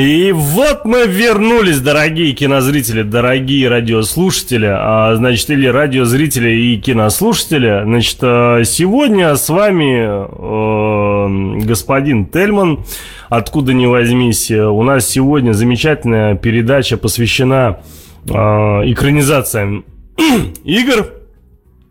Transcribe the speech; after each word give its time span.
И 0.00 0.32
вот 0.32 0.86
мы 0.86 1.06
вернулись, 1.06 1.78
дорогие 1.80 2.32
кинозрители, 2.32 3.02
дорогие 3.02 3.68
радиослушатели, 3.68 4.64
а, 4.66 5.14
значит, 5.14 5.50
или 5.50 5.66
радиозрители 5.66 6.48
и 6.48 6.78
кинослушатели. 6.78 7.82
Значит, 7.84 8.16
а, 8.22 8.64
сегодня 8.64 9.36
с 9.36 9.50
вами 9.50 10.06
э, 10.08 11.64
господин 11.66 12.24
Тельман, 12.24 12.82
откуда 13.28 13.74
ни 13.74 13.84
возьмись. 13.84 14.50
У 14.50 14.82
нас 14.84 15.06
сегодня 15.06 15.52
замечательная 15.52 16.34
передача 16.34 16.96
посвящена 16.96 17.80
э, 18.26 18.32
экранизациям 18.32 19.84
игр. 20.64 21.08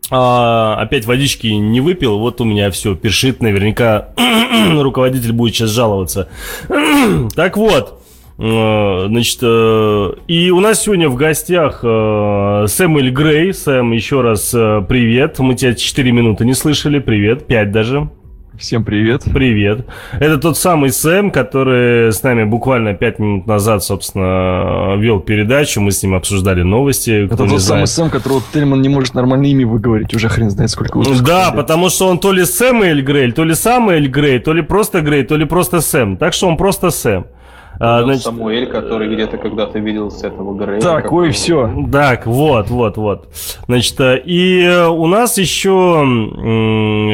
А, 0.10 0.78
опять 0.82 1.06
водички 1.06 1.46
не 1.46 1.80
выпил, 1.80 2.18
вот 2.18 2.42
у 2.42 2.44
меня 2.44 2.72
все 2.72 2.96
першит, 2.96 3.44
наверняка 3.44 4.08
руководитель 4.82 5.32
будет 5.32 5.54
сейчас 5.54 5.70
жаловаться. 5.70 6.28
так 7.36 7.56
вот, 7.56 7.99
значит, 8.40 9.40
э, 9.42 10.12
и 10.28 10.50
у 10.50 10.60
нас 10.62 10.84
сегодня 10.84 11.10
в 11.10 11.16
гостях 11.16 11.82
э, 11.84 12.66
Сэмюэль 12.68 13.12
Грей. 13.12 13.54
Сэм, 13.54 13.92
еще 13.92 14.22
раз 14.22 14.52
привет. 14.52 15.40
Мы 15.40 15.56
тебя 15.56 15.74
4 15.74 16.12
минуты 16.12 16.46
не 16.46 16.54
слышали, 16.54 17.00
привет, 17.00 17.48
5 17.48 17.72
даже. 17.72 18.10
Всем 18.60 18.84
привет. 18.84 19.24
Привет. 19.24 19.86
Это 20.20 20.38
тот 20.38 20.58
самый 20.58 20.92
Сэм, 20.92 21.32
который 21.32 22.12
с 22.12 22.22
нами 22.24 22.44
буквально 22.44 22.94
пять 22.94 23.18
минут 23.18 23.48
назад, 23.48 23.86
собственно, 23.86 24.96
вел 24.98 25.22
передачу. 25.22 25.80
Мы 25.80 25.92
с 25.92 26.04
ним 26.04 26.14
обсуждали 26.14 26.62
новости. 26.62 27.26
Это 27.26 27.38
тот 27.38 27.62
самый 27.62 27.88
Сэм, 27.88 28.10
которого 28.10 28.42
Тельман 28.54 28.82
не 28.82 28.90
может 28.90 29.14
нормально 29.14 29.46
имя 29.46 29.66
выговорить. 29.66 30.14
Уже 30.14 30.28
хрен 30.28 30.50
знает, 30.50 30.72
сколько 30.72 30.98
выпусков. 30.98 31.26
Да, 31.26 31.46
ходит. 31.46 31.56
потому 31.58 31.90
что 31.90 32.10
он 32.10 32.20
то 32.20 32.34
ли 32.34 32.44
Сэм 32.44 32.82
Эль 32.82 33.02
Грей, 33.02 33.32
то 33.32 33.46
ли 33.46 33.54
сам 33.54 33.90
Эль 33.90 34.10
Грей, 34.10 34.40
то 34.40 34.52
ли 34.52 34.62
просто 34.62 35.00
Грей, 35.00 35.24
то 35.24 35.38
ли 35.38 35.46
просто 35.46 35.80
Сэм. 35.80 36.18
Так 36.18 36.34
что 36.34 36.48
он 36.48 36.58
просто 36.58 36.90
Сэм. 36.90 37.28
А, 37.82 38.04
значит... 38.04 38.24
Самуэль, 38.24 38.68
который 38.68 39.14
где-то 39.14 39.38
когда-то 39.38 39.80
видел 39.80 40.12
с 40.12 40.22
этого 40.22 40.54
Грея. 40.54 40.82
Так, 40.82 41.12
ой, 41.14 41.32
все. 41.32 41.72
Так, 41.90 42.28
вот, 42.28 42.70
вот, 42.70 42.98
вот. 42.98 43.30
Значит, 43.68 44.00
э, 44.02 44.22
и 44.26 44.64
э, 44.64 44.88
у 44.88 45.08
нас 45.08 45.38
еще 45.38 46.06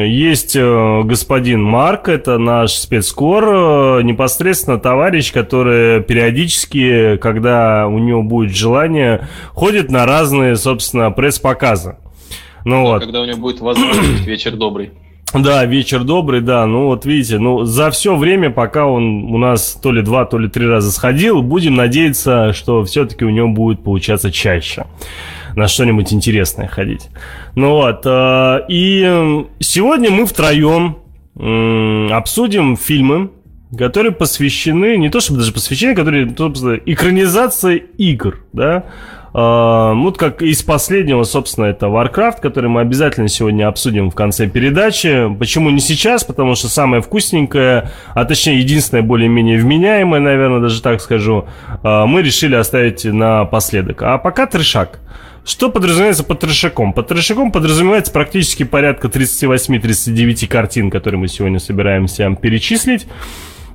есть 0.08 0.56
э, 0.56 1.02
господин 1.04 1.62
Марк, 1.62 2.08
это 2.08 2.38
наш 2.38 2.72
спецкор, 2.72 4.02
непосредственно 4.02 4.80
товарищ, 4.80 5.32
который 5.32 6.02
периодически, 6.02 7.16
когда 7.18 7.86
у 7.86 7.98
него 7.98 8.24
будет 8.24 8.56
желание, 8.56 9.28
ходит 9.52 9.92
на 9.92 10.04
разные, 10.04 10.56
собственно, 10.56 11.12
пресс-показы. 11.12 11.96
Ну, 12.64 12.82
вот. 12.82 13.02
Когда 13.02 13.20
у 13.20 13.24
него 13.24 13.38
будет 13.38 13.60
возможность, 13.60 14.26
вечер 14.26 14.56
добрый. 14.56 14.90
Да, 15.34 15.64
вечер 15.64 16.04
добрый, 16.04 16.40
да. 16.40 16.66
Ну 16.66 16.86
вот 16.86 17.04
видите, 17.04 17.38
ну 17.38 17.64
за 17.64 17.90
все 17.90 18.16
время, 18.16 18.50
пока 18.50 18.86
он 18.86 19.24
у 19.24 19.38
нас 19.38 19.78
то 19.82 19.92
ли 19.92 20.02
два, 20.02 20.24
то 20.24 20.38
ли 20.38 20.48
три 20.48 20.66
раза 20.66 20.92
сходил, 20.92 21.42
будем 21.42 21.74
надеяться, 21.74 22.52
что 22.52 22.84
все-таки 22.84 23.24
у 23.24 23.30
него 23.30 23.48
будет 23.48 23.82
получаться 23.82 24.30
чаще 24.30 24.86
на 25.54 25.68
что-нибудь 25.68 26.12
интересное 26.12 26.68
ходить. 26.68 27.08
Ну 27.54 27.70
вот, 27.70 28.02
э, 28.04 28.60
и 28.68 29.44
сегодня 29.58 30.10
мы 30.10 30.26
втроем 30.26 30.98
обсудим 32.12 32.76
фильмы, 32.78 33.30
которые 33.76 34.12
посвящены, 34.12 34.96
не 34.96 35.10
то 35.10 35.20
чтобы 35.20 35.40
даже 35.40 35.52
посвящены, 35.52 35.94
которые, 35.94 36.34
собственно, 36.36 36.80
экранизация 36.86 37.74
игр, 37.74 38.38
да, 38.54 38.84
вот 39.38 40.16
как 40.16 40.40
из 40.40 40.62
последнего, 40.62 41.22
собственно, 41.24 41.66
это 41.66 41.86
Warcraft, 41.86 42.40
который 42.40 42.70
мы 42.70 42.80
обязательно 42.80 43.28
сегодня 43.28 43.68
обсудим 43.68 44.10
в 44.10 44.14
конце 44.14 44.48
передачи. 44.48 45.28
Почему 45.38 45.68
не 45.68 45.80
сейчас? 45.80 46.24
Потому 46.24 46.54
что 46.54 46.68
самое 46.68 47.02
вкусненькое, 47.02 47.90
а 48.14 48.24
точнее 48.24 48.60
единственное 48.60 49.02
более-менее 49.02 49.58
вменяемое, 49.58 50.20
наверное, 50.20 50.60
даже 50.60 50.80
так 50.80 51.02
скажу, 51.02 51.46
uh, 51.82 52.06
мы 52.06 52.22
решили 52.22 52.54
оставить 52.54 53.04
напоследок. 53.04 54.02
А 54.02 54.16
пока 54.16 54.46
трешак. 54.46 55.00
Что 55.44 55.70
подразумевается 55.70 56.24
под 56.24 56.40
трешаком? 56.40 56.92
Под 56.92 57.06
трешаком 57.08 57.52
подразумевается 57.52 58.12
практически 58.12 58.64
порядка 58.64 59.08
38-39 59.08 60.48
картин, 60.48 60.90
которые 60.90 61.20
мы 61.20 61.28
сегодня 61.28 61.60
собираемся 61.60 62.28
перечислить. 62.34 63.06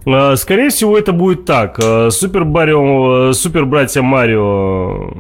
Э, 0.06 0.36
скорее 0.36 0.70
всего, 0.70 0.98
это 0.98 1.14
будет 1.14 1.46
так. 1.46 1.80
Э, 1.82 2.10
Супер 2.12 2.46
Марио, 2.46 3.30
э, 3.30 3.34
Супер 3.34 3.66
Братья 3.66 4.02
Марио, 4.02 5.14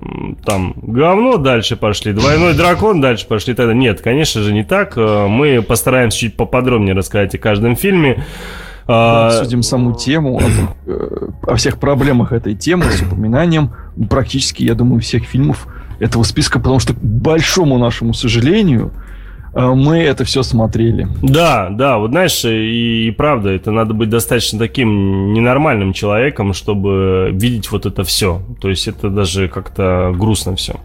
там, 0.45 0.73
говно, 0.81 1.37
дальше 1.37 1.75
пошли. 1.75 2.13
Двойной 2.13 2.53
дракон, 2.53 3.01
дальше 3.01 3.27
пошли. 3.27 3.53
Тогда 3.53 3.73
нет, 3.73 4.01
конечно 4.01 4.41
же, 4.41 4.53
не 4.53 4.63
так. 4.63 4.97
Мы 4.97 5.61
постараемся 5.61 6.17
чуть 6.17 6.35
поподробнее 6.35 6.95
рассказать 6.95 7.35
о 7.35 7.37
каждом 7.37 7.75
фильме. 7.75 8.25
Обсудим 8.87 9.61
саму 9.61 9.93
тему, 9.93 10.41
о, 10.87 11.51
о 11.51 11.55
всех 11.55 11.79
проблемах 11.79 12.33
этой 12.33 12.55
темы 12.55 12.85
с 12.85 13.01
упоминанием 13.01 13.71
практически, 14.09 14.63
я 14.63 14.73
думаю, 14.73 14.99
всех 14.99 15.23
фильмов 15.23 15.67
этого 15.99 16.23
списка, 16.23 16.59
потому 16.59 16.79
что, 16.79 16.93
к 16.93 16.97
большому 16.97 17.77
нашему 17.77 18.13
сожалению, 18.13 18.91
мы 19.53 19.99
это 19.99 20.23
все 20.23 20.43
смотрели. 20.43 21.07
Да, 21.21 21.69
да, 21.69 21.97
вот 21.97 22.11
знаешь, 22.11 22.43
и, 22.45 23.07
и 23.07 23.11
правда, 23.11 23.49
это 23.49 23.71
надо 23.71 23.93
быть 23.93 24.09
достаточно 24.09 24.59
таким 24.59 25.33
ненормальным 25.33 25.93
человеком, 25.93 26.53
чтобы 26.53 27.29
видеть 27.33 27.71
вот 27.71 27.85
это 27.85 28.03
все. 28.03 28.41
То 28.61 28.69
есть 28.69 28.87
это 28.87 29.09
даже 29.09 29.47
как-то 29.47 30.13
грустно 30.15 30.55
все. 30.55 30.75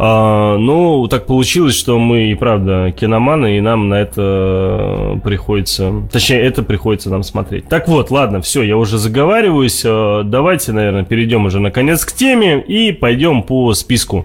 А, 0.00 0.56
ну, 0.56 1.08
так 1.08 1.26
получилось, 1.26 1.76
что 1.76 1.98
мы 1.98 2.30
и 2.30 2.34
правда 2.36 2.94
киноманы, 2.96 3.58
и 3.58 3.60
нам 3.60 3.88
на 3.88 3.94
это 3.94 5.20
приходится... 5.24 5.92
Точнее, 6.12 6.40
это 6.42 6.62
приходится 6.62 7.10
нам 7.10 7.24
смотреть. 7.24 7.68
Так 7.68 7.88
вот, 7.88 8.12
ладно, 8.12 8.40
все, 8.40 8.62
я 8.62 8.76
уже 8.76 8.96
заговариваюсь. 8.96 9.82
Э, 9.84 10.22
давайте, 10.24 10.70
наверное, 10.70 11.04
перейдем 11.04 11.46
уже 11.46 11.58
наконец 11.58 12.04
к 12.04 12.12
теме 12.12 12.60
и 12.60 12.92
пойдем 12.92 13.42
по 13.42 13.74
списку. 13.74 14.24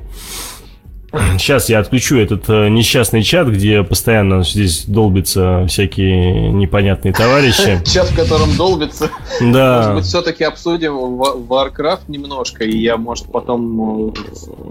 Сейчас 1.38 1.70
я 1.70 1.80
отключу 1.80 2.18
этот 2.18 2.50
э, 2.50 2.70
несчастный 2.70 3.22
чат, 3.22 3.48
где 3.48 3.84
постоянно 3.84 4.44
здесь 4.44 4.86
долбятся 4.86 5.66
всякие 5.68 6.50
непонятные 6.50 7.14
товарищи. 7.14 7.82
Чат, 7.86 8.10
в 8.10 8.16
котором 8.16 8.56
долбится. 8.58 9.12
Да. 9.40 9.78
Может 9.78 9.96
быть, 9.96 10.06
все-таки 10.06 10.44
обсудим 10.44 10.94
Warcraft 10.94 12.02
немножко, 12.08 12.64
и 12.64 12.76
я, 12.78 12.98
может, 12.98 13.32
потом... 13.32 14.12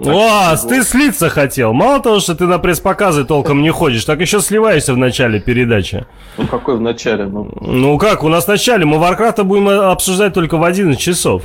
Э, 0.04 0.10
О, 0.10 0.56
ты 0.56 0.82
слиться 0.82 1.28
хотел. 1.28 1.72
Мало 1.72 2.00
того, 2.00 2.19
что 2.19 2.34
ты 2.34 2.47
на 2.47 2.59
пресс-показы 2.59 3.24
толком 3.24 3.62
не 3.62 3.70
ходишь, 3.70 4.04
так 4.04 4.20
еще 4.20 4.41
сливаешься 4.41 4.94
в 4.94 4.97
начале 4.97 5.38
передачи. 5.38 6.06
Ну, 6.38 6.48
какой 6.48 6.76
в 6.76 6.80
начале? 6.80 7.24
Ну, 7.26 7.50
ну 7.60 7.98
как, 7.98 8.24
у 8.24 8.28
нас 8.28 8.47
в 8.47 8.48
начале. 8.48 8.84
Мы 8.84 8.97
Warcraft 8.97 9.44
будем 9.44 9.69
обсуждать 9.69 10.34
только 10.34 10.56
в 10.56 10.64
11 10.64 10.98
часов. 10.98 11.44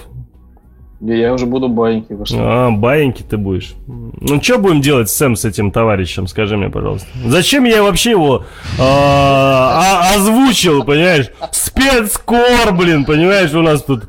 Я 0.99 1.31
уже 1.33 1.45
буду 1.45 1.69
баиньки. 1.69 2.17
А, 2.33 2.71
баиньки 2.71 3.21
ты 3.21 3.37
будешь. 3.37 3.75
Ну, 3.85 4.41
что 4.41 4.57
будем 4.57 4.81
делать, 4.81 5.09
Сэм, 5.09 5.35
с 5.35 5.45
этим 5.45 5.69
товарищем? 5.69 6.25
Скажи 6.25 6.57
мне, 6.57 6.69
пожалуйста. 6.69 7.07
Зачем 7.23 7.65
я 7.65 7.83
вообще 7.83 8.11
его 8.11 8.45
а, 8.79 10.13
озвучил, 10.15 10.83
понимаешь? 10.83 11.29
Спецкор, 11.51 12.73
блин, 12.75 13.05
понимаешь, 13.05 13.53
у 13.53 13.61
нас 13.61 13.83
тут 13.83 14.05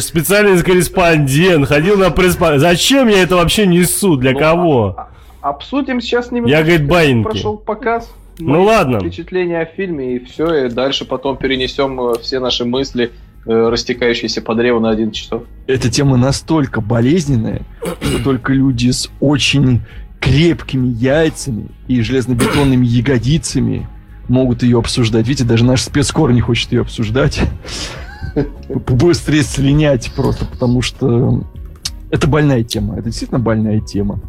специальный 0.00 0.62
корреспондент, 0.62 1.68
ходил 1.68 1.98
на 1.98 2.10
пресс 2.10 2.38
Зачем 2.56 3.08
я 3.08 3.22
это 3.22 3.36
вообще 3.36 3.66
несу? 3.66 4.16
Для 4.16 4.32
ну, 4.32 4.38
кого? 4.38 4.94
А, 4.96 5.08
а, 5.42 5.50
обсудим 5.50 6.00
сейчас 6.00 6.32
немного. 6.32 6.50
Я, 6.50 6.62
говорит, 6.62 6.88
баиньки. 6.88 7.24
Прошел 7.24 7.58
показ. 7.58 8.10
Ну 8.38 8.62
ладно. 8.62 8.98
Впечатление 8.98 9.60
о 9.60 9.66
фильме, 9.66 10.16
и 10.16 10.24
все, 10.24 10.64
и 10.64 10.68
дальше 10.70 11.04
потом 11.04 11.36
перенесем 11.36 12.00
э, 12.00 12.18
все 12.20 12.40
наши 12.40 12.64
мысли 12.64 13.12
Э, 13.12 13.33
растекающийся 13.44 14.40
по 14.42 14.54
древу 14.54 14.80
на 14.80 14.90
11 14.90 15.14
часов. 15.14 15.42
Эта 15.66 15.90
тема 15.90 16.16
настолько 16.16 16.80
болезненная, 16.80 17.62
что 18.00 18.22
только 18.22 18.52
люди 18.52 18.90
с 18.90 19.10
очень 19.20 19.82
крепкими 20.20 20.88
яйцами 20.88 21.68
и 21.86 22.00
железнобетонными 22.00 22.86
ягодицами 22.86 23.86
могут 24.28 24.62
ее 24.62 24.78
обсуждать. 24.78 25.28
Видите, 25.28 25.44
даже 25.44 25.64
наш 25.64 25.82
спецкор 25.82 26.32
не 26.32 26.40
хочет 26.40 26.72
ее 26.72 26.80
обсуждать. 26.80 27.40
Быстрее 28.68 29.42
слинять 29.42 30.10
просто, 30.16 30.46
потому 30.46 30.80
что 30.80 31.44
это 32.10 32.26
больная 32.26 32.64
тема. 32.64 32.94
Это 32.94 33.10
действительно 33.10 33.40
больная 33.40 33.80
тема 33.80 34.20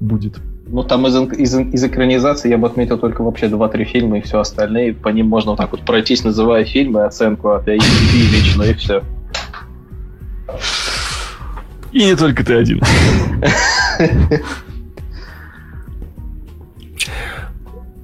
будет. 0.00 0.38
Ну, 0.70 0.82
там 0.82 1.06
из, 1.06 1.16
из, 1.32 1.58
из 1.58 1.84
экранизации 1.84 2.50
я 2.50 2.58
бы 2.58 2.66
отметил 2.66 2.98
только 2.98 3.22
вообще 3.22 3.46
2-3 3.46 3.84
фильма 3.84 4.18
и 4.18 4.20
все 4.20 4.38
остальные. 4.38 4.92
По 4.92 5.08
ним 5.08 5.26
можно 5.26 5.52
вот 5.52 5.56
так 5.56 5.72
вот 5.72 5.80
пройтись, 5.82 6.24
называя 6.24 6.64
фильмы, 6.64 7.04
оценку 7.04 7.52
от 7.52 7.66
IMDb 7.66 8.30
лично, 8.30 8.62
и 8.64 8.74
все. 8.74 9.02
И 11.92 12.04
не 12.04 12.16
только 12.16 12.44
ты 12.44 12.54
один. 12.54 12.82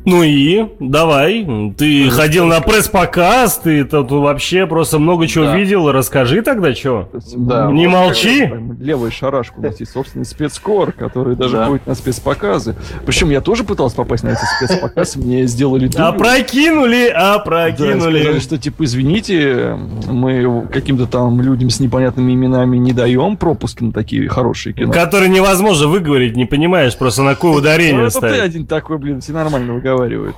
Ну 0.04 0.22
и 0.22 0.66
давай, 0.80 1.46
ты 1.78 2.10
ходил 2.10 2.46
на 2.46 2.60
пресс-показ, 2.60 3.58
ты 3.64 3.84
тут 3.84 4.10
вообще 4.10 4.66
просто 4.66 4.98
много 4.98 5.26
чего 5.26 5.46
Да. 5.46 5.56
видел, 5.56 5.90
расскажи 5.90 6.42
тогда 6.42 6.74
что. 6.74 7.08
Да, 7.36 7.70
Не 7.70 7.86
вот 7.86 7.92
молчи. 7.94 8.50
Левая 8.80 9.10
шарашка, 9.10 9.54
у 9.58 9.62
нас 9.62 9.80
есть 9.80 9.92
собственный 9.92 10.26
спецкор, 10.26 10.92
который 10.92 11.36
даже 11.36 11.56
Да. 11.56 11.66
ходит 11.66 11.86
на 11.86 11.94
спецпоказы. 11.94 12.76
Причем 13.06 13.30
я 13.30 13.40
тоже 13.40 13.64
пытался 13.64 13.96
попасть 13.96 14.24
на 14.24 14.28
этот 14.28 14.44
спецпоказ, 14.58 15.16
мне 15.16 15.46
сделали 15.46 15.86
дубль. 15.88 16.02
Опрокинули, 16.02 17.10
Да, 17.10 17.34
опрокинули. 17.36 18.18
сказали, 18.20 18.38
что 18.40 18.58
типа, 18.58 18.84
извините, 18.84 19.78
мы 20.06 20.66
каким-то 20.72 21.06
там 21.06 21.40
людям 21.40 21.70
с 21.70 21.80
непонятными 21.80 22.32
именами 22.34 22.76
не 22.76 22.92
даем 22.92 23.36
пропуски 23.38 23.82
на 23.84 23.92
такие 23.92 24.28
хорошие 24.28 24.74
кино. 24.74 24.92
Которые 24.92 25.30
невозможно 25.30 25.86
выговорить, 25.88 26.36
не 26.36 26.44
понимаешь 26.44 26.94
просто 26.96 27.22
на 27.22 27.34
какое 27.34 27.52
Ну, 27.52 27.58
ударение 27.58 28.02
это 28.06 28.10
ты 28.20 28.28
ставить. 28.28 28.40
один 28.42 28.66
такой, 28.66 28.98
блин, 28.98 29.20
все 29.22 29.32
нормально 29.32 29.74
выговаривают. 29.94 30.36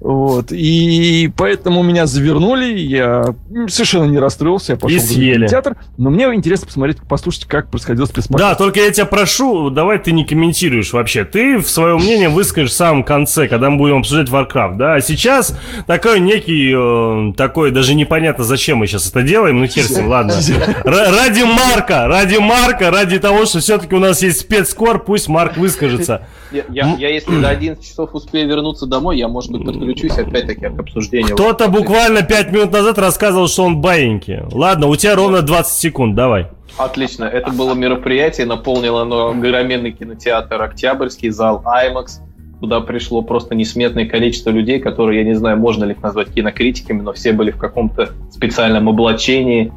Вот. 0.00 0.46
И 0.52 1.30
поэтому 1.36 1.82
меня 1.82 2.06
завернули, 2.06 2.78
я 2.78 3.24
совершенно 3.68 4.04
не 4.04 4.18
расстроился, 4.18 4.72
я 4.72 4.78
пошел 4.78 4.96
И 4.96 5.00
в 5.00 5.02
съели. 5.02 5.46
театр. 5.48 5.76
Но 5.98 6.10
мне 6.10 6.24
интересно 6.34 6.66
посмотреть, 6.66 6.98
послушать, 7.08 7.44
как 7.46 7.70
происходил 7.70 8.06
спецпоказ. 8.06 8.40
Да, 8.40 8.54
только 8.54 8.80
я 8.80 8.90
тебя 8.90 9.06
прошу, 9.06 9.70
давай 9.70 9.98
ты 9.98 10.12
не 10.12 10.24
комментируешь 10.24 10.92
вообще. 10.92 11.24
Ты 11.24 11.58
в 11.58 11.68
свое 11.68 11.96
мнение 11.96 12.28
выскажешь 12.28 12.70
в 12.70 12.74
самом 12.74 13.04
конце, 13.04 13.48
когда 13.48 13.70
мы 13.70 13.78
будем 13.78 13.98
обсуждать 13.98 14.28
Warcraft, 14.28 14.76
да? 14.76 14.94
А 14.94 15.00
сейчас 15.00 15.58
такой 15.86 16.20
некий, 16.20 16.72
э, 16.74 17.32
такой, 17.34 17.70
даже 17.70 17.94
непонятно, 17.94 18.44
зачем 18.44 18.78
мы 18.78 18.86
сейчас 18.86 19.08
это 19.10 19.22
делаем, 19.22 19.60
ну 19.60 19.66
хер 19.66 19.84
с 19.84 19.90
ним, 19.96 20.08
ладно. 20.08 20.34
Ради 20.84 21.42
Марка, 21.42 22.06
ради 22.06 22.36
Марка, 22.38 22.90
ради 22.90 23.18
того, 23.18 23.44
что 23.46 23.60
все-таки 23.60 23.94
у 23.94 23.98
нас 23.98 24.22
есть 24.22 24.40
спецкор, 24.40 25.02
пусть 25.02 25.28
Марк 25.28 25.56
выскажется. 25.56 26.26
Я, 26.50 26.64
я- 26.70 26.94
я 26.98 27.08
если 27.08 27.40
до 27.40 27.48
11 27.48 27.82
часов 27.84 28.10
успею 28.14 28.48
вернуться 28.48 28.86
домой, 28.92 29.18
я, 29.18 29.26
может 29.26 29.50
быть, 29.50 29.64
подключусь 29.64 30.18
опять-таки 30.18 30.68
к 30.68 30.78
обсуждению. 30.78 31.34
Кто-то 31.34 31.68
буквально 31.68 32.22
5 32.22 32.52
минут 32.52 32.72
назад 32.72 32.98
рассказывал, 32.98 33.48
что 33.48 33.64
он 33.64 33.80
баиньки. 33.80 34.44
Ладно, 34.52 34.86
у 34.86 34.96
тебя 34.96 35.16
ровно 35.16 35.42
20 35.42 35.72
секунд, 35.72 36.14
давай. 36.14 36.46
Отлично. 36.76 37.24
Это 37.24 37.50
было 37.50 37.74
мероприятие, 37.74 38.46
наполнило 38.46 39.02
оно 39.02 39.30
огроменный 39.30 39.92
кинотеатр 39.92 40.62
«Октябрьский», 40.62 41.30
зал 41.30 41.62
IMAX, 41.64 42.20
куда 42.60 42.80
пришло 42.80 43.22
просто 43.22 43.54
несметное 43.54 44.06
количество 44.06 44.50
людей, 44.50 44.78
которые, 44.78 45.20
я 45.20 45.26
не 45.26 45.34
знаю, 45.34 45.58
можно 45.58 45.84
ли 45.84 45.92
их 45.92 46.02
назвать 46.02 46.28
кинокритиками, 46.28 47.00
но 47.00 47.12
все 47.12 47.32
были 47.32 47.50
в 47.50 47.58
каком-то 47.58 48.10
специальном 48.30 48.88
облачении. 48.88 49.72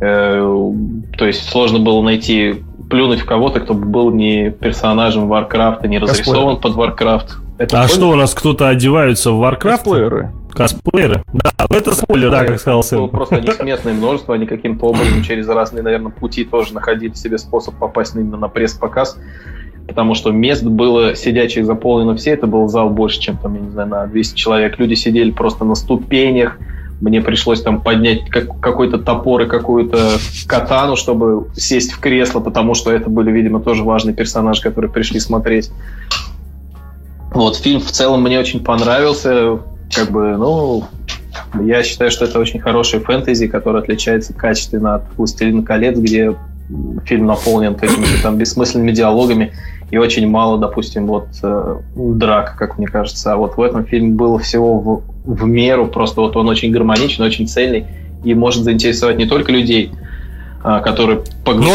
Э, 0.00 0.72
То 1.18 1.26
есть 1.26 1.48
сложно 1.48 1.78
было 1.78 2.00
найти, 2.02 2.62
плюнуть 2.90 3.20
в 3.20 3.26
кого-то, 3.26 3.60
кто 3.60 3.74
бы 3.74 3.86
был 3.86 4.10
не 4.10 4.50
персонажем 4.50 5.28
Варкрафта, 5.28 5.88
не 5.88 5.98
разрисован 5.98 6.60
под 6.60 6.74
Варкрафт. 6.74 7.36
Это 7.62 7.80
А 7.80 7.86
спойлер? 7.86 7.94
что, 7.94 8.10
у 8.10 8.14
нас 8.16 8.34
кто-то 8.34 8.68
одевается 8.68 9.30
в 9.30 9.40
Warcraft? 9.42 9.60
Косплееры. 9.84 10.32
Косплееры? 10.52 11.22
Да, 11.32 11.50
ну 11.70 11.76
это 11.76 11.94
спойлер, 11.94 12.30
да, 12.30 12.44
как 12.44 12.58
сказал 12.58 12.80
Было 12.80 12.86
сын. 12.86 13.08
просто 13.08 13.40
несметное 13.40 13.92
множество, 13.94 14.34
они 14.34 14.46
каким-то 14.46 14.86
образом 14.86 15.22
через 15.22 15.46
разные, 15.48 15.82
наверное, 15.84 16.10
пути 16.10 16.44
тоже 16.44 16.74
находили 16.74 17.14
себе 17.14 17.38
способ 17.38 17.76
попасть 17.76 18.16
именно 18.16 18.36
на 18.36 18.48
пресс-показ, 18.48 19.16
потому 19.86 20.14
что 20.14 20.32
мест 20.32 20.64
было 20.64 21.14
сидячих 21.14 21.64
заполнено 21.64 22.16
все, 22.16 22.32
это 22.32 22.46
был 22.48 22.66
зал 22.68 22.90
больше, 22.90 23.20
чем 23.20 23.36
там, 23.36 23.54
я 23.54 23.60
не 23.60 23.70
знаю, 23.70 23.88
на 23.88 24.06
200 24.06 24.34
человек. 24.36 24.78
Люди 24.80 24.94
сидели 24.94 25.30
просто 25.30 25.64
на 25.64 25.76
ступенях, 25.76 26.58
мне 27.00 27.20
пришлось 27.20 27.62
там 27.62 27.80
поднять 27.80 28.28
как- 28.28 28.58
какой-то 28.60 28.98
топор 28.98 29.42
и 29.42 29.46
какую-то 29.46 30.10
катану, 30.48 30.96
чтобы 30.96 31.46
сесть 31.54 31.92
в 31.92 32.00
кресло, 32.00 32.40
потому 32.40 32.74
что 32.74 32.90
это 32.90 33.08
были, 33.08 33.30
видимо, 33.30 33.60
тоже 33.60 33.84
важные 33.84 34.14
персонажи, 34.14 34.62
которые 34.62 34.90
пришли 34.90 35.18
смотреть. 35.20 35.70
Вот, 37.34 37.56
фильм 37.56 37.80
в 37.80 37.90
целом 37.90 38.22
мне 38.22 38.38
очень 38.38 38.62
понравился. 38.62 39.58
Как 39.94 40.10
бы, 40.10 40.36
ну, 40.36 40.84
я 41.60 41.82
считаю, 41.82 42.10
что 42.10 42.24
это 42.24 42.38
очень 42.38 42.60
хороший 42.60 43.00
фэнтези, 43.00 43.46
который 43.46 43.80
отличается 43.82 44.32
качественно 44.32 44.96
от 44.96 45.02
«Властелина 45.16 45.62
колец», 45.62 45.98
где 45.98 46.34
фильм 47.04 47.26
наполнен 47.26 47.74
какими-то 47.74 48.22
там 48.22 48.38
бессмысленными 48.38 48.92
диалогами 48.92 49.52
и 49.90 49.98
очень 49.98 50.26
мало, 50.26 50.58
допустим, 50.58 51.06
вот 51.06 51.28
э, 51.42 51.76
драк, 51.94 52.56
как 52.56 52.78
мне 52.78 52.86
кажется. 52.86 53.32
А 53.32 53.36
вот 53.36 53.58
в 53.58 53.60
этом 53.60 53.84
фильме 53.84 54.14
было 54.14 54.38
всего 54.38 54.78
в, 54.78 55.02
в 55.26 55.44
меру, 55.44 55.86
просто 55.86 56.22
вот 56.22 56.34
он 56.36 56.48
очень 56.48 56.72
гармоничный, 56.72 57.26
очень 57.26 57.46
цельный 57.46 57.86
и 58.24 58.34
может 58.34 58.62
заинтересовать 58.62 59.18
не 59.18 59.26
только 59.26 59.52
людей, 59.52 59.92
а, 60.64 60.80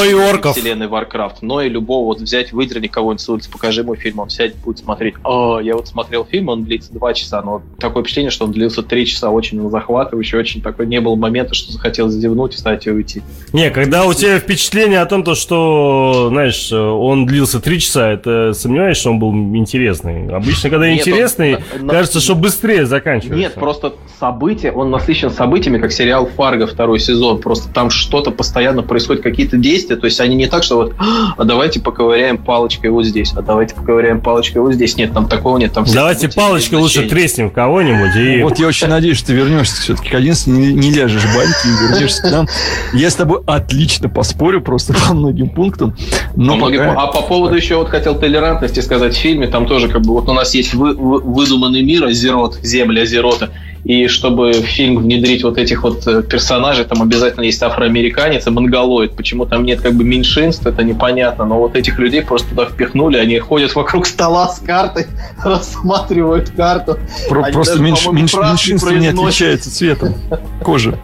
и 0.06 0.14
в 0.14 0.20
орков. 0.20 0.56
вселенной 0.56 0.88
Warcraft, 0.88 1.38
но 1.42 1.62
и 1.62 1.70
любого 1.70 2.06
вот 2.06 2.22
взять, 2.22 2.54
выдерни 2.54 2.88
кого-нибудь 2.88 3.22
с 3.22 3.30
улицы, 3.30 3.52
покажи 3.52 3.82
ему 3.82 3.96
фильм, 3.96 4.20
он 4.20 4.30
сядет, 4.30 4.56
будет 4.58 4.80
смотреть. 4.80 5.16
О, 5.24 5.60
я 5.60 5.76
вот 5.76 5.88
смотрел 5.88 6.26
фильм, 6.26 6.50
он 6.50 6.64
длится 6.64 6.94
два 6.94 7.14
часа, 7.14 7.42
но 7.42 7.62
такое 7.80 8.04
впечатление, 8.04 8.32
что 8.32 8.46
он 8.46 8.52
длился 8.52 8.84
три 8.84 9.06
часа, 9.06 9.30
очень 9.30 9.70
захватывающий, 9.70 10.38
очень 10.38 10.62
такой, 10.62 10.88
не 10.88 11.02
было 11.02 11.16
момента, 11.16 11.54
что 11.54 11.72
захотелось 11.72 12.14
зевнуть, 12.14 12.54
встать 12.54 12.88
и 12.88 12.92
уйти. 12.92 13.22
Не, 13.54 13.70
когда 13.72 14.06
у 14.06 14.14
тебя 14.14 14.40
впечатление 14.40 15.02
о 15.02 15.06
том, 15.06 15.24
то, 15.24 15.36
что, 15.36 16.28
знаешь, 16.30 16.72
он 16.72 17.26
длился 17.26 17.60
три 17.60 17.80
часа, 17.80 18.10
это 18.12 18.54
сомневаешься, 18.54 19.02
что 19.02 19.12
он 19.12 19.20
был 19.20 19.34
интересный. 19.56 20.28
Обычно, 20.34 20.70
когда 20.70 20.88
Нет, 20.90 21.06
он- 21.06 21.12
интересный, 21.14 21.58
на- 21.80 21.94
кажется, 21.94 22.20
что 22.20 22.36
быстрее 22.36 22.86
заканчивается. 22.86 23.38
Нет, 23.40 23.54
просто 23.56 23.94
события, 24.20 24.72
он 24.72 24.90
насыщен 24.92 25.30
событиями, 25.30 25.78
как 25.80 25.92
сериал 25.92 26.26
«Фарго» 26.36 26.68
второй 26.68 27.00
сезон. 27.00 27.40
Просто 27.40 27.72
там 27.74 27.90
что-то 27.90 28.32
постоянно 28.32 28.77
происходит, 28.84 29.24
какие-то 29.24 29.58
действия. 29.58 29.96
То 29.96 30.06
есть 30.06 30.20
они 30.20 30.36
не 30.36 30.48
так, 30.48 30.64
что 30.64 30.78
вот, 30.78 30.94
а 31.38 31.44
давайте 31.44 31.80
поковыряем 31.80 32.38
палочкой 32.38 32.90
вот 32.92 33.06
здесь, 33.06 33.34
а 33.36 33.42
давайте 33.42 33.76
поковыряем 33.76 34.22
палочкой 34.22 34.62
вот 34.62 34.74
здесь. 34.74 34.96
Нет, 34.98 35.14
там 35.14 35.28
такого 35.28 35.58
нет. 35.58 35.74
Там 35.74 35.86
Давайте 35.94 36.30
палочкой 36.30 36.80
лучше 36.80 37.08
треснем 37.08 37.50
кого-нибудь 37.50 38.16
и... 38.16 38.44
Вот 38.44 38.60
я 38.60 38.68
очень 38.68 38.88
надеюсь, 38.88 39.18
что 39.18 39.28
ты 39.28 39.34
вернешься 39.34 39.82
все-таки 39.82 40.10
к 40.10 40.14
11, 40.16 40.48
не, 40.48 40.74
не 40.74 40.92
ляжешь 40.92 41.24
в 41.24 41.36
баньки 41.36 41.68
и 41.68 41.92
вернешься 41.94 42.22
к 42.22 42.32
нам. 42.32 42.48
Я 42.94 43.10
с 43.10 43.16
тобой 43.16 43.42
отлично 43.46 44.10
поспорю 44.10 44.62
просто 44.62 44.94
по 44.94 45.14
многим 45.14 45.50
пунктам. 45.50 45.96
Но 46.36 46.54
По 46.54 46.58
многим- 46.58 46.80
пока- 46.80 47.02
А 47.02 47.08
по 47.08 47.22
поводу 47.22 47.56
еще 47.56 47.76
вот 47.76 47.90
хотел 47.90 48.16
толерантности 48.18 48.80
сказать 48.80 49.16
в 49.16 49.18
фильме, 49.20 49.48
там 49.48 49.66
тоже 49.66 49.88
как 49.90 50.02
бы 50.02 50.14
вот 50.14 50.28
у 50.30 50.34
нас 50.34 50.54
есть 50.56 50.74
вы- 50.74 50.94
вы- 50.96 51.20
выдуманный 51.22 51.84
мир 51.84 52.06
Азерот, 52.06 52.60
земля 52.62 53.04
Азерота, 53.04 53.50
и 53.88 54.08
чтобы 54.10 54.52
в 54.52 54.66
фильм 54.66 54.98
внедрить 54.98 55.44
вот 55.44 55.58
этих 55.58 55.84
вот 55.84 56.06
э, 56.08 56.22
персонажей, 56.22 56.84
там 56.84 57.02
обязательно 57.02 57.44
есть 57.44 57.64
афроамериканец 57.64 58.46
и 58.46 58.50
монголоид. 58.50 59.16
Почему 59.16 59.46
там 59.46 59.64
нет 59.64 59.80
как 59.80 59.94
бы 59.94 60.04
меньшинств, 60.04 60.66
это 60.68 60.84
непонятно, 60.84 61.46
но 61.46 61.58
вот 61.58 61.78
этих 61.78 61.98
людей 61.98 62.22
просто 62.22 62.50
туда 62.50 62.66
впихнули, 62.66 63.16
они 63.18 63.40
ходят 63.40 63.74
вокруг 63.76 64.06
стола 64.06 64.50
с 64.50 64.60
картой, 64.60 65.08
рассматривают 65.44 66.50
карту. 66.50 67.00
Про- 67.30 67.44
Они 67.44 67.54
просто 67.54 67.80
даже, 67.80 67.84
меньш- 67.86 68.12
меньш- 68.12 68.36
меньшинство 68.36 68.92
не 68.92 69.08
отличается 69.08 69.74
цветом 69.74 70.16
кожи. 70.62 70.98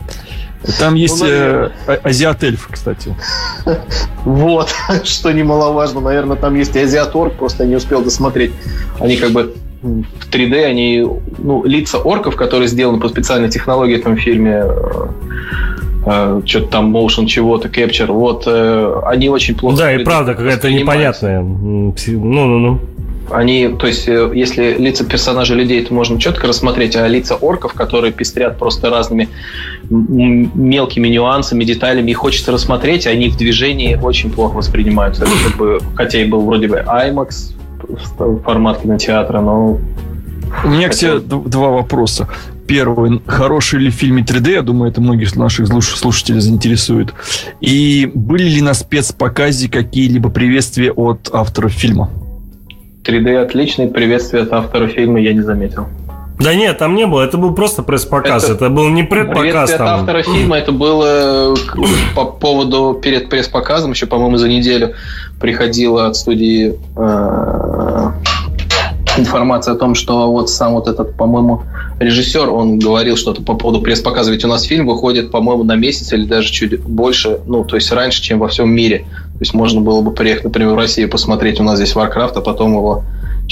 Там 0.77 0.95
есть 0.95 1.21
Ну, 1.21 1.27
э, 1.29 1.69
а- 1.87 1.99
азиат-эльф, 2.03 2.67
кстати. 2.69 3.15
Вот, 4.25 4.73
что 5.05 5.31
немаловажно, 5.31 6.01
наверное, 6.01 6.35
там 6.35 6.55
есть 6.55 6.75
и 6.75 6.79
азиаторг, 6.79 7.33
просто 7.35 7.63
я 7.63 7.69
не 7.69 7.75
успел 7.77 8.03
досмотреть. 8.03 8.51
Они 8.99 9.15
как 9.15 9.31
бы 9.31 9.53
в 9.83 10.29
3D, 10.31 10.63
они, 10.63 11.05
ну, 11.37 11.63
лица 11.65 11.99
орков, 11.99 12.35
которые 12.35 12.67
сделаны 12.67 12.99
по 12.99 13.09
специальной 13.09 13.49
технологии 13.49 13.97
в 13.97 13.99
этом 13.99 14.17
фильме, 14.17 14.65
что-то 16.45 16.67
там 16.67 16.95
motion 16.95 17.25
чего-то, 17.27 17.69
capture, 17.69 18.11
вот, 18.11 18.43
э, 18.45 19.01
они 19.05 19.29
очень 19.29 19.55
плохо 19.55 19.77
Да, 19.77 19.93
и 19.93 20.03
правда, 20.03 20.33
какая-то 20.33 20.69
непонятная. 20.69 21.41
Ну-ну-ну. 21.41 22.79
Они, 23.31 23.69
то 23.69 23.87
есть, 23.87 24.09
э, 24.09 24.29
если 24.33 24.75
лица 24.77 25.05
персонажей 25.05 25.55
людей, 25.55 25.81
то 25.83 25.93
можно 25.93 26.19
четко 26.19 26.45
рассмотреть, 26.47 26.97
а 26.97 27.07
лица 27.07 27.35
орков, 27.35 27.73
которые 27.73 28.11
пестрят 28.11 28.57
просто 28.57 28.89
разными 28.89 29.29
мелкими 29.89 31.07
нюансами, 31.07 31.63
деталями, 31.63 32.11
их 32.11 32.17
хочется 32.17 32.51
рассмотреть, 32.51 33.07
они 33.07 33.29
в 33.29 33.37
движении 33.37 33.95
очень 33.95 34.29
плохо 34.29 34.55
воспринимаются. 34.55 35.23
Это 35.23 35.31
как 35.47 35.57
бы, 35.57 35.79
хотя 35.95 36.21
и 36.21 36.25
был 36.25 36.41
вроде 36.41 36.67
бы 36.67 36.83
IMAX 36.85 37.53
формат 38.43 38.81
кинотеатра, 38.81 39.41
но 39.41 39.79
У 40.63 40.67
меня 40.67 40.89
к 40.89 40.93
тебе 40.95 41.19
два 41.19 41.69
вопроса. 41.69 42.27
Первый, 42.67 43.21
хороший 43.27 43.79
ли 43.79 43.89
в 43.89 43.93
фильме 43.93 44.23
3D? 44.23 44.51
Я 44.51 44.61
думаю, 44.61 44.89
это 44.91 45.01
многих 45.01 45.35
наших 45.35 45.67
слуш- 45.67 45.95
слушателей 45.95 46.39
заинтересует. 46.39 47.13
И 47.59 48.09
были 48.13 48.43
ли 48.49 48.61
на 48.61 48.73
спецпоказе 48.73 49.67
какие-либо 49.69 50.29
приветствия 50.29 50.91
от 50.91 51.29
авторов 51.33 51.71
фильма? 51.73 52.09
3D 53.03 53.35
отличный, 53.35 53.87
приветствие 53.87 54.43
от 54.43 54.53
автора 54.53 54.87
фильма 54.87 55.19
я 55.19 55.33
не 55.33 55.41
заметил. 55.41 55.87
Да 56.43 56.53
нет, 56.53 56.77
там 56.77 56.95
не 56.95 57.07
было, 57.07 57.21
это 57.21 57.37
был 57.37 57.53
просто 57.53 57.83
пресс-показ, 57.83 58.43
Это 58.43 58.53
это, 58.53 58.69
был 58.69 58.89
не 58.89 59.03
предпоказ 59.03 59.71
от 59.71 59.77
там. 59.77 59.99
автора 60.01 60.23
фильма, 60.23 60.57
это 60.57 60.71
было 60.71 61.55
по 62.15 62.25
поводу 62.25 62.99
перед 63.01 63.29
пресс-показом, 63.29 63.91
еще, 63.91 64.07
по-моему, 64.07 64.37
за 64.37 64.49
неделю 64.49 64.93
приходила 65.39 66.07
от 66.07 66.15
студии 66.15 66.79
э, 66.95 68.11
информация 69.17 69.73
о 69.73 69.77
том, 69.77 69.95
что 69.95 70.31
вот 70.31 70.49
сам 70.49 70.73
вот 70.73 70.87
этот, 70.87 71.15
по-моему, 71.15 71.63
режиссер, 71.99 72.49
он 72.49 72.79
говорил 72.79 73.15
что-то 73.15 73.41
по 73.41 73.53
поводу 73.53 73.81
пресс-показа. 73.81 74.31
Ведь 74.31 74.45
у 74.45 74.47
нас 74.47 74.63
фильм 74.63 74.87
выходит, 74.87 75.31
по-моему, 75.31 75.63
на 75.63 75.75
месяц 75.75 76.13
или 76.13 76.25
даже 76.25 76.51
чуть 76.51 76.81
больше, 76.81 77.39
ну, 77.45 77.63
то 77.63 77.75
есть 77.75 77.91
раньше, 77.91 78.21
чем 78.21 78.39
во 78.39 78.47
всем 78.47 78.69
мире. 78.69 79.05
То 79.33 79.39
есть 79.39 79.53
можно 79.53 79.81
было 79.81 80.01
бы 80.01 80.11
приехать, 80.11 80.45
например, 80.45 80.73
в 80.73 80.77
Россию 80.77 81.09
посмотреть 81.09 81.59
у 81.59 81.63
нас 81.63 81.77
здесь 81.77 81.95
Warcraft, 81.95 82.33
а 82.35 82.41
потом 82.41 82.73
его 82.73 83.03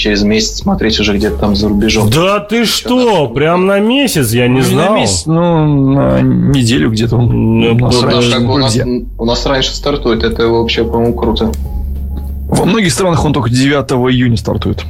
через 0.02 0.24
месяц 0.24 0.58
смотреть 0.58 0.98
уже 0.98 1.16
где-то 1.16 1.36
там 1.36 1.54
за 1.54 1.68
рубежом. 1.68 2.10
Да 2.10 2.40
ты 2.40 2.64
что, 2.64 3.28
прям 3.28 3.66
на 3.66 3.78
месяц? 3.78 4.32
Я 4.32 4.48
не 4.48 4.58
Ну, 4.58 4.64
знал. 4.66 4.90
На 4.90 4.96
месяц, 4.96 5.26
ну, 5.26 5.92
на 5.94 6.20
неделю 6.20 6.90
где-то. 6.90 7.18
Ну, 7.18 7.74
у, 7.74 7.78
нас 7.78 8.02
раньше, 8.02 8.32
как 8.32 8.42
у, 8.42 8.58
нас, 8.58 8.78
у 9.18 9.24
нас 9.24 9.46
раньше 9.46 9.70
стартует, 9.70 10.24
это 10.24 10.48
вообще, 10.48 10.82
по-моему, 10.84 11.14
круто. 11.14 11.52
Во 12.48 12.64
многих 12.64 12.92
странах 12.92 13.24
он 13.24 13.32
только 13.32 13.48
9 13.48 13.72
июня 14.12 14.36
стартует. 14.36 14.84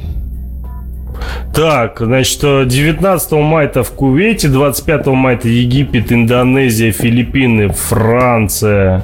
Так, 1.55 1.99
значит, 1.99 2.41
19 2.41 3.31
мая 3.33 3.71
в 3.71 3.91
Кувейте, 3.91 4.47
25 4.47 5.05
мая 5.07 5.39
Египет, 5.43 6.11
Индонезия, 6.11 6.91
Филиппины, 6.91 7.69
Франция, 7.69 9.03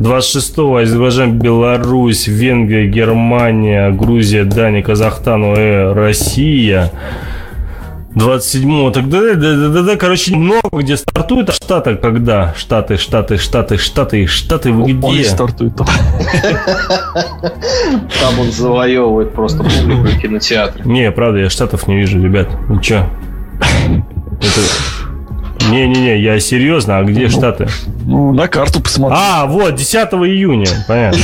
26 0.00 0.58
Азербайджан, 0.58 1.38
Беларусь, 1.38 2.26
Венгрия, 2.26 2.88
Германия, 2.88 3.90
Грузия, 3.90 4.44
Дания, 4.44 4.82
Казахстан, 4.82 5.44
ОЭ, 5.44 5.92
Россия. 5.92 6.90
27 8.14 8.92
тогда, 8.92 9.20
да, 9.20 9.34
да, 9.34 9.68
да, 9.68 9.82
да, 9.82 9.96
короче, 9.96 10.34
много 10.34 10.78
где 10.78 10.96
стартует, 10.96 11.50
а 11.50 11.52
штаты 11.52 11.96
когда? 11.96 12.54
Штаты, 12.56 12.96
штаты, 12.96 13.36
штаты, 13.36 13.76
штаты, 13.76 14.26
штаты, 14.26 14.72
вы 14.72 14.82
Он 14.82 14.88
не 14.88 14.94
где? 14.94 15.24
стартует 15.24 15.76
там. 15.76 15.86
Там 18.20 18.40
он 18.40 18.50
завоевывает 18.50 19.32
просто 19.34 19.62
публику 19.62 20.08
кинотеатры. 20.20 20.82
Не, 20.86 21.12
правда, 21.12 21.40
я 21.40 21.50
штатов 21.50 21.86
не 21.86 21.98
вижу, 21.98 22.20
ребят. 22.20 22.48
Ну 22.68 22.80
чё? 22.80 23.06
Это... 24.40 24.60
Не-не-не, 25.70 26.20
я 26.20 26.38
серьезно, 26.40 26.98
а 26.98 27.04
где 27.04 27.28
штаты? 27.28 27.68
Ну, 28.04 28.32
на 28.32 28.48
карту 28.48 28.80
посмотри. 28.82 29.16
А, 29.20 29.46
вот, 29.46 29.74
10 29.74 29.94
июня, 30.14 30.66
понятно. 30.88 31.18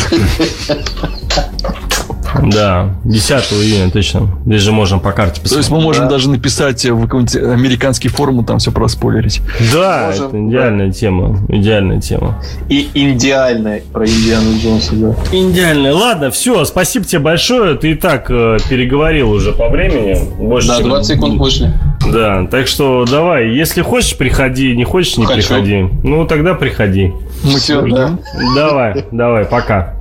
Да, 2.42 2.90
10 3.04 3.32
июня, 3.52 3.90
точно. 3.90 4.28
Здесь 4.44 4.60
же 4.60 4.70
можем 4.72 5.00
по 5.00 5.12
карте 5.12 5.36
То 5.40 5.42
есть 5.44 5.56
посмотреть. 5.56 5.70
мы 5.78 5.80
можем 5.84 6.04
Да. 6.04 6.10
даже 6.10 6.28
написать 6.28 6.84
в 6.84 7.00
какой-нибудь 7.02 7.34
американский 7.36 8.08
форум 8.08 8.42
и 8.42 8.44
там 8.44 8.58
все 8.58 8.70
проспойлерить. 8.72 9.40
Да, 9.72 10.08
Можем, 10.10 10.26
это 10.28 10.48
идеальная 10.48 10.92
тема. 10.92 11.38
Идеальная 11.48 12.00
тема. 12.00 12.42
И 12.68 12.88
индиальная 12.94 13.82
про 13.92 14.06
Индиану 14.06 14.58
Джонса, 14.58 14.94
да. 14.96 15.14
Идеальная. 15.32 15.94
Ладно, 15.94 16.30
все, 16.30 16.64
спасибо 16.66 17.06
тебе 17.06 17.20
большое. 17.20 17.74
Ты 17.76 17.92
и 17.92 17.94
так 17.94 18.30
э, 18.30 18.58
переговорил 18.68 19.30
уже 19.30 19.52
по 19.52 19.68
времени. 19.70 20.18
Больше, 20.38 20.68
Да, 20.68 20.78
чем- 20.78 20.88
20 20.88 21.16
секунд 21.16 21.40
вышли. 21.40 21.72
Да, 22.12 22.46
так 22.50 22.66
что 22.66 23.04
давай, 23.04 23.48
если 23.50 23.82
хочешь, 23.82 24.16
приходи, 24.16 24.76
не 24.76 24.84
хочешь, 24.84 25.16
не 25.16 25.26
Хочу. 25.26 25.40
приходи. 25.48 25.88
Ну, 26.02 26.26
тогда 26.26 26.54
приходи. 26.54 27.12
Мы 27.42 27.58
тебя 27.58 27.82
да. 27.82 28.18
Давай, 28.54 29.04
давай, 29.10 29.44
пока. 29.44 29.95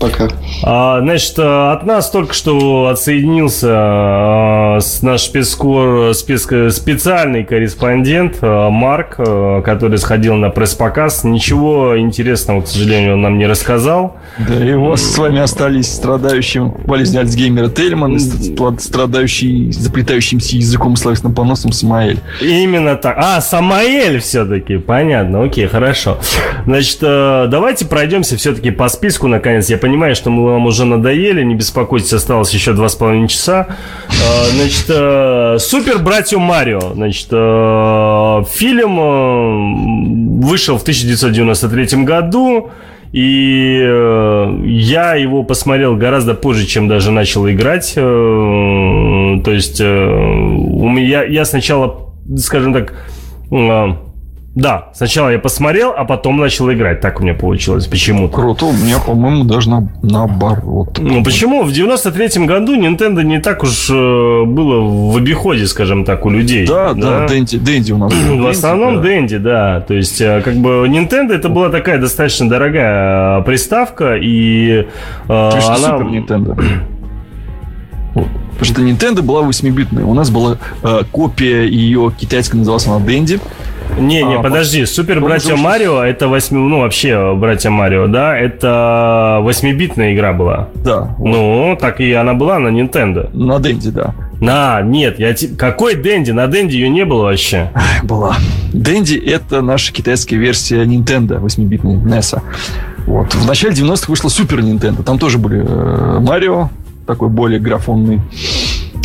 Пока. 0.00 0.28
А, 0.62 1.00
Значит, 1.00 1.38
э, 1.38 1.42
от 1.72 1.84
нас 1.84 2.08
только 2.10 2.32
что 2.32 2.86
отсоединился 2.86 4.76
э, 4.76 4.80
с 4.80 5.02
наш 5.02 5.22
спецкор, 5.22 6.10
спец- 6.14 6.70
специальный 6.72 7.42
корреспондент 7.44 8.36
э, 8.40 8.68
Марк, 8.70 9.16
э, 9.18 9.60
который 9.64 9.98
сходил 9.98 10.34
на 10.36 10.50
пресс-показ. 10.50 11.24
Ничего 11.24 11.98
интересного, 11.98 12.60
к 12.60 12.68
сожалению, 12.68 13.14
он 13.14 13.22
нам 13.22 13.38
не 13.38 13.46
рассказал. 13.48 14.16
Да, 14.38 14.64
и 14.64 14.72
у 14.74 14.84
вас 14.84 15.02
с 15.02 15.18
вами 15.18 15.40
остались 15.40 15.92
страдающим 15.92 16.70
болезнью 16.86 17.22
Альцгеймера 17.22 17.68
Тельман 17.68 18.14
и 18.16 18.18
ст- 18.20 18.80
страдающий 18.80 19.72
заплетающимся 19.72 20.56
языком 20.56 20.92
и 20.92 20.96
словесным 20.96 21.34
поносом 21.34 21.72
Самаэль. 21.72 22.20
Именно 22.40 22.94
так. 22.96 23.16
А, 23.18 23.40
Самаэль 23.40 24.20
все-таки. 24.20 24.76
Понятно, 24.76 25.42
окей, 25.42 25.66
хорошо. 25.66 26.18
Значит, 26.66 26.98
давайте 27.00 27.84
пройдемся 27.86 28.36
все-таки 28.36 28.70
по 28.70 28.88
списку, 28.88 29.26
наконец. 29.26 29.68
Я 29.68 29.76
понимаю, 29.76 29.87
что 30.14 30.30
мы 30.30 30.44
вам 30.44 30.66
уже 30.66 30.84
надоели, 30.84 31.42
не 31.42 31.54
беспокойтесь, 31.54 32.12
осталось 32.12 32.52
еще 32.52 32.72
два 32.72 32.88
с 32.88 32.94
половиной 32.94 33.28
часа. 33.28 33.66
Э, 34.08 34.50
Значит, 34.54 34.86
э, 34.88 35.56
Супер 35.58 35.98
Братья 35.98 36.38
Марио. 36.38 36.80
Значит, 36.94 37.28
э, 37.30 38.44
фильм 38.50 40.40
вышел 40.40 40.78
в 40.78 40.82
1993 40.82 42.04
году. 42.04 42.70
И 43.10 43.78
я 44.66 45.14
его 45.14 45.42
посмотрел 45.42 45.96
гораздо 45.96 46.34
позже, 46.34 46.66
чем 46.66 46.88
даже 46.88 47.10
начал 47.10 47.48
играть. 47.48 47.94
То 47.94 49.42
есть 49.46 49.80
у 49.80 50.88
меня 50.90 51.24
я 51.24 51.46
сначала, 51.46 52.12
скажем 52.36 52.74
так, 52.74 52.92
да, 54.58 54.88
сначала 54.92 55.28
я 55.28 55.38
посмотрел, 55.38 55.94
а 55.96 56.04
потом 56.04 56.38
начал 56.38 56.70
играть. 56.72 57.00
Так 57.00 57.20
у 57.20 57.22
меня 57.22 57.34
получилось. 57.34 57.86
Почему-то. 57.86 58.34
Круто, 58.34 58.64
у 58.66 58.72
меня, 58.72 58.98
по-моему, 58.98 59.44
даже 59.44 59.70
на, 59.70 59.88
наоборот. 60.02 60.98
Ну 60.98 61.22
почему? 61.22 61.62
В 61.62 61.70
93-м 61.70 62.46
году 62.46 62.76
Nintendo 62.76 63.22
не 63.22 63.38
так 63.38 63.62
уж 63.62 63.88
э, 63.88 63.92
было 63.94 65.12
в 65.12 65.16
обиходе, 65.16 65.64
скажем 65.68 66.04
так, 66.04 66.26
у 66.26 66.30
людей. 66.30 66.66
Да, 66.66 66.92
да, 66.92 67.28
Дэнди, 67.28 67.56
Дэнди 67.56 67.92
у 67.92 67.98
нас. 67.98 68.12
был. 68.12 68.42
В 68.42 68.46
основном 68.48 68.96
да. 68.96 69.02
Дэнди, 69.02 69.38
да. 69.38 69.80
То 69.86 69.94
есть, 69.94 70.20
э, 70.20 70.42
как 70.44 70.54
бы 70.54 70.88
Nintendo 70.88 71.34
это 71.34 71.48
была 71.48 71.68
такая 71.68 71.98
достаточно 71.98 72.48
дорогая 72.48 73.38
э, 73.38 73.42
приставка, 73.44 74.16
и 74.16 74.80
э, 74.80 74.86
она... 75.28 75.76
Супер 75.76 76.06
Nintendo. 76.06 76.60
Вот. 78.18 78.28
Потому 78.58 78.64
что 78.64 78.82
Nintendo 78.82 79.22
была 79.22 79.42
8-битная. 79.42 80.04
У 80.04 80.14
нас 80.14 80.30
была 80.30 80.58
э, 80.82 81.02
копия 81.12 81.62
ее 81.66 82.12
китайская, 82.18 82.58
называлась 82.58 82.86
она 82.86 82.98
Дэнди. 82.98 83.38
Не, 83.98 84.22
не, 84.22 84.34
А, 84.36 84.42
подожди, 84.42 84.84
Супер 84.84 85.14
по-моему, 85.14 85.28
Братья 85.28 85.54
уже- 85.54 85.62
Марио, 85.62 86.02
это 86.02 86.28
восьми, 86.28 86.58
ну 86.58 86.80
вообще 86.80 87.34
Братья 87.34 87.70
Марио, 87.70 88.06
да, 88.06 88.36
это 88.36 89.38
восьмибитная 89.42 90.14
игра 90.14 90.32
была. 90.32 90.68
Да, 90.74 91.14
вот. 91.18 91.26
Ну, 91.26 91.76
так 91.80 92.00
и 92.00 92.12
она 92.12 92.34
была 92.34 92.58
на 92.58 92.68
Nintendo. 92.68 93.30
на 93.34 93.58
Дэнди, 93.58 93.90
да. 93.90 94.14
На, 94.40 94.82
нет, 94.82 95.18
я 95.18 95.34
какой 95.56 95.94
Дэнди? 95.96 96.30
На 96.32 96.46
Дэнди 96.48 96.74
ее 96.76 96.88
не 96.90 97.04
было 97.04 97.22
вообще. 97.24 97.72
Была. 98.02 98.36
Дэнди 98.72 99.16
это 99.16 99.62
наша 99.62 99.92
китайская 99.92 100.36
версия 100.36 100.84
Nintendo 100.84 101.40
8-битной 101.40 101.94
NES. 101.96 102.40
Вот. 103.06 103.34
В 103.34 103.46
начале 103.46 103.72
90-х 103.74 104.04
вышла 104.08 104.28
Супер 104.28 104.60
Nintendo. 104.60 105.02
Там 105.02 105.18
тоже 105.18 105.38
были 105.38 105.64
э, 105.66 106.18
Марио, 106.20 106.68
такой 107.08 107.30
более 107.30 107.58
графонный. 107.58 108.20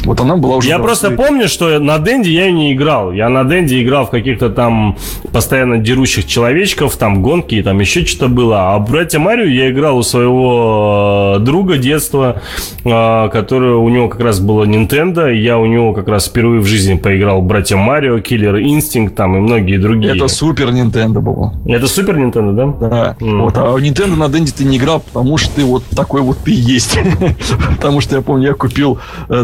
Вот 0.05 0.19
она 0.19 0.35
была 0.35 0.57
уже... 0.57 0.67
Я 0.67 0.79
просто 0.79 1.09
России. 1.09 1.23
помню, 1.23 1.47
что 1.47 1.79
на 1.79 1.97
Дэнди 1.97 2.29
я 2.29 2.51
не 2.51 2.73
играл. 2.73 3.11
Я 3.11 3.29
на 3.29 3.43
Дэнди 3.43 3.81
играл 3.83 4.05
в 4.05 4.09
каких-то 4.09 4.49
там 4.49 4.97
постоянно 5.31 5.77
дерущих 5.77 6.25
человечков, 6.27 6.97
там 6.97 7.21
гонки, 7.21 7.61
там 7.61 7.79
еще 7.79 8.05
что-то 8.05 8.27
было. 8.27 8.73
А 8.73 8.79
Братья 8.79 9.19
Марио 9.19 9.45
я 9.45 9.71
играл 9.71 9.97
у 9.97 10.03
своего 10.03 11.35
э, 11.37 11.39
друга 11.39 11.77
детства, 11.77 12.41
э, 12.83 13.29
который 13.29 13.75
у 13.75 13.87
него 13.89 14.09
как 14.09 14.21
раз 14.21 14.39
было 14.39 14.65
Nintendo. 14.65 15.33
и 15.33 15.41
Я 15.41 15.57
у 15.57 15.65
него 15.65 15.93
как 15.93 16.07
раз 16.07 16.27
впервые 16.27 16.61
в 16.61 16.65
жизни 16.65 16.95
поиграл 16.95 17.41
в 17.41 17.45
Братья 17.45 17.77
Марио, 17.77 18.17
Killer 18.17 18.61
Instinct 18.61 19.11
там 19.11 19.37
и 19.37 19.39
многие 19.39 19.77
другие. 19.77 20.15
Это 20.15 20.27
Супер 20.27 20.69
Nintendo 20.69 21.19
было. 21.21 21.53
Это 21.65 21.87
Супер 21.87 22.17
Nintendo, 22.17 22.53
да? 22.53 22.87
Да. 22.89 23.15
Мгм. 23.19 23.41
Вот, 23.43 23.57
а 23.57 23.71
у 23.71 23.79
Nintendo 23.79 24.15
на 24.15 24.27
Дэнди 24.27 24.51
ты 24.51 24.65
не 24.65 24.77
играл, 24.77 24.99
потому 24.99 25.37
что 25.37 25.55
ты 25.55 25.63
вот 25.63 25.83
такой 25.95 26.21
вот 26.21 26.37
ты 26.43 26.51
и 26.51 26.55
есть. 26.55 26.97
потому 27.75 28.01
что 28.01 28.15
я 28.15 28.21
помню, 28.21 28.49
я 28.49 28.53
купил 28.53 28.99
э, 29.29 29.43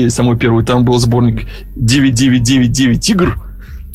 Дэнди, 0.00 0.10
самый 0.10 0.36
первый, 0.36 0.64
там 0.64 0.84
был 0.84 0.98
сборник 0.98 1.46
9999 1.76 3.10
игр. 3.10 3.38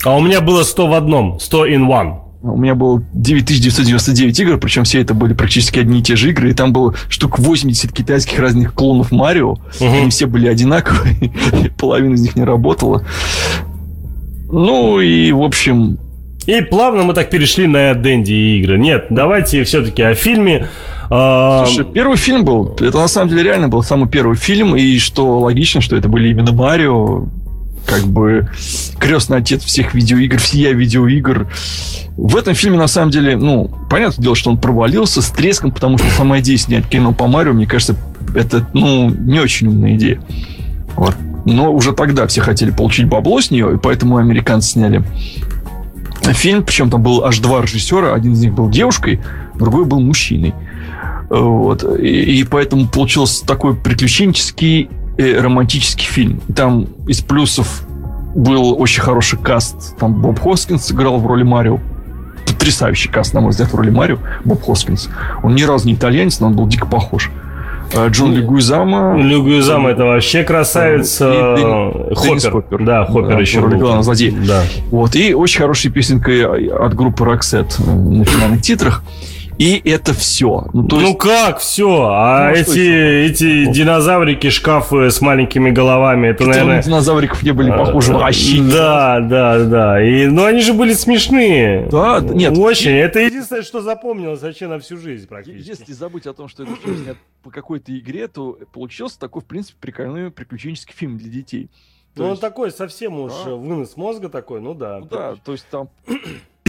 А 0.04 0.16
у 0.16 0.22
меня 0.22 0.42
было 0.42 0.64
100 0.64 0.88
в 0.88 0.94
одном, 0.94 1.40
100 1.40 1.68
in 1.68 1.88
one. 1.88 2.20
У 2.42 2.58
меня 2.58 2.76
было 2.76 3.04
9999 3.14 4.40
игр, 4.40 4.58
причем 4.60 4.84
все 4.84 5.02
это 5.02 5.16
были 5.16 5.34
практически 5.34 5.80
одни 5.80 6.00
и 6.00 6.04
те 6.04 6.16
же 6.16 6.30
игры. 6.30 6.52
И 6.52 6.54
там 6.54 6.74
было 6.74 6.94
штук 7.10 7.40
80 7.40 7.92
китайских 7.92 8.38
разных 8.38 8.74
клонов 8.76 9.12
Марио. 9.12 9.56
Мгм. 9.80 9.94
Они 9.94 10.10
все 10.12 10.28
были 10.28 10.48
одинаковые. 10.48 11.34
Половина 11.78 12.14
из 12.14 12.22
них 12.22 12.36
не 12.36 12.44
работала. 12.44 13.04
Ну 14.52 15.00
и, 15.00 15.32
в 15.32 15.42
общем, 15.42 15.98
И 16.46 16.62
плавно 16.62 17.04
мы 17.04 17.14
так 17.14 17.30
перешли 17.30 17.66
на 17.68 17.94
Дэнди 17.94 18.60
игры. 18.60 18.78
Нет, 18.78 19.08
давайте 19.10 19.64
все-таки 19.64 20.04
о 20.04 20.14
фильме. 20.14 20.68
А, 21.10 21.66
Слушай, 21.66 21.86
первый 21.86 22.18
фильм 22.18 22.46
был, 22.46 22.76
это 22.80 22.98
на 22.98 23.08
самом 23.08 23.30
деле 23.30 23.44
реально 23.44 23.68
был 23.68 23.84
самый 23.84 24.10
первый 24.10 24.36
фильм, 24.36 24.76
и 24.76 24.98
что 24.98 25.40
логично, 25.40 25.82
что 25.82 25.96
это 25.96 26.08
были 26.08 26.30
именно 26.30 26.52
Марио, 26.52 27.26
как 27.86 28.04
бы 28.06 28.50
крестный 29.00 29.38
отец 29.38 29.64
всех 29.64 29.94
видеоигр, 29.94 30.38
всея 30.38 30.74
видеоигр. 30.74 31.48
В 32.18 32.36
этом 32.36 32.56
фильме, 32.56 32.78
на 32.78 32.88
самом 32.88 33.12
деле, 33.12 33.38
ну, 33.38 33.70
понятное 33.90 34.24
дело, 34.24 34.36
что 34.36 34.50
он 34.50 34.58
провалился 34.58 35.22
с 35.22 35.30
треском, 35.30 35.72
потому 35.72 35.98
что 35.98 36.10
сама 36.12 36.40
идея 36.40 36.58
снять 36.58 36.88
кино 36.88 37.14
по 37.14 37.28
Марио, 37.28 37.54
мне 37.54 37.68
кажется, 37.68 37.96
это, 38.36 38.68
ну, 38.74 39.10
не 39.10 39.40
очень 39.40 39.68
умная 39.68 39.96
идея. 39.96 40.22
Вот. 40.96 41.16
Но 41.46 41.72
уже 41.72 41.94
тогда 41.94 42.26
все 42.26 42.42
хотели 42.42 42.72
получить 42.72 43.08
бабло 43.08 43.40
с 43.42 43.52
нее, 43.52 43.76
и 43.76 43.78
поэтому 43.78 44.18
американцы 44.18 44.70
сняли 44.72 45.04
фильм, 46.34 46.64
причем 46.64 46.90
там 46.90 47.02
был 47.02 47.24
аж 47.24 47.40
два 47.40 47.62
режиссера, 47.62 48.14
один 48.14 48.34
из 48.34 48.42
них 48.42 48.54
был 48.54 48.70
девушкой, 48.70 49.22
другой 49.56 49.86
был 49.86 50.00
мужчиной. 50.00 50.54
Вот. 51.30 51.84
И, 52.00 52.40
и 52.40 52.44
поэтому 52.44 52.88
получился 52.88 53.46
такой 53.46 53.76
приключенческий 53.76 54.90
э, 55.18 55.40
романтический 55.40 56.08
фильм. 56.08 56.42
Там 56.56 56.88
из 57.08 57.22
плюсов 57.22 57.86
был 58.36 58.80
очень 58.80 59.02
хороший 59.02 59.40
каст. 59.40 59.98
Там 59.98 60.22
Боб 60.22 60.40
Хоскинс 60.40 60.92
играл 60.92 61.18
в 61.20 61.26
роли 61.26 61.44
Марио. 61.44 61.80
Потрясающий 62.46 63.10
каст, 63.10 63.34
на 63.34 63.42
мой 63.42 63.52
взгляд, 63.52 63.72
в 63.72 63.76
роли 63.76 63.90
Марио. 63.90 64.20
Боб 64.44 64.64
Хоскинс. 64.64 65.10
Он 65.42 65.56
ни 65.56 65.64
разу 65.64 65.88
не 65.88 65.94
итальянец, 65.94 66.40
но 66.40 66.48
он 66.48 66.56
был 66.56 66.68
дико 66.68 66.86
похож. 66.86 67.32
А 67.32 67.45
Джон 68.10 68.34
Легуизама. 68.34 69.18
Легуизама 69.22 69.90
это 69.92 70.06
вообще 70.06 70.44
красавица. 70.44 71.30
И 71.32 71.36
Деннис 71.58 72.18
Хоппер. 72.18 72.52
Хоппер. 72.52 72.84
Да, 72.86 73.06
Хоппер 73.06 73.30
Да, 73.36 73.40
еще 73.40 73.62
был. 73.62 73.70
главного 73.70 74.04
злодея. 74.04 74.34
Да. 74.48 74.64
Вот, 74.92 75.16
и 75.16 75.34
очень 75.34 75.62
хорошая 75.62 75.92
песенка 75.92 76.32
от 76.80 76.94
группы 76.94 77.26
э, 77.80 77.84
на 77.86 78.26
финальных 78.26 78.62
титрах. 78.62 79.04
И 79.58 79.82
это 79.90 80.14
все. 80.14 80.68
Ну, 80.74 80.86
то 80.88 80.98
ну 80.98 81.08
есть, 81.08 81.20
как, 81.20 81.60
все? 81.60 82.08
А 82.12 82.50
Ну, 82.50 82.56
что 82.56 82.72
эти, 82.74 83.32
эти 83.32 83.72
динозаврики, 83.72 84.50
шкафы 84.50 85.10
с 85.10 85.22
маленькими 85.22 85.70
головами, 85.72 86.28
это, 86.28 86.40
которые 86.40 86.56
на 86.64 86.68
наверное... 86.68 86.84
динозавриков 86.84 87.44
не 87.44 87.52
были 87.52 87.70
похожи 87.72 88.14
вообще. 88.14 88.62
Да, 88.62 89.20
да, 89.22 89.64
да. 89.64 90.04
И, 90.04 90.28
ну, 90.28 90.44
они 90.44 90.62
же 90.62 90.74
были 90.74 90.94
смешные. 90.94 91.88
Да, 91.90 92.20
нет. 92.20 92.58
Очень. 92.58 92.92
Это 92.92 93.20
единственное, 93.20 93.64
что 93.64 93.82
запомнилось 93.82 94.42
вообще 94.42 94.68
на 94.68 94.80
всю 94.80 94.98
жизнь 94.98 95.28
практически. 95.28 95.70
Если 95.70 95.94
забыть 95.94 96.28
о 96.28 96.34
том, 96.34 96.50
что 96.50 96.64
это 96.64 96.74
фильм 96.76 96.98
снят 97.04 97.18
по 97.44 97.50
какой-то 97.50 97.98
игре, 97.98 98.28
то 98.28 98.58
получился 98.74 99.20
такой, 99.20 99.42
в 99.42 99.46
принципе, 99.46 99.78
прикольный 99.80 100.32
приключенческий 100.32 100.94
фильм 100.96 101.18
для 101.18 101.30
детей. 101.30 101.70
То 102.16 102.22
Ну, 102.22 102.26
он 102.26 102.30
есть- 102.32 102.42
такой 102.42 102.72
совсем 102.72 103.20
уж 103.20 103.32
Да. 103.46 103.52
вынос 103.56 103.96
мозга 103.96 104.28
такой, 104.30 104.60
ну 104.60 104.74
да. 104.74 105.00
Ну 105.00 105.08
да, 105.10 105.36
то 105.44 105.52
есть 105.54 105.66
там, 105.70 105.90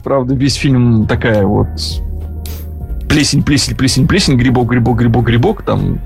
правда, 0.05 0.35
весь 0.35 0.55
фильм 0.55 1.07
такая 1.07 1.45
вот 1.47 1.66
плесень, 3.17 3.43
плесень, 3.43 3.77
плесень, 3.77 4.07
плесень, 4.07 4.37
грибок, 4.37 4.69
грибок, 4.69 4.99
грибок, 4.99 5.25
грибок, 5.25 5.63
там 5.63 6.01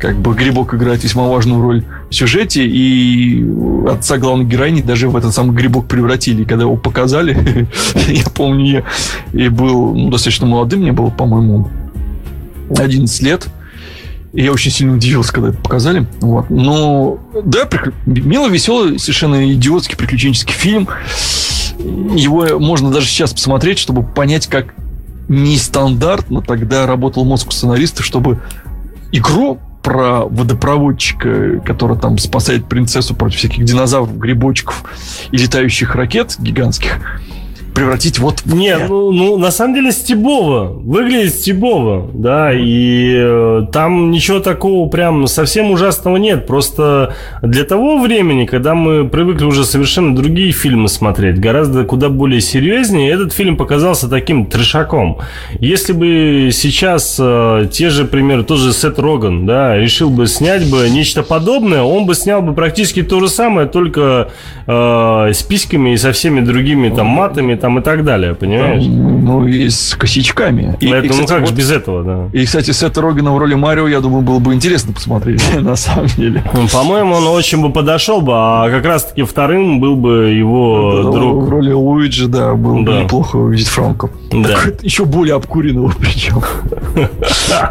как 0.00 0.18
бы 0.18 0.34
грибок 0.34 0.74
играет 0.74 1.04
весьма 1.04 1.28
важную 1.28 1.62
роль 1.62 1.84
в 2.10 2.12
сюжете, 2.12 2.66
и 2.66 3.46
отца 3.88 4.18
главной 4.18 4.46
героини 4.46 4.82
даже 4.82 5.08
в 5.08 5.16
этот 5.16 5.32
самый 5.32 5.54
грибок 5.54 5.86
превратили. 5.86 6.42
Когда 6.42 6.64
его 6.64 6.74
показали, 6.74 7.68
я 8.08 8.24
помню, 8.34 8.84
я 9.32 9.44
и 9.44 9.48
был 9.48 9.94
ну, 9.94 10.10
достаточно 10.10 10.48
молодым, 10.48 10.80
мне 10.80 10.90
было, 10.90 11.10
по-моему, 11.10 11.70
11 12.76 13.22
лет, 13.22 13.46
и 14.32 14.42
я 14.42 14.50
очень 14.50 14.72
сильно 14.72 14.94
удивился, 14.94 15.32
когда 15.32 15.50
это 15.50 15.58
показали. 15.58 16.08
Вот. 16.20 16.50
Но, 16.50 17.20
да, 17.44 17.68
мило, 18.06 18.48
веселый, 18.48 18.98
совершенно 18.98 19.52
идиотский 19.52 19.96
приключенческий 19.96 20.54
фильм. 20.54 20.88
Его 21.78 22.58
можно 22.58 22.90
даже 22.90 23.06
сейчас 23.06 23.32
посмотреть, 23.32 23.78
чтобы 23.78 24.02
понять, 24.02 24.48
как 24.48 24.74
нестандартно. 25.30 26.42
Тогда 26.42 26.86
работал 26.86 27.24
мозг 27.24 27.48
у 27.48 27.50
сценаристов, 27.52 28.04
чтобы 28.04 28.40
игру 29.12 29.60
про 29.82 30.26
водопроводчика, 30.26 31.60
который 31.60 31.96
там 31.96 32.18
спасает 32.18 32.66
принцессу 32.66 33.14
против 33.14 33.38
всяких 33.38 33.64
динозавров, 33.64 34.18
грибочков 34.18 34.84
и 35.30 35.38
летающих 35.38 35.94
ракет 35.94 36.34
гигантских, 36.38 37.00
превратить 37.74 38.18
вот 38.18 38.40
в 38.40 38.54
Не, 38.54 38.76
ну, 38.78 39.12
ну, 39.12 39.38
на 39.38 39.50
самом 39.50 39.74
деле 39.74 39.92
стебово. 39.92 40.64
Выглядит 40.64 41.34
стебово, 41.34 42.10
да, 42.12 42.52
и 42.52 43.14
э, 43.16 43.66
там 43.72 44.10
ничего 44.10 44.40
такого 44.40 44.88
прям 44.88 45.26
совсем 45.26 45.70
ужасного 45.70 46.16
нет. 46.16 46.46
Просто 46.46 47.14
для 47.42 47.64
того 47.64 47.98
времени, 47.98 48.46
когда 48.46 48.74
мы 48.74 49.08
привыкли 49.08 49.44
уже 49.44 49.64
совершенно 49.64 50.14
другие 50.14 50.52
фильмы 50.52 50.88
смотреть, 50.88 51.38
гораздо 51.38 51.84
куда 51.84 52.08
более 52.08 52.40
серьезнее, 52.40 53.10
этот 53.10 53.32
фильм 53.32 53.56
показался 53.56 54.08
таким 54.08 54.46
трешаком. 54.46 55.18
Если 55.58 55.92
бы 55.92 56.50
сейчас 56.52 57.16
э, 57.20 57.68
те 57.70 57.90
же 57.90 58.04
примеры, 58.04 58.44
тот 58.44 58.58
же 58.58 58.72
Сет 58.72 58.98
Роган, 58.98 59.46
да, 59.46 59.76
решил 59.76 60.10
бы 60.10 60.26
снять 60.26 60.68
бы 60.70 60.88
нечто 60.90 61.22
подобное, 61.22 61.82
он 61.82 62.06
бы 62.06 62.14
снял 62.14 62.42
бы 62.42 62.52
практически 62.54 63.02
то 63.02 63.20
же 63.20 63.28
самое, 63.28 63.68
только 63.68 64.30
э, 64.66 65.30
с 65.32 65.42
письками 65.42 65.94
и 65.94 65.96
со 65.96 66.12
всеми 66.12 66.40
другими 66.40 66.88
там 66.88 67.06
матами 67.06 67.54
там 67.60 67.78
и 67.78 67.82
так 67.82 68.04
далее, 68.04 68.34
понимаешь? 68.34 68.84
ну, 68.84 69.46
и 69.46 69.68
с 69.68 69.94
косячками. 69.94 70.76
И, 70.80 70.86
и, 70.86 70.90
Поэтому, 70.90 71.14
ну 71.14 71.20
кстати, 71.24 71.28
как 71.28 71.40
вот- 71.40 71.48
же 71.50 71.54
без 71.54 71.70
этого, 71.70 72.02
да. 72.04 72.38
И, 72.38 72.44
кстати, 72.44 72.70
Сета 72.72 73.00
Рогана 73.02 73.32
в 73.32 73.38
роли 73.38 73.54
Марио, 73.54 73.88
я 73.88 74.00
думаю, 74.00 74.22
было 74.22 74.38
бы 74.38 74.54
интересно 74.54 74.92
посмотреть, 74.92 75.42
на 75.60 75.76
самом 75.76 76.06
деле. 76.06 76.42
Ну, 76.54 76.66
По-моему, 76.68 77.14
он 77.14 77.26
очень 77.28 77.60
бы 77.62 77.70
подошел 77.72 78.20
бы, 78.20 78.32
а 78.34 78.70
как 78.70 78.84
раз-таки 78.84 79.22
вторым 79.22 79.80
был 79.80 79.96
бы 79.96 80.30
его 80.30 81.00
Ну, 81.02 81.10
В 81.10 81.14
друг. 81.14 81.48
роли 81.50 81.72
Луиджи, 81.72 82.26
да, 82.28 82.54
было 82.54 82.80
бы 82.80 82.92
Да. 82.92 83.02
неплохо 83.02 83.36
увидеть 83.36 83.68
Франко. 83.68 84.10
Да. 84.32 84.56
Еще 84.82 85.04
более 85.04 85.34
обкуренного 85.36 85.92
причем. 86.00 86.42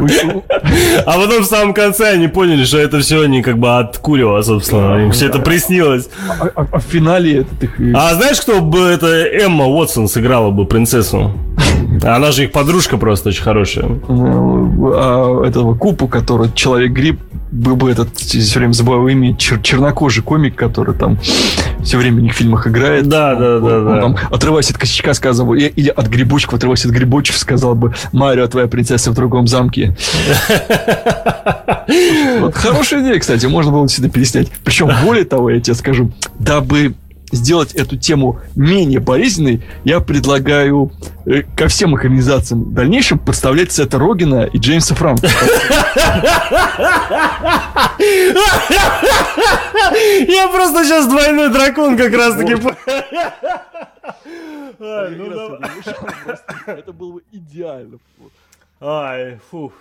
А 1.06 1.12
потом 1.18 1.42
в 1.42 1.46
самом 1.46 1.74
конце 1.74 2.10
они 2.12 2.28
поняли, 2.28 2.64
что 2.64 2.78
это 2.78 3.00
все 3.00 3.22
они 3.22 3.42
как 3.42 3.58
бы 3.58 3.78
откуривало, 3.78 4.42
собственно. 4.42 5.02
Им 5.04 5.12
все 5.12 5.26
это 5.26 5.38
приснилось. 5.38 6.08
А 6.28 6.46
а- 6.54 6.66
а 6.72 6.78
в 6.78 6.82
финале 6.84 7.38
этот 7.40 7.62
их... 7.62 7.80
и- 7.80 7.92
А 7.94 8.14
знаешь, 8.14 8.40
кто 8.40 8.60
бы 8.60 8.80
это 8.80 9.06
Эмма 9.06 9.64
Уотсон 9.80 10.08
сыграла 10.08 10.50
бы 10.50 10.66
принцессу? 10.66 11.32
Она 12.02 12.30
же 12.32 12.44
их 12.44 12.52
подружка 12.52 12.96
просто 12.98 13.30
очень 13.30 13.42
хорошая. 13.42 13.86
а 14.08 15.44
этого 15.44 15.74
Купу, 15.74 16.06
который 16.08 16.50
человек-гриб, 16.54 17.18
был 17.50 17.74
бы 17.76 17.90
этот, 17.90 18.16
все 18.16 18.58
время 18.58 18.72
забываю 18.72 19.08
имя, 19.08 19.32
чер- 19.32 19.60
чернокожий 19.62 20.22
комик, 20.22 20.54
который 20.54 20.94
там 20.94 21.18
все 21.82 21.96
время 21.98 22.18
в 22.18 22.20
них 22.20 22.32
фильмах 22.34 22.66
играет. 22.68 23.08
Да, 23.08 23.34
да, 23.34 23.56
Он- 23.56 23.62
да, 23.64 23.76
он 23.78 23.84
да. 23.86 24.00
там, 24.02 24.16
отрываясь 24.30 24.70
от 24.70 24.78
косячка, 24.78 25.14
сказал 25.14 25.46
бы, 25.46 25.58
или 25.58 25.88
от 25.88 26.06
грибочков, 26.06 26.54
отрываясь 26.54 26.84
от 26.84 26.92
грибочков, 26.92 27.36
сказал 27.38 27.74
бы, 27.74 27.92
Марио, 28.12 28.46
твоя 28.46 28.68
принцесса 28.68 29.10
в 29.10 29.14
другом 29.14 29.46
замке. 29.48 29.96
Вот 32.40 32.54
хорошая 32.54 33.02
идея, 33.02 33.18
кстати, 33.18 33.46
можно 33.46 33.72
было 33.72 33.88
сюда 33.88 34.08
переснять. 34.08 34.48
Причем, 34.64 34.90
более 35.04 35.24
того, 35.24 35.50
я 35.50 35.60
тебе 35.60 35.74
скажу, 35.74 36.12
дабы 36.38 36.94
сделать 37.32 37.74
эту 37.74 37.96
тему 37.96 38.40
менее 38.54 39.00
болезненной, 39.00 39.62
я 39.84 40.00
предлагаю 40.00 40.92
э, 41.26 41.42
ко 41.42 41.68
всем 41.68 41.94
организациям 41.94 42.64
в 42.64 42.72
дальнейшем 42.72 43.18
подставлять 43.18 43.72
Сета 43.72 43.98
Рогина 43.98 44.44
и 44.44 44.58
Джеймса 44.58 44.94
Франка. 44.94 45.28
Я 50.28 50.48
просто 50.48 50.84
сейчас 50.84 51.06
двойной 51.06 51.50
дракон 51.50 51.96
как 51.96 52.12
раз 52.12 52.36
таки. 52.36 52.54
Ай, 54.82 55.10
ну 55.16 55.30
давай. 55.30 55.60
Это 56.66 56.92
было 56.92 57.12
бы 57.12 57.22
идеально. 57.32 57.98
Ай, 58.80 59.38
фух. 59.50 59.72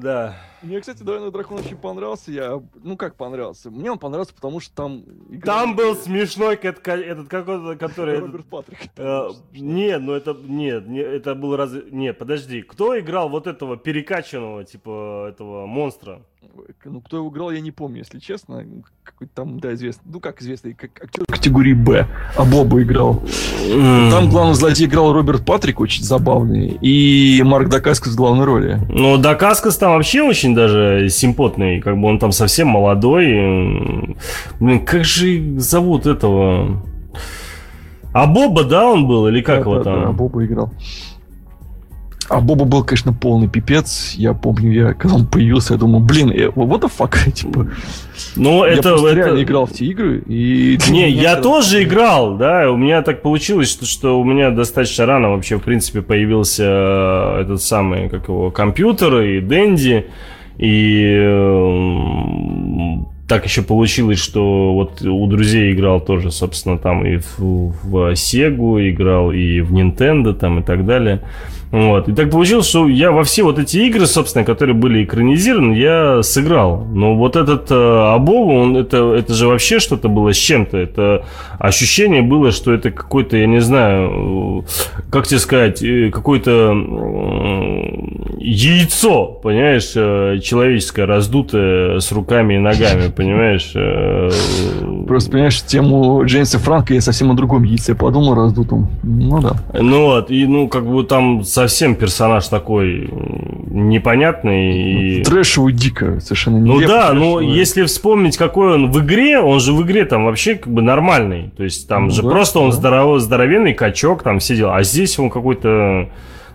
Да. 0.00 0.36
Мне, 0.62 0.80
кстати, 0.80 1.02
Двойной 1.04 1.30
Дракон 1.30 1.58
очень 1.58 1.76
понравился. 1.76 2.32
Я, 2.32 2.60
ну 2.82 2.96
как 2.96 3.14
понравился? 3.14 3.70
Мне 3.70 3.92
он 3.92 3.98
понравился, 3.98 4.34
потому 4.34 4.58
что 4.60 4.74
там... 4.74 5.04
играл- 5.28 5.60
Там 5.60 5.76
был 5.76 5.94
смешной 5.94 6.56
этот 6.56 7.28
какой-то, 7.28 7.76
который... 7.76 8.18
Роберт 8.18 8.46
Патрик. 8.46 8.78
Э, 8.96 9.28
Нет, 9.52 10.00
ну 10.02 10.12
это 10.14 10.34
нет, 10.34 10.88
не, 10.88 10.98
это 11.00 11.34
был 11.36 11.54
раз. 11.56 11.72
Нет, 11.90 12.18
подожди, 12.18 12.62
кто 12.62 12.98
играл 12.98 13.28
вот 13.28 13.46
этого 13.46 13.76
перекачанного 13.76 14.64
типа 14.64 15.28
этого 15.30 15.66
монстра? 15.66 16.22
Ну, 16.84 17.00
кто 17.00 17.18
его 17.18 17.28
играл, 17.28 17.50
я 17.50 17.60
не 17.60 17.70
помню, 17.70 17.98
если 17.98 18.18
честно. 18.18 18.64
Какой-то 19.02 19.32
там, 19.34 19.60
да, 19.60 19.74
известный. 19.74 20.10
Ну, 20.12 20.20
как 20.20 20.40
известный, 20.40 20.72
как 20.72 20.90
актер 21.02 21.24
категории 21.26 21.74
Б. 21.74 22.06
А 22.36 22.44
Боба 22.44 22.82
играл. 22.82 23.22
Там 24.10 24.28
главный 24.30 24.54
злодей 24.54 24.86
играл 24.86 25.12
Роберт 25.12 25.44
Патрик, 25.44 25.80
очень 25.80 26.04
забавный. 26.04 26.78
И 26.80 27.42
Марк 27.44 27.68
Дакаскас 27.68 28.12
в 28.12 28.16
главной 28.16 28.44
роли. 28.44 28.80
Ну, 28.88 29.18
Дакаскас 29.18 29.76
там 29.76 29.92
вообще 29.92 30.22
очень 30.22 30.54
даже 30.54 31.08
симпотный, 31.10 31.80
как 31.80 31.98
бы 31.98 32.06
он 32.08 32.18
там 32.18 32.32
совсем 32.32 32.68
молодой. 32.68 33.26
Блин, 34.60 34.84
как 34.84 35.04
же 35.04 35.58
зовут 35.58 36.06
этого? 36.06 36.82
А 38.12 38.26
Боба, 38.26 38.64
да, 38.64 38.86
он 38.86 39.06
был, 39.06 39.28
или 39.28 39.42
как 39.42 39.56
Да, 39.56 39.60
его 39.60 39.78
да, 39.78 39.84
да, 39.84 40.02
там? 40.04 40.16
Боба 40.16 40.44
играл. 40.44 40.72
А 42.28 42.40
Боба 42.40 42.64
был, 42.66 42.84
конечно, 42.84 43.12
полный 43.14 43.48
пипец. 43.48 44.14
Я 44.16 44.34
помню, 44.34 44.70
я 44.72 44.92
когда 44.94 45.16
он 45.16 45.26
появился, 45.26 45.74
я 45.74 45.78
думал, 45.78 46.00
блин, 46.00 46.30
э, 46.30 46.48
what 46.48 46.80
the 46.82 46.90
fuck, 46.96 47.30
типа. 47.32 47.68
Ну, 48.36 48.64
я 48.64 48.72
это, 48.72 48.90
просто 48.90 49.08
это- 49.08 49.42
играл 49.42 49.66
в 49.66 49.72
те 49.72 49.86
игры. 49.86 50.22
И 50.26 50.78
Не, 50.90 51.08
я 51.10 51.36
тоже 51.36 51.82
играл, 51.84 52.36
да, 52.36 52.70
у 52.70 52.76
меня 52.76 53.00
так 53.02 53.22
получилось, 53.22 53.70
что, 53.70 53.86
что 53.86 54.20
у 54.20 54.24
меня 54.24 54.50
достаточно 54.50 55.06
рано 55.06 55.30
вообще, 55.30 55.56
в 55.56 55.62
принципе, 55.62 56.02
появился 56.02 56.64
э, 56.64 57.40
этот 57.42 57.62
самый, 57.62 58.08
как 58.10 58.28
его, 58.28 58.50
компьютер 58.50 59.20
и 59.22 59.40
Дэнди, 59.40 60.06
и 60.58 61.04
эм, 61.14 63.08
так 63.28 63.44
еще 63.44 63.62
получилось, 63.62 64.18
что 64.18 64.74
вот 64.74 65.02
у 65.02 65.26
друзей 65.26 65.72
играл 65.72 66.00
тоже, 66.00 66.30
собственно, 66.30 66.78
там 66.78 67.06
и 67.06 67.18
в, 67.18 67.72
в 67.84 68.16
Сегу 68.16 68.80
играл, 68.80 69.32
и 69.32 69.60
в 69.60 69.72
Nintendo 69.72 70.32
там 70.34 70.60
и 70.60 70.62
так 70.62 70.84
далее. 70.86 71.22
Вот. 71.70 72.08
И 72.08 72.14
так 72.14 72.30
получилось, 72.30 72.66
что 72.66 72.88
я 72.88 73.10
во 73.10 73.24
все 73.24 73.42
вот 73.42 73.58
эти 73.58 73.76
игры, 73.78 74.06
собственно, 74.06 74.44
которые 74.44 74.74
были 74.74 75.04
экранизированы, 75.04 75.74
я 75.74 76.22
сыграл. 76.22 76.84
Но 76.84 77.14
вот 77.14 77.36
этот 77.36 77.70
э, 77.70 77.74
Абову, 77.74 78.54
он 78.54 78.76
это, 78.76 79.14
это 79.14 79.34
же 79.34 79.48
вообще 79.48 79.78
что-то 79.78 80.08
было 80.08 80.32
с 80.32 80.36
чем-то. 80.36 80.78
Это 80.78 81.26
ощущение 81.58 82.22
было, 82.22 82.52
что 82.52 82.72
это 82.72 82.90
какой-то, 82.90 83.36
я 83.36 83.46
не 83.46 83.60
знаю, 83.60 84.64
э, 84.66 85.02
как 85.10 85.26
тебе 85.26 85.40
сказать, 85.40 85.82
э, 85.82 86.10
какой-то 86.10 86.70
м, 86.70 88.36
яйцо, 88.38 89.26
понимаешь, 89.26 89.92
э, 89.94 90.38
человеческое, 90.42 91.04
раздутое 91.04 92.00
с 92.00 92.10
руками 92.12 92.54
и 92.54 92.58
ногами, 92.58 93.10
понимаешь? 93.14 93.72
Просто, 95.08 95.30
понимаешь, 95.30 95.62
тему 95.62 96.22
Джеймса 96.26 96.58
Франка 96.58 96.92
я 96.92 97.00
совсем 97.00 97.30
о 97.30 97.34
другом 97.34 97.62
яйце 97.62 97.94
подумал 97.94 98.34
раздутом. 98.34 98.90
Ну 99.02 99.40
да. 99.40 99.56
Ну 99.72 100.04
вот, 100.04 100.30
и 100.30 100.46
ну 100.46 100.68
как 100.68 100.86
бы 100.86 101.02
там 101.02 101.44
совсем 101.44 101.94
персонаж 101.94 102.46
такой 102.48 103.10
непонятный. 103.70 105.20
И... 105.20 105.24
Трэшевый 105.24 105.72
дико, 105.72 106.20
совершенно 106.20 106.58
Ну 106.60 106.80
да, 106.86 107.14
но 107.14 107.40
если 107.40 107.84
вспомнить, 107.84 108.36
какой 108.36 108.74
он 108.74 108.90
в 108.90 109.00
игре, 109.00 109.40
он 109.40 109.60
же 109.60 109.72
в 109.72 109.82
игре 109.82 110.04
там 110.04 110.26
вообще 110.26 110.56
как 110.56 110.70
бы 110.70 110.82
нормальный. 110.82 111.52
То 111.56 111.64
есть 111.64 111.88
там 111.88 112.08
Ну 112.08 112.10
же 112.10 112.22
да, 112.22 112.28
просто 112.28 112.58
он 112.58 112.70
да. 112.70 112.76
здоровый, 112.76 113.20
здоровенный 113.20 113.72
качок, 113.72 114.22
там 114.22 114.40
все 114.40 114.56
дела. 114.56 114.76
А 114.76 114.82
здесь 114.82 115.18
он 115.18 115.30
какой-то 115.30 116.10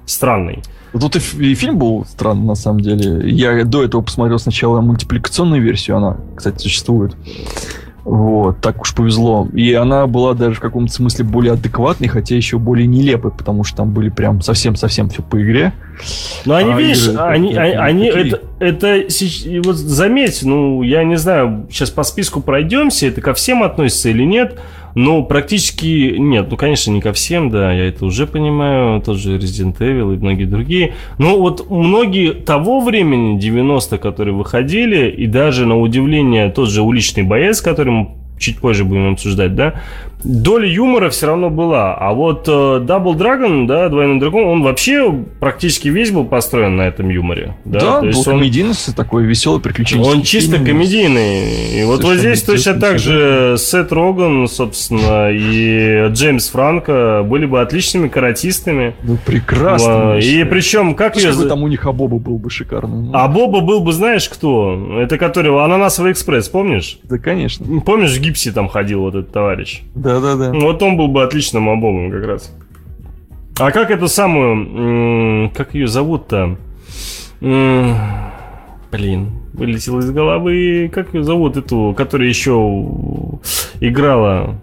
странный. 0.05 0.61
Тут 0.91 1.15
и, 1.15 1.19
и 1.39 1.55
фильм 1.55 1.79
был 1.79 2.05
странный, 2.05 2.45
на 2.45 2.55
самом 2.55 2.81
деле. 2.81 3.27
Я 3.27 3.63
до 3.63 3.83
этого 3.83 4.01
посмотрел 4.03 4.37
сначала 4.37 4.79
мультипликационную 4.79 5.59
версию, 5.59 5.97
она, 5.97 6.17
кстати, 6.35 6.61
существует. 6.61 7.15
Вот, 8.05 8.59
так 8.59 8.81
уж 8.81 8.93
повезло. 8.93 9.47
И 9.53 9.73
она 9.73 10.07
была 10.07 10.33
даже 10.33 10.55
в 10.55 10.59
каком-то 10.59 10.91
смысле 10.91 11.23
более 11.23 11.53
адекватной, 11.53 12.09
хотя 12.09 12.35
еще 12.35 12.57
более 12.57 12.85
нелепой, 12.85 13.31
потому 13.31 13.63
что 13.63 13.77
там 13.77 13.91
были 13.91 14.09
прям 14.09 14.41
совсем-совсем 14.41 15.09
все 15.09 15.21
по 15.21 15.41
игре. 15.41 15.71
Но 16.45 16.55
они, 16.55 16.73
А 16.73 16.77
видишь, 16.77 17.07
игры 17.07 17.21
они, 17.21 17.53
такие, 17.53 17.79
они, 17.79 18.11
такие. 18.11 18.39
это, 18.59 18.89
это 18.99 19.65
вот 19.65 19.75
заметь, 19.77 20.43
ну, 20.43 20.81
я 20.81 21.05
не 21.05 21.15
знаю, 21.15 21.67
сейчас 21.71 21.91
по 21.91 22.03
списку 22.03 22.41
пройдемся, 22.41 23.07
это 23.07 23.21
ко 23.21 23.33
всем 23.33 23.63
относится 23.63 24.09
или 24.09 24.23
нет, 24.23 24.59
но 24.95 25.23
практически 25.23 26.15
нет, 26.17 26.47
ну, 26.49 26.57
конечно, 26.57 26.91
не 26.91 27.01
ко 27.01 27.13
всем, 27.13 27.49
да, 27.49 27.71
я 27.71 27.87
это 27.87 28.05
уже 28.05 28.27
понимаю, 28.27 29.01
тот 29.01 29.17
же 29.17 29.37
Resident 29.37 29.77
Evil 29.79 30.13
и 30.13 30.17
многие 30.17 30.45
другие, 30.45 30.93
но 31.17 31.37
вот 31.39 31.69
многие 31.69 32.33
того 32.33 32.81
времени, 32.81 33.39
90 33.39 33.97
которые 33.97 34.35
выходили, 34.35 35.09
и 35.09 35.27
даже, 35.27 35.65
на 35.65 35.79
удивление, 35.79 36.49
тот 36.49 36.69
же 36.69 36.81
уличный 36.81 37.23
боец, 37.23 37.61
который 37.61 37.91
мы 37.91 38.09
чуть 38.39 38.59
позже 38.59 38.83
будем 38.83 39.13
обсуждать, 39.13 39.55
да, 39.55 39.75
доля 40.23 40.67
юмора 40.67 41.09
все 41.09 41.27
равно 41.27 41.49
была. 41.49 41.95
А 41.95 42.13
вот 42.13 42.47
э, 42.47 42.51
Double 42.51 43.15
Dragon, 43.15 43.67
да, 43.67 43.89
Двойной 43.89 44.19
Дракон, 44.19 44.43
он 44.45 44.63
вообще 44.63 45.11
практически 45.39 45.87
весь 45.89 46.11
был 46.11 46.25
построен 46.25 46.75
на 46.75 46.83
этом 46.83 47.09
юморе. 47.09 47.55
Да, 47.65 47.79
Да, 47.79 47.91
То 47.95 48.01
был 48.01 48.07
есть 48.07 48.27
он, 48.27 48.95
такой 48.95 49.25
веселый 49.25 49.61
приключенческий 49.61 50.13
он 50.17 50.23
чисто 50.23 50.53
фильм. 50.53 50.65
комедийный. 50.65 51.79
И 51.79 51.83
вот, 51.83 52.03
вот 52.03 52.13
Совершенно 52.13 52.35
здесь 52.35 52.43
точно 52.43 52.79
так 52.79 52.99
же 52.99 53.55
Сет 53.57 53.91
Роган, 53.91 54.47
собственно, 54.47 55.29
и 55.31 56.09
Джеймс 56.09 56.49
Франко 56.49 57.25
были 57.27 57.45
бы 57.45 57.61
отличными 57.61 58.07
каратистами. 58.07 58.95
Ну, 59.03 59.17
прекрасно. 59.25 60.17
И 60.17 60.43
причем, 60.45 60.95
как 60.95 61.13
Слушай, 61.13 61.25
ее... 61.25 61.33
какой 61.33 61.49
там 61.49 61.63
у 61.63 61.67
них 61.67 61.85
Абоба 61.85 62.17
был 62.19 62.37
бы 62.37 62.49
шикарный. 62.49 63.07
Ну, 63.07 63.11
А 63.13 63.27
Боба 63.27 63.61
был 63.61 63.81
бы, 63.81 63.91
знаешь, 63.93 64.29
кто? 64.29 64.99
Это 64.99 65.17
который 65.17 65.51
Ананасовый 65.63 66.11
экспресс, 66.11 66.47
помнишь? 66.49 66.99
Да, 67.03 67.17
конечно. 67.17 67.81
Помнишь, 67.81 68.11
в 68.11 68.21
гипсе 68.21 68.51
там 68.51 68.67
ходил 68.67 69.01
вот 69.01 69.15
этот 69.15 69.31
товарищ? 69.31 69.81
Да-да-да. 70.19 70.51
Вот 70.53 70.81
он 70.81 70.97
был 70.97 71.07
бы 71.07 71.23
отличным 71.23 71.69
обомом 71.69 72.11
как 72.11 72.25
раз. 72.25 72.55
А 73.59 73.71
как 73.71 73.91
эту 73.91 74.07
самую... 74.07 75.51
Как 75.51 75.73
ее 75.75 75.87
зовут-то? 75.87 76.57
Блин, 77.39 79.31
вылетело 79.53 79.99
из 79.99 80.11
головы. 80.11 80.89
Как 80.93 81.13
ее 81.13 81.23
зовут 81.23 81.57
эту, 81.57 81.93
которая 81.97 82.27
еще 82.27 82.51
играла? 83.79 84.55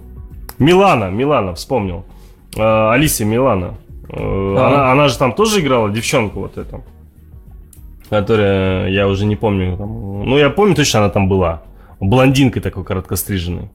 Милана, 0.58 1.10
Милана, 1.10 1.54
вспомнил. 1.54 2.04
А, 2.56 2.96
Милана. 2.96 3.74
Э, 4.08 4.54
А. 4.58 4.66
Она, 4.66 4.92
она 4.92 5.08
же 5.08 5.18
там 5.18 5.32
тоже 5.32 5.60
играла 5.60 5.90
девчонку 5.90 6.40
вот 6.40 6.58
эту. 6.58 6.84
Которая, 8.08 8.88
я 8.88 9.06
уже 9.08 9.24
не 9.24 9.36
помню. 9.36 9.76
Там, 9.76 10.24
ну, 10.28 10.36
я 10.36 10.50
помню 10.50 10.74
точно, 10.74 11.00
она 11.00 11.10
там 11.10 11.28
была. 11.28 11.62
Блондинкой 12.00 12.60
такой 12.60 12.84
короткостриженной. 12.84 13.70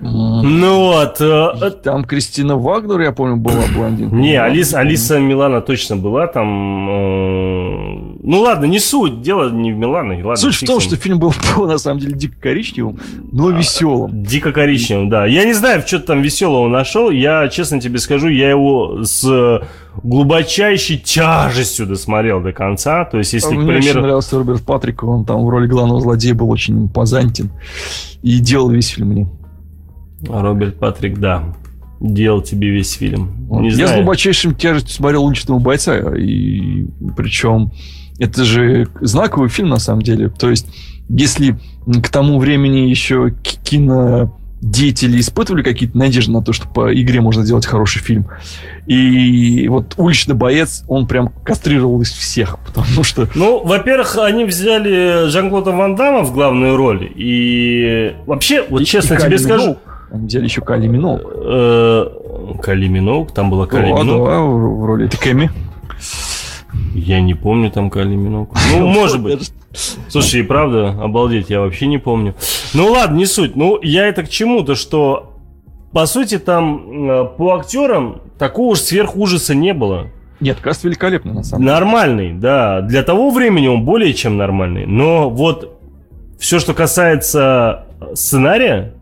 Ну 0.00 0.76
вот. 0.92 1.20
э, 1.20 1.48
э, 1.60 1.70
Там 1.70 2.04
Кристина 2.04 2.56
Вагнер, 2.56 3.00
я 3.00 3.12
помню, 3.12 3.36
была 3.36 3.62
блондинка. 3.74 4.14
Не, 4.14 4.36
Алис, 4.36 4.70
помню. 4.70 4.86
Алиса 4.86 5.18
Милана 5.18 5.60
точно 5.60 5.96
была 5.96 6.26
там. 6.28 6.88
э, 6.88 8.16
Ну 8.22 8.40
ладно, 8.40 8.66
не 8.66 8.78
суть, 8.78 9.22
дело 9.22 9.50
не 9.50 9.72
в 9.72 9.76
Милане. 9.76 10.22
Ладно, 10.22 10.36
Суть 10.36 10.54
в 10.54 10.66
том, 10.66 10.78
что 10.80 10.94
фильм 10.96 11.18
был 11.20 11.32
на 11.66 11.78
самом 11.78 11.98
деле 12.00 12.12
дико 12.14 12.36
коричневым, 12.40 12.98
но 13.32 13.50
веселым. 13.50 14.22
Дико 14.22 14.52
коричневым, 14.52 15.08
да. 15.08 15.26
Я 15.26 15.44
не 15.44 15.52
знаю, 15.52 15.82
что 15.84 15.98
ты 15.98 16.06
там 16.06 16.22
веселого 16.22 16.68
нашел. 16.68 17.10
Я, 17.10 17.48
честно 17.48 17.80
тебе 17.80 17.98
скажу, 17.98 18.28
я 18.28 18.50
его 18.50 19.02
с 19.02 19.60
глубочайшей 20.02 20.98
тяжестью 20.98 21.86
досмотрел 21.86 22.40
до 22.40 22.52
конца. 22.52 23.04
То 23.04 23.18
есть, 23.18 23.32
если, 23.32 23.54
к 23.54 23.58
Мне 23.58 23.70
очень 23.72 23.80
примеру... 23.80 24.00
нравился 24.02 24.38
Роберт 24.38 24.62
Патрик, 24.62 25.02
он 25.02 25.24
там 25.24 25.44
в 25.44 25.48
роли 25.48 25.66
главного 25.66 26.00
злодея 26.00 26.34
был 26.34 26.48
очень 26.50 26.84
импозантен 26.84 27.50
и 28.22 28.38
делал 28.38 28.70
весь 28.70 28.88
фильм 28.88 29.08
мне. 29.08 29.26
Роберт 30.26 30.78
Патрик, 30.78 31.18
да. 31.18 31.54
Делал 32.00 32.42
тебе 32.42 32.70
весь 32.70 32.92
фильм. 32.92 33.48
Не 33.50 33.70
Я 33.70 33.72
с 33.72 33.74
знаю. 33.90 33.96
глубочайшим 34.02 34.54
тяжестью 34.54 34.94
смотрел 34.94 35.24
«Уличного 35.24 35.58
бойца», 35.58 35.96
и 36.16 36.86
причем 37.16 37.72
это 38.20 38.44
же 38.44 38.88
знаковый 39.00 39.48
фильм 39.48 39.68
на 39.70 39.78
самом 39.78 40.02
деле. 40.02 40.28
То 40.28 40.48
есть, 40.50 40.66
если 41.08 41.58
к 42.02 42.08
тому 42.08 42.38
времени 42.38 42.88
еще 42.88 43.30
к- 43.30 43.64
кинодеятели 43.64 45.18
испытывали 45.20 45.62
какие-то 45.62 45.96
надежды 45.98 46.32
на 46.32 46.42
то, 46.42 46.52
что 46.52 46.68
по 46.68 46.92
игре 46.94 47.20
можно 47.20 47.44
сделать 47.44 47.66
хороший 47.66 48.00
фильм, 48.00 48.26
и 48.86 49.66
вот 49.68 49.94
«Уличный 49.96 50.34
боец», 50.36 50.84
он 50.88 51.06
прям 51.08 51.28
кастрировал 51.44 52.00
из 52.02 52.10
всех, 52.12 52.58
потому 52.60 53.02
что 53.02 53.28
Ну, 53.34 53.64
во-первых, 53.64 54.16
они 54.18 54.44
взяли 54.44 55.28
Жан-Клода 55.28 55.72
Ван 55.72 55.96
Дамма 55.96 56.22
в 56.22 56.32
главную 56.32 56.76
роль. 56.76 57.10
И 57.16 58.14
вообще, 58.26 58.64
вот 58.68 58.82
И- 58.82 58.84
честно 58.84 59.14
и 59.14 59.16
тебе 59.16 59.28
Кайли 59.30 59.36
скажу... 59.42 59.78
Они 60.10 60.26
взяли 60.26 60.44
еще 60.44 60.62
Кайли 60.62 60.86
Миноуг. 60.86 61.20
Э, 61.24 62.06
Кали 62.62 62.88
Миноуг, 62.88 63.32
там 63.32 63.50
была 63.50 63.66
Кали 63.66 63.90
А, 63.90 64.02
Миноуг. 64.02 64.28
в 64.28 64.84
роли 64.84 65.06
это 65.06 65.18
Кэми. 65.18 65.50
Я 66.94 67.20
не 67.20 67.34
помню 67.34 67.70
там 67.70 67.90
Кали 67.90 68.14
Миноуг. 68.14 68.54
Ну, 68.72 68.86
может 68.86 69.22
быть. 69.22 69.52
Слушай, 70.08 70.40
и 70.40 70.42
правда, 70.42 70.90
обалдеть, 70.90 71.50
я 71.50 71.60
вообще 71.60 71.86
не 71.86 71.98
помню. 71.98 72.34
Ну 72.74 72.90
ладно, 72.90 73.16
не 73.16 73.26
суть. 73.26 73.54
Ну, 73.54 73.78
я 73.82 74.06
это 74.06 74.22
к 74.22 74.28
чему-то, 74.28 74.74
что 74.74 75.34
по 75.92 76.06
сути 76.06 76.38
там 76.38 77.10
э, 77.10 77.24
по 77.36 77.56
актерам 77.56 78.22
такого 78.38 78.72
уж 78.72 78.80
сверхужаса 78.80 79.54
не 79.54 79.74
было. 79.74 80.06
Нет, 80.40 80.58
каст 80.60 80.84
великолепный, 80.84 81.32
на 81.34 81.42
самом 81.42 81.62
деле. 81.62 81.74
Нормальный, 81.74 82.32
да. 82.32 82.80
Для 82.80 83.02
того 83.02 83.30
времени 83.30 83.66
он 83.66 83.84
более 83.84 84.14
чем 84.14 84.36
нормальный. 84.36 84.86
Но 84.86 85.28
вот 85.28 85.78
все, 86.38 86.60
что 86.60 86.74
касается 86.74 87.86
сценария, 88.14 88.94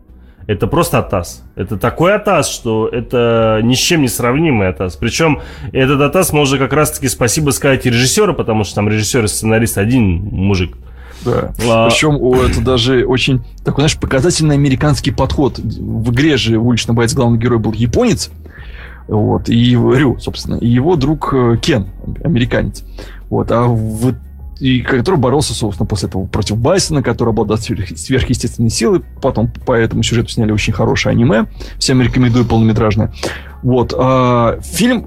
это 0.47 0.67
просто 0.67 0.99
атас. 0.99 1.43
Это 1.55 1.77
такой 1.77 2.15
атас, 2.15 2.49
что 2.49 2.87
это 2.87 3.59
ни 3.63 3.75
с 3.75 3.77
чем 3.77 4.01
не 4.01 4.07
сравнимый 4.07 4.69
атас. 4.69 4.95
Причем 4.95 5.41
этот 5.73 6.01
атас 6.01 6.31
можно 6.33 6.57
как 6.57 6.73
раз-таки 6.73 7.09
спасибо 7.09 7.51
сказать 7.51 7.85
и 7.85 7.89
режиссеру, 7.89 8.33
потому 8.33 8.63
что 8.63 8.75
там 8.75 8.89
режиссер 8.89 9.25
и 9.25 9.27
сценарист 9.27 9.77
один 9.77 10.21
мужик. 10.31 10.77
Да. 11.25 11.53
А, 11.67 11.89
Причем 11.89 12.15
о, 12.21 12.35
это 12.37 12.61
даже 12.61 13.05
очень 13.05 13.43
такой, 13.65 13.81
знаешь, 13.81 13.99
показательный 13.99 14.55
американский 14.55 15.11
подход. 15.11 15.59
В 15.59 16.11
игре 16.11 16.37
же 16.37 16.57
«Уличный 16.57 16.95
боец» 16.95 17.13
главный 17.13 17.39
герой 17.39 17.59
был 17.59 17.73
японец, 17.73 18.29
вот, 19.07 19.49
и 19.49 19.71
Рю, 19.71 20.19
собственно, 20.19 20.55
и 20.55 20.67
его 20.67 20.95
друг 20.95 21.33
э, 21.33 21.57
Кен, 21.61 21.87
американец. 22.23 22.83
Вот, 23.29 23.51
а 23.51 23.63
в 23.63 24.13
и 24.59 24.81
который 24.81 25.19
боролся, 25.19 25.53
собственно, 25.53 25.87
после 25.87 26.07
этого 26.09 26.25
против 26.25 26.57
Байсона, 26.57 27.03
который 27.03 27.29
обладал 27.29 27.57
сверх- 27.57 27.95
сверхъестественной 27.95 28.69
силой. 28.69 29.01
Потом 29.21 29.51
по 29.65 29.73
этому 29.73 30.03
сюжету 30.03 30.29
сняли 30.29 30.51
очень 30.51 30.73
хорошее 30.73 31.13
аниме. 31.13 31.45
Всем 31.77 32.01
рекомендую 32.01 32.45
полнометражное. 32.45 33.13
Вот. 33.63 33.93
а 33.97 34.59
фильм 34.61 35.05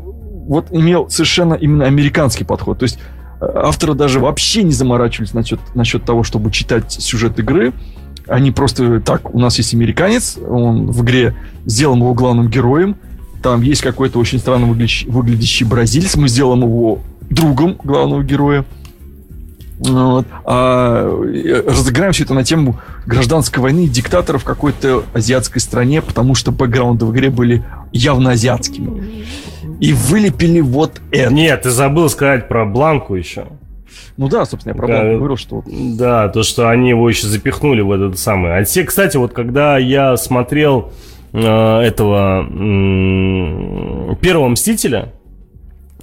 вот 0.50 0.66
имел 0.72 1.08
совершенно 1.08 1.54
именно 1.54 1.86
американский 1.86 2.44
подход. 2.44 2.78
То 2.78 2.84
есть 2.84 2.98
э, 3.40 3.46
авторы 3.46 3.94
даже 3.94 4.18
вообще 4.20 4.62
не 4.62 4.72
заморачивались 4.72 5.32
насчет, 5.32 5.60
насчет 5.74 6.04
того, 6.04 6.22
чтобы 6.24 6.50
читать 6.50 6.92
сюжет 6.92 7.38
игры. 7.38 7.72
Они 8.26 8.50
просто 8.50 9.00
так, 9.00 9.34
у 9.34 9.38
нас 9.38 9.58
есть 9.58 9.74
американец, 9.74 10.36
он 10.38 10.90
в 10.90 11.02
игре 11.02 11.34
сделан 11.66 11.98
его 11.98 12.14
главным 12.14 12.48
героем. 12.48 12.96
Там 13.42 13.62
есть 13.62 13.80
какой-то 13.82 14.18
очень 14.18 14.38
странно 14.38 14.66
выглядящий, 14.66 15.08
выглядящий 15.08 15.64
бразилец, 15.64 16.16
мы 16.16 16.28
сделаем 16.28 16.62
его 16.62 16.98
другом 17.30 17.76
главного 17.82 18.22
героя. 18.22 18.64
Вот. 19.80 20.26
А 20.44 21.06
э, 21.08 21.62
разыграем 21.66 22.12
все 22.12 22.24
это 22.24 22.34
на 22.34 22.44
тему 22.44 22.78
гражданской 23.06 23.62
войны 23.62 23.86
и 23.86 23.88
диктатора 23.88 24.36
в 24.38 24.44
какой-то 24.44 25.04
азиатской 25.14 25.60
стране, 25.60 26.02
потому 26.02 26.34
что 26.34 26.52
бэкграунды 26.52 27.06
в 27.06 27.12
игре 27.12 27.30
были 27.30 27.64
явно 27.90 28.32
азиатскими. 28.32 29.24
И 29.80 29.94
вылепили 29.94 30.60
вот 30.60 31.00
это. 31.10 31.32
Нет, 31.32 31.62
ты 31.62 31.70
забыл 31.70 32.10
сказать 32.10 32.46
про 32.48 32.66
Бланку 32.66 33.14
еще. 33.14 33.46
Ну 34.18 34.28
да, 34.28 34.44
собственно, 34.44 34.74
я 34.74 34.76
про 34.76 34.86
Да. 34.86 35.00
Бланку 35.00 35.18
говорил, 35.18 35.36
что 35.38 35.56
вот 35.56 35.64
Да, 35.96 36.28
то, 36.28 36.42
что 36.42 36.68
они 36.68 36.90
его 36.90 37.08
еще 37.08 37.26
запихнули 37.26 37.80
в 37.80 37.90
этот 37.90 38.18
самый. 38.18 38.54
А 38.58 38.64
те, 38.64 38.84
кстати, 38.84 39.16
вот 39.16 39.32
когда 39.32 39.78
я 39.78 40.18
смотрел 40.18 40.92
э, 41.32 41.38
этого 41.38 42.40
м, 42.40 44.16
первого 44.20 44.48
Мстителя, 44.48 45.12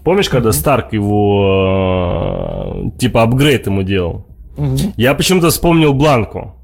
Помнишь, 0.08 0.30
когда 0.30 0.54
Старк 0.54 0.94
его 0.94 2.86
э, 2.94 2.98
типа 2.98 3.24
апгрейд 3.24 3.68
ему 3.68 3.84
делал? 3.84 4.26
Я 4.96 5.14
почему-то 5.14 5.50
вспомнил 5.50 5.94
Бланку. 5.94 6.56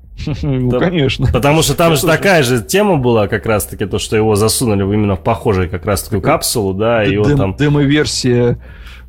Ну, 0.44 0.70
Да. 0.72 0.80
конечно. 0.80 1.28
Потому 1.28 1.62
что 1.62 1.76
там 1.76 1.98
же 1.98 2.04
такая 2.04 2.44
же 2.44 2.64
тема 2.64 2.96
была, 2.96 3.28
как 3.28 3.46
раз-таки, 3.46 3.86
то, 3.86 4.00
что 4.00 4.16
его 4.16 4.36
засунули 4.36 4.84
именно 4.84 5.18
в 5.18 5.20
похожую 5.20 5.70
как 5.70 5.86
раз-таки 5.86 6.22
капсулу, 6.22 6.74
да, 6.74 7.04
и 7.04 7.18
Дем- 7.18 7.36
там... 7.36 7.56
Демо-версия 7.58 8.60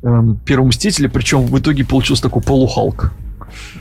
эм, 0.03 0.37
Первого 0.45 0.67
Мстителя, 0.67 1.07
причем 1.07 1.43
в 1.43 1.57
итоге 1.57 1.85
получился 1.85 2.23
такой 2.23 2.41
полухалк. 2.41 3.13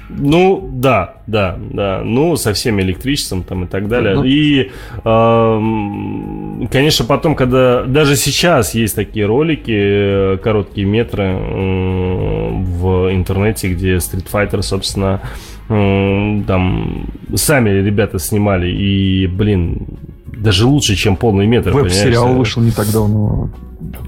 Ну, 0.08 0.70
да, 0.72 1.16
да, 1.26 1.58
да. 1.58 2.02
Ну, 2.04 2.36
со 2.36 2.52
всеми 2.52 2.82
электричеством 2.82 3.42
там 3.42 3.64
и 3.64 3.66
так 3.66 3.88
далее. 3.88 4.14
Ну. 4.14 4.24
И, 4.24 4.70
эм, 5.04 6.68
конечно, 6.70 7.04
потом, 7.04 7.34
когда... 7.34 7.84
Даже 7.84 8.16
сейчас 8.16 8.74
есть 8.74 8.94
такие 8.94 9.26
ролики, 9.26 9.72
э, 9.74 10.38
короткие 10.42 10.86
метры 10.86 11.24
э, 11.24 12.48
в 12.50 13.12
интернете, 13.12 13.72
где 13.72 13.96
Street 13.96 14.26
Fighter, 14.30 14.62
собственно, 14.62 15.20
э, 15.68 16.42
там 16.46 17.06
сами 17.34 17.70
ребята 17.70 18.18
снимали. 18.18 18.70
И, 18.70 19.26
блин, 19.26 19.86
даже 20.26 20.66
лучше, 20.66 20.94
чем 20.94 21.16
полный 21.16 21.46
метр. 21.46 21.72
Веб-сериал 21.72 22.34
вышел 22.34 22.62
не 22.62 22.70
так 22.70 22.90
давно. 22.92 23.50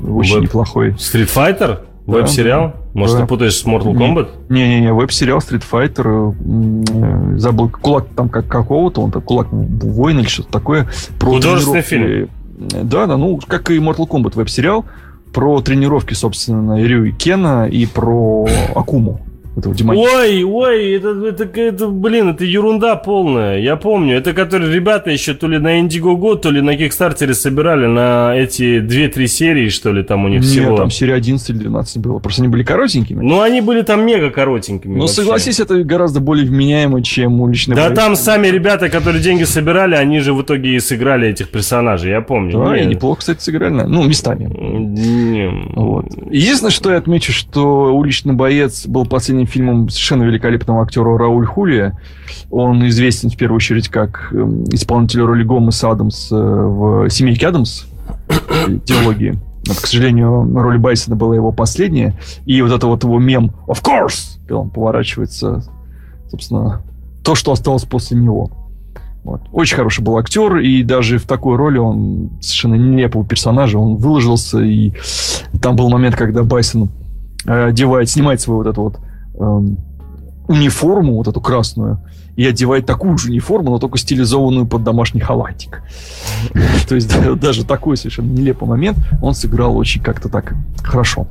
Очень 0.06 0.36
Веб- 0.36 0.42
неплохой. 0.44 0.90
Street 0.90 1.30
Fighter? 1.34 1.80
Веб-сериал? 2.06 2.74
Может, 2.94 3.16
да. 3.16 3.22
ты 3.22 3.28
путаешь 3.28 3.56
с 3.56 3.64
Mortal. 3.66 3.92
Kombat? 3.94 4.28
Не-не-не, 4.48 4.92
веб-сериал 4.92 5.38
Street 5.38 5.64
Fighter, 5.70 6.34
м, 6.38 7.34
э, 7.34 7.38
забыл, 7.38 7.68
кулак 7.68 8.06
там 8.16 8.28
как 8.28 8.46
какого-то, 8.46 9.02
он 9.02 9.10
так 9.10 9.24
кулак 9.24 9.48
воин 9.50 10.20
или 10.20 10.26
что-то 10.26 10.50
такое. 10.52 10.88
Про 11.18 11.32
Художественный 11.32 11.82
тренировки. 11.82 12.32
Э, 12.72 12.82
Да, 12.84 13.06
да, 13.06 13.16
ну, 13.16 13.38
как 13.46 13.70
и 13.70 13.78
Mortal 13.78 14.08
Kombat 14.08 14.34
веб-сериал, 14.36 14.84
про 15.34 15.60
тренировки, 15.60 16.14
собственно, 16.14 16.80
Рю 16.82 17.04
и 17.04 17.12
Кена 17.12 17.68
и 17.68 17.84
про 17.86 18.46
Акуму. 18.74 19.20
Этого 19.56 19.74
демоника. 19.74 20.10
Ой, 20.16 20.42
ой, 20.44 20.92
это, 20.92 21.08
это, 21.28 21.44
это, 21.58 21.86
блин, 21.88 22.28
это 22.28 22.44
ерунда 22.44 22.94
полная. 22.96 23.58
Я 23.58 23.76
помню, 23.76 24.16
это 24.16 24.34
которые 24.34 24.70
ребята 24.74 25.10
еще 25.10 25.32
то 25.32 25.48
ли 25.48 25.56
на 25.56 25.80
Indiegogo, 25.80 26.36
то 26.36 26.50
ли 26.50 26.60
на 26.60 26.76
Кикстартере 26.76 27.32
собирали 27.32 27.86
на 27.86 28.34
эти 28.36 28.80
2-3 28.80 29.26
серии, 29.26 29.68
что 29.70 29.92
ли, 29.92 30.02
там 30.02 30.26
у 30.26 30.28
них 30.28 30.42
Нет, 30.42 30.50
всего. 30.50 30.76
там 30.76 30.90
серия 30.90 31.14
11 31.14 31.48
или 31.50 31.56
12 31.56 31.98
было. 32.02 32.18
Просто 32.18 32.42
они 32.42 32.48
были 32.50 32.64
коротенькими. 32.64 33.22
Ну, 33.24 33.40
они 33.40 33.62
были 33.62 33.80
там 33.80 34.04
мега 34.04 34.28
коротенькими. 34.30 34.98
Вообще. 35.00 35.14
согласись, 35.14 35.58
это 35.58 35.82
гораздо 35.82 36.20
более 36.20 36.46
вменяемо, 36.46 37.02
чем 37.02 37.40
уличный 37.40 37.76
Да 37.76 37.88
там 37.90 38.14
сами 38.14 38.48
ребята, 38.48 38.90
которые 38.90 39.22
деньги 39.22 39.44
собирали, 39.44 39.94
они 39.94 40.20
же 40.20 40.34
в 40.34 40.42
итоге 40.42 40.76
и 40.76 40.80
сыграли 40.80 41.28
этих 41.28 41.48
персонажей, 41.48 42.10
я 42.10 42.20
помню. 42.20 42.62
Да, 42.62 42.76
и 42.76 42.84
неплохо, 42.84 43.20
кстати, 43.20 43.40
сыграли. 43.42 43.84
Ну, 43.86 44.04
местами. 44.04 44.44
Не- 44.44 45.72
Вот. 45.74 46.06
Единственное, 46.30 46.70
что 46.70 46.90
я 46.90 46.98
отмечу, 46.98 47.32
что 47.32 47.94
«Уличный 47.94 48.34
боец» 48.34 48.86
был 48.86 49.06
последним 49.06 49.45
фильмом 49.46 49.88
совершенно 49.88 50.24
великолепного 50.24 50.82
актера 50.82 51.16
Рауль 51.16 51.46
Хулия. 51.46 51.98
Он 52.50 52.86
известен 52.88 53.30
в 53.30 53.36
первую 53.36 53.56
очередь 53.56 53.88
как 53.88 54.28
эм, 54.32 54.64
исполнитель 54.64 55.20
роли 55.20 55.44
Гомес 55.44 55.82
Адамс 55.82 56.30
э, 56.30 56.34
в 56.36 57.08
«Семейке 57.10 57.48
Адамс» 57.48 57.84
диалогии. 58.84 59.38
Вот, 59.66 59.78
к 59.78 59.86
сожалению, 59.86 60.48
роль 60.54 60.78
Байсона 60.78 61.16
была 61.16 61.34
его 61.34 61.50
последняя. 61.52 62.14
И 62.44 62.60
вот 62.62 62.72
это 62.72 62.86
вот 62.86 63.02
его 63.02 63.18
мем 63.18 63.52
«Of 63.66 63.82
course!» 63.82 64.38
он 64.52 64.70
поворачивается, 64.70 65.64
собственно, 66.30 66.82
то, 67.24 67.34
что 67.34 67.52
осталось 67.52 67.84
после 67.84 68.16
него. 68.16 68.50
Вот. 69.24 69.40
Очень 69.50 69.76
хороший 69.76 70.04
был 70.04 70.16
актер, 70.18 70.58
и 70.58 70.84
даже 70.84 71.18
в 71.18 71.26
такой 71.26 71.56
роли 71.56 71.78
он 71.78 72.30
совершенно 72.40 72.76
нелепого 72.76 73.26
персонажа, 73.26 73.76
он 73.76 73.96
выложился, 73.96 74.60
и 74.60 74.92
там 75.60 75.74
был 75.74 75.90
момент, 75.90 76.14
когда 76.14 76.44
Байсон 76.44 76.90
э, 77.44 77.64
одевает, 77.70 78.08
снимает 78.08 78.40
свою 78.40 78.58
вот 78.58 78.68
эту 78.68 78.82
вот 78.82 79.00
эм, 79.38 79.78
униформу, 80.48 81.14
вот 81.14 81.28
эту 81.28 81.40
красную, 81.40 82.00
и 82.36 82.46
одевает 82.46 82.86
такую 82.86 83.16
же 83.18 83.30
униформу, 83.30 83.70
но 83.70 83.78
только 83.78 83.98
стилизованную 83.98 84.66
под 84.66 84.84
домашний 84.84 85.20
халатик. 85.20 85.82
То 86.88 86.94
есть 86.94 87.08
да, 87.08 87.34
даже 87.34 87.64
такой 87.64 87.96
совершенно 87.96 88.30
нелепый 88.30 88.68
момент 88.68 88.98
он 89.22 89.34
сыграл 89.34 89.76
очень 89.76 90.02
как-то 90.02 90.28
так 90.28 90.54
хорошо. 90.82 91.26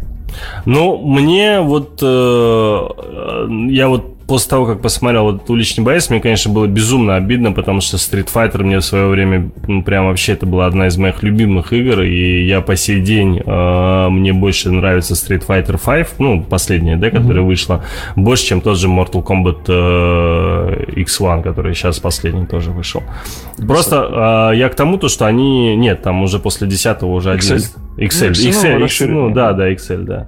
Ну, 0.66 0.98
мне 0.98 1.62
вот... 1.62 2.00
э, 2.02 2.88
я 3.70 3.88
вот 3.88 4.15
после 4.28 4.50
того, 4.50 4.66
как 4.66 4.82
посмотрел 4.82 5.26
вот 5.26 5.50
«Уличный 5.50 5.84
боец», 5.84 6.10
мне, 6.10 6.20
конечно, 6.20 6.52
было 6.52 6.66
безумно 6.66 7.16
обидно, 7.16 7.52
потому 7.52 7.82
что 7.82 7.98
Street 7.98 8.30
Fighter 8.34 8.64
мне 8.64 8.80
в 8.80 8.84
свое 8.86 9.08
время, 9.08 9.52
ну, 9.68 9.84
прям 9.84 10.08
вообще 10.08 10.34
это 10.34 10.46
была 10.46 10.66
одна 10.66 10.88
из 10.88 10.98
моих 10.98 11.22
любимых 11.24 11.74
игр, 11.74 12.02
и 12.02 12.46
я 12.46 12.62
по 12.62 12.76
сей 12.76 13.02
день, 13.02 13.42
э, 13.46 14.10
мне 14.10 14.34
больше 14.34 14.72
нравится 14.72 15.14
Street 15.14 15.46
Fighter 15.46 15.80
5, 15.84 16.20
ну, 16.20 16.44
последняя, 16.44 16.96
да, 16.96 17.10
которая 17.12 17.44
вышла, 17.44 17.84
больше, 18.16 18.46
чем 18.46 18.62
тот 18.62 18.78
же 18.78 18.88
Mortal 18.88 19.24
Kombat 19.24 19.66
э, 19.68 21.02
X1, 21.02 21.44
который 21.44 21.74
сейчас 21.76 22.00
последний 22.00 22.46
тоже 22.46 22.72
вышел. 22.72 23.04
Просто 23.68 24.52
э, 24.54 24.58
я 24.58 24.70
к 24.70 24.76
тому, 24.76 24.98
то, 24.98 25.08
что 25.08 25.26
они... 25.26 25.76
Нет, 25.76 26.02
там 26.02 26.24
уже 26.24 26.40
после 26.40 26.68
10 26.68 27.04
уже 27.04 27.30
XL. 27.30 27.36
11. 27.36 27.76
XL, 27.98 28.22
равно 28.22 28.32
XL, 28.32 28.74
X- 28.76 28.82
расширенный. 28.82 29.22
ну 29.22 29.30
да, 29.34 29.54
да, 29.54 29.72
XL, 29.72 30.04
да. 30.04 30.28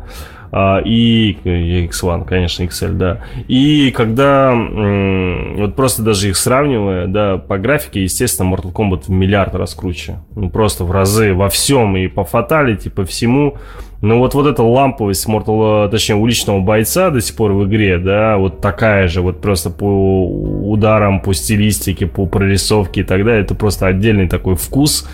А, 0.52 0.80
и 0.80 1.38
и 1.44 1.88
X1, 1.88 2.26
конечно, 2.26 2.64
XL, 2.64 2.94
да. 2.94 3.22
И 3.48 3.92
когда 3.92 4.54
вот 4.54 5.76
просто 5.76 6.04
даже 6.04 6.30
их 6.30 6.38
сравнивая, 6.38 7.08
да, 7.08 7.38
по 7.38 7.58
графике, 7.58 8.04
естественно, 8.04 8.54
Mortal 8.54 8.74
Kombat 8.74 9.04
в 9.08 9.10
миллиард 9.10 9.56
раз 9.56 9.76
круче. 9.76 10.20
Ну, 10.36 10.50
просто 10.50 10.84
в 10.84 10.92
разы 10.92 11.34
во 11.34 11.50
всем, 11.50 11.98
и 11.98 12.08
по 12.08 12.24
фаталити, 12.24 12.90
по 12.90 13.06
всему. 13.06 13.58
Но 14.02 14.20
вот, 14.20 14.36
вот 14.36 14.46
эта 14.46 14.62
ламповость 14.62 15.28
Mortal, 15.28 15.90
точнее, 15.90 16.16
уличного 16.16 16.60
бойца 16.60 17.10
до 17.10 17.20
сих 17.20 17.36
пор 17.36 17.54
в 17.54 17.66
игре, 17.66 17.98
да, 17.98 18.38
вот 18.38 18.62
такая 18.62 19.08
же, 19.08 19.22
вот 19.22 19.42
просто 19.42 19.72
по 19.72 20.26
ударам, 20.70 21.20
по 21.20 21.34
стилистике, 21.34 22.06
по 22.06 22.28
прорисовке 22.28 23.02
и 23.02 23.04
так 23.04 23.26
далее, 23.26 23.42
это 23.42 23.56
просто 23.56 23.88
отдельный 23.88 24.28
такой 24.28 24.56
вкус, 24.56 25.08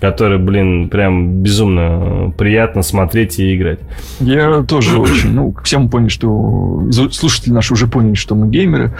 который, 0.00 0.38
блин, 0.38 0.88
прям 0.88 1.42
безумно 1.42 2.32
приятно 2.36 2.82
смотреть 2.82 3.38
и 3.38 3.54
играть. 3.56 3.80
Я 4.20 4.62
тоже 4.62 4.98
очень, 4.98 5.32
ну, 5.32 5.54
все 5.64 5.78
мы 5.78 5.88
поняли, 5.88 6.08
что 6.08 6.88
слушатели 7.12 7.52
наши 7.52 7.72
уже 7.72 7.86
поняли, 7.86 8.14
что 8.14 8.34
мы 8.34 8.48
геймеры. 8.48 8.92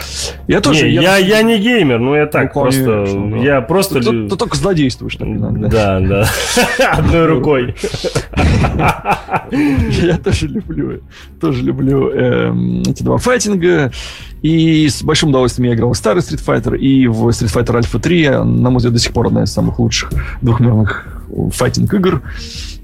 Я 0.46 0.60
тоже. 0.60 0.86
не, 0.88 0.94
я, 0.94 1.16
я, 1.16 1.42
не 1.42 1.58
геймер, 1.58 1.98
ну 2.00 2.14
я 2.14 2.26
так 2.26 2.54
Ну, 2.54 2.60
просто, 2.62 2.84
конечно, 2.84 3.30
да. 3.30 3.36
я 3.38 3.60
просто... 3.60 4.00
Ты, 4.00 4.10
лю- 4.10 4.28
ты 4.28 4.36
только 4.36 4.56
злодействуешь 4.56 5.16
так 5.16 5.28
иногда. 5.28 5.68
Да, 5.68 6.00
да. 6.00 6.28
Одной 6.92 7.26
рукой. 7.26 7.74
Я 9.50 10.18
тоже 10.18 10.46
люблю, 10.48 11.00
тоже 11.40 11.62
люблю 11.62 12.10
эм, 12.10 12.82
эти 12.82 13.02
два 13.02 13.18
файтинга. 13.18 13.90
И 14.40 14.88
с 14.88 15.02
большим 15.02 15.30
удовольствием 15.30 15.68
я 15.70 15.74
играл 15.76 15.92
в 15.92 15.96
старый 15.96 16.22
Street 16.22 16.44
Fighter 16.46 16.76
и 16.78 17.08
в 17.08 17.26
Street 17.30 17.52
Fighter 17.52 17.80
Alpha 17.80 17.98
3. 17.98 18.28
На 18.44 18.70
мой 18.70 18.76
взгляд, 18.76 18.92
до 18.94 19.00
сих 19.00 19.12
пор 19.12 19.26
одна 19.26 19.42
из 19.42 19.52
самых 19.52 19.80
лучших 19.80 20.10
двухмерных 20.42 20.87
файтинг 21.52 21.92
игр. 21.94 22.22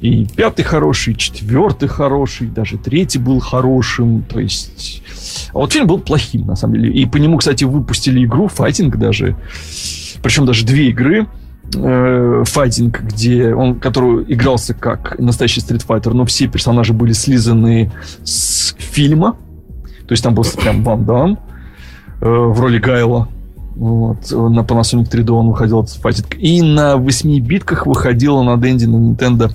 И 0.01 0.27
пятый 0.37 0.63
хороший, 0.63 1.15
четвертый 1.15 1.89
хороший, 1.89 2.49
даже 2.49 2.77
третий 2.77 3.19
был 3.19 3.41
хорошим. 3.41 4.23
То 4.23 4.41
есть... 4.41 5.03
А 5.53 5.59
вот 5.59 5.73
фильм 5.73 5.87
был 5.87 5.99
плохим, 5.99 6.47
на 6.47 6.57
самом 6.57 6.75
деле. 6.75 6.93
И 6.93 7.07
по 7.07 7.17
нему, 7.17 7.39
кстати, 7.39 7.65
выпустили 7.65 8.25
игру, 8.25 8.49
файтинг 8.49 8.97
даже. 8.97 9.37
Причем 10.23 10.47
даже 10.47 10.65
две 10.65 10.89
игры 10.91 11.27
э, 11.75 12.43
файтинг, 12.45 13.01
где 13.03 13.55
он, 13.55 13.81
который 13.81 14.25
игрался 14.29 14.75
как 14.75 15.19
настоящий 15.19 15.61
Fighter, 15.61 16.13
но 16.13 16.25
все 16.25 16.49
персонажи 16.49 16.93
были 16.93 17.13
слизаны 17.13 17.93
с 18.25 18.75
фильма. 18.79 19.37
То 20.07 20.13
есть 20.13 20.23
там 20.23 20.35
был 20.35 20.45
прям 20.45 20.83
Ван 20.85 21.05
Дам 21.05 21.39
э, 22.21 22.29
в 22.29 22.61
роли 22.61 22.79
Гайла. 22.79 23.29
Вот. 23.75 24.31
На 24.31 24.61
Panasonic 24.61 25.11
3D 25.11 25.31
он 25.31 25.49
выходил 25.49 25.83
этот 25.83 25.95
файтинг. 25.97 26.37
И 26.39 26.63
на 26.63 26.97
8 26.97 27.39
битках 27.41 27.87
выходила 27.87 28.43
на 28.43 28.57
Денди 28.57 28.85
на 28.85 28.97
Nintendo 28.97 29.53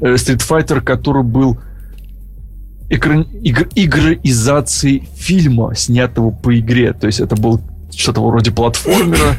э, 0.00 0.14
Street 0.14 0.42
Fighter, 0.48 0.80
который 0.80 1.22
был 1.22 1.58
экран... 2.88 3.22
игр... 3.42 3.68
игроизацией 3.74 5.08
фильма, 5.14 5.74
снятого 5.74 6.30
по 6.30 6.58
игре. 6.58 6.92
То 6.92 7.06
есть 7.06 7.20
это 7.20 7.36
был 7.36 7.60
что-то 7.90 8.26
вроде 8.26 8.50
платформера 8.50 9.36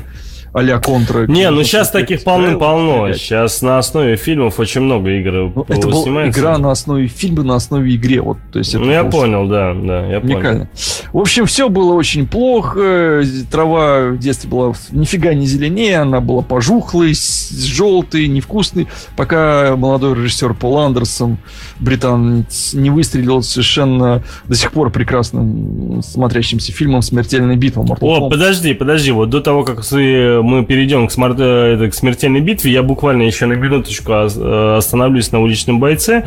а-ля 0.55 0.79
контра. 0.79 1.27
Не, 1.27 1.51
ну 1.51 1.63
сейчас 1.63 1.91
таких 1.91 2.23
полным-полно. 2.23 3.11
Сейчас 3.13 3.61
на 3.61 3.77
основе 3.77 4.15
фильмов 4.15 4.57
очень 4.57 4.81
много 4.81 5.09
игр 5.09 5.51
Ну, 5.53 5.65
это 5.67 5.87
была 5.87 6.29
игра 6.29 6.57
на 6.57 6.71
основе 6.71 7.07
фильма, 7.07 7.43
на 7.43 7.55
основе 7.55 7.93
игре. 7.93 8.21
Вот, 8.21 8.37
то 8.53 8.59
есть 8.59 8.73
Ну 8.73 8.89
я 8.89 9.03
понял, 9.03 9.47
да, 9.47 9.73
да, 9.73 10.05
я 10.07 10.21
понял. 10.21 10.35
Уникально. 10.37 10.69
В 11.11 11.17
общем, 11.17 11.45
все 11.45 11.67
было 11.67 11.93
очень 11.93 12.25
плохо. 12.25 13.23
Трава 13.51 14.11
в 14.11 14.17
детстве 14.17 14.49
была 14.49 14.73
нифига 14.91 15.33
не 15.33 15.45
зеленее, 15.45 15.97
она 15.97 16.21
была 16.21 16.41
пожухлой, 16.41 17.13
желтой, 17.13 18.27
невкусной, 18.27 18.87
пока 19.17 19.75
молодой 19.75 20.15
режиссер 20.15 20.53
Пол 20.53 20.79
Андерсон, 20.79 21.37
британец, 21.79 22.73
не 22.73 22.89
выстрелил 22.89 23.41
совершенно 23.43 24.23
до 24.47 24.55
сих 24.55 24.71
пор 24.71 24.89
прекрасным 24.89 26.01
смотрящимся 26.01 26.71
фильмом 26.71 27.01
«Смертельная 27.01 27.57
битва» 27.57 27.83
Mortal 27.83 27.97
О, 28.01 28.19
Kombat. 28.19 28.29
подожди, 28.29 28.73
подожди, 28.73 29.11
вот 29.11 29.29
до 29.29 29.41
того, 29.41 29.63
как 29.63 29.85
ты 29.85 30.44
мы 30.45 30.65
перейдем 30.65 31.07
к, 31.07 31.11
смарт, 31.11 31.37
э, 31.39 31.75
это, 31.75 31.89
к 31.89 31.93
смертельной 31.93 32.39
битве, 32.39 32.71
я 32.71 32.83
буквально 32.83 33.23
еще 33.23 33.45
на 33.45 33.53
минуточку 33.53 34.11
э, 34.11 34.75
остановлюсь 34.77 35.31
на 35.31 35.41
уличном 35.41 35.79
бойце. 35.79 36.25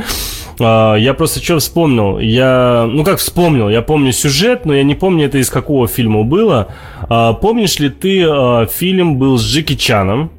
А, 0.60 0.96
я 0.96 1.14
просто 1.14 1.42
что 1.42 1.58
вспомнил? 1.58 2.18
Я, 2.18 2.86
ну 2.90 3.04
как 3.04 3.18
вспомнил, 3.18 3.68
я 3.68 3.82
помню 3.82 4.12
сюжет, 4.12 4.66
но 4.66 4.74
я 4.74 4.82
не 4.82 4.94
помню 4.94 5.26
это 5.26 5.38
из 5.38 5.50
какого 5.50 5.88
фильма 5.88 6.24
было. 6.24 6.68
А, 7.08 7.32
помнишь 7.32 7.78
ли 7.78 7.88
ты 7.88 8.26
фильм 8.70 9.16
был 9.16 9.38
с 9.38 9.42
Джеки 9.42 9.74
Чаном? 9.74 10.30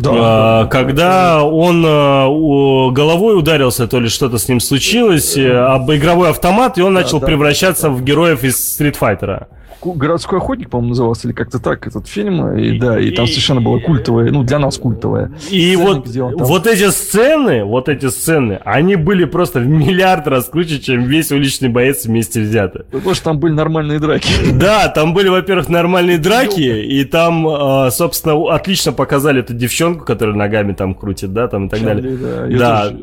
Да, 0.00 0.10
а, 0.12 0.66
когда 0.66 1.44
он 1.44 1.84
а, 1.86 2.90
головой 2.90 3.38
ударился, 3.38 3.86
то 3.86 4.00
ли 4.00 4.08
что-то 4.08 4.38
с 4.38 4.48
ним 4.48 4.60
случилось, 4.60 5.34
да. 5.36 5.74
об 5.74 5.90
игровой 5.92 6.30
автомат, 6.30 6.78
и 6.78 6.82
он 6.82 6.94
да, 6.94 7.00
начал 7.00 7.20
да, 7.20 7.26
превращаться 7.26 7.84
да, 7.84 7.88
да. 7.88 7.94
в 7.94 8.04
героев 8.04 8.44
из 8.44 8.74
Стритфайтера 8.74 9.48
городской 9.82 10.38
охотник, 10.38 10.70
по-моему, 10.70 10.90
назывался, 10.90 11.26
или 11.28 11.34
как-то 11.34 11.58
так 11.58 11.86
этот 11.86 12.06
фильм. 12.06 12.56
И, 12.56 12.76
и 12.76 12.78
да, 12.78 12.98
и 12.98 13.10
там 13.10 13.26
совершенно 13.26 13.60
было 13.60 13.78
культовое, 13.78 14.30
ну, 14.30 14.42
для 14.42 14.58
нас 14.58 14.78
культовое. 14.78 15.32
И 15.50 15.76
вот, 15.76 16.06
вот 16.06 16.66
эти 16.66 16.90
сцены, 16.90 17.64
вот 17.64 17.88
эти 17.88 18.08
сцены, 18.08 18.60
они 18.64 18.96
были 18.96 19.24
просто 19.24 19.60
в 19.60 19.66
миллиард 19.66 20.26
раз 20.28 20.46
круче, 20.46 20.80
чем 20.80 21.04
весь 21.04 21.32
уличный 21.32 21.68
боец 21.68 22.04
вместе 22.04 22.40
взятый. 22.40 22.84
Потому 22.90 23.14
что 23.14 23.24
там 23.24 23.38
были 23.38 23.52
нормальные 23.52 23.98
драки. 23.98 24.28
Да, 24.52 24.88
там 24.88 25.14
были, 25.14 25.28
во-первых, 25.28 25.68
нормальные 25.68 26.18
драки, 26.18 26.60
и 26.60 27.04
там, 27.04 27.46
а, 27.48 27.90
собственно, 27.90 28.54
отлично 28.54 28.92
показали 28.92 29.40
эту 29.40 29.54
девчонку, 29.54 29.89
которая 29.98 30.36
ногами 30.36 30.72
там 30.72 30.94
крутит, 30.94 31.32
да, 31.32 31.48
там 31.48 31.66
и 31.66 31.68
так 31.68 31.82
далее. 31.82 32.16
Да, 32.16 32.90
да. 32.90 32.96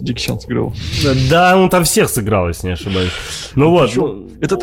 Дик 0.00 0.18
Чан 0.18 0.40
сыграл. 0.40 0.74
Да, 1.30 1.56
он 1.56 1.68
там 1.70 1.84
всех 1.84 2.08
сыграл, 2.08 2.48
если 2.48 2.68
не 2.68 2.72
ошибаюсь. 2.74 3.10
Ну 3.54 3.70
вот. 3.70 3.94
Ну, 3.96 4.28
этот 4.40 4.62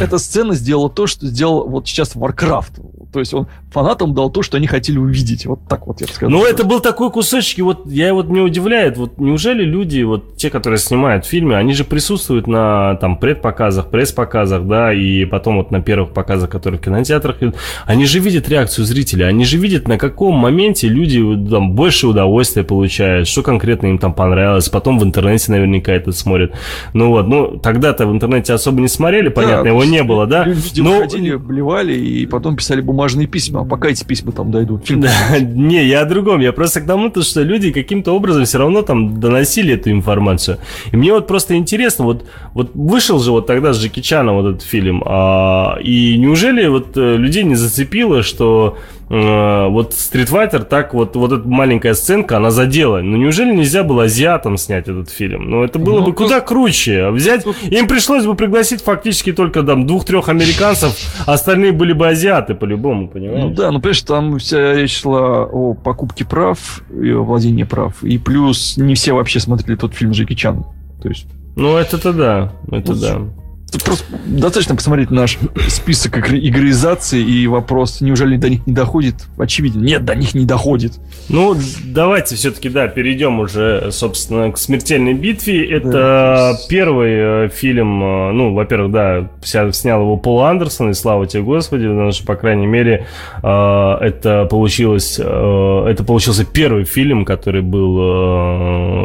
эта 0.00 0.18
сцена 0.18 0.54
сделала 0.54 0.88
то, 0.88 1.06
что 1.06 1.26
сделал 1.26 1.68
вот 1.68 1.88
сейчас 1.88 2.14
Warcraft. 2.14 3.05
То 3.12 3.20
есть 3.20 3.34
он 3.34 3.46
фанатам 3.70 4.14
дал 4.14 4.30
то, 4.30 4.42
что 4.42 4.56
они 4.56 4.66
хотели 4.66 4.98
увидеть. 4.98 5.46
Вот 5.46 5.60
так 5.68 5.86
вот 5.86 6.00
я 6.00 6.06
бы 6.06 6.12
сказал. 6.12 6.30
Ну, 6.30 6.44
это 6.44 6.64
был 6.64 6.80
такой 6.80 7.10
кусочек, 7.10 7.58
и 7.58 7.62
вот 7.62 7.86
я 7.86 8.12
вот 8.14 8.28
не 8.28 8.40
удивляет, 8.40 8.96
вот 8.96 9.18
неужели 9.18 9.64
люди, 9.64 10.02
вот 10.02 10.36
те, 10.36 10.50
которые 10.50 10.78
снимают 10.78 11.24
фильмы, 11.24 11.56
они 11.56 11.72
же 11.72 11.84
присутствуют 11.84 12.46
на 12.46 12.96
там 12.96 13.18
предпоказах, 13.18 13.90
пресс-показах, 13.90 14.66
да, 14.66 14.92
и 14.92 15.24
потом 15.24 15.56
вот 15.56 15.70
на 15.70 15.80
первых 15.80 16.12
показах, 16.12 16.50
которые 16.50 16.80
в 16.80 16.82
кинотеатрах, 16.82 17.36
они 17.84 18.06
же 18.06 18.18
видят 18.18 18.48
реакцию 18.48 18.84
зрителя, 18.84 19.26
они 19.26 19.44
же 19.44 19.58
видят, 19.58 19.88
на 19.88 19.98
каком 19.98 20.34
моменте 20.34 20.88
люди 20.88 21.20
там 21.48 21.72
больше 21.72 22.06
удовольствия 22.06 22.64
получают, 22.64 23.28
что 23.28 23.42
конкретно 23.42 23.86
им 23.86 23.98
там 23.98 24.12
понравилось, 24.14 24.68
потом 24.68 24.98
в 24.98 25.04
интернете 25.04 25.52
наверняка 25.52 25.92
это 25.92 26.12
смотрят. 26.12 26.52
Ну 26.92 27.10
вот, 27.10 27.28
ну 27.28 27.58
тогда-то 27.58 28.06
в 28.06 28.12
интернете 28.12 28.52
особо 28.52 28.80
не 28.80 28.88
смотрели, 28.88 29.28
понятно, 29.28 29.64
да, 29.64 29.68
его 29.70 29.84
не 29.84 30.02
было, 30.02 30.26
да? 30.26 30.44
Люди 30.44 30.80
Но... 30.80 31.00
ходили, 31.00 31.36
блевали 31.36 31.94
и 31.94 32.26
потом 32.26 32.56
писали 32.56 32.80
бумажные 32.80 32.95
бумажные 32.96 33.26
письма, 33.26 33.60
а 33.60 33.64
пока 33.64 33.88
эти 33.88 34.04
письма 34.04 34.32
там 34.32 34.50
дойдут. 34.50 34.86
Фильм 34.86 35.02
да, 35.02 35.10
не, 35.40 35.84
я 35.86 36.00
о 36.00 36.04
другом. 36.06 36.40
Я 36.40 36.52
просто 36.52 36.80
к 36.80 36.86
тому, 36.86 37.10
то, 37.10 37.22
что 37.22 37.42
люди 37.42 37.70
каким-то 37.70 38.12
образом 38.12 38.44
все 38.44 38.58
равно 38.58 38.82
там 38.82 39.20
доносили 39.20 39.74
эту 39.74 39.90
информацию. 39.90 40.58
И 40.92 40.96
мне 40.96 41.12
вот 41.12 41.26
просто 41.26 41.56
интересно, 41.56 42.06
вот, 42.06 42.24
вот 42.54 42.70
вышел 42.74 43.20
же 43.20 43.32
вот 43.32 43.46
тогда 43.46 43.74
с 43.74 43.78
Джеки 43.78 44.00
Чаном 44.00 44.36
вот 44.36 44.54
этот 44.54 44.62
фильм, 44.62 45.02
а, 45.04 45.78
и 45.82 46.16
неужели 46.16 46.66
вот 46.68 46.96
э, 46.96 47.16
людей 47.16 47.44
не 47.44 47.54
зацепило, 47.54 48.22
что 48.22 48.78
вот 49.08 49.92
Street 49.92 50.28
Fighter 50.28 50.64
так 50.64 50.92
вот, 50.92 51.14
вот 51.14 51.32
эта 51.32 51.46
маленькая 51.46 51.94
сценка, 51.94 52.38
она 52.38 52.50
задела. 52.50 53.00
Ну 53.02 53.16
неужели 53.16 53.54
нельзя 53.54 53.84
было 53.84 54.04
азиатам 54.04 54.56
снять 54.56 54.88
этот 54.88 55.10
фильм? 55.10 55.48
Ну 55.48 55.62
это 55.62 55.78
было 55.78 56.00
ну, 56.00 56.06
бы 56.06 56.06
тут... 56.06 56.16
куда 56.16 56.40
круче. 56.40 57.10
Взять, 57.10 57.44
тут... 57.44 57.56
им 57.62 57.86
пришлось 57.86 58.24
бы 58.24 58.34
пригласить 58.34 58.82
фактически 58.82 59.32
только 59.32 59.62
там 59.62 59.86
двух-трех 59.86 60.28
американцев, 60.28 60.92
остальные 61.26 61.72
были 61.72 61.92
бы 61.92 62.08
азиаты 62.08 62.54
по-любому, 62.54 63.08
понимаешь? 63.08 63.44
Ну 63.44 63.50
да, 63.50 63.70
ну 63.70 63.78
понимаешь, 63.78 64.02
там 64.02 64.38
вся 64.38 64.74
речь 64.74 65.00
шла 65.00 65.44
о 65.44 65.74
покупке 65.74 66.24
прав 66.24 66.82
и 66.90 67.10
о 67.10 67.22
владении 67.22 67.64
прав. 67.64 68.02
И 68.02 68.18
плюс 68.18 68.76
не 68.76 68.94
все 68.94 69.12
вообще 69.12 69.38
смотрели 69.38 69.76
тот 69.76 69.94
фильм 69.94 70.12
Джеки 70.12 70.34
Чан. 70.34 70.64
То 71.00 71.08
есть... 71.08 71.26
Ну 71.54 71.76
это-то 71.76 72.12
да, 72.12 72.52
это 72.70 72.92
ну, 72.92 73.00
да. 73.00 73.45
Тут 73.70 73.82
просто 73.82 74.04
достаточно 74.26 74.76
посмотреть 74.76 75.10
наш 75.10 75.38
список 75.68 76.18
игроизации 76.32 77.20
и 77.20 77.48
вопрос, 77.48 78.00
неужели 78.00 78.36
до 78.36 78.48
них 78.48 78.64
не 78.66 78.72
доходит? 78.72 79.16
Очевидно, 79.38 79.80
нет, 79.80 80.04
до 80.04 80.14
них 80.14 80.34
не 80.34 80.46
доходит. 80.46 80.92
Ну, 81.28 81.56
давайте 81.84 82.36
все-таки, 82.36 82.68
да, 82.68 82.86
перейдем 82.86 83.40
уже, 83.40 83.88
собственно, 83.90 84.52
к 84.52 84.58
смертельной 84.58 85.14
битве. 85.14 85.68
Это 85.68 85.90
да. 85.90 86.56
первый 86.68 87.46
э, 87.46 87.48
фильм, 87.48 88.02
э, 88.02 88.32
ну, 88.32 88.54
во-первых, 88.54 88.92
да, 88.92 89.30
снял 89.42 90.02
его 90.02 90.16
Пол 90.16 90.42
Андерсон, 90.42 90.90
и 90.90 90.94
слава 90.94 91.26
тебе, 91.26 91.42
Господи, 91.42 91.88
потому 91.88 92.12
что, 92.12 92.24
по 92.24 92.36
крайней 92.36 92.66
мере, 92.66 93.06
э, 93.42 93.96
это 94.00 94.46
получилось, 94.48 95.18
это 95.18 96.04
получился 96.06 96.44
первый 96.44 96.84
фильм, 96.84 97.24
который 97.24 97.62
был, 97.62 97.96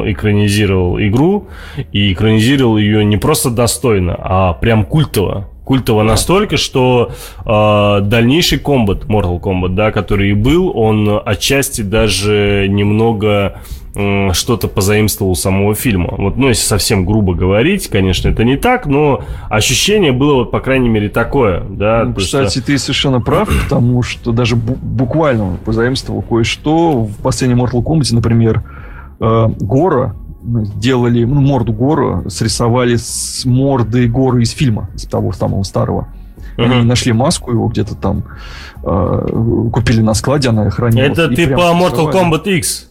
экранизировал 0.08 1.00
игру, 1.00 1.48
и 1.92 2.14
экранизировал 2.14 2.78
ее 2.78 3.04
не 3.04 3.18
просто 3.18 3.50
достойно, 3.50 4.16
а 4.20 4.51
прям 4.54 4.86
культово. 4.86 5.48
Культово 5.64 6.04
настолько, 6.04 6.58
что 6.58 7.12
э, 7.46 8.02
дальнейший 8.02 8.58
комбат, 8.60 9.06
Mortal 9.06 9.40
Kombat, 9.40 9.70
да, 9.70 9.92
который 9.92 10.32
и 10.32 10.34
был, 10.34 10.76
он 10.76 11.22
отчасти 11.24 11.82
даже 11.82 12.68
немного 12.68 13.62
э, 13.96 14.34
что-то 14.34 14.68
позаимствовал 14.68 15.36
самого 15.36 15.76
фильма. 15.76 16.16
Вот, 16.18 16.36
ну, 16.36 16.50
если 16.50 16.64
совсем 16.64 17.06
грубо 17.06 17.36
говорить, 17.36 17.88
конечно, 17.88 18.28
это 18.30 18.44
не 18.44 18.58
так, 18.58 18.88
но 18.88 19.24
ощущение 19.50 20.12
было, 20.12 20.40
вот, 20.40 20.52
по 20.52 20.60
крайней 20.60 20.90
мере, 20.90 21.10
такое, 21.10 21.64
да. 21.70 22.06
Ну, 22.06 22.16
кстати, 22.16 22.58
что... 22.58 22.66
ты 22.66 22.78
совершенно 22.78 23.22
прав, 23.22 23.48
потому 23.64 24.02
что 24.02 24.32
даже 24.32 24.56
буквально 24.56 25.58
позаимствовал 25.64 26.22
кое-что. 26.24 27.04
В 27.04 27.16
последнем 27.22 27.64
Mortal 27.64 27.84
Kombat, 27.84 28.14
например, 28.14 28.64
э, 29.20 29.48
Гора 29.60 30.16
сделали 30.44 31.24
ну, 31.24 31.42
морду 31.42 31.74
Гору, 31.74 32.30
срисовали 32.30 32.96
с 32.96 33.44
морды 33.46 34.08
Горы 34.08 34.44
из 34.44 34.52
фильма, 34.52 34.90
из 34.96 35.06
того 35.06 35.32
самого 35.32 35.64
старого. 35.64 36.08
Uh-huh. 36.58 36.66
Они 36.66 36.84
нашли 36.84 37.14
маску 37.14 37.52
его 37.52 37.68
где-то 37.68 37.96
там, 37.96 38.24
э, 38.84 39.70
купили 39.72 40.02
на 40.02 40.14
складе, 40.14 40.50
она 40.50 40.70
хранилась. 40.70 41.12
Это 41.12 41.30
ты 41.30 41.48
по 41.48 41.72
Mortal 41.74 42.12
Kombat 42.12 42.44
X? 42.58 42.90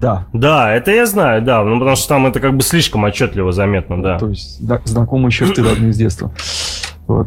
Да. 0.00 0.26
Да, 0.32 0.72
это 0.72 0.92
я 0.92 1.06
знаю, 1.06 1.42
да, 1.42 1.62
ну 1.64 1.78
потому 1.78 1.96
что 1.96 2.08
там 2.08 2.26
это 2.26 2.38
как 2.38 2.56
бы 2.56 2.62
слишком 2.62 3.04
отчетливо 3.04 3.52
заметно, 3.52 4.00
да. 4.00 4.18
То 4.18 4.28
есть 4.28 4.64
да, 4.64 4.80
знакомые 4.84 5.32
черты 5.32 5.62
родные 5.68 5.92
с 5.92 5.96
детства. 5.96 6.30
Вот. 7.06 7.26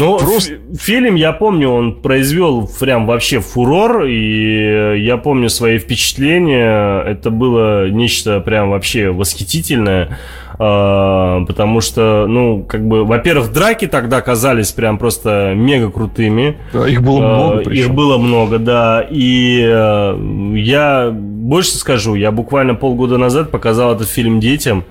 Ну, 0.00 0.18
Просто... 0.18 0.54
фильм, 0.78 1.14
я 1.14 1.32
помню, 1.32 1.68
он 1.68 1.94
произвел 1.94 2.68
прям 2.80 3.06
вообще 3.06 3.40
фурор, 3.40 4.04
и 4.04 5.02
я 5.02 5.18
помню 5.18 5.50
свои 5.50 5.78
впечатления. 5.78 7.02
Это 7.02 7.30
было 7.30 7.90
нечто 7.90 8.40
прям 8.40 8.70
вообще 8.70 9.10
восхитительное, 9.10 10.18
а, 10.58 11.44
потому 11.44 11.82
что, 11.82 12.24
ну, 12.26 12.64
как 12.66 12.88
бы, 12.88 13.04
во-первых, 13.04 13.52
драки 13.52 13.86
тогда 13.86 14.22
казались 14.22 14.72
прям 14.72 14.96
просто 14.96 15.52
мега 15.54 15.90
крутыми. 15.90 16.56
Да, 16.72 16.88
их 16.88 17.02
было 17.02 17.18
а, 17.18 17.34
много. 17.34 17.62
Причем. 17.64 17.84
Их 17.84 17.94
было 17.94 18.16
много, 18.16 18.58
да. 18.58 19.06
И 19.08 19.60
э, 19.62 20.54
я 20.56 21.10
больше 21.12 21.76
скажу, 21.76 22.14
я 22.14 22.32
буквально 22.32 22.74
полгода 22.74 23.18
назад 23.18 23.50
показал 23.50 23.94
этот 23.94 24.08
фильм 24.08 24.40
детям. 24.40 24.84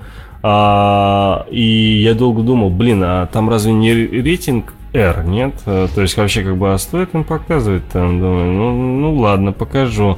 А, 0.43 1.45
и 1.49 2.01
я 2.03 2.13
долго 2.13 2.43
думал, 2.43 2.69
блин, 2.69 3.01
а 3.03 3.25
там 3.25 3.49
разве 3.49 3.73
не 3.73 3.91
рейтинг 3.93 4.73
R, 4.93 5.23
нет? 5.23 5.53
Э, 5.65 5.87
то 5.93 6.01
есть 6.01 6.17
вообще 6.17 6.43
как 6.43 6.57
бы, 6.57 6.73
а 6.73 6.77
стоит 6.77 7.13
им 7.13 7.23
показывать 7.23 7.87
там? 7.89 8.19
Думаю, 8.19 8.51
ну, 8.51 8.73
ну 8.73 9.15
ладно, 9.15 9.51
покажу. 9.51 10.17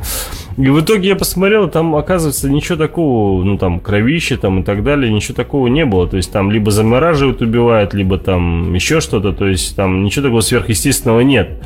И 0.58 0.70
в 0.70 0.80
итоге 0.80 1.10
я 1.10 1.16
посмотрел, 1.16 1.70
там 1.70 1.96
оказывается 1.96 2.50
ничего 2.50 2.78
такого, 2.78 3.44
ну 3.44 3.58
там 3.58 3.80
кровище 3.80 4.38
там 4.38 4.62
и 4.62 4.64
так 4.64 4.84
далее, 4.84 5.12
ничего 5.12 5.36
такого 5.36 5.68
не 5.68 5.86
было. 5.86 6.08
То 6.08 6.18
есть 6.18 6.32
там 6.32 6.52
либо 6.52 6.72
замораживают, 6.72 7.42
убивают, 7.42 7.94
либо 7.94 8.18
там 8.18 8.74
еще 8.74 9.02
что-то. 9.02 9.34
То 9.34 9.48
есть 9.48 9.76
там 9.76 10.04
ничего 10.04 10.26
такого 10.26 10.42
сверхъестественного 10.42 11.22
нет. 11.22 11.62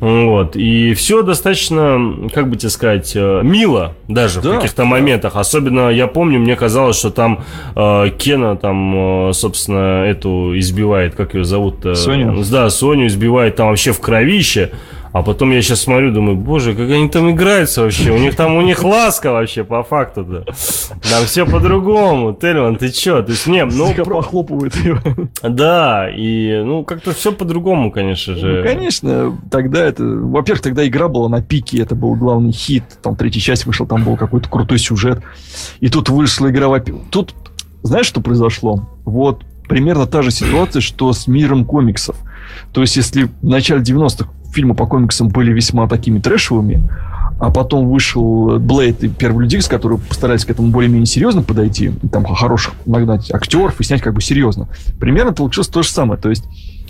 Вот. 0.00 0.56
И 0.56 0.94
все 0.94 1.22
достаточно, 1.22 2.28
как 2.32 2.48
бы 2.48 2.56
тебе 2.56 2.70
сказать, 2.70 3.12
э, 3.14 3.40
мило 3.42 3.94
даже 4.08 4.40
да, 4.40 4.52
в 4.52 4.54
каких-то 4.56 4.82
да. 4.82 4.84
моментах. 4.86 5.36
Особенно 5.36 5.90
я 5.90 6.06
помню, 6.06 6.40
мне 6.40 6.56
казалось, 6.56 6.98
что 6.98 7.10
там 7.10 7.44
э, 7.76 8.10
Кена 8.16 8.56
там, 8.56 9.28
э, 9.28 9.32
собственно, 9.34 10.04
эту 10.04 10.58
избивает, 10.58 11.14
как 11.14 11.34
ее 11.34 11.44
зовут? 11.44 11.84
Соню. 11.94 12.42
Да, 12.50 12.70
Соню 12.70 13.06
избивает 13.06 13.56
там 13.56 13.68
вообще 13.68 13.92
в 13.92 14.00
кровище. 14.00 14.70
А 15.12 15.22
потом 15.22 15.50
я 15.50 15.60
сейчас 15.60 15.80
смотрю, 15.80 16.12
думаю, 16.12 16.36
боже, 16.36 16.74
как 16.74 16.88
они 16.88 17.08
там 17.08 17.32
играются 17.32 17.82
вообще. 17.82 18.12
У 18.12 18.18
них 18.18 18.36
там, 18.36 18.54
у 18.54 18.62
них 18.62 18.84
ласка 18.84 19.32
вообще, 19.32 19.64
по 19.64 19.82
факту, 19.82 20.22
да. 20.24 20.44
Там 20.44 21.24
все 21.26 21.44
по-другому. 21.46 22.32
Тельман, 22.32 22.76
ты 22.76 22.90
чё? 22.90 23.20
То 23.22 23.32
есть, 23.32 23.48
не, 23.48 23.64
ну... 23.64 23.92
Про... 23.92 24.22
похлопывает 24.22 24.76
его. 24.76 25.00
Да, 25.42 26.08
и, 26.08 26.62
ну, 26.64 26.84
как-то 26.84 27.12
все 27.12 27.32
по-другому, 27.32 27.90
конечно 27.90 28.36
же. 28.36 28.58
Ну, 28.58 28.68
конечно, 28.68 29.38
тогда 29.50 29.84
это... 29.84 30.04
Во-первых, 30.04 30.62
тогда 30.62 30.86
игра 30.86 31.08
была 31.08 31.28
на 31.28 31.42
пике, 31.42 31.82
это 31.82 31.96
был 31.96 32.14
главный 32.14 32.52
хит. 32.52 32.84
Там 33.02 33.16
третья 33.16 33.40
часть 33.40 33.66
вышла, 33.66 33.86
там 33.86 34.04
был 34.04 34.16
какой-то 34.16 34.48
крутой 34.48 34.78
сюжет. 34.78 35.20
И 35.80 35.88
тут 35.88 36.08
вышла 36.08 36.50
игра... 36.50 36.68
Тут, 37.10 37.34
знаешь, 37.82 38.06
что 38.06 38.20
произошло? 38.20 38.88
Вот 39.04 39.42
примерно 39.68 40.06
та 40.06 40.22
же 40.22 40.30
ситуация, 40.30 40.80
что 40.80 41.12
с 41.12 41.26
миром 41.26 41.64
комиксов– 41.64 42.14
То 42.72 42.80
есть, 42.80 42.96
если 42.96 43.24
в 43.24 43.44
начале 43.44 43.82
90-х 43.82 44.28
фильмы 44.52 44.74
по 44.74 44.86
комиксам 44.86 45.28
были 45.28 45.52
весьма 45.52 45.88
такими 45.88 46.18
трэшевыми, 46.18 46.88
а 47.40 47.50
потом 47.50 47.88
вышел 47.88 48.58
Блейд 48.58 49.02
и 49.02 49.08
Первый 49.08 49.42
Людикс, 49.42 49.66
которые 49.66 49.98
постарались 49.98 50.44
к 50.44 50.50
этому 50.50 50.68
более-менее 50.68 51.06
серьезно 51.06 51.42
подойти, 51.42 51.92
там 52.12 52.24
хороших 52.26 52.74
нагнать 52.84 53.30
актеров 53.32 53.80
и 53.80 53.84
снять 53.84 54.02
как 54.02 54.14
бы 54.14 54.20
серьезно. 54.20 54.68
Примерно 54.98 55.32
получилось 55.32 55.68
то 55.68 55.82
же 55.82 55.88
самое. 55.88 56.20
То 56.20 56.28
есть 56.28 56.44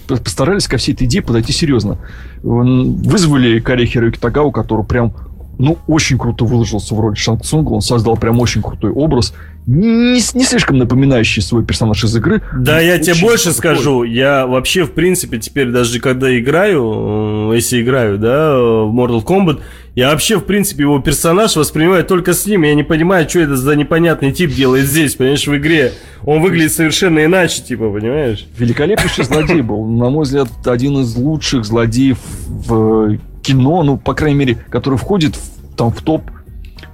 постарались 0.08 0.66
ко 0.66 0.76
всей 0.76 0.94
этой 0.94 1.06
идее 1.06 1.22
подойти 1.22 1.52
серьезно. 1.52 1.98
Вызвали 2.42 3.60
Кари 3.60 3.86
Хироюки 3.86 4.18
Тагау, 4.18 4.50
который 4.50 4.84
прям 4.84 5.14
ну, 5.60 5.78
очень 5.86 6.18
круто 6.18 6.44
выложился 6.44 6.94
в 6.94 7.00
роли 7.00 7.14
Шанг 7.14 7.44
Цунга. 7.44 7.72
Он 7.72 7.82
создал 7.82 8.16
прям 8.16 8.40
очень 8.40 8.62
крутой 8.62 8.90
образ. 8.90 9.34
Не, 9.72 10.14
не 10.14 10.44
слишком 10.44 10.78
напоминающий 10.78 11.40
свой 11.42 11.64
персонаж 11.64 12.02
из 12.02 12.16
игры. 12.16 12.42
Да, 12.52 12.80
я 12.80 12.98
тебе 12.98 13.14
больше 13.20 13.52
крутой. 13.52 13.76
скажу. 13.76 14.02
Я 14.02 14.44
вообще, 14.44 14.84
в 14.84 14.90
принципе, 14.90 15.38
теперь 15.38 15.68
даже 15.68 16.00
когда 16.00 16.36
играю, 16.36 17.52
э, 17.52 17.54
если 17.54 17.80
играю, 17.80 18.18
да, 18.18 18.58
в 18.58 18.92
Mortal 18.92 19.24
Kombat, 19.24 19.60
я 19.94 20.10
вообще, 20.10 20.38
в 20.38 20.44
принципе, 20.44 20.82
его 20.82 20.98
персонаж 20.98 21.54
воспринимаю 21.54 22.04
только 22.04 22.32
с 22.32 22.46
ним. 22.46 22.62
Я 22.62 22.74
не 22.74 22.82
понимаю, 22.82 23.28
что 23.28 23.38
это 23.38 23.56
за 23.56 23.76
непонятный 23.76 24.32
тип 24.32 24.50
делает 24.50 24.86
здесь, 24.86 25.14
понимаешь, 25.14 25.46
в 25.46 25.56
игре. 25.56 25.92
Он 26.24 26.42
выглядит 26.42 26.72
совершенно 26.72 27.24
иначе, 27.24 27.62
типа, 27.62 27.90
понимаешь? 27.90 28.46
Великолепнейший 28.58 29.24
злодей 29.24 29.60
был. 29.60 29.86
На 29.86 30.10
мой 30.10 30.24
взгляд, 30.24 30.48
один 30.64 30.98
из 30.98 31.14
лучших 31.14 31.64
злодеев 31.64 32.18
в 32.48 33.18
кино, 33.42 33.84
ну, 33.84 33.98
по 33.98 34.14
крайней 34.14 34.36
мере, 34.36 34.58
который 34.68 34.98
входит 34.98 35.36
в, 35.36 35.76
там 35.76 35.92
в 35.92 36.02
топ 36.02 36.22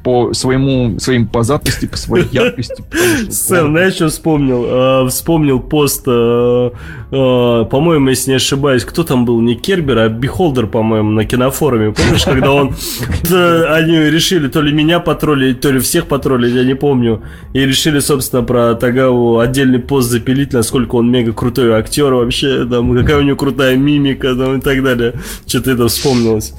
по 0.07 0.33
своему, 0.35 1.01
своим 1.01 1.27
пиздатости, 1.27 1.87
по 1.87 1.97
своей 1.97 2.29
яркости. 2.31 2.85
Сэм, 3.29 3.73
знаешь, 3.73 3.95
что 3.95 4.07
вспомнил? 4.07 4.65
А, 4.65 5.09
вспомнил 5.09 5.59
пост, 5.59 6.05
а, 6.07 6.71
а, 7.11 7.65
по-моему, 7.65 8.11
если 8.11 8.31
не 8.31 8.37
ошибаюсь, 8.37 8.85
кто 8.85 9.03
там 9.03 9.25
был? 9.25 9.41
Не 9.41 9.57
Кербер, 9.57 9.99
а 9.99 10.09
Бихолдер, 10.09 10.69
по-моему, 10.69 11.11
на 11.11 11.25
кинофоруме. 11.25 11.93
Помнишь, 11.93 12.23
когда 12.23 12.53
он... 12.53 12.69
Они 13.33 13.99
решили 13.99 14.47
то 14.47 14.63
ли 14.63 14.73
меня 14.73 15.01
потроллить, 15.01 15.61
то 15.61 15.73
ли 15.73 15.81
всех 15.81 16.07
потроллить, 16.07 16.55
я 16.55 16.63
не 16.63 16.75
помню. 16.75 17.25
И 17.53 17.59
решили, 17.59 17.99
собственно, 17.99 18.45
про 18.45 18.77
Тагаву 18.77 19.41
отдельный 19.41 19.81
пост 19.81 20.09
запилить, 20.09 20.53
насколько 20.53 20.95
он 20.95 21.11
мега 21.11 21.33
крутой 21.33 21.73
актер 21.73 22.15
вообще, 22.15 22.65
там, 22.65 22.97
какая 22.97 23.19
у 23.19 23.23
него 23.23 23.37
крутая 23.37 23.75
мимика, 23.75 24.37
там, 24.37 24.59
и 24.59 24.61
так 24.61 24.85
далее. 24.85 25.15
Что-то 25.49 25.73
это 25.73 25.89
вспомнилось. 25.89 26.55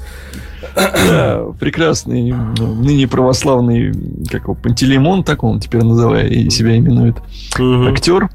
Да, 0.74 1.44
прекрасный 1.60 2.32
ныне 2.32 3.06
православный, 3.08 3.92
как 4.30 4.44
его, 4.44 4.54
Пантелеймон, 4.54 5.24
так 5.24 5.42
он 5.44 5.60
теперь 5.60 5.82
называет 5.82 6.30
и 6.30 6.50
себя 6.50 6.76
именует, 6.76 7.16
актер, 7.58 8.28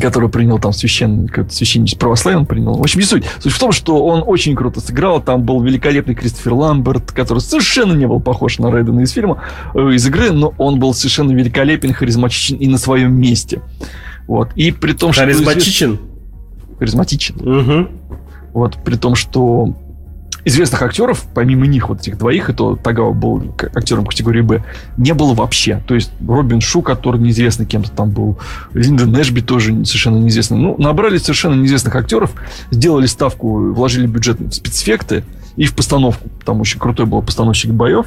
который 0.00 0.28
принял 0.28 0.58
там 0.58 0.72
священный, 0.72 1.28
священник 1.50 1.98
православен 1.98 2.46
принял. 2.46 2.74
В 2.74 2.80
общем, 2.80 3.00
не 3.00 3.06
суть. 3.06 3.24
Суть 3.40 3.52
в 3.52 3.58
том, 3.58 3.72
что 3.72 4.04
он 4.04 4.22
очень 4.24 4.54
круто 4.54 4.80
сыграл. 4.80 5.20
Там 5.20 5.42
был 5.42 5.60
великолепный 5.62 6.14
Кристофер 6.14 6.54
Ламберт, 6.54 7.10
который 7.10 7.40
совершенно 7.40 7.92
не 7.92 8.06
был 8.06 8.20
похож 8.20 8.58
на 8.58 8.70
Рейдена 8.70 9.00
из 9.00 9.10
фильма, 9.10 9.42
э, 9.74 9.78
из 9.92 10.06
игры, 10.06 10.30
но 10.30 10.54
он 10.58 10.78
был 10.78 10.94
совершенно 10.94 11.32
великолепен, 11.32 11.92
харизматичен 11.92 12.56
и 12.56 12.68
на 12.68 12.78
своем 12.78 13.14
месте. 13.14 13.60
Вот. 14.28 14.50
И 14.54 14.70
при 14.70 14.92
том, 14.92 15.12
что... 15.12 15.22
Харизматичен? 15.22 15.98
Харизматичен. 16.78 17.36
Угу. 17.40 17.88
Вот, 18.54 18.78
при 18.84 18.96
том, 18.96 19.14
что 19.14 19.74
известных 20.44 20.82
актеров, 20.82 21.24
помимо 21.34 21.66
них, 21.66 21.88
вот 21.88 22.00
этих 22.00 22.18
двоих, 22.18 22.50
и 22.50 22.52
то 22.52 22.76
был 23.12 23.54
актером 23.74 24.06
категории 24.06 24.40
Б, 24.40 24.64
не 24.96 25.14
было 25.14 25.34
вообще. 25.34 25.82
То 25.86 25.94
есть 25.94 26.10
Робин 26.26 26.60
Шу, 26.60 26.82
который 26.82 27.20
неизвестно 27.20 27.64
кем-то 27.64 27.90
там 27.90 28.10
был, 28.10 28.38
Линда 28.72 29.06
Нэшби 29.06 29.40
тоже 29.40 29.84
совершенно 29.84 30.18
неизвестно. 30.18 30.56
Ну, 30.56 30.76
набрали 30.78 31.18
совершенно 31.18 31.54
неизвестных 31.54 31.94
актеров, 31.94 32.32
сделали 32.70 33.06
ставку, 33.06 33.72
вложили 33.72 34.06
бюджет 34.06 34.40
в 34.40 34.52
спецэффекты 34.52 35.24
и 35.56 35.64
в 35.64 35.74
постановку. 35.74 36.28
Там 36.44 36.60
очень 36.60 36.80
крутой 36.80 37.06
был 37.06 37.22
постановщик 37.22 37.70
боев. 37.70 38.06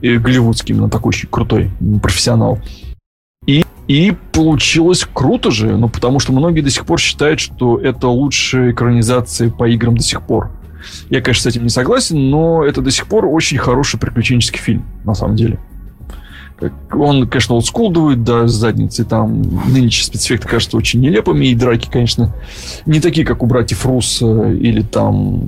И 0.00 0.18
голливудский 0.18 0.74
именно 0.74 0.90
такой 0.90 1.10
очень 1.10 1.28
крутой 1.28 1.70
профессионал. 2.02 2.58
И 3.46 3.64
и 3.92 4.16
получилось 4.32 5.06
круто 5.12 5.50
же, 5.50 5.76
ну, 5.76 5.86
потому 5.86 6.18
что 6.18 6.32
многие 6.32 6.62
до 6.62 6.70
сих 6.70 6.86
пор 6.86 6.98
считают, 6.98 7.40
что 7.40 7.78
это 7.78 8.08
лучшая 8.08 8.72
экранизация 8.72 9.50
по 9.50 9.68
играм 9.68 9.98
до 9.98 10.02
сих 10.02 10.22
пор. 10.22 10.50
Я, 11.10 11.20
конечно, 11.20 11.42
с 11.42 11.54
этим 11.54 11.64
не 11.64 11.68
согласен, 11.68 12.30
но 12.30 12.64
это 12.64 12.80
до 12.80 12.90
сих 12.90 13.06
пор 13.06 13.26
очень 13.26 13.58
хороший 13.58 14.00
приключенческий 14.00 14.58
фильм, 14.58 14.86
на 15.04 15.12
самом 15.12 15.36
деле. 15.36 15.58
Он, 16.90 17.28
конечно, 17.28 17.54
олдскулдует, 17.54 18.24
да, 18.24 18.46
с 18.46 18.52
задницы. 18.52 19.04
Там 19.04 19.42
нынешние 19.42 20.06
спецэффекты 20.06 20.48
кажутся 20.48 20.78
очень 20.78 21.00
нелепыми. 21.00 21.48
И 21.48 21.54
драки, 21.54 21.90
конечно, 21.90 22.34
не 22.86 22.98
такие, 22.98 23.26
как 23.26 23.42
у 23.42 23.46
братьев 23.46 23.84
Рус 23.84 24.22
или 24.22 24.80
там 24.80 25.40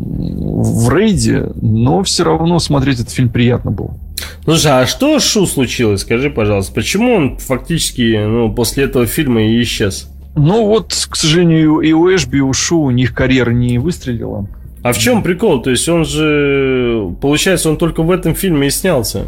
в 0.61 0.95
Рейде. 0.95 1.51
Но 1.63 2.03
все 2.03 2.25
равно 2.25 2.59
смотреть 2.59 3.01
этот 3.01 3.13
фильм 3.13 3.31
приятно 3.31 3.71
было. 3.71 3.97
Слушай, 4.45 4.83
а 4.83 4.87
что 4.87 5.19
Шу 5.19 5.47
случилось? 5.47 6.03
Скажи, 6.03 6.31
пожалуйста, 6.31 6.73
почему 6.75 7.15
он 7.15 7.39
фактически 7.39 8.25
ну, 8.27 8.53
после 8.53 8.85
этого 8.85 9.07
фильма 9.07 9.43
и 9.43 9.63
исчез? 9.63 10.11
Ну 10.37 10.67
вот, 10.67 10.93
к 11.09 11.17
сожалению, 11.17 11.81
и 11.81 11.93
у 11.93 12.15
Эшби, 12.15 12.39
и 12.39 12.41
у 12.41 12.53
Шу 12.53 12.81
у 12.81 12.91
них 12.91 13.15
карьера 13.15 13.51
не 13.51 13.79
выстрелила. 13.79 14.49
А 14.83 14.93
в 14.93 14.99
чем 14.99 15.23
прикол? 15.23 15.63
То 15.63 15.71
есть 15.71 15.89
он 15.89 16.05
же, 16.05 17.15
получается, 17.21 17.71
он 17.71 17.79
только 17.79 18.03
в 18.03 18.11
этом 18.11 18.35
фильме 18.35 18.67
и 18.67 18.71
снялся. 18.71 19.27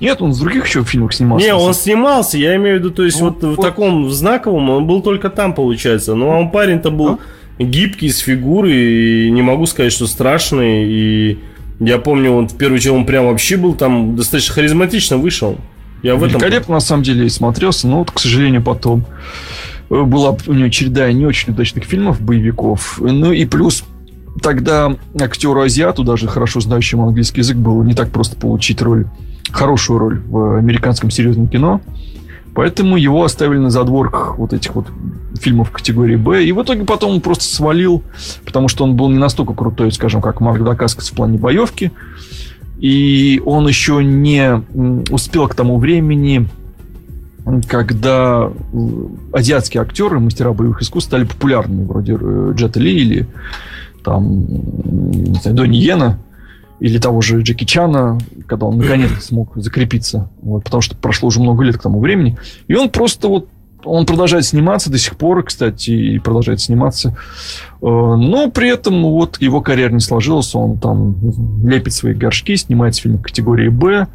Нет, 0.00 0.22
он 0.22 0.32
в 0.32 0.40
других 0.40 0.66
еще 0.66 0.82
фильмах 0.82 1.12
снимался. 1.12 1.46
Не, 1.46 1.54
он 1.54 1.74
снимался, 1.74 2.38
я 2.38 2.56
имею 2.56 2.76
в 2.76 2.78
виду, 2.80 2.90
то 2.90 3.04
есть 3.04 3.20
ну, 3.20 3.26
вот, 3.26 3.42
вот 3.42 3.58
в 3.58 3.62
таком 3.62 4.10
знаковом 4.10 4.70
он 4.70 4.86
был 4.86 5.02
только 5.02 5.30
там, 5.30 5.54
получается. 5.54 6.14
Ну, 6.14 6.30
а 6.30 6.38
он 6.38 6.50
парень-то 6.50 6.90
был 6.90 7.18
а? 7.58 7.62
гибкий, 7.62 8.10
с 8.10 8.18
фигурой, 8.18 9.26
и 9.26 9.30
не 9.30 9.42
могу 9.42 9.66
сказать, 9.66 9.92
что 9.92 10.06
страшный, 10.06 10.84
и 10.84 11.38
я 11.80 11.98
помню, 11.98 12.32
он 12.32 12.48
первую 12.48 12.78
очередь 12.78 12.94
он 12.94 13.06
прям 13.06 13.26
вообще 13.26 13.56
был 13.56 13.74
там 13.74 14.16
достаточно 14.16 14.54
харизматично 14.54 15.16
вышел. 15.16 15.58
Я 16.02 16.16
в 16.16 16.22
этом... 16.22 16.40
Великолепно, 16.40 16.74
на 16.74 16.80
самом 16.80 17.02
деле, 17.02 17.26
и 17.26 17.28
смотрелся, 17.28 17.88
но 17.88 18.00
вот, 18.00 18.10
к 18.10 18.18
сожалению, 18.18 18.62
потом 18.62 19.04
э, 19.90 20.02
была 20.02 20.36
у 20.46 20.52
него 20.52 20.68
череда 20.68 21.10
не 21.12 21.26
очень 21.26 21.52
удачных 21.52 21.84
фильмов, 21.84 22.20
боевиков. 22.20 22.98
Ну 23.00 23.32
и 23.32 23.44
плюс 23.46 23.84
тогда 24.42 24.94
актеру 25.18 25.62
азиату, 25.62 26.04
даже 26.04 26.28
хорошо 26.28 26.60
знающему 26.60 27.06
английский 27.08 27.40
язык, 27.40 27.56
было 27.56 27.82
не 27.82 27.94
так 27.94 28.10
просто 28.10 28.36
получить 28.36 28.82
роль, 28.82 29.06
хорошую 29.50 29.98
роль 29.98 30.20
в 30.20 30.58
американском 30.58 31.10
серьезном 31.10 31.48
кино. 31.48 31.80
Поэтому 32.54 32.96
его 32.96 33.24
оставили 33.24 33.58
на 33.58 33.70
задворках 33.70 34.38
вот 34.38 34.52
этих 34.52 34.74
вот 34.74 34.86
фильмов 35.40 35.70
категории 35.70 36.16
Б. 36.16 36.44
И 36.44 36.52
в 36.52 36.62
итоге 36.62 36.84
потом 36.84 37.14
он 37.14 37.20
просто 37.20 37.44
свалил, 37.44 38.02
потому 38.44 38.68
что 38.68 38.84
он 38.84 38.94
был 38.94 39.08
не 39.08 39.18
настолько 39.18 39.54
крутой, 39.54 39.90
скажем, 39.90 40.22
как 40.22 40.40
Марк 40.40 40.62
Дакаскас 40.62 41.10
в 41.10 41.14
плане 41.14 41.38
боевки. 41.38 41.90
И 42.78 43.42
он 43.44 43.66
еще 43.66 44.04
не 44.04 44.62
успел 45.10 45.48
к 45.48 45.54
тому 45.54 45.78
времени, 45.78 46.48
когда 47.68 48.50
азиатские 49.32 49.82
актеры, 49.82 50.20
мастера 50.20 50.52
боевых 50.52 50.80
искусств 50.80 51.10
стали 51.10 51.24
популярными, 51.24 51.84
вроде 51.84 52.16
э, 52.20 52.52
Джета 52.54 52.80
Ли 52.80 52.94
или 52.94 53.26
там, 54.02 54.46
не 54.46 55.38
знаю, 55.40 55.56
Донни 55.56 55.76
Йена 55.76 56.18
или 56.80 56.98
того 56.98 57.20
же 57.20 57.40
Джеки 57.40 57.64
Чана, 57.64 58.18
когда 58.46 58.66
он 58.66 58.78
наконец 58.78 59.10
смог 59.24 59.52
закрепиться, 59.56 60.28
вот, 60.42 60.64
потому 60.64 60.80
что 60.80 60.96
прошло 60.96 61.28
уже 61.28 61.40
много 61.40 61.64
лет 61.64 61.78
к 61.78 61.82
тому 61.82 62.00
времени. 62.00 62.36
И 62.68 62.74
он 62.74 62.90
просто 62.90 63.28
вот 63.28 63.48
он 63.84 64.06
продолжает 64.06 64.46
сниматься 64.46 64.90
до 64.90 64.98
сих 64.98 65.16
пор, 65.16 65.42
кстати, 65.44 65.90
и 65.90 66.18
продолжает 66.18 66.60
сниматься. 66.60 67.16
Э, 67.82 67.86
но 67.86 68.50
при 68.50 68.70
этом 68.70 69.02
вот 69.02 69.40
его 69.40 69.60
карьера 69.60 69.92
не 69.92 70.00
сложилась. 70.00 70.54
Он 70.54 70.78
там 70.78 71.16
лепит 71.62 71.92
свои 71.92 72.14
горшки, 72.14 72.56
снимает 72.56 72.96
фильм 72.96 73.18
категории 73.18 73.68
«Б», 73.68 74.08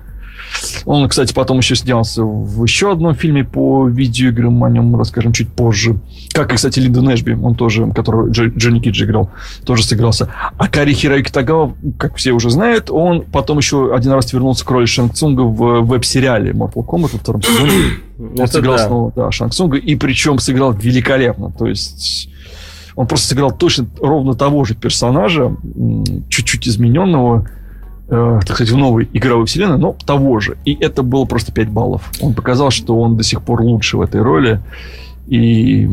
он, 0.86 1.08
кстати, 1.10 1.34
потом 1.34 1.58
еще 1.60 1.76
снялся 1.76 2.24
в 2.24 2.64
еще 2.64 2.92
одном 2.92 3.16
фильме 3.16 3.44
по 3.44 3.88
видеоиграм, 3.88 4.64
о 4.64 4.70
нем 4.70 4.96
расскажем 4.96 5.34
чуть 5.34 5.50
позже. 5.50 6.00
Как 6.34 6.52
и, 6.52 6.56
кстати, 6.56 6.80
Линда 6.80 7.02
Нэшби, 7.02 7.34
он 7.34 7.56
тоже, 7.56 7.92
который 7.92 8.32
Дж, 8.32 8.52
Джонни 8.56 8.80
Киджи 8.80 9.06
играл, 9.06 9.32
тоже 9.66 9.84
сыгрался. 9.84 10.30
А 10.58 10.68
Кари 10.68 10.94
Хирайки 10.94 11.32
Тагава, 11.32 11.76
как 11.98 12.16
все 12.16 12.32
уже 12.32 12.50
знают, 12.50 12.90
он 12.90 13.22
потом 13.22 13.58
еще 13.58 13.94
один 13.94 14.12
раз 14.12 14.32
вернулся 14.34 14.66
к 14.66 14.72
роли 14.72 14.86
Шанг 14.86 15.14
Цунга 15.14 15.42
в 15.42 15.82
веб-сериале 15.82 16.52
Mortal 16.52 16.86
Kombat 16.86 17.10
во 17.14 17.20
втором 17.20 17.42
сезоне. 17.42 17.72
Он 18.38 18.48
сыграл 18.48 18.76
да. 18.76 18.86
снова 18.86 19.14
да, 19.16 19.32
Шанг 19.32 19.54
Цунга, 19.54 19.78
и 19.78 19.96
причем 19.96 20.40
сыграл 20.40 20.74
великолепно. 20.74 21.54
То 21.58 21.68
есть 21.68 22.30
он 23.00 23.08
просто 23.08 23.30
сыграл 23.30 23.52
точно 23.52 23.88
ровно 24.02 24.34
того 24.34 24.66
же 24.66 24.76
персонажа, 24.76 25.56
чуть-чуть 26.28 26.68
измененного, 26.68 27.48
э, 28.10 28.40
так 28.46 28.56
сказать, 28.56 28.72
в 28.74 28.78
новой 28.78 29.10
игровой 29.14 29.46
вселенной, 29.46 29.78
но 29.78 29.96
того 30.06 30.40
же. 30.40 30.58
И 30.66 30.76
это 30.80 31.04
было 31.04 31.26
просто 31.26 31.52
5 31.52 31.70
баллов. 31.70 32.10
Он 32.22 32.34
показал, 32.34 32.72
что 32.72 33.00
он 33.00 33.18
до 33.18 33.24
сих 33.24 33.42
пор 33.42 33.62
лучше 33.62 33.98
в 33.98 34.02
этой 34.02 34.22
роли 34.22 34.62
и 35.28 35.88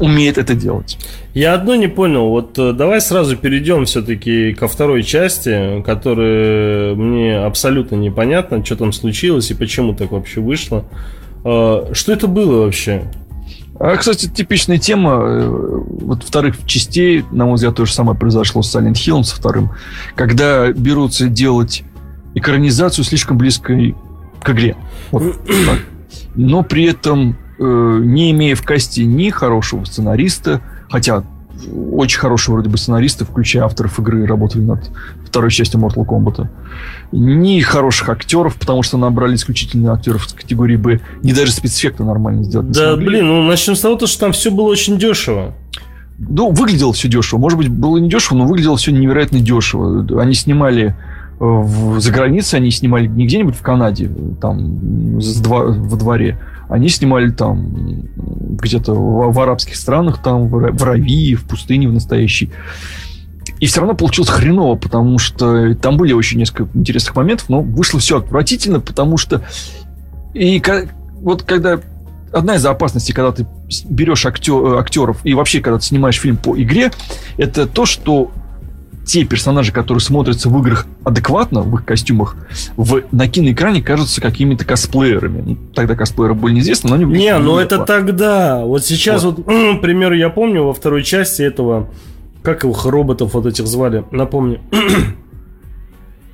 умеет 0.00 0.38
это 0.38 0.54
делать. 0.54 0.98
Я 1.34 1.54
одно 1.54 1.74
не 1.74 1.88
понял. 1.88 2.28
Вот 2.30 2.58
э, 2.58 2.72
давай 2.72 3.00
сразу 3.00 3.36
перейдем 3.36 3.84
все-таки 3.84 4.54
ко 4.54 4.66
второй 4.66 5.02
части, 5.02 5.82
которая 5.82 6.94
мне 6.94 7.38
абсолютно 7.38 7.96
непонятно, 7.96 8.64
что 8.64 8.76
там 8.76 8.92
случилось 8.92 9.50
и 9.50 9.54
почему 9.54 9.94
так 9.94 10.12
вообще 10.12 10.40
вышло. 10.40 10.84
Э, 11.44 11.90
что 11.92 12.12
это 12.12 12.26
было 12.26 12.64
вообще? 12.64 13.02
А, 13.80 13.96
кстати, 13.96 14.28
типичная 14.28 14.76
тема 14.76 15.12
э, 15.22 15.48
вот 15.48 16.22
вторых 16.22 16.66
частей, 16.66 17.24
на 17.30 17.46
мой 17.46 17.54
взгляд, 17.54 17.76
то 17.76 17.86
же 17.86 17.94
самое 17.94 18.16
произошло 18.16 18.60
с 18.60 18.76
Silent 18.76 18.92
Hill 18.92 19.22
со 19.22 19.36
вторым, 19.36 19.70
когда 20.14 20.70
берутся 20.70 21.28
делать 21.28 21.82
экранизацию 22.34 23.06
слишком 23.06 23.38
близкой 23.38 23.96
к 24.42 24.50
игре. 24.50 24.76
Вот. 25.10 25.34
Но 26.34 26.62
при 26.62 26.84
этом, 26.84 27.38
э, 27.58 28.00
не 28.04 28.32
имея 28.32 28.54
в 28.54 28.62
касте 28.62 29.06
ни 29.06 29.30
хорошего 29.30 29.86
сценариста, 29.86 30.60
хотя 30.90 31.24
очень 31.92 32.18
хорошие 32.18 32.54
вроде 32.54 32.68
бы 32.68 32.78
сценаристы, 32.78 33.24
включая 33.24 33.64
авторов 33.64 33.98
игры, 33.98 34.26
работали 34.26 34.62
над 34.62 34.90
второй 35.24 35.50
частью 35.50 35.80
Mortal 35.80 36.04
Kombat. 36.06 36.46
Ни 37.12 37.60
хороших 37.60 38.08
актеров, 38.08 38.56
потому 38.56 38.82
что 38.82 38.96
набрали 38.98 39.34
исключительно 39.34 39.92
актеров 39.92 40.26
категории 40.34 40.76
Б, 40.76 41.00
ни 41.22 41.32
даже 41.32 41.52
спецэффекты 41.52 42.04
нормально 42.04 42.44
сделать 42.44 42.68
не 42.68 42.72
Да, 42.74 42.88
смогли. 42.92 43.06
блин, 43.06 43.26
ну 43.26 43.42
начнем 43.44 43.74
с 43.76 43.80
того, 43.80 43.96
то, 43.96 44.06
что 44.06 44.20
там 44.20 44.32
все 44.32 44.50
было 44.50 44.66
очень 44.66 44.98
дешево. 44.98 45.54
Ну, 46.18 46.50
выглядело 46.50 46.92
все 46.92 47.08
дешево. 47.08 47.38
Может 47.40 47.56
быть, 47.58 47.68
было 47.68 47.96
не 47.96 48.08
дешево, 48.10 48.36
но 48.38 48.46
выглядело 48.46 48.76
все 48.76 48.92
невероятно 48.92 49.40
дешево. 49.40 50.20
Они 50.20 50.34
снимали 50.34 50.88
э, 50.88 50.94
в, 51.40 51.98
за 51.98 52.12
границей, 52.12 52.58
они 52.58 52.70
снимали 52.70 53.06
не 53.06 53.26
где-нибудь 53.26 53.56
в 53.56 53.62
Канаде, 53.62 54.10
там, 54.38 55.18
с 55.20 55.36
два- 55.40 55.64
во 55.66 55.96
дворе. 55.96 56.38
Они 56.70 56.88
снимали 56.88 57.30
там 57.30 58.06
где-то 58.16 58.94
в, 58.94 59.32
в 59.32 59.40
арабских 59.40 59.76
странах, 59.76 60.22
там, 60.22 60.48
в, 60.48 60.72
в 60.72 60.82
Равии, 60.84 61.34
в 61.34 61.44
пустыне 61.44 61.88
в 61.88 61.92
настоящей. 61.92 62.50
И 63.58 63.66
все 63.66 63.80
равно 63.80 63.94
получилось 63.94 64.30
хреново, 64.30 64.76
потому 64.76 65.18
что 65.18 65.74
там 65.74 65.96
были 65.96 66.12
очень 66.12 66.38
несколько 66.38 66.68
интересных 66.78 67.14
моментов, 67.16 67.48
но 67.48 67.60
вышло 67.60 67.98
все 67.98 68.18
отвратительно, 68.18 68.80
потому 68.80 69.16
что 69.16 69.42
и 70.32 70.62
вот 71.20 71.42
когда 71.42 71.80
одна 72.32 72.54
из 72.54 72.64
опасностей, 72.64 73.12
когда 73.12 73.32
ты 73.32 73.46
берешь 73.86 74.24
актё- 74.24 74.76
э, 74.76 74.80
актеров 74.80 75.18
и 75.24 75.34
вообще, 75.34 75.60
когда 75.60 75.78
ты 75.78 75.84
снимаешь 75.84 76.18
фильм 76.18 76.36
по 76.36 76.56
игре, 76.60 76.92
это 77.36 77.66
то, 77.66 77.84
что 77.84 78.30
те 79.04 79.24
персонажи, 79.24 79.72
которые 79.72 80.00
смотрятся 80.00 80.48
в 80.48 80.58
играх 80.60 80.86
адекватно, 81.04 81.62
в 81.62 81.74
их 81.74 81.84
костюмах, 81.84 82.36
в, 82.76 83.02
на 83.12 83.28
киноэкране 83.28 83.82
кажутся 83.82 84.20
какими-то 84.20 84.64
косплеерами. 84.64 85.42
Ну, 85.44 85.56
тогда 85.74 85.96
косплееры 85.96 86.34
были 86.34 86.54
неизвестны, 86.54 86.90
но 86.90 86.96
они 86.96 87.04
Не, 87.04 87.38
ну 87.38 87.58
это 87.58 87.84
тогда. 87.84 88.64
Вот 88.64 88.84
сейчас 88.84 89.24
вот, 89.24 89.36
к 89.44 89.80
примеру, 89.80 90.14
я 90.14 90.30
помню 90.30 90.64
во 90.64 90.72
второй 90.72 91.02
части 91.02 91.42
этого, 91.42 91.88
как 92.42 92.64
их 92.64 92.84
роботов 92.84 93.34
вот 93.34 93.46
этих 93.46 93.66
звали, 93.66 94.04
напомню. 94.10 94.60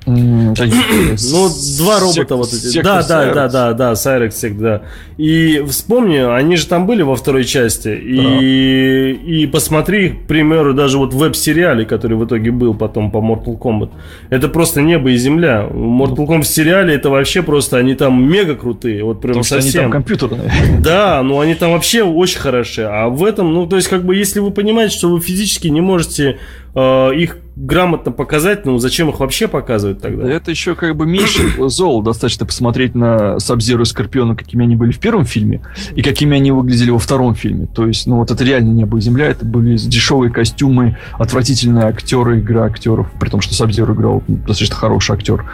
Ну, 1.31 1.49
два 1.77 1.99
робота 1.99 2.35
вот 2.37 2.53
эти. 2.53 2.81
Да, 2.81 3.03
да, 3.05 3.33
да, 3.33 3.47
да, 3.49 3.73
да, 3.73 3.95
Сайрекс, 3.95 4.39
Сек, 4.39 4.57
да. 4.57 4.83
И 5.17 5.61
вспомни, 5.67 6.17
они 6.17 6.55
же 6.55 6.65
там 6.67 6.87
были 6.87 7.01
во 7.01 7.15
второй 7.15 7.43
части. 7.43 7.89
И, 7.89 9.11
и 9.11 9.47
посмотри, 9.47 10.09
к 10.09 10.27
примеру, 10.27 10.73
даже 10.73 10.97
вот 10.97 11.13
веб-сериале, 11.13 11.85
который 11.85 12.15
в 12.15 12.25
итоге 12.25 12.51
был 12.51 12.73
потом 12.73 13.11
по 13.11 13.17
Mortal 13.17 13.59
Kombat. 13.59 13.89
Это 14.29 14.47
просто 14.47 14.81
небо 14.81 15.09
и 15.11 15.17
земля. 15.17 15.67
Mortal 15.69 16.25
Kombat 16.25 16.43
в 16.43 16.47
сериале 16.47 16.95
это 16.95 17.09
вообще 17.09 17.41
просто, 17.41 17.77
они 17.77 17.95
там 17.95 18.23
мега 18.23 18.55
крутые. 18.55 19.03
Вот 19.03 19.19
прям 19.19 19.33
Потому 19.33 19.43
что 19.43 19.55
они 19.55 19.63
совсем. 19.63 19.83
там 19.83 19.91
компьютерные. 19.91 20.51
Да, 20.79 21.21
ну 21.21 21.39
они 21.41 21.55
там 21.55 21.73
вообще 21.73 22.03
очень 22.03 22.39
хороши. 22.39 22.83
А 22.83 23.09
в 23.09 23.25
этом, 23.25 23.53
ну, 23.53 23.67
то 23.67 23.75
есть, 23.75 23.89
как 23.89 24.05
бы, 24.05 24.15
если 24.15 24.39
вы 24.39 24.51
понимаете, 24.51 24.95
что 24.95 25.09
вы 25.09 25.19
физически 25.19 25.67
не 25.67 25.81
можете 25.81 26.37
э, 26.75 27.09
их 27.15 27.37
грамотно 27.59 28.11
показать, 28.11 28.65
ну, 28.65 28.77
зачем 28.77 29.09
их 29.09 29.19
вообще 29.19 29.47
показывать 29.47 29.97
Да 29.97 30.09
тогда? 30.09 30.29
Это 30.29 30.51
еще 30.51 30.75
как 30.75 30.95
бы 30.95 31.07
меньше 31.07 31.41
зол. 31.69 32.03
Достаточно 32.03 32.45
посмотреть 32.45 32.93
на 32.93 33.39
Сабзиру 33.39 33.81
и 33.81 33.85
Скорпиона, 33.85 34.35
какими 34.35 34.63
они 34.63 34.75
были 34.75 34.91
в 34.91 34.99
первом 34.99 35.25
фильме, 35.25 35.61
и 35.95 36.01
какими 36.03 36.37
они 36.37 36.51
выглядели 36.51 36.91
во 36.91 36.99
втором 36.99 37.33
фильме. 37.33 37.67
То 37.67 37.87
есть, 37.87 38.05
ну 38.05 38.17
вот 38.17 38.29
это 38.29 38.43
реально 38.43 38.73
небо 38.73 38.97
и 38.97 39.01
земля. 39.01 39.27
Это 39.27 39.43
были 39.43 39.75
дешевые 39.77 40.31
костюмы, 40.31 40.97
отвратительные 41.13 41.85
актеры, 41.85 42.39
игра 42.39 42.65
актеров. 42.65 43.07
При 43.19 43.29
том, 43.29 43.41
что 43.41 43.55
Сабзиру 43.55 43.95
играл 43.95 44.23
достаточно 44.27 44.75
хороший 44.75 45.15
актер 45.15 45.45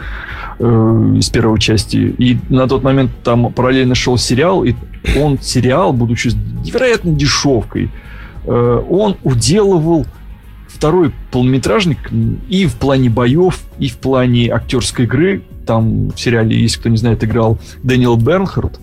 э, 0.58 1.14
из 1.18 1.30
первой 1.30 1.58
части. 1.58 1.96
И 1.96 2.38
на 2.50 2.68
тот 2.68 2.82
момент 2.82 3.12
там 3.22 3.50
параллельно 3.52 3.94
шел 3.94 4.18
сериал, 4.18 4.64
и 4.64 4.74
он 5.18 5.38
сериал, 5.40 5.94
будучи 5.94 6.28
с 6.28 6.34
невероятной 6.34 7.14
дешевкой, 7.14 7.90
э, 8.44 8.82
он 8.90 9.16
уделывал 9.22 10.06
второй 10.74 11.12
полнометражник 11.30 11.98
и 12.48 12.66
в 12.66 12.74
плане 12.74 13.10
боев, 13.10 13.60
и 13.78 13.88
в 13.88 13.96
плане 13.98 14.48
актерской 14.48 15.04
игры. 15.06 15.42
Там 15.66 16.10
в 16.10 16.20
сериале, 16.20 16.60
если 16.60 16.78
кто 16.80 16.88
не 16.90 16.96
знает, 16.96 17.24
играл 17.24 17.58
Дэниел 17.82 18.16
Бернхард. 18.16 18.80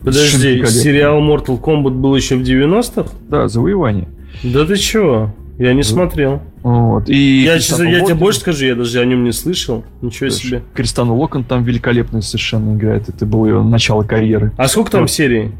Подожди, 0.00 0.64
сериал 0.66 1.20
Mortal 1.20 1.60
Kombat 1.60 1.90
был 1.90 2.14
еще 2.16 2.36
в 2.36 2.42
90-х? 2.42 3.10
Да, 3.28 3.48
завоевание. 3.48 4.08
Да 4.42 4.64
ты 4.64 4.76
чего? 4.76 5.34
Я 5.58 5.72
не 5.72 5.82
смотрел. 5.82 6.42
Вот. 6.62 7.08
И 7.08 7.42
Я, 7.42 7.58
честно, 7.58 7.84
я 7.84 8.00
тебе 8.04 8.14
больше 8.14 8.40
скажу, 8.40 8.66
я 8.66 8.74
даже 8.74 9.00
о 9.00 9.04
нем 9.04 9.24
не 9.24 9.32
слышал. 9.32 9.84
Ничего 10.02 10.28
себе. 10.30 10.62
Кристана 10.74 11.14
Локон 11.14 11.44
там 11.44 11.64
великолепно 11.64 12.20
совершенно 12.20 12.76
играет. 12.76 13.08
Это 13.08 13.24
было 13.24 13.46
ее 13.46 13.62
начало 13.62 14.02
карьеры. 14.02 14.52
А 14.58 14.68
сколько 14.68 14.90
там 14.90 15.02
Вот. 15.02 15.10
серий? 15.10 15.52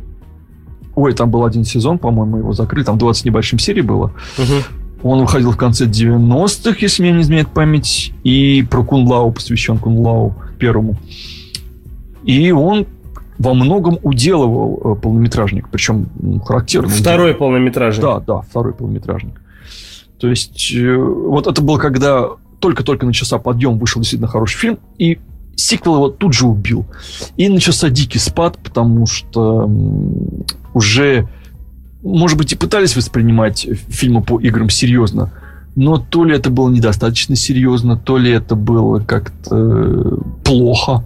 Ой, 0.94 1.12
там 1.14 1.30
был 1.30 1.44
один 1.44 1.64
сезон, 1.64 1.98
по-моему, 1.98 2.38
его 2.38 2.52
закрыли. 2.52 2.84
Там 2.84 2.98
20 2.98 3.24
небольшим 3.26 3.58
серий 3.58 3.82
было. 3.82 4.12
Мгм. 4.38 4.62
Он 5.06 5.20
выходил 5.20 5.52
в 5.52 5.56
конце 5.56 5.86
90-х, 5.86 6.76
если 6.80 7.02
меня 7.02 7.16
не 7.16 7.22
изменяет 7.22 7.48
память. 7.48 8.12
И 8.24 8.66
про 8.70 8.82
Кунлау 8.82 9.32
посвящен 9.32 9.78
Кунлау 9.78 10.34
первому. 10.58 10.96
И 12.24 12.50
он 12.50 12.86
во 13.38 13.54
многом 13.54 13.98
уделывал 14.02 14.80
э, 14.82 15.00
полнометражник. 15.00 15.68
Причем 15.68 16.08
м, 16.20 16.40
характерно. 16.40 16.88
Второй 16.88 17.34
полнометражный. 17.34 18.02
Да, 18.02 18.20
да, 18.20 18.40
второй 18.40 18.72
полнометражник. 18.72 19.40
То 20.18 20.28
есть, 20.28 20.72
э, 20.74 20.96
вот 20.96 21.46
это 21.46 21.62
было, 21.62 21.78
когда 21.78 22.28
только-только 22.60 23.06
начался 23.06 23.38
подъем, 23.38 23.78
вышел 23.78 24.00
действительно 24.00 24.28
хороший 24.28 24.56
фильм, 24.56 24.78
и 24.98 25.18
сиквел 25.56 25.96
его 25.96 26.08
тут 26.08 26.32
же 26.32 26.46
убил. 26.46 26.86
И 27.36 27.48
начался 27.48 27.90
дикий 27.90 28.18
спад, 28.18 28.58
потому 28.62 29.06
что 29.06 29.70
уже, 30.74 31.28
может 32.06 32.38
быть, 32.38 32.52
и 32.52 32.56
пытались 32.56 32.96
воспринимать 32.96 33.66
фильмы 33.88 34.22
по 34.22 34.38
играм 34.40 34.70
серьезно, 34.70 35.32
но 35.74 35.98
то 35.98 36.24
ли 36.24 36.34
это 36.34 36.50
было 36.50 36.70
недостаточно 36.70 37.36
серьезно, 37.36 37.96
то 37.96 38.16
ли 38.16 38.30
это 38.30 38.54
было 38.54 39.00
как-то 39.00 40.18
плохо. 40.44 41.04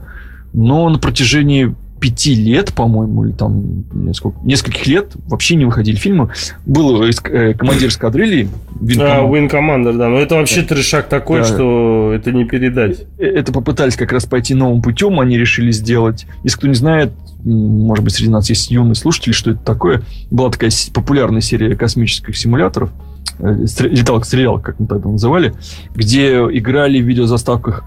Но 0.52 0.88
на 0.88 0.98
протяжении 0.98 1.74
пяти 2.00 2.34
лет, 2.34 2.72
по-моему, 2.72 3.26
или 3.26 3.32
там 3.32 3.84
несколько, 3.92 4.38
нескольких 4.42 4.86
лет 4.86 5.12
вообще 5.28 5.54
не 5.54 5.66
выходили 5.66 5.96
фильмы. 5.96 6.30
Был 6.66 7.02
э, 7.02 7.54
командир 7.54 7.88
эскадрильи. 7.88 8.48
Вин 8.80 9.00
А, 9.02 9.20
Win 9.20 9.50
Commander, 9.50 9.96
да. 9.96 10.08
Но 10.08 10.18
это 10.18 10.36
вообще 10.36 10.62
трешак 10.62 11.08
такой, 11.08 11.40
Да. 11.40 11.44
что 11.44 12.12
это 12.14 12.32
не 12.32 12.44
передать. 12.44 13.02
Э, 13.18 13.24
Это 13.26 13.52
попытались 13.52 13.96
как 13.96 14.12
раз 14.12 14.24
пойти 14.24 14.54
новым 14.54 14.80
путем, 14.82 15.20
они 15.20 15.36
решили 15.38 15.70
сделать. 15.72 16.26
Если 16.42 16.56
кто 16.56 16.66
не 16.68 16.74
знает, 16.74 17.12
может 17.44 18.02
быть, 18.04 18.14
среди 18.14 18.30
нас 18.30 18.48
есть 18.48 18.70
юные 18.70 18.94
слушатели, 18.94 19.32
что 19.32 19.50
это 19.50 19.60
такое. 19.60 20.02
Была 20.30 20.50
такая 20.50 20.70
популярная 20.94 21.40
серия 21.42 21.76
космических 21.76 22.36
симуляторов, 22.36 22.90
э, 23.38 23.66
стр- 23.66 23.88
леталок 23.90 24.24
стрелялок, 24.24 24.62
как 24.62 24.80
мы 24.80 24.86
тогда 24.86 25.08
называли, 25.10 25.52
где 25.94 26.38
играли 26.38 27.00
в 27.00 27.06
видеозаставках 27.06 27.84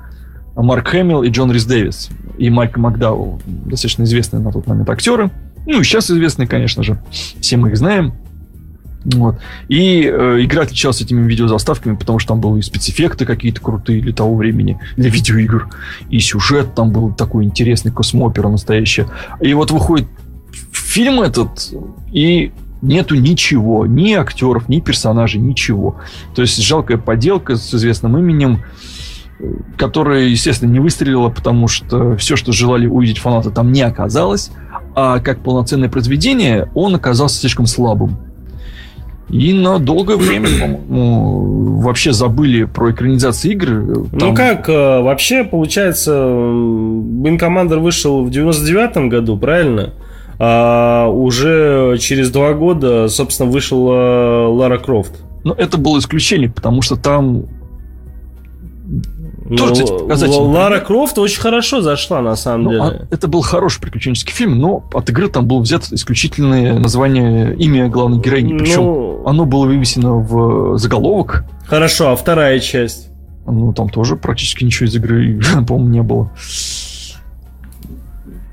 Марк 0.56 0.88
Хэмилл 0.90 1.24
и 1.24 1.30
Джон 1.30 1.52
Рис 1.52 1.66
Дэвис, 1.66 2.10
и 2.38 2.50
Майк 2.50 2.78
Макдауэлл, 2.78 3.42
достаточно 3.46 4.04
известные 4.04 4.42
на 4.42 4.52
тот 4.52 4.68
момент 4.68 4.90
актеры. 4.90 5.32
Ну, 5.66 5.80
и 5.80 5.84
сейчас 5.84 6.12
известные, 6.12 6.48
конечно 6.48 6.84
же. 6.84 7.02
Все 7.40 7.58
мы 7.58 7.70
их 7.70 7.78
знаем. 7.78 8.14
Вот. 9.06 9.38
И 9.68 10.04
э, 10.04 10.44
игра 10.44 10.64
отличалась 10.64 11.02
этими 11.02 11.28
видеозаставками, 11.28 11.96
потому 11.96 12.20
что 12.20 12.30
там 12.30 12.42
были 12.42 12.60
и 12.60 12.62
спецэффекты 12.62 13.26
какие-то 13.26 13.60
крутые 13.60 14.02
для 14.02 14.14
того 14.14 14.36
времени, 14.36 14.80
для 14.96 15.10
видеоигр. 15.10 15.70
И 16.10 16.20
сюжет 16.20 16.74
там 16.76 16.92
был 16.92 17.14
такой 17.14 17.44
интересный, 17.44 17.92
космопера 17.92 18.48
настоящая. 18.48 19.08
И 19.42 19.54
вот 19.54 19.72
выходит 19.72 20.08
фильм 20.72 21.22
этот, 21.22 21.74
и 22.12 22.52
нету 22.82 23.16
ничего, 23.16 23.86
ни 23.86 24.14
актеров, 24.14 24.70
ни 24.70 24.80
персонажей, 24.80 25.42
ничего. 25.42 25.98
То 26.36 26.42
есть 26.42 26.62
жалкая 26.62 26.98
поделка 26.98 27.56
с 27.56 27.74
известным 27.74 28.18
именем, 28.18 28.64
которая, 29.78 30.24
естественно, 30.24 30.72
не 30.72 30.80
выстрелила, 30.80 31.30
потому 31.30 31.68
что 31.68 32.16
все, 32.18 32.36
что 32.36 32.52
желали 32.52 32.88
увидеть 32.88 33.18
фанаты, 33.18 33.50
там 33.50 33.72
не 33.72 33.82
оказалось. 33.82 34.52
А 34.96 35.20
как 35.20 35.40
полноценное 35.40 35.90
произведение, 35.90 36.70
он 36.76 36.96
оказался 36.96 37.40
слишком 37.40 37.66
слабым. 37.66 38.18
И 39.30 39.52
на 39.54 39.80
долгое 39.80 40.18
время, 40.18 40.48
по-моему, 40.60 41.80
вообще 41.82 42.14
забыли 42.14 42.66
про 42.66 42.92
экранизации 42.92 43.52
игр. 43.52 43.70
Ну 44.12 44.20
Там- 44.20 44.36
как, 44.36 44.70
э, 44.70 45.02
вообще, 45.02 45.44
получается, 45.44 46.12
Win 46.14 47.40
Commander 47.40 47.80
вышел 47.80 48.24
в 48.24 48.30
99 48.30 49.10
году, 49.10 49.38
правильно? 49.38 49.94
А 50.40 51.08
уже 51.08 51.98
через 52.00 52.30
два 52.32 52.54
года, 52.54 53.08
собственно, 53.08 53.50
вышла 53.50 54.48
Лара 54.50 54.78
Крофт. 54.78 55.14
Но 55.44 55.54
это 55.54 55.78
было 55.78 56.00
исключение, 56.00 56.50
потому 56.50 56.82
что 56.82 56.96
там 56.96 57.46
Тоже, 59.58 59.84
кстати, 60.10 60.32
Лара. 60.38 60.80
Крофт 60.80 61.18
очень 61.20 61.40
хорошо 61.42 61.82
зашла, 61.82 62.22
на 62.22 62.36
самом 62.36 62.64
Ну, 62.64 62.70
деле. 62.72 62.82
а 62.84 63.08
это 63.14 63.28
был 63.28 63.42
хороший 63.42 63.82
приключенческий 63.82 64.34
фильм, 64.34 64.58
но 64.60 64.84
от 64.94 65.10
игры 65.10 65.28
там 65.30 65.48
было 65.48 65.60
взято 65.62 65.88
исключительное 65.94 66.80
название, 66.80 67.56
имя 67.56 67.88
главной 67.90 68.20
героини. 68.20 68.58
Причем 68.58 68.84
Ну, 68.84 69.24
оно 69.26 69.46
было 69.46 69.66
вывесено 69.66 70.20
в 70.20 70.78
заголовок. 70.78 71.44
хорошо, 71.68 72.12
а 72.12 72.16
вторая 72.16 72.60
часть? 72.60 73.10
Ну, 73.46 73.74
там 73.74 73.90
тоже 73.90 74.16
практически 74.16 74.64
ничего 74.64 74.88
из 74.88 74.96
игры, 74.96 75.42
по-моему, 75.68 75.90
не 75.90 76.02
было. 76.02 76.32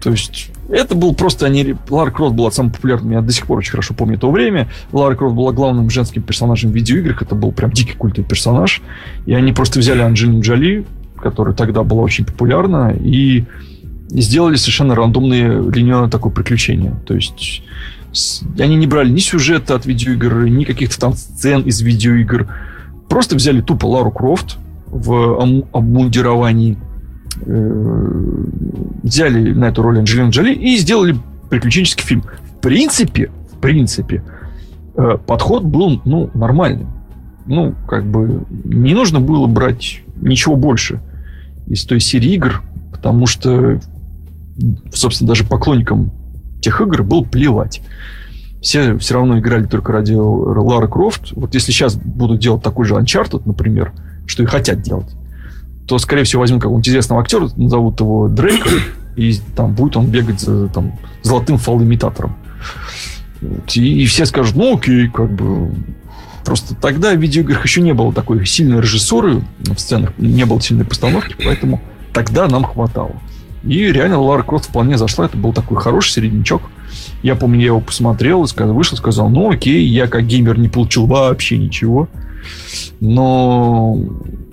То 0.03 0.11
есть, 0.11 0.51
это 0.71 0.95
был 0.95 1.14
просто... 1.14 1.47
Они... 1.47 1.75
Лара 1.89 2.11
Крофт 2.11 2.35
была 2.35 2.51
самым 2.51 2.73
популярным, 2.73 3.12
я 3.12 3.21
до 3.21 3.33
сих 3.33 3.47
пор 3.47 3.59
очень 3.59 3.73
хорошо 3.73 3.95
помню 3.95 4.18
то 4.18 4.31
время. 4.31 4.68
Лара 4.93 5.14
Крофт 5.14 5.35
была 5.35 5.53
главным 5.53 5.91
женским 5.91 6.23
персонажем 6.23 6.71
в 6.71 6.75
видеоиграх, 6.75 7.23
это 7.23 7.35
был 7.35 7.53
прям 7.53 7.71
дикий 7.73 7.95
культовый 7.95 8.29
персонаж. 8.29 8.81
И 9.27 9.35
они 9.35 9.53
просто 9.53 9.81
взяли 9.81 10.01
Анджелину 10.01 10.41
Джоли, 10.41 10.85
которая 11.21 11.55
тогда 11.55 11.83
была 11.83 12.03
очень 12.03 12.25
популярна, 12.25 12.95
и 12.99 13.45
сделали 14.11 14.57
совершенно 14.57 14.95
рандомное 14.95 15.61
линейное 15.61 16.09
такое 16.09 16.33
приключение. 16.33 16.95
То 17.07 17.14
есть, 17.14 17.62
они 18.59 18.77
не 18.77 18.87
брали 18.87 19.11
ни 19.11 19.21
сюжета 19.21 19.75
от 19.75 19.87
видеоигр, 19.87 20.47
ни 20.49 20.64
каких-то 20.64 20.99
там 20.99 21.14
сцен 21.14 21.62
из 21.62 21.81
видеоигр. 21.81 22.49
Просто 23.09 23.37
взяли 23.37 23.61
тупо 23.61 23.87
Лару 23.87 24.11
Крофт 24.11 24.57
в 24.87 25.64
обмундировании, 25.73 26.77
взяли 29.03 29.53
на 29.53 29.66
эту 29.66 29.82
роль 29.82 29.99
Анджелину 29.99 30.30
Джоли 30.30 30.53
и 30.53 30.76
сделали 30.76 31.16
приключенческий 31.49 32.05
фильм. 32.05 32.24
В 32.45 32.61
принципе, 32.61 33.30
в 33.53 33.59
принципе, 33.61 34.22
э, 34.97 35.18
подход 35.26 35.64
был, 35.64 36.01
ну, 36.05 36.30
нормальный. 36.34 36.86
Ну, 37.47 37.74
как 37.88 38.05
бы, 38.05 38.45
не 38.64 38.95
нужно 38.95 39.20
было 39.20 39.47
брать 39.47 40.03
ничего 40.16 40.57
больше 40.57 41.01
из 41.66 41.84
той 41.84 42.01
серии 42.01 42.34
игр, 42.34 42.62
потому 42.93 43.26
что, 43.26 43.80
собственно, 44.93 45.28
даже 45.28 45.45
поклонникам 45.45 46.12
тех 46.61 46.80
игр 46.80 47.03
было 47.03 47.22
плевать. 47.24 47.82
Все 48.61 48.99
все 48.99 49.14
равно 49.14 49.38
играли 49.38 49.64
только 49.64 49.93
ради 49.93 50.12
Лары 50.12 50.86
Крофт. 50.86 51.32
Вот 51.32 51.55
если 51.55 51.72
сейчас 51.72 51.97
будут 51.97 52.41
делать 52.41 52.62
такой 52.62 52.84
же 52.84 52.95
Uncharted, 52.95 53.43
например, 53.47 53.93
что 54.26 54.43
и 54.43 54.47
хотят 54.47 54.82
делать, 54.82 55.09
то, 55.91 55.99
скорее 55.99 56.22
всего, 56.22 56.43
возьмут 56.43 56.62
какого-нибудь 56.62 56.88
известного 56.88 57.20
актера, 57.20 57.51
назовут 57.57 57.99
его 57.99 58.28
Дрейк, 58.28 58.64
и 59.16 59.34
там 59.57 59.74
будет 59.74 59.97
он 59.97 60.07
бегать 60.07 60.38
за 60.38 60.68
там, 60.68 60.93
золотым 61.22 61.59
фалоимитатором. 61.59 62.36
Вот. 63.41 63.74
И, 63.74 64.03
и 64.03 64.07
все 64.07 64.24
скажут, 64.24 64.55
ну 64.55 64.76
окей, 64.76 65.09
как 65.09 65.32
бы... 65.32 65.74
Просто 66.45 66.76
тогда 66.76 67.12
в 67.12 67.18
видеоиграх 67.18 67.64
еще 67.64 67.80
не 67.80 67.93
было 67.93 68.12
такой 68.12 68.47
сильной 68.47 68.80
режиссуры 68.80 69.43
в 69.59 69.78
сценах, 69.78 70.12
не 70.16 70.47
было 70.47 70.61
сильной 70.61 70.84
постановки, 70.84 71.34
поэтому 71.45 71.82
тогда 72.12 72.47
нам 72.47 72.62
хватало. 72.62 73.16
И 73.64 73.91
реально 73.91 74.20
Лара 74.20 74.45
Крофт 74.45 74.66
вполне 74.66 74.97
зашла, 74.97 75.26
это 75.26 75.36
был 75.36 75.53
такой 75.53 75.76
хороший 75.78 76.12
середнячок. 76.12 76.62
Я 77.24 77.34
помню, 77.34 77.59
я 77.59 77.66
его 77.66 77.80
посмотрел, 77.80 78.45
и 78.45 78.47
сказал, 78.47 78.74
вышел, 78.74 78.97
сказал, 78.97 79.28
ну 79.28 79.51
окей, 79.51 79.84
я 79.86 80.07
как 80.07 80.24
геймер 80.26 80.57
не 80.57 80.68
получил 80.68 81.07
вообще 81.07 81.59
ничего. 81.59 82.09
Но 83.01 83.99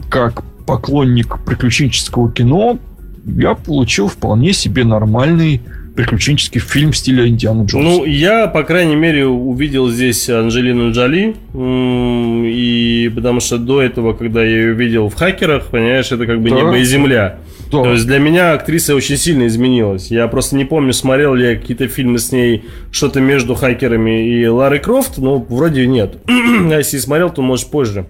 как 0.10 0.44
поклонник 0.68 1.40
приключенческого 1.46 2.32
кино, 2.32 2.78
я 3.26 3.56
получил 3.56 4.08
вполне 4.08 4.54
себе 4.54 4.84
нормальный 4.84 5.62
приключенческий 5.96 6.62
фильм 6.62 6.92
в 6.92 6.98
стиле 6.98 7.28
Индиана 7.28 7.64
Джонса. 7.64 7.78
Ну, 7.80 8.06
я, 8.06 8.46
по 8.46 8.62
крайней 8.62 8.96
мере, 8.96 9.26
увидел 9.26 9.90
здесь 9.90 10.30
Анджелину 10.30 10.92
Джоли. 10.92 11.36
И 11.56 13.12
потому 13.16 13.40
что 13.40 13.58
до 13.58 13.82
этого, 13.82 14.14
когда 14.14 14.44
я 14.44 14.50
ее 14.50 14.74
видел 14.74 15.10
в 15.10 15.16
хакерах, 15.16 15.68
понимаешь, 15.68 16.12
это 16.12 16.28
как 16.28 16.40
бы 16.42 16.50
Да. 16.52 16.56
небо 16.56 16.78
и 16.78 16.84
земля. 16.84 17.40
Да. 17.72 17.84
То 17.84 17.94
есть 17.94 18.06
для 18.06 18.20
меня 18.20 18.54
актриса 18.54 18.96
очень 18.96 19.18
сильно 19.18 19.48
изменилась. 19.48 20.12
Я 20.12 20.28
просто 20.28 20.56
не 20.56 20.66
помню, 20.66 20.94
смотрел 20.94 21.34
ли 21.34 21.50
я 21.50 21.56
какие-то 21.56 21.88
фильмы 21.88 22.20
с 22.20 22.32
ней, 22.32 22.64
что-то 22.92 23.20
между 23.20 23.56
хакерами 23.56 24.30
и 24.30 24.46
Ларой 24.48 24.80
Крофт, 24.80 25.18
но 25.18 25.40
вроде 25.50 25.88
нет. 25.88 26.18
А 26.28 26.78
если 26.78 26.98
смотрел, 27.00 27.30
то 27.32 27.42
может 27.42 27.68
позже. 27.72 28.06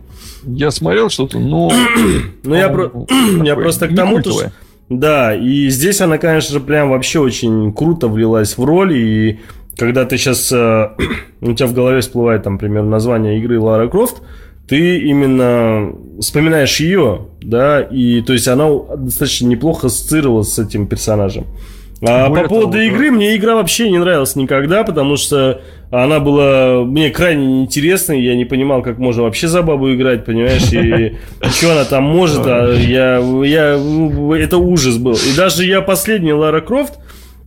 Я 0.47 0.71
смотрел 0.71 1.09
что-то, 1.09 1.39
но... 1.39 1.71
Ну, 2.43 2.55
я, 2.55 2.69
про- 2.69 2.91
я 3.43 3.55
просто 3.55 3.87
к 3.87 3.95
тому, 3.95 4.21
то, 4.21 4.31
что- 4.31 4.51
Да, 4.89 5.35
и 5.35 5.67
здесь 5.69 5.99
она, 6.01 6.17
конечно 6.17 6.53
же, 6.53 6.59
прям 6.59 6.89
вообще 6.89 7.19
очень 7.19 7.73
круто 7.73 8.07
влилась 8.07 8.57
в 8.57 8.63
роль, 8.63 8.93
и 8.95 9.39
когда 9.77 10.05
ты 10.05 10.17
сейчас... 10.17 10.51
у 11.41 11.53
тебя 11.53 11.67
в 11.67 11.73
голове 11.73 11.99
всплывает, 12.01 12.43
там, 12.43 12.57
примерно, 12.57 12.89
название 12.89 13.37
игры 13.39 13.59
Лара 13.59 13.87
Крофт, 13.87 14.21
ты 14.67 14.99
именно 14.99 15.93
вспоминаешь 16.19 16.79
ее, 16.79 17.27
да, 17.41 17.81
и 17.81 18.21
то 18.21 18.33
есть 18.33 18.47
она 18.49 18.67
достаточно 18.97 19.47
неплохо 19.47 19.87
ассоциировалась 19.87 20.51
с 20.53 20.59
этим 20.59 20.87
персонажем. 20.87 21.45
А 22.01 22.29
Более 22.29 22.43
по 22.43 22.49
поводу 22.49 22.73
того, 22.73 22.83
игры, 22.83 23.11
мне 23.11 23.35
игра 23.35 23.55
вообще 23.55 23.89
не 23.89 23.97
нравилась 23.97 24.35
никогда, 24.35 24.83
потому 24.83 25.17
что 25.17 25.61
она 25.89 26.19
была 26.19 26.83
мне 26.83 27.09
крайне 27.09 27.45
неинтересной, 27.47 28.21
я 28.21 28.35
не 28.35 28.45
понимал, 28.45 28.83
как 28.83 28.99
можно 28.99 29.23
вообще 29.23 29.47
за 29.47 29.63
бабу 29.63 29.93
играть, 29.93 30.25
понимаешь, 30.25 30.71
и 30.73 31.17
что 31.49 31.71
она 31.71 31.85
там 31.85 32.03
может, 32.03 32.41
а 32.45 32.73
я, 32.73 33.17
я, 33.43 33.79
это 34.37 34.57
ужас 34.57 34.97
был. 34.97 35.13
И 35.13 35.35
даже 35.35 35.65
я 35.65 35.81
последний 35.81 36.33
Лара 36.33 36.61
Крофт 36.61 36.99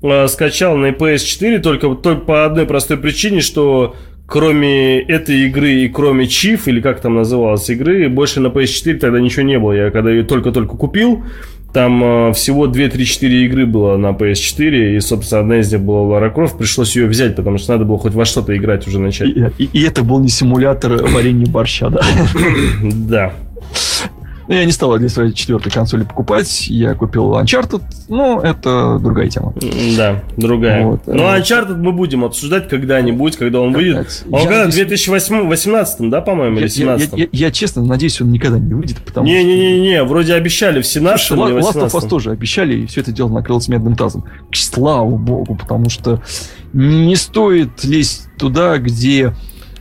э, 0.02 0.26
скачал 0.26 0.76
на 0.76 0.90
PS4 0.90 1.60
только, 1.60 1.94
только 1.94 2.22
по 2.22 2.44
одной 2.44 2.66
простой 2.66 2.96
причине, 2.96 3.42
что 3.42 3.94
кроме 4.26 5.00
этой 5.00 5.46
игры 5.46 5.72
и 5.72 5.88
кроме 5.88 6.26
Чиф, 6.26 6.66
или 6.66 6.80
как 6.80 7.00
там 7.00 7.16
называлась 7.16 7.68
игры, 7.68 8.08
больше 8.08 8.40
на 8.40 8.46
PS4 8.46 8.94
тогда 8.94 9.20
ничего 9.20 9.42
не 9.42 9.58
было. 9.58 9.72
Я 9.72 9.90
когда 9.90 10.10
ее 10.10 10.22
только-только 10.22 10.76
купил, 10.76 11.24
там 11.72 12.02
э, 12.30 12.32
всего 12.32 12.66
2-3-4 12.66 13.28
игры 13.46 13.66
было 13.66 13.96
на 13.96 14.08
PS4, 14.10 14.96
и, 14.96 15.00
собственно, 15.00 15.40
одна 15.42 15.58
из 15.60 15.72
них 15.72 15.80
была 15.82 16.02
Лара 16.02 16.30
Крофт. 16.30 16.58
Пришлось 16.58 16.96
ее 16.96 17.06
взять, 17.06 17.36
потому 17.36 17.58
что 17.58 17.72
надо 17.72 17.84
было 17.84 17.98
хоть 17.98 18.14
во 18.14 18.24
что-то 18.24 18.56
играть 18.56 18.86
уже 18.86 18.98
начать. 18.98 19.28
И, 19.28 19.44
и- 19.58 19.70
и 19.72 19.82
это 19.82 20.02
был 20.02 20.18
не 20.20 20.28
симулятор 20.28 21.02
варенья 21.06 21.46
борща, 21.46 21.90
да. 21.90 22.00
Да. 22.82 23.32
Но 24.50 24.56
я 24.56 24.64
не 24.64 24.72
стал 24.72 24.98
для 24.98 25.08
своей 25.08 25.32
четвертой 25.32 25.70
консоли 25.70 26.02
покупать. 26.02 26.66
Я 26.66 26.94
купил 26.94 27.34
Uncharted, 27.38 27.82
но 28.08 28.40
это 28.42 28.98
другая 28.98 29.28
тема. 29.28 29.54
Да, 29.96 30.24
другая. 30.36 30.84
Вот, 30.86 31.06
ну, 31.06 31.22
э, 31.22 31.38
Uncharted 31.40 31.76
мы 31.76 31.92
будем 31.92 32.24
обсуждать 32.24 32.68
когда-нибудь, 32.68 33.36
когда 33.36 33.60
он 33.60 33.72
выйдет. 33.72 33.94
Когда-нибудь. 34.08 34.22
Он 34.32 34.40
Я 34.40 34.46
когда? 34.48 34.62
В 34.62 34.66
надеюсь- 34.66 34.88
2018, 34.88 36.10
да, 36.10 36.20
по-моему, 36.20 36.58
Я, 36.58 36.62
или 36.66 36.72
я- 36.72 36.84
я- 36.84 36.98
17 36.98 37.12
я- 37.16 37.28
я 37.30 37.50
честно 37.52 37.84
надеюсь, 37.84 38.20
он 38.20 38.32
никогда 38.32 38.58
не 38.58 38.74
выйдет, 38.74 38.98
потому 38.98 39.24
что... 39.28 39.36
Не-не-не, 39.36 40.02
вроде 40.02 40.34
обещали 40.34 40.82
в 40.82 40.86
17 40.86 41.28
Слушай, 41.28 41.52
или 41.52 41.56
Last 41.60 41.60
of 41.60 41.82
Us 41.82 41.84
18 41.84 42.08
тоже 42.10 42.30
обещали, 42.32 42.74
и 42.76 42.86
все 42.86 43.02
это 43.02 43.12
дело 43.12 43.28
накрылось 43.28 43.68
медным 43.68 43.94
тазом. 43.94 44.22
К- 44.50 44.56
Слава 44.56 45.08
богу, 45.16 45.54
потому 45.54 45.90
что 45.90 46.20
не 46.72 47.14
стоит 47.14 47.84
лезть 47.84 48.26
туда, 48.36 48.78
где... 48.78 49.32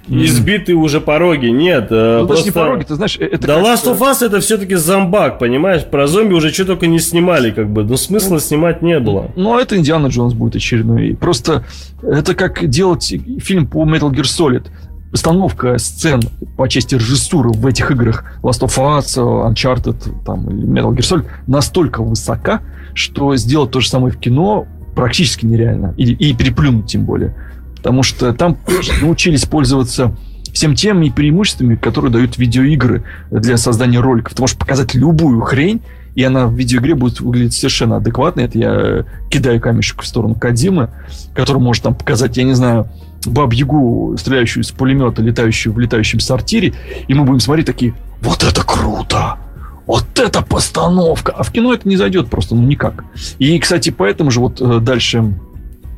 Избитые 0.10 0.76
уже 0.76 1.00
пороги, 1.02 1.48
нет. 1.48 1.88
э, 1.92 2.20
Ну, 2.22 2.28
даже 2.28 2.44
не 2.44 2.52
просто- 2.52 2.60
пороги, 2.60 2.84
ты 2.84 2.96
знаешь, 2.96 3.18
э, 3.20 3.26
это 3.26 3.48
Да 3.48 3.60
Last 3.62 3.86
э, 3.86 3.94
of 3.96 4.00
Us 4.00 4.26
это 4.26 4.40
все-таки 4.40 4.76
зомбак, 4.76 5.40
понимаешь? 5.40 5.86
Про 5.86 6.08
зомби 6.08 6.34
уже 6.34 6.52
что 6.52 6.66
только 6.66 6.88
не 6.88 7.00
снимали, 7.00 7.52
как 7.52 7.70
бы. 7.70 7.84
Но 7.84 7.96
смысла 7.98 8.40
снимать 8.40 8.82
не 8.82 9.00
было. 9.00 9.32
Ну, 9.36 9.56
а 9.56 9.62
это 9.62 9.78
Индиана 9.78 10.08
Джонс 10.08 10.34
будет 10.34 10.56
очередной. 10.56 11.16
Просто 11.20 11.64
это 12.02 12.34
как 12.36 12.68
делать 12.68 13.14
фильм 13.40 13.68
по 13.68 13.84
Metal 13.86 14.10
Gear 14.12 14.24
Solid. 14.24 14.66
Постановка 15.12 15.78
сцен 15.80 16.22
по 16.56 16.68
части 16.70 16.94
режиссуры 16.96 17.50
в 17.50 17.66
этих 17.66 17.90
играх 17.90 18.24
Last 18.44 18.62
of 18.62 18.78
Us, 18.78 19.18
Uncharted, 19.18 19.96
там, 20.26 20.48
Metal 20.48 20.92
Gear 20.92 21.00
Solid 21.00 21.26
настолько 21.48 22.04
высока, 22.04 22.62
что 22.94 23.36
сделать 23.36 23.72
то 23.72 23.80
же 23.80 23.90
самое 23.90 24.14
в 24.14 24.20
кино 24.20 24.68
практически 24.96 25.46
нереально. 25.46 25.94
И, 25.98 26.12
и 26.12 26.34
переплюнуть 26.36 26.88
тем 26.88 27.06
более. 27.06 27.34
Потому 27.80 28.04
что 28.04 28.34
там 28.34 28.58
научились 29.02 29.46
пользоваться 29.46 30.16
всем 30.54 30.76
теми 30.76 31.10
преимуществами, 31.10 31.76
которые 31.76 32.12
дают 32.12 32.38
видеоигры 32.38 33.04
для 33.32 33.58
создания 33.58 34.00
роликов. 34.00 34.34
Ты 34.34 34.42
можешь 34.42 34.58
показать 34.58 34.94
любую 34.94 35.42
хрень, 35.42 35.82
и 36.16 36.24
она 36.24 36.48
в 36.48 36.54
видеоигре 36.54 36.96
будет 36.96 37.22
выглядеть 37.22 37.54
совершенно 37.54 37.98
адекватно. 37.98 38.42
Это 38.42 38.58
я 38.58 39.06
кидаю 39.30 39.62
камешек 39.62 40.02
в 40.02 40.08
сторону 40.08 40.36
Кадимы, 40.36 40.90
который 41.34 41.62
может 41.62 41.84
там 41.84 41.96
показать, 41.96 42.36
я 42.38 42.44
не 42.44 42.54
знаю, 42.54 42.90
баб-ягу, 43.26 44.16
стреляющую 44.18 44.64
из 44.64 44.72
пулемета, 44.72 45.22
летающую 45.22 45.74
в 45.74 45.80
летающем 45.80 46.20
сортире, 46.20 46.74
и 47.08 47.14
мы 47.14 47.26
будем 47.26 47.40
смотреть 47.40 47.66
такие, 47.66 47.94
вот 48.22 48.44
это 48.44 48.64
круто! 48.64 49.38
Вот 49.86 50.06
это 50.20 50.42
постановка! 50.42 51.32
А 51.32 51.44
в 51.44 51.52
кино 51.52 51.74
это 51.74 51.88
не 51.90 51.98
зайдет 51.98 52.30
просто, 52.30 52.54
ну 52.56 52.62
никак. 52.64 53.06
И, 53.40 53.58
кстати, 53.58 53.90
поэтому 53.90 54.30
же 54.30 54.40
вот 54.40 54.62
э, 54.62 54.80
дальше 54.80 55.34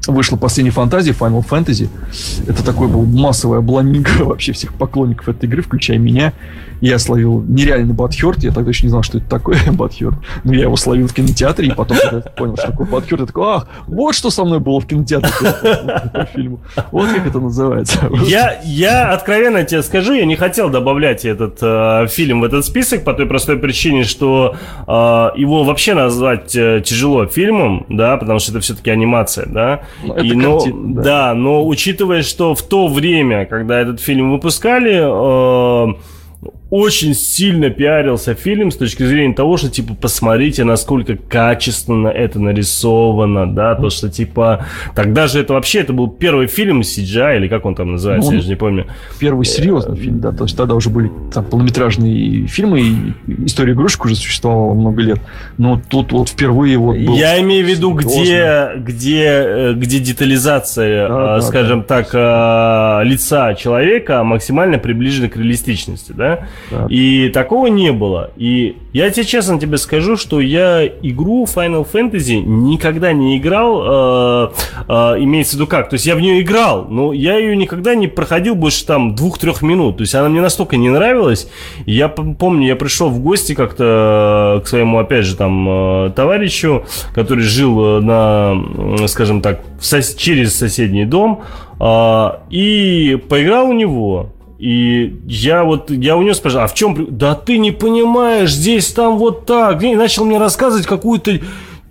вышла 0.07 0.35
последняя 0.37 0.71
фантазия, 0.71 1.11
Final 1.11 1.45
Fantasy. 1.47 1.89
Это 2.47 2.63
такой 2.63 2.87
был 2.87 3.05
массовая 3.05 3.59
обломинка 3.59 4.11
вообще 4.23 4.53
всех 4.53 4.73
поклонников 4.73 5.29
этой 5.29 5.45
игры, 5.45 5.61
включая 5.61 5.97
меня. 5.97 6.33
Я 6.81 6.97
словил 6.97 7.45
нереальный 7.47 7.93
батхерт, 7.93 8.39
я 8.39 8.51
тогда 8.51 8.69
еще 8.69 8.87
не 8.87 8.89
знал, 8.89 9.03
что 9.03 9.19
это 9.19 9.29
такое 9.29 9.59
батхерт, 9.71 10.15
но 10.43 10.53
я 10.53 10.63
его 10.63 10.75
словил 10.75 11.07
в 11.07 11.13
кинотеатре, 11.13 11.67
и 11.67 11.71
потом 11.71 11.97
понял, 12.35 12.57
что 12.57 12.71
такое 12.71 12.87
батхерт, 12.87 13.19
я 13.21 13.25
такой, 13.27 13.43
ах, 13.45 13.67
вот 13.85 14.15
что 14.15 14.31
со 14.31 14.43
мной 14.43 14.59
было 14.59 14.81
в 14.81 14.87
кинотеатре 14.87 15.29
по 16.13 16.25
фильму. 16.25 16.59
Вот 16.91 17.07
как 17.09 17.27
это 17.27 17.39
называется. 17.39 18.09
Я, 18.25 18.59
я 18.63 19.13
откровенно 19.13 19.63
тебе 19.63 19.83
скажу, 19.83 20.13
я 20.13 20.25
не 20.25 20.35
хотел 20.35 20.69
добавлять 20.69 21.23
этот 21.23 21.59
э, 21.61 22.07
фильм 22.09 22.41
в 22.41 22.45
этот 22.45 22.65
список 22.65 23.03
по 23.03 23.13
той 23.13 23.27
простой 23.27 23.57
причине, 23.57 24.03
что 24.03 24.55
э, 24.87 24.91
его 25.39 25.63
вообще 25.63 25.93
назвать 25.93 26.55
э, 26.55 26.81
тяжело 26.83 27.27
фильмом, 27.27 27.85
да, 27.89 28.17
потому 28.17 28.39
что 28.39 28.53
это 28.53 28.61
все-таки 28.61 28.89
анимация, 28.89 29.45
да. 29.45 29.81
Ну, 30.03 30.15
И, 30.17 30.33
но, 30.33 30.57
картина, 30.59 30.95
да. 30.95 31.01
да, 31.03 31.33
но 31.33 31.67
учитывая, 31.67 32.23
что 32.23 32.55
в 32.55 32.61
то 32.61 32.87
время, 32.87 33.45
когда 33.45 33.79
этот 33.79 33.99
фильм 33.99 34.31
выпускали, 34.31 34.99
э, 35.01 35.93
очень 36.71 37.13
сильно 37.13 37.69
пиарился 37.69 38.33
фильм 38.33 38.71
с 38.71 38.77
точки 38.77 39.03
зрения 39.03 39.35
того, 39.35 39.57
что, 39.57 39.69
типа, 39.69 39.93
посмотрите, 39.93 40.63
насколько 40.63 41.17
качественно 41.17 42.07
это 42.07 42.39
нарисовано, 42.39 43.53
да, 43.53 43.75
то, 43.75 43.89
что, 43.89 44.09
типа, 44.09 44.65
тогда 44.95 45.27
же 45.27 45.41
это 45.41 45.53
вообще, 45.53 45.81
это 45.81 45.91
был 45.91 46.07
первый 46.09 46.47
фильм 46.47 46.79
CGI, 46.79 47.37
или 47.37 47.49
как 47.49 47.65
он 47.65 47.75
там 47.75 47.91
называется, 47.91 48.31
Ну, 48.31 48.37
я 48.37 48.41
же 48.41 48.47
не 48.47 48.55
помню. 48.55 48.87
Первый 49.19 49.45
серьезный 49.45 49.97
фильм, 49.97 50.21
да, 50.21 50.31
то 50.31 50.45
есть 50.45 50.55
тогда 50.55 50.73
уже 50.73 50.89
были 50.89 51.11
там 51.33 51.43
полнометражные 51.43 52.47
фильмы, 52.47 52.79
и 52.79 53.13
история 53.45 53.73
игрушек 53.73 54.05
уже 54.05 54.15
существовала 54.15 54.73
много 54.73 55.01
лет, 55.01 55.19
но 55.57 55.81
тут 55.89 56.13
вот 56.13 56.29
впервые 56.29 56.77
вот 56.77 56.95
был 56.95 57.15
Я 57.15 57.41
имею 57.41 57.65
в 57.65 57.69
виду, 57.69 57.91
где, 57.91 58.71
где, 58.77 59.25
э, 59.25 59.73
где 59.73 59.99
детализация, 59.99 61.09
Да, 61.09 61.13
э, 61.13 61.17
да, 61.17 61.41
скажем 61.41 61.83
так, 61.83 62.11
э, 62.13 63.01
лица 63.03 63.55
человека 63.55 64.23
максимально 64.23 64.77
приближена 64.77 65.27
к 65.27 65.35
реалистичности, 65.35 66.13
да? 66.13 66.47
И 66.89 67.29
такого 67.29 67.67
не 67.67 67.91
было. 67.91 68.31
И 68.37 68.77
я 68.93 69.09
тебе 69.09 69.25
честно 69.25 69.59
тебе 69.59 69.77
скажу, 69.77 70.17
что 70.17 70.39
я 70.39 70.85
игру 70.85 71.45
Final 71.45 71.87
Fantasy 71.91 72.41
никогда 72.41 73.13
не 73.13 73.37
играл, 73.37 73.81
э, 73.83 74.49
э, 74.87 74.93
имеется 75.23 75.53
в 75.53 75.55
виду 75.55 75.67
как, 75.67 75.89
то 75.89 75.95
есть 75.95 76.05
я 76.05 76.15
в 76.15 76.21
нее 76.21 76.41
играл, 76.41 76.87
но 76.89 77.13
я 77.13 77.37
ее 77.37 77.55
никогда 77.55 77.95
не 77.95 78.07
проходил 78.07 78.55
больше 78.55 78.85
там 78.85 79.15
двух-трех 79.15 79.61
минут, 79.61 79.97
то 79.97 80.01
есть 80.01 80.15
она 80.15 80.29
мне 80.29 80.41
настолько 80.41 80.77
не 80.77 80.89
нравилась, 80.89 81.49
я 81.85 82.09
помню, 82.09 82.67
я 82.67 82.75
пришел 82.75 83.09
в 83.09 83.19
гости 83.19 83.53
как-то 83.53 84.57
э, 84.59 84.63
к 84.63 84.67
своему, 84.67 84.99
опять 84.99 85.25
же, 85.25 85.35
там, 85.35 85.67
э, 85.69 86.11
товарищу, 86.15 86.83
который 87.13 87.43
жил 87.43 87.99
э, 87.99 87.99
на, 88.01 89.07
скажем 89.07 89.41
так, 89.41 89.61
сос- 89.79 90.17
через 90.17 90.55
соседний 90.55 91.05
дом, 91.05 91.41
а, 91.79 92.41
и 92.51 93.19
поиграл 93.27 93.69
у 93.69 93.73
него. 93.73 94.29
И 94.61 95.19
я 95.25 95.63
вот, 95.63 95.89
я 95.89 96.15
у 96.15 96.21
него 96.21 96.35
спрашиваю, 96.35 96.65
а 96.65 96.67
в 96.67 96.75
чем... 96.75 97.17
Да 97.17 97.33
ты 97.33 97.57
не 97.57 97.71
понимаешь, 97.71 98.53
здесь, 98.53 98.93
там, 98.93 99.17
вот 99.17 99.47
так. 99.47 99.81
И 99.81 99.95
начал 99.95 100.23
мне 100.23 100.37
рассказывать 100.37 100.85
какую-то 100.85 101.39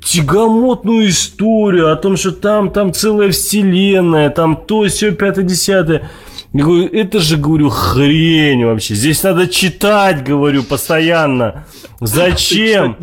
тягомотную 0.04 1.08
историю 1.08 1.92
о 1.92 1.96
том, 1.96 2.16
что 2.16 2.30
там, 2.30 2.70
там 2.70 2.92
целая 2.92 3.32
вселенная, 3.32 4.30
там 4.30 4.54
то, 4.54 4.84
все, 4.84 5.10
пятое, 5.10 5.44
десятое. 5.44 6.08
Я 6.52 6.62
говорю, 6.62 6.86
это 6.92 7.18
же, 7.18 7.38
говорю, 7.38 7.70
хрень 7.70 8.64
вообще. 8.64 8.94
Здесь 8.94 9.20
надо 9.24 9.48
читать, 9.48 10.22
говорю, 10.22 10.62
постоянно. 10.62 11.64
Зачем? 12.00 12.96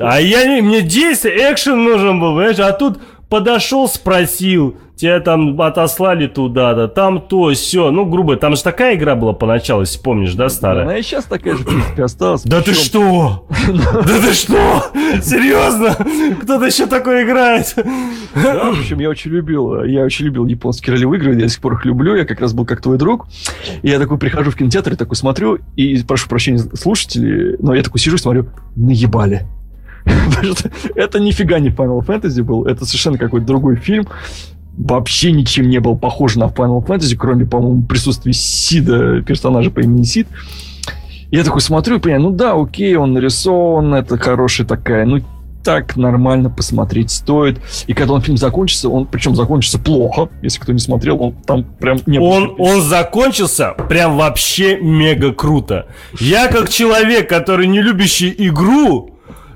А 0.00 0.20
я 0.20 0.46
не, 0.46 0.62
мне 0.62 0.82
действие, 0.82 1.52
экшен 1.52 1.80
нужен 1.80 2.18
был, 2.18 2.34
понимаешь? 2.34 2.58
А 2.58 2.72
тут 2.72 2.98
подошел, 3.32 3.88
спросил, 3.88 4.76
тебя 4.94 5.18
там 5.20 5.58
отослали 5.58 6.26
туда-то, 6.26 6.86
там 6.86 7.18
то, 7.18 7.50
все. 7.54 7.90
Ну, 7.90 8.04
грубо, 8.04 8.36
там 8.36 8.56
же 8.56 8.62
такая 8.62 8.94
игра 8.94 9.14
была 9.14 9.32
поначалу, 9.32 9.80
если 9.80 9.98
помнишь, 9.98 10.34
да, 10.34 10.50
старая? 10.50 10.84
Она 10.84 10.98
и 10.98 11.02
сейчас 11.02 11.24
такая 11.24 11.56
же, 11.56 11.62
в 11.62 11.66
принципе, 11.66 12.04
осталась. 12.04 12.42
Да 12.42 12.60
ты 12.60 12.74
что? 12.74 13.48
Да 13.72 14.20
ты 14.20 14.34
что? 14.34 14.84
Серьезно? 15.22 15.96
Кто-то 16.42 16.66
еще 16.66 16.84
такой 16.84 17.24
играет? 17.24 17.74
Да, 18.34 18.70
в 18.70 18.80
общем, 18.80 18.98
я 19.00 19.08
очень 19.08 19.30
любил, 19.30 19.82
я 19.82 20.04
очень 20.04 20.26
любил 20.26 20.44
японские 20.44 20.94
ролевые 20.94 21.18
игры, 21.18 21.32
я 21.32 21.40
до 21.40 21.48
сих 21.48 21.62
пор 21.62 21.72
их 21.72 21.86
люблю, 21.86 22.14
я 22.14 22.26
как 22.26 22.38
раз 22.42 22.52
был 22.52 22.66
как 22.66 22.82
твой 22.82 22.98
друг. 22.98 23.28
И 23.80 23.88
я 23.88 23.98
такой 23.98 24.18
прихожу 24.18 24.50
в 24.50 24.56
кинотеатр 24.56 24.92
и 24.92 24.96
такой 24.96 25.16
смотрю, 25.16 25.58
и 25.74 26.02
прошу 26.02 26.28
прощения 26.28 26.58
слушателей, 26.58 27.56
но 27.60 27.74
я 27.74 27.82
такой 27.82 27.98
сижу 27.98 28.16
и 28.16 28.18
смотрю, 28.18 28.48
наебали. 28.76 29.46
Потому 30.04 30.54
что 30.54 30.70
это 30.94 31.20
нифига 31.20 31.58
не 31.58 31.68
Final 31.68 32.04
Fantasy 32.04 32.42
был, 32.42 32.64
это 32.64 32.84
совершенно 32.84 33.18
какой-то 33.18 33.46
другой 33.46 33.76
фильм. 33.76 34.06
Вообще 34.76 35.32
ничем 35.32 35.68
не 35.68 35.80
был 35.80 35.96
похож 35.96 36.36
на 36.36 36.44
Final 36.44 36.84
Fantasy, 36.84 37.14
кроме, 37.16 37.44
по-моему, 37.44 37.82
присутствия 37.82 38.32
Сида, 38.32 39.20
персонажа 39.22 39.70
по 39.70 39.80
имени 39.80 40.04
Сид. 40.04 40.26
Я 41.30 41.44
такой 41.44 41.60
смотрю 41.60 41.96
и 41.96 42.00
понимаю, 42.00 42.22
ну 42.24 42.30
да, 42.30 42.54
окей, 42.54 42.94
он 42.96 43.12
нарисован, 43.12 43.94
это 43.94 44.18
хорошая 44.18 44.66
такая, 44.66 45.06
ну 45.06 45.20
так 45.62 45.96
нормально 45.96 46.50
посмотреть 46.50 47.10
стоит. 47.10 47.60
И 47.86 47.94
когда 47.94 48.14
он 48.14 48.20
фильм 48.20 48.36
закончится, 48.36 48.88
он 48.88 49.06
причем 49.06 49.34
закончится 49.34 49.78
плохо, 49.78 50.28
если 50.42 50.60
кто 50.60 50.72
не 50.72 50.78
смотрел, 50.78 51.22
он 51.22 51.32
там 51.32 51.64
прям 51.64 51.98
не 52.06 52.18
Он, 52.18 52.54
он 52.58 52.82
закончился 52.82 53.74
прям 53.88 54.16
вообще 54.16 54.78
мега 54.80 55.32
круто. 55.32 55.86
Я 56.18 56.48
как 56.48 56.68
человек, 56.68 57.28
который 57.28 57.66
не 57.66 57.80
любящий 57.80 58.34
игру, 58.36 59.11